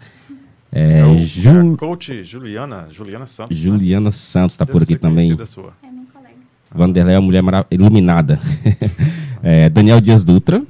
É, 0.72 0.99
é 0.99 1.05
o, 1.05 1.18
Ju... 1.18 1.76
coach 1.78 2.24
Juliana, 2.24 2.88
Juliana 2.91 3.26
Santos. 3.26 3.57
Né? 3.57 3.64
Juliana 3.64 4.05
né? 4.05 4.12
Santos 4.12 4.53
está 4.53 4.66
por 4.66 4.84
aqui 4.84 4.95
também. 4.97 5.36
Sua. 5.45 5.74
É 5.84 5.91
minha 5.91 6.05
colega. 6.14 6.36
Vanderlei 6.74 7.16
é 7.16 7.20
uma 7.20 7.26
mulher 7.26 7.43
iluminada. 7.72 8.39
é, 9.43 9.70
Daniel 9.70 9.99
Dias 9.99 10.24
Dutra. 10.24 10.64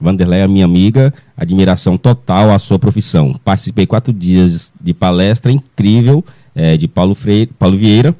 Vanderlei 0.00 0.40
é 0.40 0.46
minha 0.46 0.64
amiga, 0.64 1.12
admiração 1.36 1.98
total 1.98 2.52
à 2.52 2.58
sua 2.60 2.78
profissão. 2.78 3.34
Participei 3.44 3.84
quatro 3.84 4.12
dias 4.12 4.72
de 4.80 4.94
palestra 4.94 5.50
incrível 5.50 6.24
é, 6.54 6.76
de 6.76 6.86
Paulo, 6.86 7.16
Freire, 7.16 7.50
Paulo 7.58 7.76
Vieira 7.76 8.14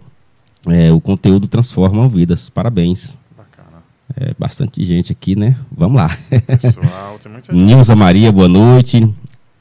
é, 0.70 0.92
o 0.92 1.00
conteúdo 1.00 1.46
transforma 1.46 2.08
vidas. 2.08 2.48
Parabéns. 2.48 3.18
Bacana. 3.36 3.82
É, 4.16 4.34
bastante 4.38 4.84
gente 4.84 5.12
aqui, 5.12 5.36
né? 5.36 5.56
Vamos 5.70 5.96
lá. 5.96 6.16
Pessoal, 6.46 7.18
tem 7.22 7.32
muita 7.32 7.52
gente. 7.52 7.64
Nilza 7.64 7.94
Maria, 7.94 8.32
boa 8.32 8.48
noite. 8.48 9.12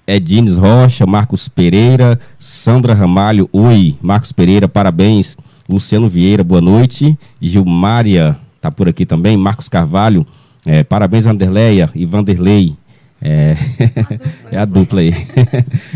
Edines 0.06 0.56
Rocha, 0.56 1.06
Marcos 1.06 1.50
Pereira, 1.50 2.18
Sandra 2.40 2.94
Ramalho, 2.94 3.50
oi. 3.52 3.98
Marcos 4.02 4.32
Pereira, 4.32 4.68
parabéns. 4.68 5.38
Luciano 5.68 6.08
Vieira, 6.08 6.46
boa 6.46 6.62
noite. 6.62 7.18
Gilmária, 7.42 8.38
tá 8.62 8.72
por 8.72 8.88
aqui 8.88 9.06
também. 9.06 9.36
Marcos 9.36 9.68
Carvalho, 9.68 10.26
é, 10.66 10.82
parabéns, 10.82 11.26
Vanderleia 11.26 11.90
e 11.94 12.06
Vanderlei. 12.06 12.78
É, 13.22 13.58
é 14.50 14.58
a 14.58 14.64
dupla 14.64 15.02
aí. 15.02 15.14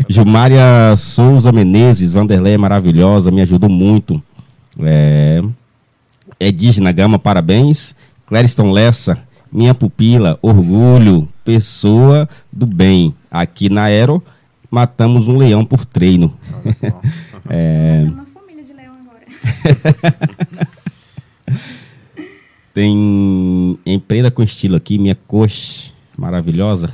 Gilmária 0.08 0.94
Souza 0.96 1.50
Menezes, 1.50 2.12
Vanderlei 2.12 2.54
é 2.54 2.58
maravilhosa, 2.58 3.30
me 3.30 3.40
ajudou 3.40 3.70
muito. 3.70 4.22
É, 4.80 5.42
Edígena 6.38 6.92
Gama, 6.92 7.18
parabéns. 7.18 7.94
Clériston 8.26 8.70
Lessa, 8.70 9.18
minha 9.52 9.74
pupila, 9.74 10.38
orgulho, 10.40 11.28
pessoa 11.44 12.28
do 12.50 12.66
bem. 12.66 13.14
Aqui 13.30 13.68
na 13.68 13.84
Aero, 13.84 14.22
matamos 14.70 15.28
um 15.28 15.36
leão 15.36 15.64
por 15.64 15.84
treino. 15.84 16.34
é... 17.48 18.06
uma 18.08 18.26
família 18.26 18.64
de 18.64 18.72
leão 18.72 18.92
agora. 18.94 19.20
Tem 22.72 23.78
Empreenda 23.84 24.30
com 24.30 24.42
Estilo 24.42 24.76
aqui, 24.76 24.98
minha 24.98 25.14
coxa 25.14 25.92
maravilhosa. 26.16 26.90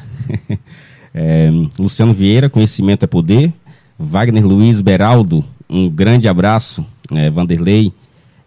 é, 1.15 1.51
Luciano 1.79 2.13
Vieira, 2.13 2.51
Conhecimento 2.51 3.05
é 3.05 3.07
Poder. 3.07 3.53
Wagner 3.99 4.45
Luiz 4.45 4.81
Beraldo, 4.81 5.45
um 5.69 5.89
grande 5.89 6.29
abraço 6.29 6.85
é, 7.13 7.31
Vanderlei, 7.31 7.93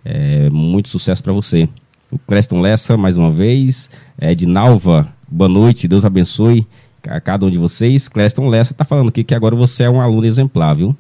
é, 0.04 0.50
muito 0.50 0.90
sucesso 0.90 1.24
para 1.24 1.34
você. 1.34 1.68
O 2.12 2.20
Creston 2.20 2.62
Lessa, 2.62 2.98
mais 2.98 3.18
uma 3.18 3.32
vez. 3.32 3.90
É, 4.20 4.32
Edinalva, 4.32 5.08
boa 5.30 5.50
noite, 5.50 5.88
Deus 5.88 6.04
abençoe 6.04 6.68
a 7.08 7.20
cada 7.20 7.46
um 7.46 7.50
de 7.50 7.58
vocês. 7.58 8.08
Creston 8.08 8.48
Lessa 8.48 8.74
está 8.74 8.86
falando 8.86 9.10
aqui 9.10 9.24
que 9.24 9.34
agora 9.34 9.56
você 9.56 9.84
é 9.84 9.90
um 9.90 10.02
aluno 10.02 10.26
exemplar, 10.26 10.76
viu? 10.76 10.96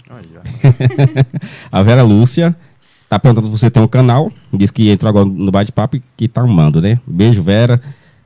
a 1.72 1.84
Vera 1.84 2.04
Lúcia 2.04 2.56
está 3.04 3.20
perguntando 3.20 3.48
se 3.48 3.52
você 3.52 3.70
tem 3.70 3.84
um 3.84 3.88
canal. 3.88 4.32
Diz 4.54 4.72
que 4.72 4.90
entrou 4.90 5.10
agora 5.10 5.26
no 5.26 5.52
bate-papo 5.52 5.98
e 5.98 6.04
que 6.16 6.26
está 6.26 6.42
amando, 6.42 6.82
né? 6.82 7.00
Beijo, 7.06 7.44
Vera. 7.44 7.82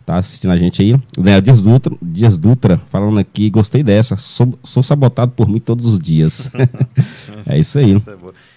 Tá 0.05 0.17
assistindo 0.17 0.51
a 0.51 0.57
gente 0.57 0.83
aí. 0.83 0.93
O 0.93 1.01
Daniel 1.17 1.41
Dias 1.41 1.61
Dutra, 1.61 1.95
Dias 1.99 2.37
Dutra 2.37 2.79
falando 2.87 3.19
aqui, 3.19 3.49
gostei 3.49 3.81
dessa. 3.81 4.15
Sou, 4.15 4.57
sou 4.63 4.83
sabotado 4.83 5.31
por 5.31 5.49
mim 5.49 5.59
todos 5.59 5.87
os 5.87 5.99
dias. 5.99 6.51
é 7.47 7.57
isso 7.57 7.79
aí. 7.79 7.95
Isso 7.95 8.11
é 8.11 8.15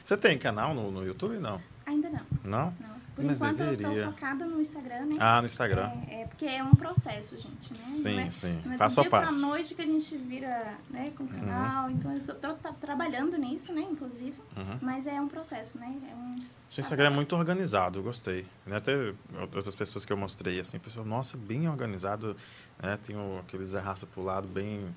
você 0.09 0.17
tem 0.17 0.39
canal 0.39 0.73
no, 0.73 0.91
no 0.91 1.05
YouTube? 1.05 1.37
Não. 1.37 1.61
Ainda 1.85 2.09
não. 2.09 2.21
Não? 2.43 2.75
Não. 2.81 2.99
Por 3.15 3.25
Mas 3.27 3.41
enquanto 3.41 3.59
deveria. 3.59 3.87
eu 3.87 4.07
tô 4.07 4.13
focada 4.13 4.47
no 4.47 4.59
Instagram, 4.59 5.05
né? 5.05 5.17
Ah, 5.21 5.43
no 5.43 5.47
Instagram. 5.47 5.93
É, 6.09 6.23
é 6.23 6.25
porque 6.27 6.47
é 6.47 6.65
um 6.65 6.75
processo, 6.75 7.37
gente, 7.37 7.69
né? 7.69 7.77
Sim, 7.77 8.21
é, 8.21 8.31
sim. 8.31 8.63
Não 8.65 8.73
é 8.73 8.79
passo 8.79 9.03
a 9.03 9.05
passo. 9.05 9.39
Pra 9.39 9.49
noite 9.49 9.75
que 9.75 9.83
a 9.83 9.85
gente 9.85 10.17
vira, 10.17 10.79
né, 10.89 11.13
com 11.15 11.25
o 11.25 11.29
canal. 11.29 11.89
Uhum. 11.89 11.91
Então 11.91 12.13
eu 12.13 12.17
estou 12.17 12.55
tá 12.55 12.73
trabalhando 12.73 13.37
nisso, 13.37 13.71
né, 13.75 13.83
inclusive. 13.83 14.41
Uhum. 14.57 14.79
Mas 14.81 15.07
é 15.07 15.21
um 15.21 15.29
processo, 15.29 15.77
né? 15.77 15.95
É 16.11 16.15
um 16.15 16.41
Seu 16.67 16.81
Instagram 16.81 17.09
é 17.09 17.11
muito 17.11 17.37
organizado, 17.37 17.99
eu 17.99 18.03
gostei. 18.03 18.47
Né? 18.65 18.77
Até 18.77 19.13
outras 19.39 19.77
pessoas 19.77 20.07
que 20.07 20.13
eu 20.13 20.17
mostrei, 20.17 20.59
assim, 20.59 20.79
pessoal, 20.79 21.05
nossa, 21.05 21.37
bem 21.37 21.69
organizado, 21.69 22.35
né? 22.83 22.99
Tem 23.05 23.15
o, 23.15 23.41
aqueles 23.41 23.75
arrasta 23.75 24.07
pro 24.07 24.23
lado 24.23 24.49
bem 24.49 24.89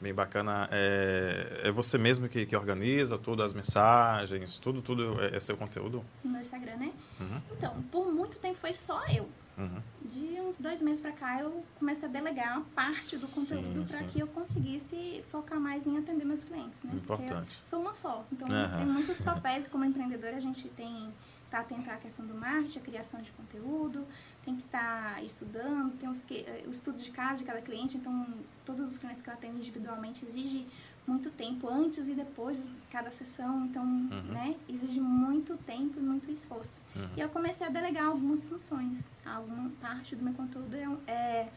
Bem 0.00 0.14
bacana. 0.14 0.68
É, 0.70 1.62
é 1.64 1.70
você 1.72 1.98
mesmo 1.98 2.28
que, 2.28 2.46
que 2.46 2.56
organiza 2.56 3.18
todas 3.18 3.46
as 3.46 3.54
mensagens, 3.54 4.58
tudo, 4.58 4.80
tudo 4.80 5.20
é, 5.20 5.36
é 5.36 5.40
seu 5.40 5.56
conteúdo? 5.56 6.04
No 6.22 6.38
Instagram, 6.38 6.76
né? 6.76 6.92
Uhum. 7.20 7.40
Então, 7.52 7.82
por 7.90 8.06
muito 8.12 8.38
tempo 8.38 8.56
foi 8.56 8.72
só 8.72 9.04
eu. 9.08 9.28
Uhum. 9.58 9.82
De 10.04 10.40
uns 10.40 10.60
dois 10.60 10.80
meses 10.80 11.00
para 11.00 11.10
cá, 11.10 11.40
eu 11.40 11.64
comecei 11.80 12.08
a 12.08 12.12
delegar 12.12 12.62
parte 12.76 13.18
do 13.18 13.26
conteúdo 13.26 13.84
para 13.90 14.04
que 14.04 14.20
eu 14.20 14.28
conseguisse 14.28 15.24
focar 15.32 15.58
mais 15.58 15.84
em 15.84 15.98
atender 15.98 16.24
meus 16.24 16.44
clientes, 16.44 16.84
né? 16.84 16.92
Importante. 16.94 17.58
Sou 17.64 17.80
uma 17.80 17.92
só. 17.92 18.24
Então, 18.32 18.46
uhum. 18.48 18.76
tem 18.76 18.86
muitos 18.86 19.20
papéis. 19.20 19.66
Como 19.66 19.84
empreendedora, 19.84 20.36
a 20.36 20.40
gente 20.40 20.68
tem 20.68 21.12
tá 21.50 21.60
atento 21.60 21.90
à 21.90 21.96
questão 21.96 22.26
do 22.26 22.34
marketing, 22.34 22.78
a 22.78 22.82
criação 22.82 23.22
de 23.22 23.30
conteúdo, 23.32 24.06
tem 24.48 24.56
que 24.56 24.64
estar 24.64 25.14
tá 25.16 25.22
estudando, 25.22 25.92
tem 25.98 26.08
os 26.08 26.24
que, 26.24 26.36
eh, 26.36 26.64
o 26.66 26.70
estudo 26.70 26.98
de 26.98 27.10
caso 27.10 27.40
de 27.40 27.44
cada 27.44 27.60
cliente, 27.60 27.98
então 27.98 28.26
todos 28.64 28.88
os 28.88 28.96
clientes 28.96 29.20
que 29.20 29.28
eu 29.28 29.34
atendo 29.34 29.58
individualmente 29.58 30.24
exige 30.24 30.66
muito 31.06 31.30
tempo 31.30 31.68
antes 31.68 32.08
e 32.08 32.14
depois 32.14 32.62
de 32.62 32.74
cada 32.90 33.10
sessão, 33.10 33.66
então, 33.66 33.82
uhum. 33.84 34.32
né, 34.32 34.56
exige 34.66 35.00
muito 35.00 35.54
tempo 35.58 35.98
e 35.98 36.02
muito 36.02 36.30
esforço. 36.30 36.80
Uhum. 36.96 37.08
E 37.16 37.20
eu 37.20 37.28
comecei 37.28 37.66
a 37.66 37.70
delegar 37.70 38.06
algumas 38.06 38.48
funções, 38.48 39.04
alguma 39.24 39.70
parte 39.82 40.16
do 40.16 40.24
meu 40.24 40.32
conteúdo 40.32 40.74
é, 40.74 41.10
é, 41.12 41.52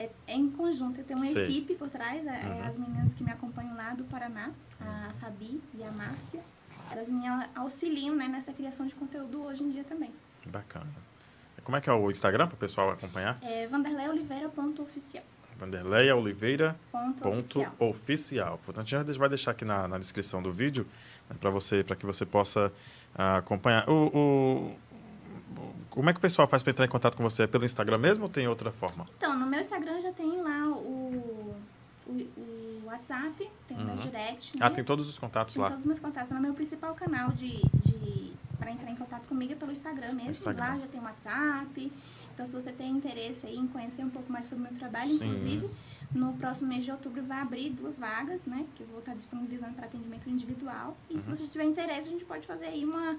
é, 0.00 0.10
é 0.26 0.34
em 0.34 0.50
conjunto, 0.50 1.00
eu 1.00 1.04
tenho 1.04 1.20
uma 1.20 1.30
equipe 1.30 1.76
por 1.76 1.88
trás, 1.88 2.26
é, 2.26 2.42
é, 2.42 2.44
uhum. 2.44 2.64
as 2.64 2.76
meninas 2.76 3.14
que 3.14 3.22
me 3.22 3.30
acompanham 3.30 3.76
lá 3.76 3.94
do 3.94 4.02
Paraná, 4.04 4.50
a 4.80 5.12
Fabi 5.20 5.60
e 5.74 5.84
a 5.84 5.92
Márcia, 5.92 6.42
elas 6.90 7.08
me 7.08 7.24
auxiliam 7.54 8.16
né, 8.16 8.26
nessa 8.26 8.52
criação 8.52 8.84
de 8.84 8.96
conteúdo 8.96 9.42
hoje 9.42 9.62
em 9.62 9.70
dia 9.70 9.84
também. 9.84 10.12
Bacana. 10.44 11.05
Como 11.66 11.76
é 11.76 11.80
que 11.80 11.90
é 11.90 11.92
o 11.92 12.12
Instagram 12.12 12.46
para 12.46 12.54
o 12.54 12.58
pessoal 12.58 12.90
acompanhar? 12.90 13.40
É 13.42 13.66
vanderleoliveira.oficial. 13.66 15.24
Vanderleia 15.58 16.14
Oliveira 16.14 16.76
ponto, 16.92 17.22
ponto 17.24 17.38
oficial. 17.40 17.74
oficial. 17.80 18.60
Portanto, 18.64 18.94
a 18.94 19.04
gente 19.04 19.18
vai 19.18 19.28
deixar 19.28 19.50
aqui 19.50 19.64
na, 19.64 19.88
na 19.88 19.98
descrição 19.98 20.40
do 20.40 20.52
vídeo 20.52 20.86
né, 21.28 21.34
para 21.40 21.50
você, 21.50 21.82
para 21.82 21.96
que 21.96 22.06
você 22.06 22.24
possa 22.24 22.68
uh, 23.18 23.38
acompanhar. 23.38 23.90
O, 23.90 24.06
o, 24.16 24.76
como 25.90 26.08
é 26.08 26.12
que 26.12 26.20
o 26.20 26.22
pessoal 26.22 26.46
faz 26.46 26.62
para 26.62 26.70
entrar 26.70 26.86
em 26.86 26.88
contato 26.88 27.16
com 27.16 27.24
você? 27.24 27.42
É 27.42 27.46
pelo 27.48 27.64
Instagram 27.64 27.98
mesmo 27.98 28.22
ou 28.22 28.30
tem 28.30 28.46
outra 28.46 28.70
forma? 28.70 29.04
Então, 29.16 29.36
no 29.36 29.44
meu 29.44 29.58
Instagram 29.58 30.00
já 30.00 30.12
tem 30.12 30.40
lá 30.40 30.68
o, 30.68 31.56
o, 32.06 32.12
o 32.12 32.82
WhatsApp, 32.84 33.50
tem 33.66 33.76
uhum. 33.76 33.82
o 33.82 33.86
meu 33.86 33.94
uhum. 33.96 34.00
direct. 34.02 34.52
Ah, 34.54 34.60
né? 34.60 34.66
Ah, 34.66 34.70
tem 34.70 34.84
todos 34.84 35.08
os 35.08 35.18
contatos 35.18 35.54
tem 35.54 35.62
lá? 35.64 35.70
todos 35.70 35.82
os 35.82 35.86
meus 35.86 35.98
contatos. 35.98 36.30
No 36.30 36.40
meu 36.40 36.54
principal 36.54 36.94
canal 36.94 37.32
de, 37.32 37.60
de 37.84 38.25
para 38.66 38.72
entrar 38.72 38.90
em 38.90 38.96
contato 38.96 39.28
comigo 39.28 39.52
é 39.52 39.56
pelo 39.56 39.70
Instagram 39.70 40.12
mesmo. 40.14 40.30
Instagram. 40.30 40.64
Lá 40.64 40.78
já 40.78 40.86
tem 40.88 41.00
o 41.00 41.04
WhatsApp. 41.04 41.92
Então, 42.34 42.44
se 42.44 42.52
você 42.52 42.72
tem 42.72 42.90
interesse 42.90 43.46
em 43.46 43.66
conhecer 43.68 44.02
um 44.02 44.10
pouco 44.10 44.30
mais 44.30 44.44
sobre 44.44 44.66
o 44.66 44.68
meu 44.68 44.76
trabalho, 44.76 45.16
Sim. 45.16 45.24
inclusive, 45.24 45.70
no 46.12 46.32
próximo 46.34 46.68
mês 46.68 46.84
de 46.84 46.90
outubro 46.90 47.22
vai 47.22 47.40
abrir 47.40 47.70
duas 47.70 47.96
vagas, 47.96 48.44
né? 48.44 48.66
Que 48.74 48.82
eu 48.82 48.88
vou 48.88 48.98
estar 48.98 49.14
disponibilizando 49.14 49.74
para 49.74 49.86
atendimento 49.86 50.28
individual. 50.28 50.96
E 51.08 51.12
uhum. 51.12 51.18
se 51.20 51.30
você 51.30 51.46
tiver 51.46 51.64
interesse, 51.64 52.08
a 52.08 52.10
gente 52.10 52.24
pode 52.24 52.44
fazer 52.44 52.66
aí 52.66 52.84
uma, 52.84 53.16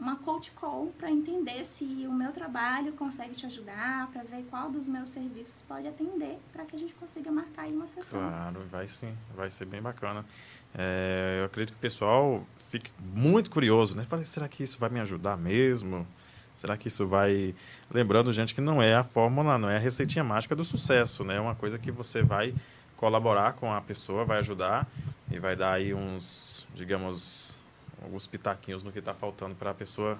uma 0.00 0.16
coach 0.16 0.50
call 0.50 0.92
para 0.98 1.10
entender 1.10 1.64
se 1.64 1.84
o 1.84 2.12
meu 2.12 2.32
trabalho 2.32 2.92
consegue 2.94 3.34
te 3.34 3.46
ajudar, 3.46 4.08
para 4.08 4.24
ver 4.24 4.44
qual 4.50 4.68
dos 4.68 4.88
meus 4.88 5.10
serviços 5.10 5.62
pode 5.62 5.86
atender, 5.86 6.40
para 6.52 6.64
que 6.64 6.74
a 6.74 6.78
gente 6.78 6.92
consiga 6.94 7.30
marcar 7.30 7.62
aí 7.62 7.72
uma 7.72 7.86
sessão. 7.86 8.18
Claro, 8.18 8.60
vai 8.68 8.88
sim, 8.88 9.16
vai 9.34 9.48
ser 9.48 9.64
bem 9.64 9.80
bacana. 9.80 10.26
É, 10.74 11.38
eu 11.40 11.44
acredito 11.44 11.72
que 11.72 11.78
o 11.78 11.80
pessoal 11.80 12.44
fique 12.68 12.90
muito 12.98 13.50
curioso, 13.50 13.96
né? 13.96 14.04
Falei, 14.04 14.24
será 14.24 14.48
que 14.48 14.62
isso 14.62 14.78
vai 14.78 14.90
me 14.90 15.00
ajudar 15.00 15.36
mesmo? 15.36 16.06
Será 16.54 16.76
que 16.76 16.88
isso 16.88 17.06
vai. 17.06 17.54
Lembrando, 17.90 18.32
gente, 18.32 18.54
que 18.54 18.60
não 18.60 18.82
é 18.82 18.94
a 18.94 19.04
fórmula, 19.04 19.56
não 19.56 19.70
é 19.70 19.76
a 19.76 19.80
receitinha 19.80 20.24
mágica 20.24 20.56
do 20.56 20.64
sucesso, 20.64 21.22
né? 21.24 21.36
É 21.36 21.40
uma 21.40 21.54
coisa 21.54 21.78
que 21.78 21.90
você 21.90 22.22
vai 22.22 22.54
colaborar 22.96 23.52
com 23.52 23.72
a 23.72 23.80
pessoa, 23.80 24.24
vai 24.24 24.40
ajudar 24.40 24.86
e 25.30 25.38
vai 25.38 25.54
dar 25.54 25.74
aí 25.74 25.94
uns, 25.94 26.66
digamos, 26.74 27.56
alguns 28.02 28.26
pitaquinhos 28.26 28.82
no 28.82 28.90
que 28.90 28.98
está 28.98 29.14
faltando 29.14 29.54
para 29.54 29.70
a 29.70 29.74
pessoa 29.74 30.18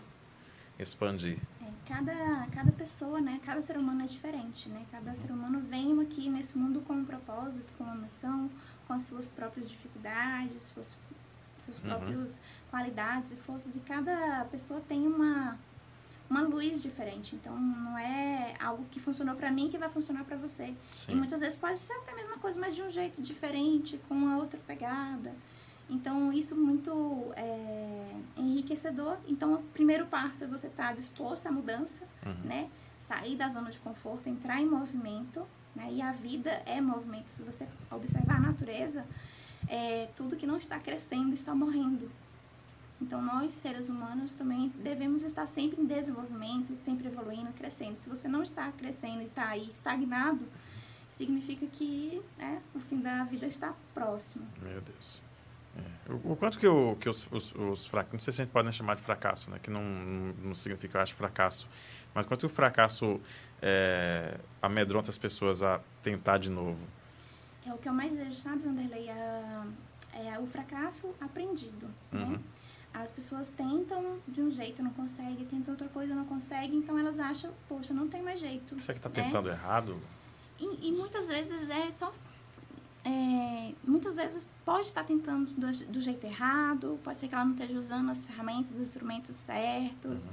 expandir. 0.79 1.39
É, 1.61 1.67
cada, 1.87 2.47
cada 2.55 2.71
pessoa, 2.71 3.21
né? 3.21 3.41
Cada 3.45 3.61
ser 3.61 3.77
humano 3.77 4.03
é 4.03 4.07
diferente, 4.07 4.69
né? 4.69 4.87
Cada 4.93 5.13
ser 5.17 5.33
humano 5.33 5.61
vem 5.69 6.01
aqui 6.01 6.31
nesse 6.31 6.57
mundo 6.57 6.81
com 6.83 6.93
um 6.95 7.05
propósito, 7.05 7.73
com 7.77 7.83
uma 7.83 7.97
missão, 7.97 8.49
com 8.87 8.93
as 8.93 9.03
suas 9.03 9.29
próprias 9.29 9.69
dificuldades, 9.69 10.63
suas, 10.63 10.97
suas 11.75 11.79
uhum. 11.79 11.99
próprias 11.99 12.41
qualidades 12.71 13.33
e 13.33 13.37
forças. 13.37 13.77
E 13.77 13.81
cada 13.81 14.45
pessoa 14.47 14.81
tem 14.89 15.07
uma 15.07 15.59
uma 16.31 16.43
luz 16.43 16.83
diferente. 16.83 17.35
Então, 17.35 17.59
não 17.59 17.97
é 17.97 18.55
algo 18.61 18.85
que 18.91 19.01
funcionou 19.01 19.35
para 19.35 19.51
mim 19.51 19.69
que 19.69 19.79
vai 19.79 19.89
funcionar 19.89 20.25
para 20.25 20.37
você. 20.37 20.75
Sim. 20.93 21.13
E 21.13 21.15
muitas 21.15 21.41
vezes 21.41 21.57
pode 21.57 21.79
ser 21.79 21.95
até 21.95 22.13
a 22.13 22.15
mesma 22.15 22.37
coisa, 22.37 22.61
mas 22.61 22.75
de 22.75 22.83
um 22.83 22.91
jeito 22.91 23.23
diferente, 23.23 23.99
com 24.09 24.15
uma 24.15 24.37
outra 24.37 24.61
pegada. 24.67 25.35
Então, 25.89 26.31
isso 26.33 26.55
muito 26.55 27.33
é, 27.35 28.15
enriquecedor. 28.37 29.17
Então, 29.27 29.55
o 29.55 29.63
primeiro 29.63 30.07
passo 30.07 30.45
é 30.45 30.47
você 30.47 30.67
estar 30.67 30.89
tá 30.89 30.93
disposto 30.93 31.47
à 31.47 31.51
mudança, 31.51 32.05
uhum. 32.27 32.45
né? 32.45 32.69
Sair 32.99 33.37
da 33.37 33.49
zona 33.49 33.71
de 33.71 33.79
conforto, 33.79 34.29
entrar 34.29 34.61
em 34.61 34.67
movimento, 34.67 35.47
né? 35.75 35.89
E 35.91 36.03
a 36.03 36.13
vida 36.13 36.51
é 36.67 36.79
movimento. 36.79 37.29
Se 37.29 37.43
você 37.43 37.67
observar 37.91 38.37
a 38.37 38.41
natureza, 38.41 39.07
é, 39.69 40.09
tudo 40.17 40.37
que 40.37 40.47
não 40.47 40.59
está 40.59 40.79
crescendo 40.79 41.33
está 41.33 41.55
morrendo. 41.55 42.11
Então, 43.01 43.23
nós, 43.23 43.53
seres 43.53 43.89
humanos, 43.89 44.35
também 44.35 44.73
devemos 44.77 45.23
estar 45.23 45.47
sempre 45.47 45.81
em 45.81 45.87
desenvolvimento, 45.87 46.75
sempre 46.77 47.07
evoluindo, 47.07 47.53
crescendo. 47.53 47.97
Se 47.97 48.09
você 48.09 48.27
não 48.27 48.43
está 48.43 48.71
crescendo 48.73 49.23
e 49.23 49.27
está 49.27 49.49
aí 49.49 49.71
estagnado, 49.73 50.45
significa 51.09 51.67
que 51.67 52.21
né, 52.37 52.61
o 52.75 52.81
fim 52.81 53.01
da 53.01 53.23
vida 53.25 53.47
está 53.47 53.73
próximo. 53.95 54.47
Meu 54.61 54.81
Deus. 54.81 55.23
É. 55.77 56.13
O, 56.13 56.33
o, 56.33 56.37
quanto 56.37 56.59
que, 56.59 56.67
o, 56.67 56.97
que 56.97 57.09
os, 57.09 57.27
os, 57.31 57.55
os 57.55 57.87
fracassos, 57.87 58.13
não 58.13 58.21
sei 58.21 58.33
se 58.33 58.43
a 58.43 58.45
gente 58.45 58.53
pode 58.53 58.73
chamar 58.73 58.97
de 58.97 59.03
fracasso, 59.03 59.49
né, 59.49 59.61
que 59.63 59.71
não, 59.71 59.83
não, 60.43 60.55
significa, 60.55 60.99
eu 60.99 61.03
acho, 61.03 61.15
fracasso, 61.15 61.69
mas 62.13 62.27
quanto 62.27 62.41
que 62.41 62.47
o 62.47 62.49
fracasso 62.49 63.21
é, 63.63 64.39
amedronta 64.61 65.11
as 65.11 65.19
pessoas 65.19 65.63
a 65.63 65.81
tentar 66.03 66.39
de 66.39 66.51
novo? 66.51 66.81
É 67.69 67.75
o 67.75 67.79
que 67.79 67.89
eu 67.89 67.93
mais 67.93 68.15
vejo, 68.15 68.35
sabe, 68.35 68.67
Wanderlei? 68.67 69.11
É, 69.11 69.63
é 70.15 70.39
o 70.39 70.47
fracasso 70.47 71.15
aprendido, 71.21 71.87
né? 72.11 72.25
uhum. 72.25 72.31
né? 72.31 72.41
As 72.95 73.11
pessoas 73.11 73.51
tentam 73.51 74.19
de 74.27 74.41
um 74.41 74.51
jeito, 74.51 74.83
não 74.83 74.91
conseguem, 74.91 75.45
tentam 75.45 75.75
outra 75.75 75.89
coisa, 75.89 76.15
não 76.15 76.25
conseguem, 76.25 76.79
então 76.79 76.99
elas 76.99 77.21
acham, 77.21 77.53
poxa, 77.69 77.93
não 77.93 78.09
tem 78.09 78.23
mais 78.23 78.41
jeito. 78.41 78.75
Você 78.77 78.93
que 78.93 78.99
está 78.99 79.11
tentando 79.11 79.51
é? 79.51 79.53
errado? 79.53 80.01
E, 80.59 80.89
e, 80.89 80.93
muitas 80.93 81.29
vezes 81.29 81.69
é 81.69 81.91
só. 81.91 82.13
É, 83.05 83.73
muitas 83.85 84.17
vezes 84.17 84.51
pode 84.65 84.87
estar 84.87 85.05
tentando 85.05 85.53
do, 85.53 85.93
do, 85.93 86.01
jeito 86.01 86.27
errado, 86.27 86.99
pode 87.05 87.19
ser 87.19 87.29
que 87.29 87.35
ela 87.35 87.45
não 87.45 87.53
esteja 87.53 87.75
usando 87.75 88.11
as 88.11 88.27
ferramentas, 88.27 88.73
os 88.73 88.81
instrumentos 88.81 89.35
certos, 89.35 90.27
uhum. 90.27 90.33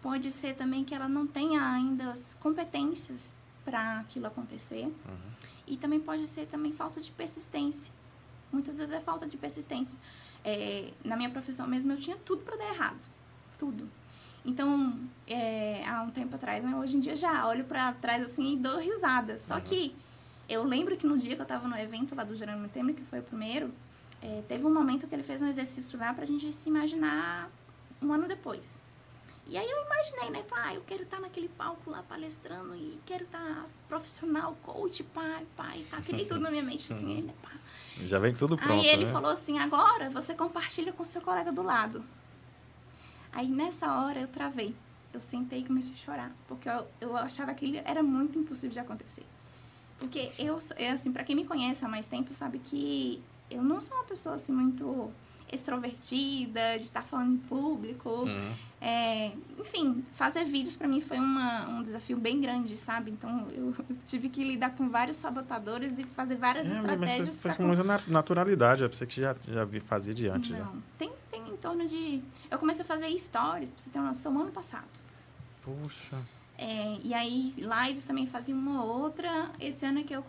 pode 0.00 0.30
ser 0.30 0.54
também 0.54 0.84
que 0.84 0.94
ela 0.94 1.08
não 1.08 1.26
tenha 1.26 1.62
ainda 1.62 2.10
as 2.10 2.34
competências 2.34 3.36
para 3.64 4.00
aquilo 4.00 4.26
acontecer. 4.26 4.86
Uhum. 4.86 5.31
E 5.72 5.76
também 5.78 5.98
pode 5.98 6.26
ser 6.26 6.44
também 6.44 6.70
falta 6.70 7.00
de 7.00 7.10
persistência. 7.10 7.90
Muitas 8.52 8.76
vezes 8.76 8.92
é 8.92 9.00
falta 9.00 9.26
de 9.26 9.38
persistência. 9.38 9.98
É, 10.44 10.90
na 11.02 11.16
minha 11.16 11.30
profissão 11.30 11.66
mesmo, 11.66 11.90
eu 11.92 11.96
tinha 11.96 12.14
tudo 12.14 12.42
para 12.42 12.56
dar 12.56 12.74
errado. 12.74 13.00
Tudo. 13.58 13.88
Então, 14.44 15.00
é, 15.26 15.82
há 15.88 16.02
um 16.02 16.10
tempo 16.10 16.34
atrás, 16.34 16.62
né, 16.62 16.76
hoje 16.76 16.98
em 16.98 17.00
dia 17.00 17.16
já 17.16 17.48
olho 17.48 17.64
para 17.64 17.94
trás 17.94 18.22
assim 18.22 18.52
e 18.52 18.56
dou 18.58 18.78
risada. 18.80 19.38
Só 19.38 19.54
uhum. 19.54 19.60
que 19.62 19.96
eu 20.46 20.62
lembro 20.62 20.94
que 20.94 21.06
no 21.06 21.16
dia 21.16 21.34
que 21.34 21.40
eu 21.40 21.44
estava 21.44 21.66
no 21.66 21.78
evento 21.78 22.14
lá 22.14 22.22
do 22.22 22.36
Jerônimo 22.36 22.68
Temer, 22.68 22.94
que 22.94 23.02
foi 23.02 23.20
o 23.20 23.22
primeiro, 23.22 23.72
é, 24.20 24.42
teve 24.46 24.66
um 24.66 24.74
momento 24.74 25.06
que 25.06 25.14
ele 25.14 25.22
fez 25.22 25.40
um 25.40 25.46
exercício 25.46 25.98
lá 25.98 26.12
para 26.12 26.24
a 26.24 26.26
gente 26.26 26.52
se 26.52 26.68
imaginar 26.68 27.50
um 28.02 28.12
ano 28.12 28.28
depois. 28.28 28.78
E 29.46 29.56
aí 29.56 29.68
eu 29.68 29.84
imaginei, 29.84 30.30
né? 30.30 30.44
Falei, 30.48 30.64
ah, 30.66 30.74
eu 30.74 30.82
quero 30.82 31.02
estar 31.02 31.16
tá 31.16 31.22
naquele 31.22 31.48
palco 31.48 31.90
lá 31.90 32.02
palestrando 32.02 32.74
e 32.74 32.98
quero 33.04 33.24
estar 33.24 33.38
tá 33.38 33.66
profissional, 33.88 34.56
coach, 34.62 35.02
pai, 35.02 35.46
pai, 35.56 35.84
pá. 35.90 36.00
Criei 36.00 36.24
tudo 36.24 36.40
na 36.40 36.50
minha 36.50 36.62
mente, 36.62 36.92
assim, 36.92 37.22
né, 37.22 37.34
pá. 37.42 37.50
Já 38.06 38.18
vem 38.18 38.34
tudo 38.34 38.56
pronto, 38.56 38.72
Aí 38.72 38.86
ele 38.86 39.04
né? 39.04 39.12
falou 39.12 39.30
assim, 39.30 39.58
agora 39.58 40.08
você 40.10 40.34
compartilha 40.34 40.92
com 40.92 41.04
seu 41.04 41.20
colega 41.20 41.52
do 41.52 41.62
lado. 41.62 42.04
Aí 43.32 43.48
nessa 43.48 44.00
hora 44.00 44.20
eu 44.20 44.28
travei. 44.28 44.74
Eu 45.12 45.20
sentei 45.20 45.60
e 45.60 45.64
comecei 45.64 45.92
a 45.92 45.96
chorar. 45.96 46.32
Porque 46.48 46.68
eu, 46.68 46.86
eu 47.00 47.16
achava 47.16 47.52
que 47.52 47.76
era 47.84 48.02
muito 48.02 48.38
impossível 48.38 48.72
de 48.72 48.78
acontecer. 48.78 49.24
Porque 49.98 50.32
eu, 50.38 50.58
eu 50.78 50.92
assim, 50.92 51.12
para 51.12 51.22
quem 51.24 51.36
me 51.36 51.44
conhece 51.44 51.84
há 51.84 51.88
mais 51.88 52.08
tempo, 52.08 52.32
sabe 52.32 52.58
que 52.58 53.22
eu 53.50 53.62
não 53.62 53.80
sou 53.80 53.96
uma 53.96 54.04
pessoa 54.04 54.36
assim 54.36 54.52
muito 54.52 55.12
extrovertida, 55.52 56.78
de 56.78 56.84
estar 56.84 57.02
falando 57.02 57.34
em 57.34 57.38
público. 57.38 58.08
Uhum. 58.08 58.52
É, 58.80 59.30
enfim, 59.58 60.04
fazer 60.14 60.44
vídeos 60.44 60.74
para 60.74 60.88
mim 60.88 61.00
foi 61.00 61.18
uma, 61.18 61.68
um 61.68 61.82
desafio 61.82 62.16
bem 62.16 62.40
grande, 62.40 62.76
sabe? 62.76 63.10
Então 63.10 63.48
eu, 63.52 63.74
tive 64.06 64.28
que 64.28 64.42
lidar 64.42 64.70
com 64.70 64.88
vários 64.88 65.18
sabotadores 65.18 65.98
e 65.98 66.04
fazer 66.04 66.36
várias 66.36 66.68
é, 66.68 66.72
estratégias. 66.72 67.18
Mas 67.18 67.36
você 67.36 67.42
fez 67.42 67.56
com 67.56 67.62
muita 67.64 67.84
naturalidade, 68.08 68.82
é 68.82 68.88
pra 68.88 68.96
você 68.96 69.06
que 69.06 69.20
já, 69.20 69.36
já 69.46 69.66
fazia 69.82 70.14
de 70.14 70.28
antes. 70.28 70.50
Não, 70.50 70.58
já. 70.58 70.72
Tem, 70.98 71.12
tem 71.30 71.48
em 71.48 71.56
torno 71.56 71.86
de. 71.86 72.22
Eu 72.50 72.58
comecei 72.58 72.82
a 72.82 72.86
fazer 72.86 73.16
stories, 73.18 73.70
pra 73.70 73.78
você 73.78 73.90
ter 73.90 73.98
uma 73.98 74.08
noção, 74.08 74.40
ano 74.40 74.50
passado. 74.50 74.88
Puxa. 75.62 76.18
É, 76.58 76.98
e 77.02 77.14
aí, 77.14 77.54
lives 77.56 78.04
também 78.04 78.26
fazia 78.26 78.54
uma 78.54 78.82
ou 78.84 79.02
outra. 79.02 79.50
Esse 79.60 79.86
ano 79.86 80.00
é 80.00 80.02
que 80.02 80.14
eu 80.14 80.24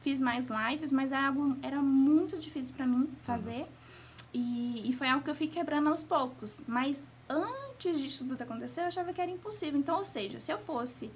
fiz 0.00 0.20
mais 0.20 0.48
lives, 0.48 0.92
mas 0.92 1.12
era, 1.12 1.28
algo, 1.28 1.56
era 1.62 1.80
muito 1.80 2.38
difícil 2.38 2.74
para 2.74 2.86
mim 2.86 3.08
fazer. 3.22 3.60
Uhum. 3.60 3.66
E, 4.34 4.82
e 4.88 4.92
foi 4.92 5.08
algo 5.08 5.24
que 5.24 5.30
eu 5.30 5.34
fui 5.34 5.46
quebrando 5.46 5.88
aos 5.88 6.02
poucos. 6.02 6.60
Mas 6.66 7.06
antes 7.28 7.98
disso 7.98 8.24
tudo 8.24 8.42
acontecer, 8.42 8.82
eu 8.82 8.86
achava 8.86 9.12
que 9.12 9.20
era 9.20 9.30
impossível. 9.30 9.78
Então, 9.78 9.98
ou 9.98 10.04
seja, 10.04 10.40
se 10.40 10.52
eu 10.52 10.58
fosse 10.58 11.10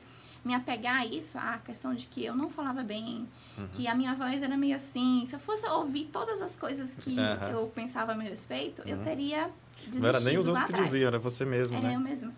me 0.45 0.55
apegar 0.55 1.01
a 1.01 1.07
isso, 1.07 1.37
a 1.39 1.59
questão 1.59 1.93
de 1.93 2.07
que 2.07 2.25
eu 2.25 2.37
não 2.37 2.49
falava 2.49 2.85
bem, 2.85 3.29
uhum. 3.59 3.69
que 3.73 3.89
a 3.89 3.95
minha 3.97 4.15
voz 4.15 4.45
era 4.45 4.57
meio 4.57 4.77
assim, 4.77 5.25
se 5.27 5.35
eu 5.35 5.41
fosse 5.41 5.67
ouvir 5.67 6.05
todas 6.13 6.41
as 6.41 6.55
coisas 6.55 6.95
que 6.95 7.11
uhum. 7.19 7.49
eu 7.51 7.67
pensava 7.75 8.13
a 8.13 8.15
meu 8.15 8.29
respeito, 8.29 8.81
uhum. 8.83 8.89
eu 8.89 8.99
teria 9.03 9.51
desistido 9.75 10.03
Não 10.03 10.09
era 10.09 10.21
nem 10.21 10.39
os 10.39 10.47
outros 10.47 10.67
que 10.67 10.73
diziam, 10.73 11.09
era 11.09 11.19
você 11.19 11.45
mesmo, 11.45 11.77
era 11.77 11.89
né? 11.89 11.97
eu 11.97 12.01
mesmo. 12.01 12.33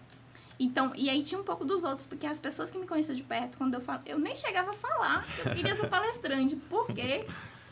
Então, 0.59 0.93
e 0.97 1.11
aí 1.11 1.23
tinha 1.23 1.41
um 1.41 1.45
pouco 1.45 1.65
dos 1.65 1.85
outros, 1.85 2.07
porque 2.07 2.27
as 2.27 2.41
pessoas 2.41 2.71
que 2.71 2.79
me 2.79 2.87
conheciam 2.87 3.15
de 3.15 3.23
perto, 3.23 3.59
quando 3.59 3.75
eu 3.75 3.81
falo, 3.81 4.01
eu 4.07 4.19
nem 4.19 4.35
chegava 4.35 4.71
a 4.71 4.75
falar, 4.75 5.25
eu 5.45 5.55
queria 5.55 5.77
ser 5.77 5.87
palestrante, 5.91 6.57
porque 6.69 7.27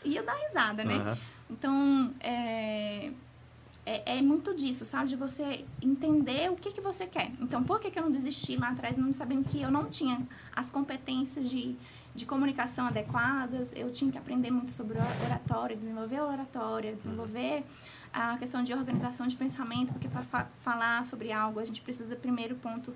ia 0.05 0.21
dar 0.21 0.35
risada, 0.35 0.85
né? 0.85 1.17
Então, 1.49 2.13
é, 2.19 3.11
é, 3.85 4.17
é, 4.17 4.21
muito 4.21 4.53
disso, 4.53 4.83
sabe? 4.83 5.09
De 5.09 5.15
você 5.15 5.65
entender 5.81 6.51
o 6.51 6.55
que, 6.55 6.71
que 6.71 6.81
você 6.81 7.07
quer. 7.07 7.31
Então, 7.39 7.63
por 7.63 7.79
que, 7.79 7.89
que 7.89 7.97
eu 7.97 8.03
não 8.03 8.11
desisti 8.11 8.57
lá 8.57 8.69
atrás, 8.69 8.97
não 8.97 9.13
sabendo 9.13 9.47
que 9.47 9.61
eu 9.61 9.71
não 9.71 9.85
tinha 9.85 10.27
as 10.53 10.69
competências 10.69 11.49
de, 11.49 11.75
de 12.13 12.25
comunicação 12.25 12.87
adequadas, 12.87 13.73
eu 13.75 13.89
tinha 13.89 14.11
que 14.11 14.17
aprender 14.17 14.51
muito 14.51 14.71
sobre 14.71 14.97
oratória, 14.97 15.75
desenvolver 15.75 16.19
oratória, 16.19 16.95
desenvolver 16.95 17.63
a 18.11 18.37
questão 18.37 18.63
de 18.63 18.73
organização 18.73 19.27
de 19.27 19.35
pensamento, 19.35 19.93
porque 19.93 20.07
para 20.07 20.23
fa 20.23 20.47
falar 20.61 21.05
sobre 21.05 21.31
algo, 21.31 21.59
a 21.59 21.65
gente 21.65 21.81
precisa, 21.81 22.15
primeiro 22.15 22.55
ponto, 22.55 22.93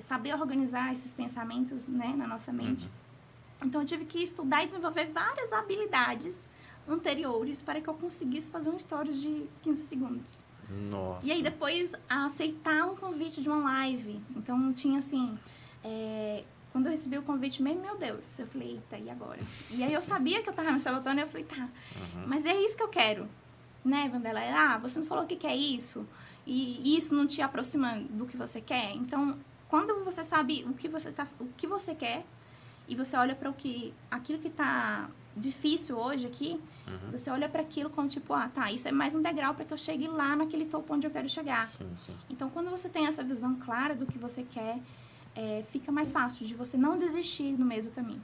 saber 0.00 0.34
organizar 0.34 0.90
esses 0.90 1.12
pensamentos 1.12 1.86
né, 1.86 2.14
na 2.16 2.26
nossa 2.26 2.52
mente. 2.52 2.86
Uhum. 2.86 3.66
Então 3.68 3.82
eu 3.82 3.86
tive 3.86 4.04
que 4.04 4.18
estudar 4.18 4.64
e 4.64 4.66
desenvolver 4.66 5.10
várias 5.12 5.52
habilidades 5.52 6.48
anteriores 6.88 7.62
para 7.62 7.80
que 7.80 7.88
eu 7.88 7.94
conseguisse 7.94 8.50
fazer 8.50 8.68
uma 8.68 8.76
história 8.76 9.12
de 9.12 9.46
15 9.62 9.82
segundos. 9.82 10.38
Nossa. 10.68 11.26
E 11.26 11.32
aí 11.32 11.42
depois 11.42 11.94
aceitar 12.08 12.86
um 12.86 12.96
convite 12.96 13.42
de 13.42 13.48
uma 13.48 13.62
live. 13.62 14.20
Então 14.36 14.72
tinha 14.72 14.98
assim, 14.98 15.34
é, 15.84 16.44
quando 16.72 16.86
eu 16.86 16.90
recebi 16.90 17.18
o 17.18 17.22
convite 17.22 17.62
mesmo, 17.62 17.82
meu 17.82 17.96
Deus, 17.96 18.38
eu 18.38 18.46
falei, 18.46 18.72
eita, 18.72 18.96
e 18.96 19.10
agora? 19.10 19.40
E 19.70 19.82
aí 19.82 19.92
eu 19.92 20.02
sabia 20.02 20.42
que 20.42 20.48
eu 20.48 20.54
tava 20.54 20.72
me 20.72 20.80
sabotando 20.80 21.20
e 21.20 21.22
eu 21.22 21.28
falei, 21.28 21.44
tá, 21.44 21.68
uhum. 21.96 22.24
mas 22.26 22.44
é 22.46 22.54
isso 22.54 22.76
que 22.76 22.82
eu 22.82 22.88
quero. 22.88 23.28
Né, 23.84 24.08
Vandela? 24.08 24.40
Ah, 24.40 24.78
você 24.78 25.00
não 25.00 25.06
falou 25.06 25.24
o 25.24 25.26
que, 25.26 25.36
que 25.36 25.46
é 25.46 25.56
isso? 25.56 26.06
E 26.46 26.96
isso 26.96 27.14
não 27.14 27.26
te 27.26 27.42
aproxima 27.42 28.00
do 28.10 28.26
que 28.26 28.36
você 28.36 28.60
quer? 28.60 28.94
Então, 28.94 29.38
quando 29.68 30.04
você 30.04 30.22
sabe 30.22 30.64
o 30.68 30.72
que 30.72 30.88
você, 30.88 31.08
está, 31.08 31.26
o 31.40 31.46
que 31.56 31.66
você 31.66 31.94
quer 31.94 32.24
e 32.88 32.94
você 32.94 33.16
olha 33.16 33.34
para 33.34 33.50
o 33.50 33.54
que 33.54 33.92
aquilo 34.10 34.38
que 34.38 34.48
está 34.48 35.08
difícil 35.36 35.96
hoje 35.98 36.26
aqui, 36.26 36.60
uhum. 36.86 37.10
você 37.10 37.30
olha 37.30 37.48
para 37.48 37.62
aquilo 37.62 37.90
como 37.90 38.08
tipo, 38.08 38.32
ah, 38.32 38.48
tá, 38.48 38.70
isso 38.72 38.88
é 38.88 38.92
mais 38.92 39.14
um 39.14 39.22
degrau 39.22 39.54
para 39.54 39.64
que 39.64 39.72
eu 39.72 39.78
chegue 39.78 40.06
lá 40.08 40.36
naquele 40.36 40.66
topo 40.66 40.94
onde 40.94 41.06
eu 41.06 41.10
quero 41.10 41.28
chegar. 41.28 41.66
Sim, 41.66 41.90
sim. 41.96 42.14
Então, 42.28 42.50
quando 42.50 42.70
você 42.70 42.88
tem 42.88 43.06
essa 43.06 43.22
visão 43.22 43.56
clara 43.56 43.94
do 43.94 44.06
que 44.06 44.18
você 44.18 44.42
quer, 44.42 44.78
é, 45.34 45.64
fica 45.70 45.90
mais 45.90 46.12
fácil 46.12 46.46
de 46.46 46.54
você 46.54 46.76
não 46.76 46.98
desistir 46.98 47.52
no 47.52 47.64
meio 47.64 47.82
do 47.82 47.90
caminho. 47.90 48.22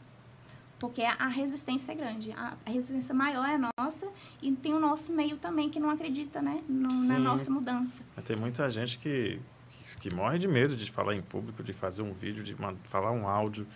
Porque 0.78 1.02
a 1.02 1.26
resistência 1.26 1.90
é 1.90 1.94
grande. 1.94 2.30
A, 2.32 2.56
resistência 2.64 3.14
maior 3.14 3.48
é 3.48 3.54
a 3.54 3.70
nossa 3.80 4.08
e 4.40 4.52
tem 4.52 4.72
o 4.74 4.78
nosso 4.78 5.12
meio 5.12 5.36
também 5.36 5.68
que 5.68 5.80
não 5.80 5.90
acredita 5.90 6.40
né, 6.40 6.62
no, 6.68 6.88
na 6.88 7.18
nossa 7.18 7.50
mudança. 7.50 8.02
Tem 8.24 8.36
muita 8.36 8.70
gente 8.70 8.96
que, 8.98 9.40
que, 10.00 10.08
morre 10.08 10.38
de 10.38 10.46
medo 10.46 10.76
de 10.76 10.88
falar 10.90 11.16
em 11.16 11.22
público, 11.22 11.64
de 11.64 11.72
fazer 11.72 12.02
um 12.02 12.12
vídeo, 12.12 12.44
de 12.44 12.56
falar 12.84 13.10
um 13.10 13.26
áudio. 13.26 13.66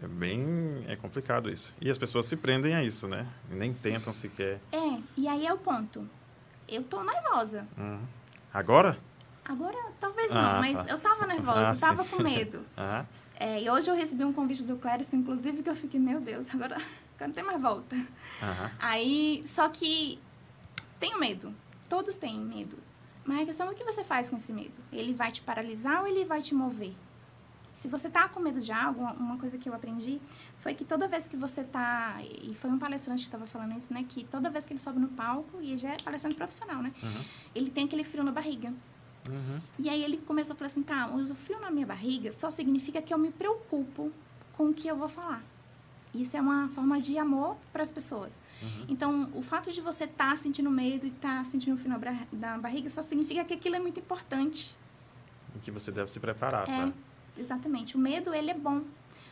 É 0.00 0.06
bem 0.06 0.84
é 0.86 0.94
complicado 0.94 1.50
isso. 1.50 1.74
E 1.80 1.90
as 1.90 1.98
pessoas 1.98 2.26
se 2.26 2.36
prendem 2.36 2.74
a 2.74 2.84
isso, 2.84 3.08
né? 3.08 3.26
E 3.50 3.54
nem 3.54 3.74
tentam 3.74 4.14
sequer. 4.14 4.60
É, 4.70 5.00
e 5.16 5.26
aí 5.26 5.46
é 5.46 5.52
o 5.52 5.58
ponto. 5.58 6.08
Eu 6.68 6.84
tô 6.84 7.02
nervosa. 7.02 7.66
Uhum. 7.76 8.00
Agora? 8.54 8.98
Agora, 9.44 9.78
talvez 9.98 10.30
não, 10.30 10.40
ah, 10.40 10.58
mas 10.60 10.84
tá. 10.84 10.92
eu 10.92 10.98
tava 10.98 11.26
nervosa, 11.26 11.70
ah, 11.70 11.72
eu 11.72 11.80
tava 11.80 12.04
sim. 12.04 12.10
com 12.10 12.22
medo. 12.22 12.64
ah. 12.76 13.04
é, 13.40 13.62
e 13.62 13.70
hoje 13.70 13.90
eu 13.90 13.94
recebi 13.94 14.22
um 14.22 14.32
convite 14.32 14.62
do 14.62 14.76
Clériston, 14.76 15.16
inclusive, 15.16 15.62
que 15.62 15.70
eu 15.70 15.74
fiquei, 15.74 15.98
meu 15.98 16.20
Deus, 16.20 16.48
agora, 16.54 16.76
agora 17.16 17.28
não 17.28 17.32
tem 17.32 17.42
mais 17.42 17.60
volta. 17.60 17.96
Aí, 18.78 19.42
só 19.46 19.68
que 19.68 20.20
tenho 21.00 21.18
medo. 21.18 21.52
Todos 21.88 22.16
têm 22.16 22.38
medo. 22.38 22.76
Mas 23.24 23.42
a 23.42 23.46
questão 23.46 23.68
é 23.68 23.72
o 23.72 23.74
que 23.74 23.84
você 23.84 24.04
faz 24.04 24.30
com 24.30 24.36
esse 24.36 24.52
medo? 24.52 24.80
Ele 24.92 25.14
vai 25.14 25.32
te 25.32 25.40
paralisar 25.40 26.02
ou 26.02 26.06
ele 26.06 26.24
vai 26.24 26.42
te 26.42 26.54
mover? 26.54 26.94
Se 27.78 27.86
você 27.86 28.10
tá 28.10 28.28
com 28.28 28.40
medo 28.40 28.60
de 28.60 28.72
algo, 28.72 29.04
uma 29.04 29.38
coisa 29.38 29.56
que 29.56 29.68
eu 29.68 29.72
aprendi 29.72 30.20
foi 30.56 30.74
que 30.74 30.84
toda 30.84 31.06
vez 31.06 31.28
que 31.28 31.36
você 31.36 31.62
tá. 31.62 32.20
E 32.42 32.52
foi 32.52 32.70
um 32.70 32.76
palestrante 32.76 33.20
que 33.20 33.28
estava 33.28 33.46
falando 33.46 33.78
isso, 33.78 33.94
né? 33.94 34.04
Que 34.08 34.24
toda 34.24 34.50
vez 34.50 34.66
que 34.66 34.72
ele 34.72 34.80
sobe 34.80 34.98
no 34.98 35.06
palco, 35.06 35.62
e 35.62 35.78
já 35.78 35.90
é 35.90 35.96
palestrante 35.98 36.34
profissional, 36.34 36.82
né? 36.82 36.92
Uhum. 37.00 37.24
Ele 37.54 37.70
tem 37.70 37.84
aquele 37.84 38.02
frio 38.02 38.24
na 38.24 38.32
barriga. 38.32 38.74
Uhum. 39.30 39.60
E 39.78 39.88
aí 39.88 40.02
ele 40.02 40.16
começou 40.16 40.54
a 40.54 40.56
falar 40.56 40.66
assim, 40.66 40.82
tá, 40.82 41.06
mas 41.06 41.30
o 41.30 41.36
frio 41.36 41.60
na 41.60 41.70
minha 41.70 41.86
barriga 41.86 42.32
só 42.32 42.50
significa 42.50 43.00
que 43.00 43.14
eu 43.14 43.18
me 43.18 43.30
preocupo 43.30 44.10
com 44.56 44.70
o 44.70 44.74
que 44.74 44.88
eu 44.88 44.96
vou 44.96 45.08
falar. 45.08 45.44
Isso 46.12 46.36
é 46.36 46.40
uma 46.40 46.68
forma 46.70 47.00
de 47.00 47.16
amor 47.16 47.56
para 47.72 47.84
as 47.84 47.92
pessoas. 47.92 48.40
Uhum. 48.60 48.86
Então, 48.88 49.30
o 49.32 49.40
fato 49.40 49.70
de 49.70 49.80
você 49.80 50.02
estar 50.02 50.30
tá 50.30 50.34
sentindo 50.34 50.68
medo 50.68 51.06
e 51.06 51.10
estar 51.10 51.38
tá 51.38 51.44
sentindo 51.44 51.74
o 51.74 51.76
frio 51.76 51.94
na 52.32 52.58
barriga 52.58 52.90
só 52.90 53.02
significa 53.02 53.44
que 53.44 53.54
aquilo 53.54 53.76
é 53.76 53.78
muito 53.78 54.00
importante. 54.00 54.76
E 55.54 55.60
que 55.60 55.70
você 55.70 55.92
deve 55.92 56.10
se 56.10 56.18
preparar, 56.18 56.68
é, 56.68 56.86
tá? 56.86 56.92
Exatamente. 57.38 57.96
O 57.96 57.98
medo, 57.98 58.34
ele 58.34 58.50
é 58.50 58.54
bom. 58.54 58.82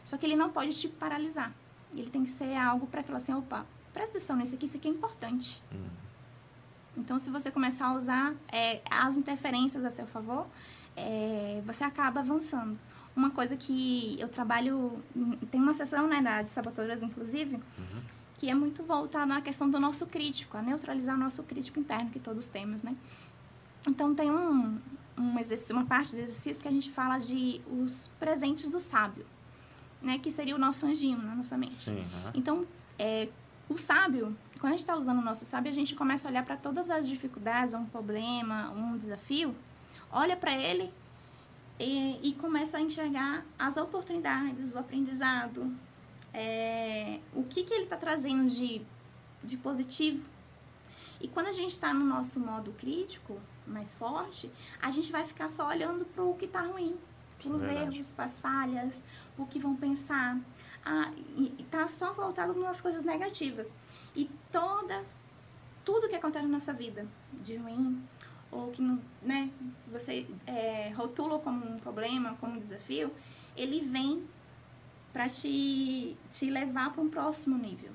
Só 0.04 0.16
que 0.16 0.24
ele 0.24 0.36
não 0.36 0.50
pode 0.50 0.72
te 0.78 0.88
paralisar. 0.88 1.52
Ele 1.94 2.10
tem 2.10 2.22
que 2.22 2.30
ser 2.30 2.54
algo 2.56 2.86
para 2.86 3.02
falar 3.02 3.18
assim, 3.18 3.34
opa, 3.34 3.66
presta 3.92 4.18
atenção 4.18 4.36
nesse 4.36 4.54
aqui, 4.54 4.66
isso 4.66 4.76
aqui 4.76 4.88
é 4.88 4.90
importante. 4.90 5.62
Uhum. 5.72 5.88
Então, 6.96 7.18
se 7.18 7.28
você 7.28 7.50
começar 7.50 7.86
a 7.86 7.94
usar 7.94 8.34
é, 8.50 8.80
as 8.90 9.16
interferências 9.16 9.84
a 9.84 9.90
seu 9.90 10.06
favor, 10.06 10.46
é, 10.96 11.60
você 11.64 11.84
acaba 11.84 12.20
avançando. 12.20 12.78
Uma 13.14 13.30
coisa 13.30 13.56
que 13.56 14.16
eu 14.18 14.28
trabalho, 14.28 15.02
tem 15.50 15.60
uma 15.60 15.72
sessão 15.72 16.06
né, 16.06 16.42
de 16.42 16.50
sabotadoras, 16.50 17.02
inclusive, 17.02 17.56
uhum. 17.56 18.02
que 18.36 18.48
é 18.48 18.54
muito 18.54 18.82
voltada 18.82 19.26
na 19.26 19.40
questão 19.40 19.68
do 19.68 19.80
nosso 19.80 20.06
crítico, 20.06 20.56
a 20.56 20.62
neutralizar 20.62 21.14
o 21.16 21.18
nosso 21.18 21.42
crítico 21.42 21.80
interno 21.80 22.10
que 22.10 22.20
todos 22.20 22.46
temos, 22.46 22.82
né? 22.82 22.94
Então, 23.86 24.14
tem 24.14 24.30
um, 24.30 24.78
um 25.18 25.38
exercício, 25.38 25.74
uma 25.74 25.86
parte 25.86 26.12
do 26.12 26.18
exercício 26.18 26.62
que 26.62 26.68
a 26.68 26.72
gente 26.72 26.90
fala 26.90 27.18
de 27.18 27.60
os 27.68 28.10
presentes 28.18 28.68
do 28.68 28.78
sábio, 28.78 29.26
né? 30.00 30.18
Que 30.18 30.30
seria 30.30 30.54
o 30.54 30.58
nosso 30.58 30.86
anjinho 30.86 31.18
na 31.18 31.34
nossa 31.34 31.56
mente. 31.56 31.74
Sim, 31.74 31.98
uhum. 31.98 32.30
Então, 32.34 32.66
é, 32.98 33.28
o 33.68 33.76
sábio, 33.76 34.36
quando 34.60 34.66
a 34.66 34.76
gente 34.76 34.80
está 34.80 34.96
usando 34.96 35.18
o 35.18 35.24
nosso 35.24 35.44
sábio, 35.44 35.70
a 35.70 35.74
gente 35.74 35.94
começa 35.94 36.28
a 36.28 36.30
olhar 36.30 36.44
para 36.44 36.56
todas 36.56 36.90
as 36.90 37.06
dificuldades, 37.06 37.74
um 37.74 37.86
problema, 37.86 38.70
um 38.70 38.96
desafio, 38.96 39.54
olha 40.10 40.36
para 40.36 40.52
ele 40.56 40.92
e, 41.78 42.20
e, 42.22 42.32
começa 42.34 42.78
a 42.78 42.80
enxergar 42.80 43.44
as 43.58 43.76
oportunidades, 43.76 44.74
o 44.74 44.78
aprendizado, 44.78 45.74
é, 46.32 47.20
o 47.34 47.42
que, 47.42 47.64
que 47.64 47.74
ele 47.74 47.84
está 47.84 47.96
trazendo 47.96 48.48
de, 48.48 48.80
de 49.42 49.56
positivo. 49.58 50.28
E 51.20 51.28
quando 51.28 51.48
a 51.48 51.52
gente 51.52 51.70
está 51.70 51.92
no 51.92 52.04
nosso 52.04 52.40
modo 52.40 52.72
crítico, 52.72 53.40
mais 53.66 53.94
forte, 53.94 54.50
a 54.80 54.90
gente 54.90 55.10
vai 55.10 55.24
ficar 55.24 55.48
só 55.48 55.68
olhando 55.68 56.04
para 56.04 56.22
o 56.22 56.34
que 56.34 56.44
está 56.44 56.60
ruim, 56.60 56.96
para 57.42 57.52
os 57.52 57.62
erros, 57.62 58.12
para 58.12 58.24
as 58.24 58.38
falhas, 58.38 59.02
para 59.34 59.44
o 59.44 59.46
que 59.46 59.58
vão 59.58 59.76
pensar 59.76 60.38
a, 60.84 61.10
tá 61.70 61.88
só 61.88 62.12
voltado 62.12 62.54
nas 62.54 62.80
coisas 62.80 63.02
negativas. 63.02 63.74
E 64.14 64.30
toda, 64.50 65.04
tudo 65.84 66.08
que 66.08 66.14
acontece 66.14 66.44
na 66.44 66.52
nossa 66.52 66.72
vida, 66.72 67.06
de 67.32 67.56
ruim, 67.56 68.02
ou 68.50 68.70
que 68.70 68.82
né, 69.22 69.50
você 69.90 70.26
é, 70.46 70.92
rotula 70.96 71.38
como 71.38 71.66
um 71.66 71.76
problema, 71.76 72.36
como 72.40 72.54
um 72.54 72.58
desafio, 72.58 73.12
ele 73.56 73.80
vem 73.80 74.26
para 75.12 75.28
te, 75.28 76.16
te 76.30 76.50
levar 76.50 76.92
para 76.92 77.02
um 77.02 77.08
próximo 77.08 77.58
nível 77.58 77.90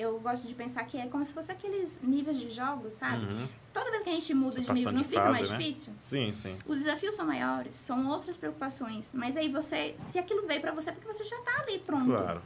eu 0.00 0.18
gosto 0.18 0.48
de 0.48 0.54
pensar 0.54 0.84
que 0.84 0.96
é 0.96 1.06
como 1.06 1.24
se 1.24 1.32
fosse 1.32 1.52
aqueles 1.52 2.00
níveis 2.02 2.38
de 2.38 2.48
jogos, 2.48 2.94
sabe? 2.94 3.24
Uhum. 3.24 3.48
Toda 3.72 3.90
vez 3.90 4.02
que 4.02 4.10
a 4.10 4.12
gente 4.12 4.34
muda 4.34 4.60
de 4.60 4.72
nível, 4.72 4.92
não 4.92 5.04
fica 5.04 5.22
fase, 5.22 5.32
mais 5.32 5.50
né? 5.50 5.58
difícil? 5.58 5.92
Sim, 5.98 6.34
sim. 6.34 6.58
Os 6.66 6.78
desafios 6.78 7.14
são 7.14 7.26
maiores, 7.26 7.74
são 7.74 8.08
outras 8.08 8.36
preocupações. 8.36 9.14
Mas 9.14 9.36
aí 9.36 9.48
você, 9.48 9.94
se 10.10 10.18
aquilo 10.18 10.46
veio 10.46 10.60
para 10.60 10.72
você, 10.72 10.90
é 10.90 10.92
porque 10.92 11.06
você 11.06 11.24
já 11.24 11.38
tá 11.40 11.62
ali 11.62 11.78
pronto. 11.78 12.06
Claro. 12.06 12.42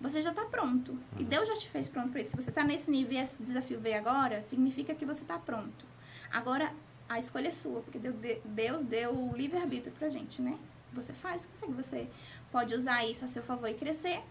Você 0.00 0.20
já 0.20 0.32
tá 0.32 0.44
pronto. 0.44 0.92
Uhum. 0.92 1.00
E 1.18 1.24
Deus 1.24 1.48
já 1.48 1.56
te 1.56 1.68
fez 1.68 1.88
pronto 1.88 2.10
para 2.10 2.20
isso. 2.20 2.32
Se 2.32 2.36
você 2.36 2.52
tá 2.52 2.62
nesse 2.62 2.90
nível 2.90 3.14
e 3.14 3.16
esse 3.16 3.42
desafio 3.42 3.80
veio 3.80 3.96
agora, 3.96 4.42
significa 4.42 4.94
que 4.94 5.06
você 5.06 5.24
tá 5.24 5.38
pronto. 5.38 5.86
Agora, 6.30 6.70
a 7.08 7.18
escolha 7.18 7.48
é 7.48 7.50
sua, 7.50 7.80
porque 7.80 7.98
Deus 8.44 8.82
deu 8.82 9.14
o 9.14 9.34
livre-arbítrio 9.34 9.94
pra 9.98 10.08
gente, 10.08 10.42
né? 10.42 10.58
Você 10.92 11.12
faz 11.12 11.44
o 11.44 11.48
que 11.48 11.58
você, 11.58 11.66
você 11.66 12.10
pode 12.52 12.74
usar 12.74 13.06
isso 13.06 13.24
a 13.24 13.28
seu 13.28 13.42
favor 13.42 13.68
e 13.68 13.74
crescer, 13.74 14.22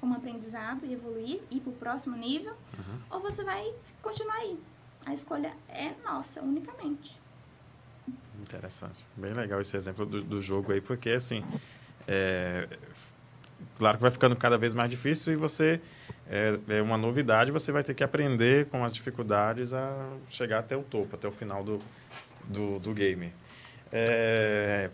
como 0.00 0.14
aprendizado 0.14 0.84
e 0.84 0.92
evoluir, 0.92 1.40
ir 1.50 1.60
para 1.60 1.70
o 1.70 1.74
próximo 1.74 2.16
nível, 2.16 2.52
uhum. 2.76 2.98
ou 3.10 3.20
você 3.20 3.44
vai 3.44 3.72
continuar 4.02 4.36
aí. 4.36 4.58
A 5.06 5.14
escolha 5.14 5.52
é 5.68 5.92
nossa, 6.04 6.42
unicamente. 6.42 7.16
Interessante. 8.40 9.06
Bem 9.16 9.32
legal 9.32 9.60
esse 9.60 9.76
exemplo 9.76 10.04
do, 10.04 10.20
do 10.20 10.42
jogo 10.42 10.72
aí, 10.72 10.80
porque 10.80 11.10
assim, 11.10 11.44
é, 12.08 12.68
claro 13.78 13.98
que 13.98 14.02
vai 14.02 14.10
ficando 14.10 14.34
cada 14.34 14.58
vez 14.58 14.74
mais 14.74 14.90
difícil 14.90 15.32
e 15.32 15.36
você, 15.36 15.80
é, 16.28 16.58
é, 16.68 16.82
uma 16.82 16.98
novidade, 16.98 17.52
você 17.52 17.70
vai 17.70 17.84
ter 17.84 17.94
que 17.94 18.02
aprender 18.02 18.66
com 18.66 18.84
as 18.84 18.92
dificuldades 18.92 19.72
a 19.72 20.10
chegar 20.28 20.58
até 20.58 20.76
o 20.76 20.82
topo, 20.82 21.14
até 21.14 21.28
o 21.28 21.32
final 21.32 21.62
do, 21.62 21.80
do, 22.44 22.80
do 22.80 22.92
game. 22.92 23.32
É, 23.92 24.90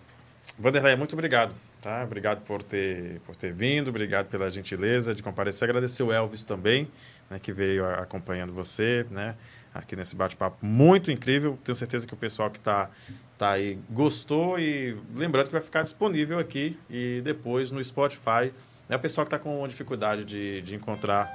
Vanderlei, 0.58 0.94
muito 0.94 1.14
obrigado 1.14 1.54
Tá? 1.82 2.04
Obrigado 2.04 2.44
por 2.44 2.62
ter, 2.62 3.18
por 3.26 3.34
ter 3.34 3.52
vindo, 3.52 3.88
obrigado 3.88 4.28
pela 4.28 4.48
gentileza 4.48 5.12
de 5.16 5.20
comparecer. 5.20 5.68
Agradecer 5.68 6.04
o 6.04 6.12
Elvis 6.12 6.44
também, 6.44 6.88
né, 7.28 7.40
que 7.40 7.52
veio 7.52 7.84
acompanhando 7.84 8.52
você 8.52 9.04
né, 9.10 9.34
aqui 9.74 9.96
nesse 9.96 10.14
bate-papo 10.14 10.64
muito 10.64 11.10
incrível. 11.10 11.58
Tenho 11.64 11.76
certeza 11.76 12.06
que 12.06 12.14
o 12.14 12.16
pessoal 12.16 12.50
que 12.50 12.58
está 12.58 12.90
tá 13.38 13.52
aí 13.52 13.78
gostou 13.90 14.58
e 14.58 14.96
lembrando 15.14 15.46
que 15.46 15.52
vai 15.52 15.62
ficar 15.62 15.82
disponível 15.82 16.38
aqui 16.38 16.78
e 16.90 17.20
depois 17.24 17.70
no 17.70 17.82
Spotify. 17.82 18.52
Né, 18.88 18.96
o 18.96 19.00
pessoal 19.00 19.26
que 19.26 19.34
está 19.34 19.38
com 19.38 19.66
dificuldade 19.66 20.24
de, 20.24 20.60
de 20.62 20.74
encontrar 20.74 21.30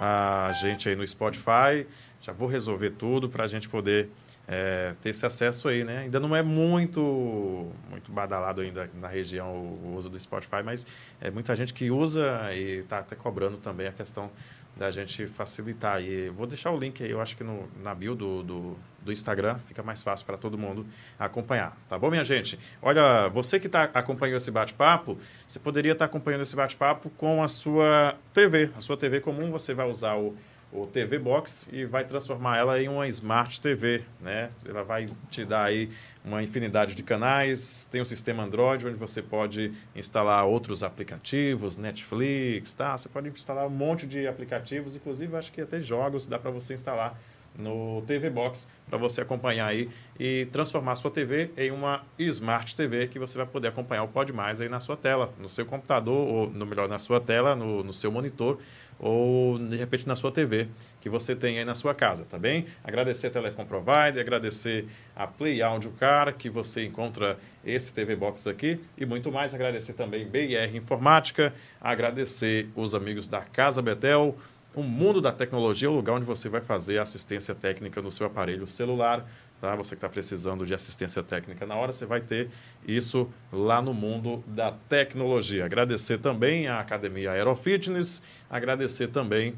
a 0.00 0.52
gente 0.54 0.88
aí 0.88 0.96
no 0.96 1.06
Spotify, 1.06 1.86
já 2.20 2.32
vou 2.32 2.48
resolver 2.48 2.90
tudo 2.90 3.28
para 3.28 3.44
a 3.44 3.46
gente 3.46 3.68
poder 3.68 4.10
é, 4.46 4.94
ter 5.02 5.10
esse 5.10 5.24
acesso 5.24 5.68
aí, 5.68 5.84
né? 5.84 6.00
Ainda 6.00 6.20
não 6.20 6.34
é 6.36 6.42
muito 6.42 7.70
muito 7.88 8.12
badalado 8.12 8.60
ainda 8.60 8.90
na 8.94 9.08
região 9.08 9.48
o, 9.54 9.94
uso 9.96 10.10
do 10.10 10.18
Spotify, 10.20 10.62
mas 10.64 10.86
é 11.20 11.30
muita 11.30 11.56
gente 11.56 11.72
que 11.72 11.90
usa 11.90 12.52
e 12.52 12.80
está 12.80 12.98
até 12.98 13.16
cobrando 13.16 13.56
também 13.56 13.86
a 13.86 13.92
questão 13.92 14.30
da 14.76 14.90
gente 14.90 15.26
facilitar. 15.26 16.02
E 16.02 16.28
vou 16.30 16.46
deixar 16.46 16.70
o 16.70 16.78
link 16.78 17.02
aí, 17.02 17.10
eu 17.10 17.20
acho 17.20 17.36
que 17.36 17.44
no, 17.44 17.68
na 17.82 17.94
bio 17.94 18.14
do, 18.14 18.42
do, 18.42 18.76
do 19.00 19.12
Instagram, 19.12 19.58
fica 19.66 19.82
mais 19.82 20.02
fácil 20.02 20.26
para 20.26 20.36
todo 20.36 20.58
mundo 20.58 20.84
acompanhar. 21.18 21.76
Tá 21.88 21.98
bom, 21.98 22.10
minha 22.10 22.24
gente? 22.24 22.58
Olha, 22.82 23.28
você 23.28 23.60
que 23.60 23.66
está 23.66 23.84
acompanhando 23.94 24.38
esse 24.38 24.50
bate-papo, 24.50 25.16
você 25.46 25.58
poderia 25.58 25.92
estar 25.92 26.06
tá 26.06 26.10
acompanhando 26.10 26.42
esse 26.42 26.56
bate-papo 26.56 27.08
com 27.10 27.42
a 27.42 27.48
sua 27.48 28.16
TV. 28.32 28.70
A 28.76 28.80
sua 28.80 28.96
TV 28.96 29.20
comum, 29.20 29.50
você 29.50 29.74
vai 29.74 29.88
usar 29.88 30.16
o 30.16 30.36
o 30.74 30.88
TV 30.88 31.18
Box 31.20 31.68
e 31.72 31.84
vai 31.84 32.04
transformar 32.04 32.58
ela 32.58 32.82
em 32.82 32.88
uma 32.88 33.06
Smart 33.06 33.60
TV, 33.60 34.02
né? 34.20 34.50
Ela 34.66 34.82
vai 34.82 35.08
te 35.30 35.44
dar 35.44 35.62
aí 35.62 35.88
uma 36.24 36.42
infinidade 36.42 36.96
de 36.96 37.02
canais, 37.02 37.88
tem 37.92 38.02
um 38.02 38.04
sistema 38.04 38.42
Android 38.42 38.86
onde 38.86 38.96
você 38.96 39.22
pode 39.22 39.72
instalar 39.94 40.44
outros 40.44 40.82
aplicativos, 40.82 41.76
Netflix, 41.76 42.74
tá? 42.74 42.98
Você 42.98 43.08
pode 43.08 43.28
instalar 43.28 43.66
um 43.66 43.70
monte 43.70 44.04
de 44.04 44.26
aplicativos, 44.26 44.96
inclusive 44.96 45.36
acho 45.36 45.52
que 45.52 45.60
até 45.60 45.80
jogos 45.80 46.26
dá 46.26 46.38
para 46.38 46.50
você 46.50 46.74
instalar 46.74 47.16
no 47.58 48.02
TV 48.06 48.30
Box 48.30 48.68
para 48.88 48.98
você 48.98 49.20
acompanhar 49.20 49.66
aí 49.66 49.88
e 50.18 50.46
transformar 50.52 50.94
sua 50.96 51.10
TV 51.10 51.50
em 51.56 51.70
uma 51.70 52.02
Smart 52.18 52.74
TV 52.76 53.08
que 53.08 53.18
você 53.18 53.36
vai 53.36 53.46
poder 53.46 53.68
acompanhar 53.68 54.02
o 54.02 54.08
Pode 54.08 54.32
Mais 54.32 54.60
aí 54.60 54.68
na 54.68 54.80
sua 54.80 54.96
tela, 54.96 55.32
no 55.38 55.48
seu 55.48 55.64
computador 55.64 56.28
ou 56.28 56.50
no 56.50 56.66
melhor 56.66 56.88
na 56.88 56.98
sua 56.98 57.20
tela, 57.20 57.54
no, 57.54 57.82
no 57.82 57.92
seu 57.92 58.10
monitor 58.12 58.58
ou 58.98 59.58
de 59.58 59.76
repente 59.76 60.06
na 60.06 60.14
sua 60.16 60.30
TV 60.30 60.68
que 61.00 61.08
você 61.08 61.34
tem 61.34 61.58
aí 61.58 61.64
na 61.64 61.74
sua 61.74 61.94
casa, 61.94 62.24
tá 62.24 62.38
bem? 62.38 62.66
Agradecer 62.82 63.26
a 63.26 63.30
Telecom 63.30 63.64
Provider, 63.64 64.20
agradecer 64.20 64.86
a 65.14 65.26
Play 65.26 65.62
Audio 65.62 65.90
Car, 65.92 66.34
que 66.34 66.48
você 66.48 66.84
encontra 66.84 67.38
esse 67.64 67.92
TV 67.92 68.16
Box 68.16 68.46
aqui 68.46 68.80
e 68.96 69.04
muito 69.04 69.30
mais. 69.30 69.54
Agradecer 69.54 69.94
também 69.94 70.26
BR 70.26 70.74
Informática, 70.74 71.52
agradecer 71.80 72.68
os 72.74 72.94
amigos 72.94 73.28
da 73.28 73.40
Casa 73.40 73.82
Betel, 73.82 74.36
o 74.74 74.82
mundo 74.82 75.20
da 75.20 75.32
tecnologia 75.32 75.88
é 75.88 75.90
o 75.90 75.94
lugar 75.94 76.14
onde 76.14 76.26
você 76.26 76.48
vai 76.48 76.60
fazer 76.60 76.98
assistência 76.98 77.54
técnica 77.54 78.02
no 78.02 78.10
seu 78.10 78.26
aparelho 78.26 78.66
celular. 78.66 79.24
Tá? 79.60 79.74
Você 79.76 79.90
que 79.90 79.98
está 79.98 80.08
precisando 80.08 80.66
de 80.66 80.74
assistência 80.74 81.22
técnica 81.22 81.64
na 81.64 81.74
hora, 81.74 81.92
você 81.92 82.04
vai 82.04 82.20
ter 82.20 82.50
isso 82.86 83.28
lá 83.52 83.80
no 83.80 83.94
mundo 83.94 84.42
da 84.46 84.72
tecnologia. 84.72 85.64
Agradecer 85.64 86.18
também 86.18 86.66
à 86.68 86.80
Academia 86.80 87.30
Aerofitness, 87.32 88.22
agradecer 88.50 89.08
também 89.08 89.54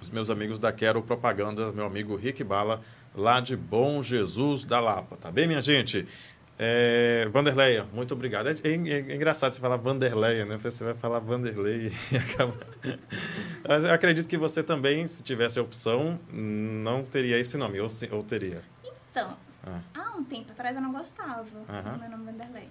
os 0.00 0.10
meus 0.10 0.30
amigos 0.30 0.58
da 0.58 0.72
Quero 0.72 1.02
Propaganda, 1.02 1.70
meu 1.72 1.86
amigo 1.86 2.16
Rick 2.16 2.42
Bala, 2.42 2.80
lá 3.14 3.38
de 3.40 3.56
Bom 3.56 4.02
Jesus 4.02 4.64
da 4.64 4.80
Lapa. 4.80 5.16
Tá 5.16 5.30
bem, 5.30 5.46
minha 5.46 5.62
gente? 5.62 6.06
É, 6.62 7.26
Vanderleia, 7.32 7.86
muito 7.90 8.12
obrigado. 8.12 8.50
É, 8.50 8.52
é, 8.52 8.68
é, 8.70 9.14
engraçado 9.14 9.50
você 9.50 9.58
falar 9.58 9.78
Vanderleia, 9.78 10.44
né? 10.44 10.58
Você 10.58 10.84
vai 10.84 10.92
falar 10.92 11.18
Vanderlei 11.18 11.90
e 12.12 12.16
acaba. 12.18 12.54
Eu 13.64 13.90
acredito 13.90 14.28
que 14.28 14.36
você 14.36 14.62
também, 14.62 15.06
se 15.06 15.22
tivesse 15.22 15.58
a 15.58 15.62
opção, 15.62 16.20
não 16.30 17.02
teria 17.02 17.38
esse 17.38 17.56
nome, 17.56 17.80
ou, 17.80 17.88
ou 18.12 18.22
teria? 18.22 18.62
Então, 19.10 19.38
ah. 19.66 19.80
há 19.94 20.18
um 20.18 20.22
tempo 20.22 20.52
atrás 20.52 20.76
eu 20.76 20.82
não 20.82 20.92
gostava 20.92 21.44
do 21.44 21.98
meu 21.98 22.10
nome 22.10 22.26
Vanderleia. 22.26 22.68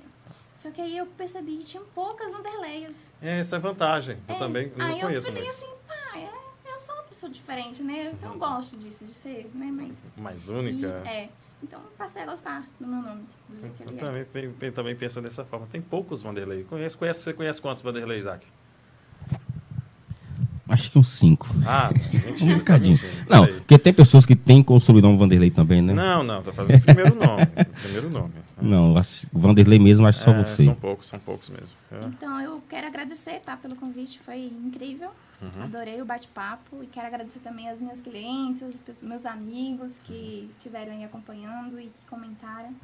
Só 0.54 0.70
que 0.70 0.82
aí 0.82 0.96
eu 0.96 1.08
percebi 1.08 1.58
que 1.58 1.64
tinha 1.64 1.84
poucas 1.96 2.32
Vanderleias. 2.32 3.12
É, 3.20 3.40
essa 3.40 3.56
é 3.56 3.60
vantagem. 3.60 4.20
Eu 4.28 4.36
é, 4.36 4.38
também 4.38 4.72
não 4.76 4.86
aí 4.86 5.02
conheço 5.02 5.30
eu 5.30 5.34
falei 5.34 5.50
assim, 5.50 5.70
pá, 5.88 6.20
é, 6.20 6.30
eu 6.72 6.78
sou 6.78 6.94
uma 6.94 7.04
pessoa 7.06 7.32
diferente, 7.32 7.82
né? 7.82 8.12
Então 8.14 8.34
eu 8.34 8.38
gosto 8.38 8.78
disso, 8.78 9.04
de 9.04 9.12
ser, 9.12 9.50
né? 9.56 9.66
Mais, 9.72 9.98
Mais 10.16 10.48
única. 10.48 11.02
E, 11.06 11.08
é. 11.08 11.30
Então 11.62 11.80
passei 11.98 12.24
a 12.24 12.26
gostar 12.26 12.68
do 12.80 12.88
meu 12.88 13.02
nome. 13.02 13.22
Eu 13.62 13.98
também, 13.98 14.26
é. 14.62 14.72
também 14.72 14.96
penso 14.96 15.22
dessa 15.22 15.44
forma. 15.44 15.68
Tem 15.70 15.82
poucos 15.82 16.22
Vanderlei. 16.22 16.64
Conhece, 16.64 16.96
conhece, 16.96 17.22
você 17.22 17.34
conhece 17.34 17.62
quantos 17.62 17.84
Vanderlei, 17.84 18.20
Isaac? 18.20 18.46
Acho 20.70 20.92
que 20.92 21.00
uns 21.00 21.10
cinco. 21.10 21.48
Ah, 21.66 21.90
mentira. 22.14 22.54
Um 22.54 22.58
bocadinho. 22.60 22.98
Tá 22.98 23.38
não, 23.38 23.48
porque 23.48 23.78
tem 23.78 23.92
pessoas 23.92 24.26
que 24.26 24.36
têm 24.36 24.62
com 24.62 24.76
o 24.76 24.80
sobrenome 24.80 25.18
Vanderlei 25.18 25.50
também, 25.50 25.82
né? 25.82 25.94
Não, 25.94 26.24
não, 26.24 26.44
tá 26.44 26.54
falando 26.54 26.76
o 26.76 26.82
primeiro 26.82 27.16
nome. 27.16 27.46
primeiro 27.82 28.10
nome. 28.10 28.34
Não, 28.62 28.94
Vanderlei 29.32 29.80
mesmo, 29.80 30.06
acho 30.06 30.20
é, 30.20 30.24
só 30.26 30.34
você. 30.34 30.66
São 30.66 30.76
poucos, 30.76 31.08
são 31.08 31.18
poucos 31.18 31.50
mesmo. 31.50 31.78
É. 31.90 32.06
Então, 32.08 32.42
eu 32.42 32.62
quero 32.68 32.88
agradecer, 32.88 33.40
tá, 33.40 33.56
pelo 33.56 33.74
convite, 33.74 34.20
foi 34.20 34.52
incrível. 34.66 35.12
Uhum. 35.42 35.64
Adorei 35.64 36.02
o 36.02 36.06
bate-papo 36.06 36.84
e 36.84 36.88
quero 36.88 37.08
agradecer 37.08 37.40
também 37.40 37.70
as 37.70 37.80
minhas 37.80 38.02
clientes, 38.02 38.62
os 38.62 39.02
meus 39.02 39.26
amigos 39.26 39.94
que 40.04 40.50
estiveram 40.58 40.92
aí 40.92 41.04
acompanhando 41.04 41.80
e 41.80 41.86
que 41.86 42.10
comentaram. 42.10 42.76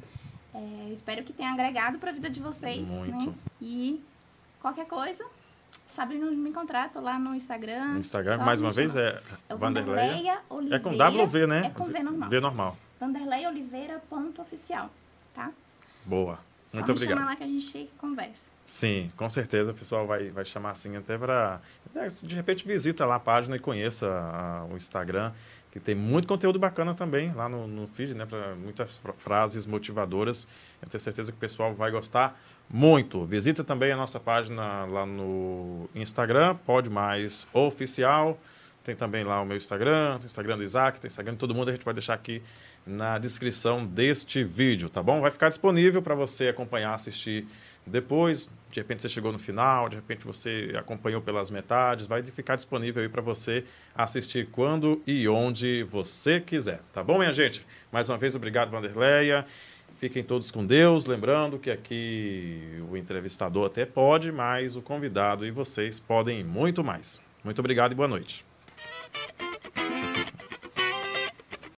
É, 0.54 0.90
espero 0.90 1.22
que 1.22 1.34
tenha 1.34 1.52
agregado 1.52 1.98
para 1.98 2.10
a 2.10 2.14
vida 2.14 2.30
de 2.30 2.40
vocês. 2.40 2.88
Muito. 2.88 3.30
Né? 3.30 3.34
E 3.60 4.02
qualquer 4.60 4.86
coisa, 4.86 5.24
sabe 5.86 6.16
me 6.16 6.48
encontrar, 6.48 6.88
tô 6.90 7.00
lá 7.00 7.18
no 7.18 7.34
Instagram. 7.34 7.88
No 7.88 7.98
Instagram, 7.98 8.38
mais 8.38 8.60
uma 8.60 8.72
vez, 8.72 8.96
é, 8.96 9.20
é 9.48 9.54
Vanderleia 9.54 10.40
Oliveira. 10.48 10.76
É 10.76 10.78
com 10.78 10.96
W 10.96 11.46
né? 11.46 11.66
É 11.66 11.70
com 11.70 11.84
V 11.84 12.02
normal. 12.02 12.30
V 12.30 12.40
normal. 12.40 12.78
Vanderleia 12.98 13.48
Oliveira 13.50 14.02
ponto 14.08 14.40
oficial, 14.40 14.90
tá? 15.34 15.52
Boa. 16.06 16.38
Só 16.68 16.78
Muito 16.78 16.92
obrigado. 16.92 17.18
chamar 17.18 17.30
lá 17.30 17.36
que 17.36 17.44
a 17.44 17.46
gente 17.46 17.90
conversa. 17.96 18.50
Sim, 18.64 19.12
com 19.16 19.30
certeza 19.30 19.70
o 19.70 19.74
pessoal 19.74 20.06
vai, 20.06 20.30
vai 20.30 20.44
chamar 20.44 20.72
assim 20.72 20.96
até 20.96 21.16
para. 21.16 21.60
Né, 21.94 22.08
de 22.08 22.34
repente 22.34 22.66
visita 22.66 23.06
lá 23.06 23.14
a 23.14 23.20
página 23.20 23.54
e 23.54 23.60
conheça 23.60 24.08
a, 24.08 24.64
o 24.64 24.76
Instagram, 24.76 25.32
que 25.70 25.78
tem 25.78 25.94
muito 25.94 26.26
conteúdo 26.26 26.58
bacana 26.58 26.92
também 26.92 27.32
lá 27.32 27.48
no, 27.48 27.68
no 27.68 27.86
feed, 27.86 28.14
né? 28.14 28.26
Pra 28.26 28.56
muitas 28.56 29.00
frases 29.18 29.66
motivadoras. 29.66 30.48
Eu 30.82 30.88
tenho 30.88 31.00
certeza 31.00 31.30
que 31.30 31.38
o 31.38 31.40
pessoal 31.40 31.72
vai 31.74 31.92
gostar 31.92 32.40
muito. 32.68 33.24
Visita 33.24 33.62
também 33.62 33.92
a 33.92 33.96
nossa 33.96 34.18
página 34.18 34.84
lá 34.86 35.06
no 35.06 35.88
Instagram, 35.94 36.56
Pode 36.66 36.90
Mais 36.90 37.46
Oficial. 37.52 38.36
Tem 38.82 38.94
também 38.94 39.24
lá 39.24 39.40
o 39.40 39.44
meu 39.44 39.56
Instagram, 39.56 40.18
o 40.22 40.24
Instagram 40.24 40.56
do 40.56 40.62
Isaac, 40.62 41.00
tem 41.00 41.08
Instagram 41.08 41.32
de 41.32 41.38
todo 41.38 41.54
mundo. 41.54 41.70
A 41.70 41.72
gente 41.72 41.84
vai 41.84 41.92
deixar 41.92 42.14
aqui 42.14 42.40
na 42.86 43.18
descrição 43.18 43.84
deste 43.84 44.44
vídeo, 44.44 44.88
tá 44.88 45.02
bom? 45.02 45.20
Vai 45.20 45.30
ficar 45.32 45.48
disponível 45.48 46.00
para 46.00 46.14
você 46.14 46.48
acompanhar, 46.48 46.94
assistir 46.94 47.46
depois. 47.84 48.48
De 48.70 48.78
repente 48.78 49.02
você 49.02 49.08
chegou 49.08 49.32
no 49.32 49.38
final, 49.38 49.88
de 49.88 49.96
repente 49.96 50.24
você 50.24 50.72
acompanhou 50.78 51.20
pelas 51.20 51.50
metades, 51.50 52.06
vai 52.06 52.22
ficar 52.22 52.54
disponível 52.54 53.02
aí 53.02 53.08
para 53.08 53.22
você 53.22 53.64
assistir 53.94 54.48
quando 54.52 55.02
e 55.06 55.28
onde 55.28 55.82
você 55.84 56.40
quiser, 56.40 56.80
tá 56.92 57.02
bom, 57.02 57.18
minha 57.18 57.32
gente? 57.32 57.66
Mais 57.90 58.08
uma 58.08 58.18
vez, 58.18 58.34
obrigado, 58.34 58.70
Vanderleia. 58.70 59.44
Fiquem 59.98 60.22
todos 60.22 60.50
com 60.50 60.64
Deus. 60.64 61.06
Lembrando 61.06 61.58
que 61.58 61.70
aqui 61.70 62.82
o 62.90 62.96
entrevistador 62.96 63.66
até 63.66 63.86
pode, 63.86 64.30
mas 64.30 64.76
o 64.76 64.82
convidado 64.82 65.46
e 65.46 65.50
vocês 65.50 65.98
podem 65.98 66.44
muito 66.44 66.84
mais. 66.84 67.18
Muito 67.42 67.58
obrigado 67.60 67.92
e 67.92 67.94
boa 67.94 68.08
noite. 68.08 68.45